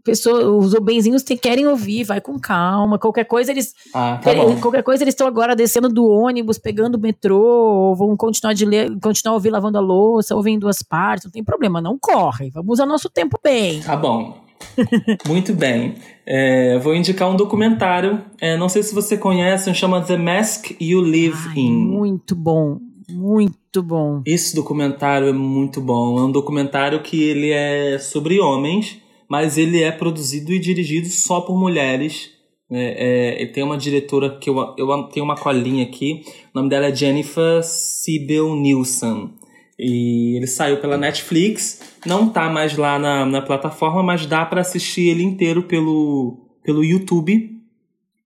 pessoa, 0.05 0.51
os 0.51 0.75
benzinhos 0.75 1.23
te, 1.23 1.37
querem 1.37 1.67
ouvir, 1.67 2.05
vai 2.05 2.21
com 2.21 2.39
calma. 2.39 2.99
Qualquer 2.99 3.25
coisa 3.25 3.51
eles. 3.51 3.75
Ah, 3.95 4.21
tá 4.23 4.31
qualquer 4.61 4.83
coisa 4.83 5.03
eles 5.03 5.15
estão 5.15 5.27
agora 5.27 5.57
descendo 5.57 5.89
do 5.89 6.07
ônibus, 6.07 6.59
pegando 6.59 6.97
o 6.97 7.01
metrô, 7.01 7.95
vão 7.95 8.17
continuar 8.17 8.53
de 8.53 8.65
ler, 8.65 8.91
continuar 9.01 9.33
a 9.33 9.37
ouvir 9.37 9.51
lavando 9.51 9.79
a 9.79 9.81
louça, 9.81 10.35
ouvir 10.37 10.53
em 10.53 10.59
duas 10.59 10.83
partes, 10.83 11.25
não 11.25 11.33
tem 11.33 11.45
problema, 11.45 11.81
não 11.81 11.99
corre. 11.99 12.51
Vamos 12.51 12.75
usar 12.75 12.87
nosso 12.87 13.09
tempo 13.09 13.39
bem. 13.43 13.81
Tá 13.81 13.97
bom. 13.97 14.47
Muito 15.27 15.55
bem. 15.55 15.95
É, 16.27 16.79
vou 16.79 16.95
indicar 16.95 17.29
um 17.29 17.37
documentário. 17.37 18.21
É, 18.41 18.57
não 18.57 18.69
sei 18.69 18.83
se 18.83 18.95
você 18.95 19.17
conhece, 19.17 19.73
chama 19.75 20.03
The 20.03 20.17
Mask 20.17 20.73
You 20.81 21.01
Live 21.01 21.49
Ai, 21.49 21.59
In. 21.59 21.87
Muito 21.87 22.35
bom. 22.35 22.79
Muito 23.09 23.83
bom. 23.83 24.21
Esse 24.27 24.55
documentário 24.55 25.29
é 25.29 25.33
muito 25.33 25.81
bom. 25.81 26.19
É 26.19 26.23
um 26.25 26.31
documentário 26.31 27.01
que 27.03 27.23
ele 27.23 27.51
é 27.51 27.99
sobre 27.99 28.39
homens 28.39 29.01
mas 29.29 29.59
ele 29.59 29.83
é 29.83 29.93
produzido 29.93 30.53
e 30.53 30.59
dirigido 30.59 31.09
só 31.09 31.41
por 31.41 31.59
mulheres. 31.59 32.31
É, 32.71 33.43
é, 33.43 33.47
tem 33.47 33.63
uma 33.63 33.79
diretora 33.79 34.39
que 34.39 34.49
eu, 34.49 34.75
eu 34.77 35.03
tenho 35.05 35.25
uma 35.25 35.37
colinha 35.37 35.85
aqui. 35.85 36.23
O 36.55 36.59
nome 36.59 36.69
dela 36.69 36.87
é 36.87 36.95
Jennifer 36.95 37.63
Sibel 37.63 38.55
Nielsen. 38.57 39.31
E 39.79 40.37
ele 40.37 40.47
saiu 40.47 40.79
pela 40.79 40.97
Netflix. 40.97 41.81
Não 42.05 42.29
tá 42.29 42.49
mais 42.49 42.77
lá 42.77 42.99
na, 42.99 43.25
na 43.25 43.43
plataforma, 43.43 44.03
mas 44.03 44.27
dá 44.27 44.45
para 44.45 44.61
assistir 44.61 45.09
ele 45.09 45.23
inteiro 45.23 45.63
pelo, 45.63 46.39
pelo 46.65 46.83
YouTube. 46.83 47.59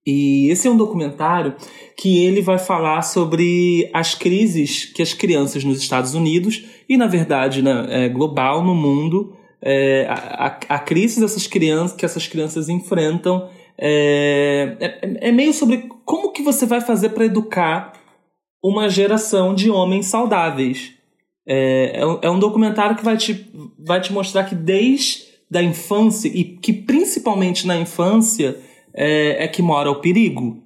E 0.05 0.49
esse 0.51 0.67
é 0.67 0.71
um 0.71 0.77
documentário 0.77 1.55
que 1.97 2.25
ele 2.25 2.43
vai 2.43 2.59
falar 2.59 3.03
sobre 3.03 3.89
as 3.93 4.15
crises 4.15 4.87
que 4.87 5.03
as 5.03 5.15
crianças 5.15 5.63
nos 5.63 5.81
Estados 5.81 6.15
Unidos 6.15 6.65
e, 6.89 6.97
na 6.97 7.07
verdade, 7.07 7.63
né, 7.63 7.87
é, 7.89 8.09
global 8.09 8.65
no 8.65 8.75
mundo, 8.75 9.37
é, 9.63 10.07
a, 10.09 10.59
a, 10.69 10.79
crise 10.79 11.21
dessas 11.21 11.47
crianças 11.47 11.97
que 11.97 12.05
essas 12.05 12.27
crianças 12.27 12.69
enfrentam 12.69 13.49
é, 13.79 14.77
é, 14.81 15.29
é 15.29 15.33
meio 15.33 15.55
sobre 15.55 15.89
como 16.05 16.33
que 16.33 16.43
você 16.43 16.67
vai 16.67 16.81
fazer 16.81 17.11
para 17.11 17.25
educar 17.25 17.93
uma 18.63 18.89
geração 18.89 19.55
de 19.55 19.71
homens 19.71 20.07
saudáveis. 20.07 20.93
É, 21.47 22.01
é, 22.01 22.07
um, 22.07 22.19
é 22.23 22.31
um 22.31 22.39
documentário 22.39 22.97
que 22.97 23.05
vai 23.05 23.17
te, 23.17 23.51
vai 23.79 24.01
te 24.01 24.13
mostrar 24.13 24.45
que 24.45 24.55
desde 24.55 25.33
a 25.55 25.63
infância, 25.63 26.29
e 26.29 26.45
que 26.45 26.73
principalmente 26.73 27.67
na 27.67 27.77
infância, 27.77 28.57
é, 28.95 29.45
é 29.45 29.49
que 29.49 29.63
mora 29.63 29.91
o 29.91 30.01
perigo. 30.01 30.63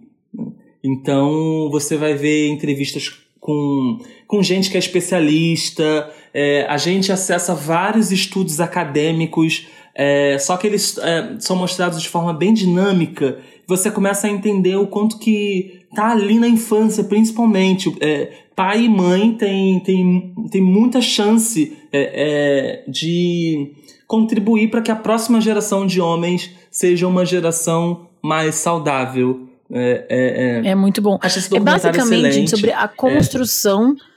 Então 0.84 1.68
você 1.70 1.96
vai 1.96 2.14
ver 2.14 2.48
entrevistas 2.48 3.10
com, 3.40 3.98
com 4.26 4.42
gente 4.42 4.70
que 4.70 4.76
é 4.76 4.78
especialista, 4.78 6.12
é, 6.38 6.66
a 6.68 6.76
gente 6.76 7.10
acessa 7.10 7.54
vários 7.54 8.12
estudos 8.12 8.60
acadêmicos, 8.60 9.68
é, 9.94 10.38
só 10.38 10.58
que 10.58 10.66
eles 10.66 10.98
é, 10.98 11.36
são 11.38 11.56
mostrados 11.56 12.02
de 12.02 12.10
forma 12.10 12.34
bem 12.34 12.52
dinâmica. 12.52 13.38
Você 13.66 13.90
começa 13.90 14.26
a 14.26 14.30
entender 14.30 14.76
o 14.76 14.86
quanto 14.86 15.18
que 15.18 15.80
tá 15.94 16.10
ali 16.10 16.38
na 16.38 16.46
infância, 16.46 17.02
principalmente. 17.04 17.96
É, 18.02 18.32
pai 18.54 18.82
e 18.84 18.88
mãe 18.88 19.32
tem, 19.32 19.80
tem, 19.80 20.34
tem 20.50 20.60
muita 20.60 21.00
chance 21.00 21.74
é, 21.90 22.82
é, 22.84 22.90
de 22.90 23.72
contribuir 24.06 24.70
para 24.70 24.82
que 24.82 24.90
a 24.90 24.96
próxima 24.96 25.40
geração 25.40 25.86
de 25.86 26.02
homens 26.02 26.50
seja 26.70 27.08
uma 27.08 27.24
geração 27.24 28.08
mais 28.20 28.56
saudável. 28.56 29.48
É, 29.72 30.06
é, 30.10 30.66
é. 30.68 30.70
é 30.72 30.74
muito 30.74 31.00
bom. 31.00 31.18
Acho 31.22 31.38
esse 31.38 31.56
é 31.56 31.58
basicamente 31.58 32.26
excelente. 32.26 32.50
sobre 32.50 32.72
a 32.72 32.86
construção 32.86 33.96
e 33.96 34.15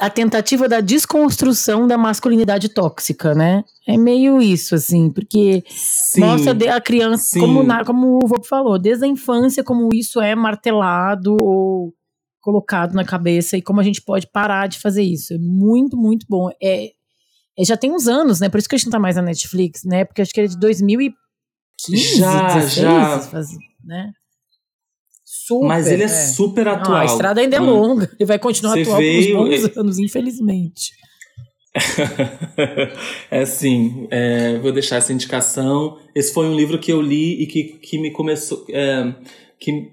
a 0.00 0.08
tentativa 0.08 0.66
da 0.66 0.80
desconstrução 0.80 1.86
da 1.86 1.98
masculinidade 1.98 2.70
tóxica, 2.70 3.34
né? 3.34 3.62
É 3.86 3.98
meio 3.98 4.40
isso, 4.40 4.74
assim, 4.74 5.10
porque 5.10 5.62
sim, 5.68 6.20
mostra 6.20 6.74
a 6.74 6.80
criança, 6.80 7.38
como, 7.38 7.62
na, 7.62 7.84
como 7.84 8.18
o 8.22 8.26
Vô 8.26 8.42
falou, 8.42 8.78
desde 8.78 9.04
a 9.04 9.08
infância, 9.08 9.62
como 9.62 9.90
isso 9.92 10.18
é 10.18 10.34
martelado 10.34 11.36
ou 11.38 11.92
colocado 12.40 12.94
na 12.94 13.04
cabeça 13.04 13.58
e 13.58 13.62
como 13.62 13.78
a 13.78 13.82
gente 13.82 14.00
pode 14.00 14.26
parar 14.26 14.68
de 14.68 14.78
fazer 14.78 15.02
isso. 15.02 15.34
É 15.34 15.38
muito, 15.38 15.98
muito 15.98 16.24
bom. 16.26 16.48
É, 16.62 16.92
é 17.58 17.64
já 17.64 17.76
tem 17.76 17.92
uns 17.92 18.08
anos, 18.08 18.40
né? 18.40 18.48
Por 18.48 18.56
isso 18.56 18.68
que 18.70 18.76
a 18.76 18.78
gente 18.78 18.86
não 18.86 18.92
tá 18.92 18.98
mais 18.98 19.16
na 19.16 19.22
Netflix, 19.22 19.84
né? 19.84 20.06
Porque 20.06 20.22
acho 20.22 20.32
que 20.32 20.40
é 20.40 20.46
de 20.46 20.58
2015, 20.58 22.16
já, 22.16 22.54
16, 22.54 22.74
já. 22.74 23.60
né? 23.84 24.12
Super, 25.50 25.66
Mas 25.66 25.88
ele 25.88 26.02
é, 26.02 26.06
é. 26.06 26.08
super 26.08 26.68
atual. 26.68 26.98
A 26.98 27.04
estrada 27.04 27.40
ainda 27.40 27.56
é 27.56 27.60
longa 27.60 28.08
e 28.20 28.24
vai 28.24 28.38
continuar 28.38 28.74
Você 28.74 28.82
atual 28.82 28.98
veio, 28.98 29.36
por 29.36 29.48
uns 29.48 29.62
bons 29.62 29.76
anos, 29.76 29.98
infelizmente. 29.98 30.92
é 33.28 33.40
assim, 33.40 34.06
é, 34.12 34.58
vou 34.58 34.70
deixar 34.70 34.96
essa 34.96 35.12
indicação. 35.12 35.98
Esse 36.14 36.32
foi 36.32 36.46
um 36.46 36.54
livro 36.54 36.78
que 36.78 36.92
eu 36.92 37.02
li 37.02 37.42
e 37.42 37.46
que, 37.48 37.64
que 37.64 37.98
me 37.98 38.12
começou. 38.12 38.64
É, 38.68 39.12
que, 39.58 39.90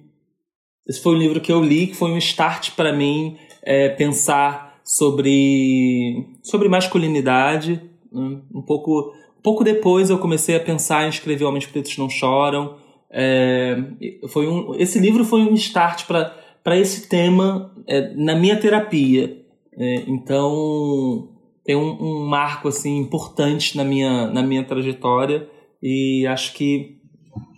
esse 0.88 1.02
foi 1.02 1.16
um 1.16 1.18
livro 1.18 1.42
que 1.42 1.52
eu 1.52 1.64
li 1.64 1.88
que 1.88 1.96
foi 1.96 2.12
um 2.12 2.20
start 2.20 2.76
para 2.76 2.94
mim 2.94 3.36
é, 3.64 3.90
pensar 3.90 4.80
sobre, 4.86 6.24
sobre 6.44 6.70
masculinidade. 6.70 7.82
Né? 8.12 8.42
Um 8.54 8.62
pouco, 8.62 9.12
um 9.40 9.42
pouco 9.42 9.64
depois 9.64 10.12
eu 10.12 10.20
comecei 10.20 10.56
a 10.56 10.60
pensar 10.60 11.08
em 11.08 11.10
escrever 11.10 11.46
Homens 11.46 11.66
Pretos 11.66 11.98
Não 11.98 12.08
Choram. 12.08 12.78
É, 13.10 13.82
foi 14.28 14.48
um, 14.48 14.76
esse 14.76 15.00
livro 15.00 15.24
foi 15.24 15.42
um 15.42 15.54
start 15.54 16.06
para 16.06 16.78
esse 16.78 17.08
tema 17.08 17.72
é, 17.88 18.14
na 18.16 18.36
minha 18.36 18.60
terapia. 18.60 19.42
É, 19.78 20.04
então 20.08 21.30
tem 21.64 21.76
um, 21.76 21.98
um, 22.02 22.26
marco 22.26 22.68
assim 22.68 22.98
importante 22.98 23.78
na 23.78 23.84
minha, 23.84 24.28
na 24.28 24.42
minha 24.42 24.64
trajetória 24.64 25.48
e 25.82 26.26
acho 26.28 26.54
que 26.54 26.98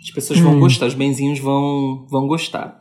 as 0.01 0.11
pessoas 0.11 0.39
hum. 0.39 0.43
vão 0.43 0.59
gostar, 0.59 0.87
os 0.87 0.93
benzinhos 0.93 1.39
vão, 1.39 2.05
vão 2.09 2.27
gostar. 2.27 2.79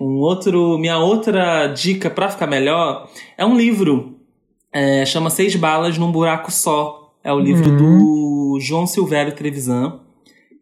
Um 0.00 0.18
outro, 0.18 0.78
minha 0.78 0.98
outra 0.98 1.66
dica 1.66 2.08
para 2.08 2.30
ficar 2.30 2.46
melhor 2.46 3.08
é 3.36 3.44
um 3.44 3.56
livro, 3.56 4.16
é, 4.72 5.04
chama 5.04 5.28
Seis 5.28 5.56
Balas 5.56 5.98
num 5.98 6.12
Buraco 6.12 6.50
Só. 6.50 7.14
É 7.22 7.32
o 7.32 7.38
livro 7.38 7.68
uhum. 7.70 7.76
do 7.76 8.60
João 8.60 8.86
Silvério 8.86 9.34
Trevisan 9.34 10.00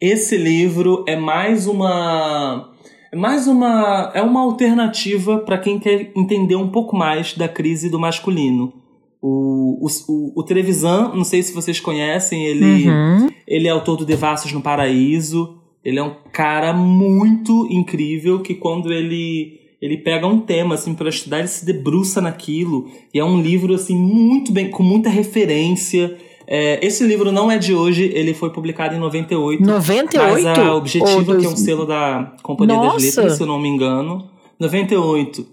esse 0.00 0.36
livro 0.36 1.04
é 1.06 1.16
mais 1.16 1.66
uma 1.66 2.72
é 3.12 3.16
mais 3.16 3.46
uma 3.46 4.12
é 4.14 4.22
uma 4.22 4.40
alternativa 4.42 5.38
para 5.38 5.58
quem 5.58 5.78
quer 5.78 6.12
entender 6.16 6.56
um 6.56 6.68
pouco 6.68 6.96
mais 6.96 7.34
da 7.34 7.48
crise 7.48 7.88
do 7.88 7.98
masculino. 7.98 8.72
O, 9.20 9.86
o, 9.86 9.88
o, 10.08 10.32
o 10.40 10.42
Trevisan, 10.42 11.12
não 11.14 11.24
sei 11.24 11.42
se 11.42 11.52
vocês 11.52 11.80
conhecem, 11.80 12.44
ele, 12.44 12.88
uhum. 12.88 13.28
ele 13.46 13.66
é 13.66 13.70
autor 13.70 13.96
do 13.96 14.04
Devassos 14.04 14.52
no 14.52 14.60
Paraíso. 14.60 15.58
Ele 15.84 15.98
é 15.98 16.02
um 16.02 16.14
cara 16.32 16.72
muito 16.72 17.66
incrível 17.70 18.40
que 18.40 18.54
quando 18.54 18.92
ele 18.92 19.60
ele 19.80 19.98
pega 19.98 20.26
um 20.26 20.40
tema 20.40 20.74
assim 20.74 20.94
para 20.94 21.08
estudar, 21.08 21.38
ele 21.38 21.48
se 21.48 21.64
debruça 21.64 22.20
naquilo 22.20 22.90
e 23.12 23.18
é 23.18 23.24
um 23.24 23.40
livro 23.40 23.74
assim 23.74 23.96
muito 23.96 24.50
bem 24.50 24.70
com 24.70 24.82
muita 24.82 25.08
referência 25.08 26.16
é, 26.46 26.84
esse 26.84 27.04
livro 27.04 27.32
não 27.32 27.50
é 27.50 27.58
de 27.58 27.74
hoje, 27.74 28.10
ele 28.14 28.32
foi 28.32 28.50
publicado 28.50 28.94
em 28.94 28.98
98. 28.98 29.62
98? 29.62 30.44
Mas 30.44 30.58
a 30.58 30.74
Objetiva, 30.74 31.36
que 31.36 31.46
é 31.46 31.48
um 31.48 31.56
selo 31.56 31.84
da 31.84 32.32
Companhia 32.42 32.76
Nossa. 32.76 32.94
das 32.94 33.16
Letras, 33.16 33.32
se 33.34 33.42
eu 33.42 33.46
não 33.46 33.58
me 33.58 33.68
engano. 33.68 34.28
98. 34.58 35.46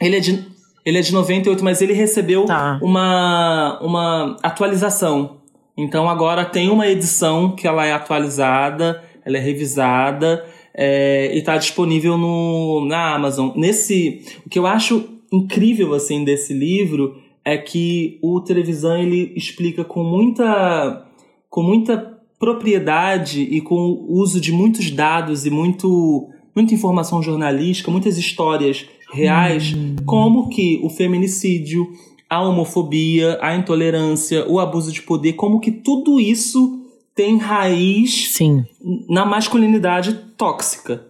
Ele 0.00 0.16
é 0.16 0.20
de, 0.20 0.46
ele 0.84 0.98
é 0.98 1.00
de 1.00 1.12
98, 1.12 1.64
mas 1.64 1.82
ele 1.82 1.92
recebeu 1.92 2.44
tá. 2.44 2.78
uma, 2.80 3.78
uma 3.82 4.36
atualização. 4.42 5.38
Então 5.76 6.08
agora 6.08 6.44
tem 6.44 6.70
uma 6.70 6.86
edição 6.86 7.52
que 7.54 7.66
ela 7.66 7.84
é 7.84 7.92
atualizada, 7.92 9.02
ela 9.24 9.36
é 9.36 9.40
revisada 9.40 10.44
é, 10.74 11.30
e 11.34 11.38
está 11.38 11.56
disponível 11.56 12.16
no, 12.16 12.84
na 12.86 13.14
Amazon. 13.14 13.50
Nesse, 13.56 14.24
o 14.46 14.48
que 14.48 14.58
eu 14.58 14.66
acho 14.66 15.18
incrível 15.32 15.94
assim 15.94 16.24
desse 16.24 16.52
livro 16.52 17.16
é 17.48 17.56
que 17.56 18.18
o 18.22 18.42
Televisão 18.42 18.98
ele 18.98 19.32
explica 19.34 19.82
com 19.82 20.04
muita 20.04 21.06
com 21.48 21.62
muita 21.62 21.96
propriedade 22.38 23.40
e 23.40 23.62
com 23.62 23.74
o 23.74 24.20
uso 24.20 24.38
de 24.38 24.52
muitos 24.52 24.90
dados 24.90 25.46
e 25.46 25.50
muito 25.50 26.28
muita 26.54 26.74
informação 26.74 27.22
jornalística, 27.22 27.90
muitas 27.90 28.18
histórias 28.18 28.86
reais, 29.10 29.72
hum. 29.74 29.96
como 30.04 30.50
que 30.50 30.78
o 30.82 30.90
feminicídio, 30.90 31.90
a 32.28 32.42
homofobia, 32.42 33.38
a 33.40 33.56
intolerância, 33.56 34.46
o 34.46 34.60
abuso 34.60 34.92
de 34.92 35.00
poder, 35.00 35.32
como 35.32 35.58
que 35.58 35.72
tudo 35.72 36.20
isso 36.20 36.82
tem 37.14 37.38
raiz 37.38 38.32
Sim. 38.32 38.62
na 39.08 39.24
masculinidade 39.24 40.12
tóxica. 40.36 41.06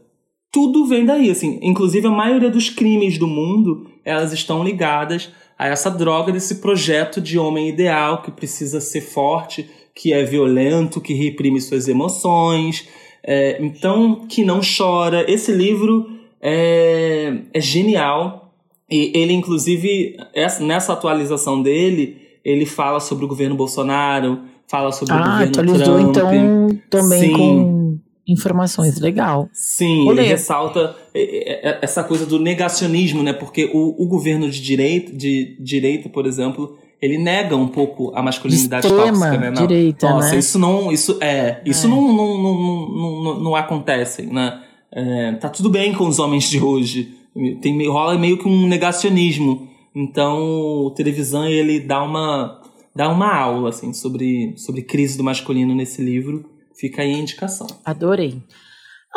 Tudo 0.53 0.87
vem 0.87 1.05
daí, 1.05 1.31
assim. 1.31 1.59
Inclusive, 1.63 2.07
a 2.07 2.11
maioria 2.13 2.49
dos 2.49 2.71
crimes 2.71 3.19
do 3.19 3.27
mundo, 3.27 3.91
elas 4.05 4.33
estão 4.33 4.63
ligadas 4.63 5.31
a 5.59 5.67
essa 5.67 5.91
droga 5.91 6.31
desse 6.31 6.57
projeto 6.57 7.21
de 7.21 7.39
homem 7.39 7.69
ideal 7.69 8.23
que 8.23 8.31
precisa 8.31 8.81
ser 8.81 9.01
forte, 9.01 9.69
que 9.95 10.13
é 10.13 10.23
violento, 10.25 11.01
que 11.01 11.13
reprime 11.13 11.61
suas 11.61 11.89
emoções, 11.89 12.89
é, 13.25 13.59
então 13.61 14.27
que 14.29 14.45
não 14.45 14.61
chora. 14.61 15.29
Esse 15.31 15.51
livro 15.51 16.09
é, 16.41 17.35
é 17.53 17.61
genial 17.61 18.55
e 18.89 19.11
ele 19.15 19.33
inclusive 19.33 20.17
essa, 20.33 20.63
nessa 20.65 20.93
atualização 20.93 21.61
dele 21.61 22.29
ele 22.45 22.65
fala 22.65 23.01
sobre 23.01 23.25
o 23.25 23.29
governo 23.29 23.57
Bolsonaro, 23.57 24.41
fala 24.69 24.93
sobre 24.93 25.15
ah, 25.15 25.17
o 25.17 25.23
governo 25.25 25.49
atualizou, 25.49 26.13
Trump. 26.13 26.33
então 26.33 26.81
também 26.89 27.21
Sim. 27.21 27.33
com 27.33 27.78
informações, 28.29 29.01
legal. 29.01 29.49
Sim, 29.53 30.05
Vou 30.05 30.13
ele 30.13 30.21
ler. 30.21 30.29
ressalta 30.29 30.95
é, 31.15 31.23
é, 31.23 31.71
é, 31.71 31.79
essa 31.81 32.05
coisa 32.05 32.27
do 32.27 32.39
negacionismo, 32.39 33.23
né? 33.23 33.33
Porque 33.33 33.71
o, 33.73 34.01
o 34.01 34.07
governo 34.07 34.49
de 34.51 34.61
direita, 34.61 35.11
de 35.11 35.57
direita, 35.59 36.11
por 36.11 36.27
exemplo, 36.27 36.77
ele 37.01 37.17
nega 37.17 37.57
um 37.57 37.67
pouco 37.67 38.13
a 38.15 38.23
masculinidade 38.23 38.87
Extrema 38.87 39.13
tóxica, 39.13 39.39
né? 39.39 39.51
Não, 39.51 39.67
direita, 39.67 40.11
nossa, 40.11 40.33
né? 40.33 40.39
isso 40.39 40.59
não, 40.59 40.93
isso 40.93 41.19
é, 41.23 41.63
isso 41.65 41.87
é. 41.87 41.91
Não, 41.91 42.13
não, 42.13 42.43
não, 42.43 43.23
não, 43.23 43.41
não, 43.41 43.57
acontece, 43.57 44.23
né? 44.23 44.63
É, 44.93 45.33
tá 45.33 45.49
tudo 45.49 45.71
bem 45.71 45.95
com 45.95 46.07
os 46.07 46.19
homens 46.19 46.51
de 46.51 46.61
hoje. 46.61 47.15
Tem 47.63 47.87
rola 47.89 48.19
meio 48.19 48.37
que 48.37 48.47
um 48.47 48.67
negacionismo. 48.67 49.69
Então, 49.95 50.39
o 50.85 50.91
televisão 50.91 51.47
ele 51.47 51.81
dá 51.81 52.03
uma 52.03 52.61
dá 52.95 53.09
uma 53.09 53.33
aula 53.33 53.69
assim 53.69 53.93
sobre 53.93 54.55
sobre 54.57 54.83
crise 54.83 55.17
do 55.17 55.25
masculino 55.25 55.75
nesse 55.75 56.03
livro 56.03 56.45
Fica 56.79 57.03
aí 57.03 57.15
a 57.15 57.19
indicação. 57.19 57.67
Adorei. 57.85 58.43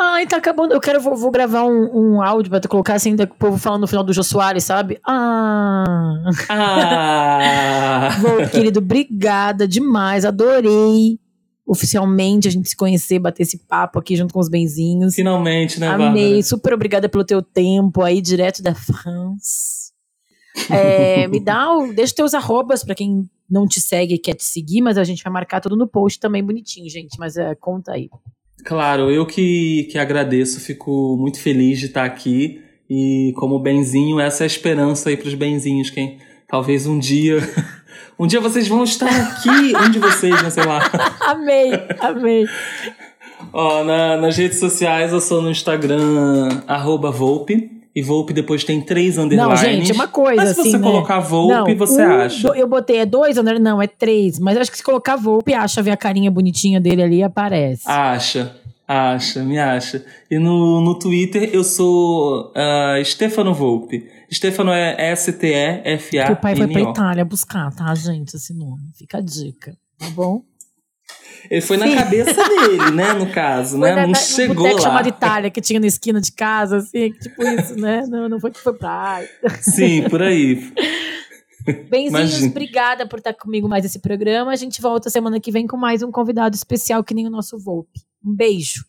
Ai, 0.00 0.26
tá 0.26 0.38
acabando. 0.38 0.74
Eu 0.74 0.80
quero, 0.80 1.00
vou, 1.00 1.16
vou 1.16 1.30
gravar 1.30 1.64
um, 1.64 1.90
um 2.16 2.22
áudio 2.22 2.50
pra 2.50 2.60
tu 2.60 2.68
colocar 2.68 2.94
assim, 2.94 3.14
do 3.14 3.26
povo 3.26 3.56
falando 3.58 3.82
no 3.82 3.86
final 3.86 4.02
do 4.02 4.12
Jô 4.12 4.22
Soares, 4.22 4.64
sabe? 4.64 4.98
Ah. 5.06 6.24
Ah! 6.48 8.08
Vou, 8.20 8.48
querido, 8.48 8.78
obrigada 8.78 9.68
demais. 9.68 10.24
Adorei 10.24 11.18
oficialmente 11.64 12.48
a 12.48 12.50
gente 12.50 12.68
se 12.68 12.76
conhecer, 12.76 13.18
bater 13.18 13.44
esse 13.44 13.58
papo 13.66 13.98
aqui 13.98 14.16
junto 14.16 14.34
com 14.34 14.40
os 14.40 14.48
benzinhos. 14.48 15.14
Finalmente, 15.14 15.78
né, 15.78 15.88
Amei, 15.88 16.08
Bárbara? 16.08 16.42
super 16.42 16.74
obrigada 16.74 17.08
pelo 17.08 17.24
teu 17.24 17.40
tempo 17.40 18.02
aí, 18.02 18.20
direto 18.20 18.62
da 18.62 18.74
France. 18.74 19.92
É, 20.68 21.26
me 21.28 21.40
dá, 21.40 21.72
o, 21.72 21.92
deixa 21.94 22.14
teus 22.14 22.34
arrobas 22.34 22.84
pra 22.84 22.94
quem 22.94 23.28
não 23.52 23.66
te 23.68 23.80
segue 23.80 24.14
e 24.14 24.18
quer 24.18 24.34
te 24.34 24.44
seguir, 24.44 24.80
mas 24.80 24.96
a 24.96 25.04
gente 25.04 25.22
vai 25.22 25.32
marcar 25.32 25.60
tudo 25.60 25.76
no 25.76 25.86
post 25.86 26.18
também 26.18 26.42
bonitinho, 26.42 26.88
gente. 26.88 27.18
Mas 27.18 27.36
é, 27.36 27.54
conta 27.54 27.92
aí. 27.92 28.08
Claro, 28.64 29.10
eu 29.10 29.26
que, 29.26 29.88
que 29.90 29.98
agradeço, 29.98 30.58
fico 30.60 31.16
muito 31.18 31.38
feliz 31.38 31.78
de 31.78 31.86
estar 31.86 32.04
aqui. 32.04 32.62
E 32.88 33.32
como 33.36 33.58
benzinho, 33.58 34.18
essa 34.18 34.42
é 34.42 34.44
a 34.44 34.46
esperança 34.46 35.08
aí 35.10 35.16
pros 35.16 35.34
benzinhos, 35.34 35.90
quem 35.90 36.18
talvez 36.48 36.86
um 36.86 36.98
dia. 36.98 37.38
Um 38.18 38.26
dia 38.26 38.40
vocês 38.40 38.68
vão 38.68 38.84
estar 38.84 39.08
aqui, 39.08 39.74
um 39.74 39.90
de 39.90 39.98
vocês, 39.98 40.42
né, 40.42 40.50
sei 40.50 40.64
lá. 40.64 40.80
amei, 41.20 41.72
amei. 41.98 42.44
Ó, 43.52 43.82
na- 43.82 44.16
nas 44.18 44.36
redes 44.36 44.60
sociais 44.60 45.12
eu 45.12 45.20
sou 45.20 45.42
no 45.42 45.50
Instagram, 45.50 46.62
arroba 46.68 47.10
Volpe. 47.10 47.81
E 47.94 48.00
Volpe 48.02 48.32
depois 48.32 48.64
tem 48.64 48.80
três 48.80 49.16
Não, 49.16 49.24
underlines. 49.24 49.60
gente, 49.60 49.92
uma 49.92 50.08
coisa 50.08 50.42
Mas 50.44 50.54
se 50.54 50.60
assim, 50.62 50.70
você 50.70 50.78
né? 50.78 50.82
colocar 50.84 51.20
Volpe, 51.20 51.74
Não, 51.74 51.76
você 51.86 52.02
um, 52.06 52.10
acha. 52.12 52.48
do- 52.48 52.54
eu 52.54 52.66
botei, 52.66 52.98
é 52.98 53.06
dois, 53.06 53.36
ou 53.36 53.42
não, 53.44 53.58
não, 53.58 53.82
é 53.82 53.86
três. 53.86 54.38
Mas 54.38 54.56
acho 54.56 54.70
que 54.70 54.78
se 54.78 54.82
colocar 54.82 55.16
Volpe, 55.16 55.52
acha, 55.52 55.82
ver 55.82 55.90
a 55.90 55.96
carinha 55.96 56.30
bonitinha 56.30 56.80
dele 56.80 57.02
ali, 57.02 57.22
aparece. 57.22 57.82
Acha, 57.86 58.56
acha, 58.88 59.42
me 59.42 59.58
acha. 59.58 60.02
E 60.30 60.38
no, 60.38 60.80
no 60.80 60.98
Twitter 60.98 61.50
eu 61.52 61.62
sou 61.62 62.50
ah, 62.56 62.96
Stefano 63.04 63.52
Volpe. 63.52 64.08
Stefano 64.32 64.70
é 64.72 64.96
S-T-E-F-A-N-O. 65.12 66.26
que 66.26 66.32
o 66.32 66.36
pai 66.36 66.56
foi 66.56 66.66
pra 66.68 66.80
Itália 66.80 67.24
buscar, 67.26 67.70
tá, 67.74 67.94
gente, 67.94 68.34
esse 68.34 68.54
nome. 68.54 68.84
Fica 68.96 69.18
a 69.18 69.20
dica, 69.20 69.76
tá 69.98 70.08
bom? 70.14 70.42
Ele 71.52 71.60
foi 71.60 71.76
na 71.76 71.86
Sim. 71.86 71.96
cabeça 71.96 72.32
dele, 72.48 72.90
né, 72.92 73.12
no 73.12 73.26
caso, 73.30 73.76
Foi 73.78 73.90
né? 73.90 73.94
na- 73.94 74.02
Não 74.04 74.12
na- 74.12 74.18
chegou 74.18 74.56
boteco 74.64 74.76
lá. 74.76 74.80
chamado 74.88 75.06
Itália, 75.10 75.50
que 75.50 75.60
tinha 75.60 75.78
na 75.78 75.86
esquina 75.86 76.18
de 76.18 76.32
casa, 76.32 76.78
assim, 76.78 77.10
tipo 77.12 77.42
isso, 77.46 77.76
né? 77.78 78.04
Não, 78.08 78.26
não 78.26 78.40
foi 78.40 78.50
que 78.50 78.58
foi 78.58 78.72
pra. 78.72 79.20
Sim, 79.60 80.08
por 80.08 80.22
aí. 80.22 80.72
Benzinhos, 81.90 82.08
Imagina. 82.08 82.46
obrigada 82.48 83.06
por 83.06 83.18
estar 83.18 83.34
comigo 83.34 83.68
mais 83.68 83.84
esse 83.84 83.98
programa. 83.98 84.50
A 84.50 84.56
gente 84.56 84.80
volta 84.80 85.10
semana 85.10 85.38
que 85.38 85.52
vem 85.52 85.66
com 85.66 85.76
mais 85.76 86.02
um 86.02 86.10
convidado 86.10 86.56
especial 86.56 87.04
que 87.04 87.12
nem 87.12 87.26
o 87.26 87.30
nosso 87.30 87.58
Volpe. 87.58 88.00
Um 88.24 88.34
beijo. 88.34 88.84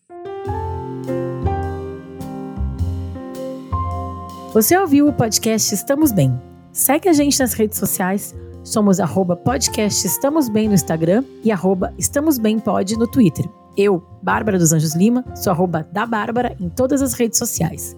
Você 4.54 4.78
ouviu 4.78 5.08
o 5.10 5.14
podcast 5.14 5.74
Estamos 5.74 6.12
Bem? 6.14 6.34
Segue 6.72 7.10
a 7.10 7.14
gente 7.14 7.38
nas 7.40 7.52
redes 7.54 7.78
sociais. 7.78 8.34
Somos 8.64 9.00
arroba 9.00 9.36
podcast 9.36 10.08
Estamos 10.08 10.48
Bem 10.48 10.70
no 10.70 10.74
Instagram 10.74 11.24
e 11.44 11.52
arroba 11.52 11.94
Estamos 11.98 12.38
Bem 12.38 12.60
Pod 12.60 12.98
no 12.98 13.06
Twitter. 13.06 13.46
Eu, 13.76 14.02
Bárbara 14.22 14.58
dos 14.58 14.72
Anjos 14.72 14.96
Lima, 14.96 15.26
sou 15.36 15.52
arroba 15.52 15.86
da 15.92 16.06
Bárbara 16.06 16.56
em 16.60 16.70
todas 16.70 17.02
as 17.02 17.14
redes 17.14 17.38
sociais. 17.38 17.98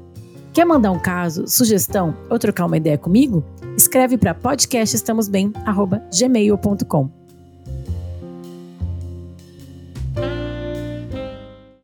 Quer 0.53 0.65
mandar 0.65 0.91
um 0.91 0.99
caso, 0.99 1.47
sugestão 1.47 2.17
ou 2.29 2.39
trocar 2.39 2.65
uma 2.65 2.77
ideia 2.77 2.97
comigo? 2.97 3.43
Escreve 3.77 4.17
para 4.17 4.33
podcastestamosbem@gmail.com. 4.33 7.24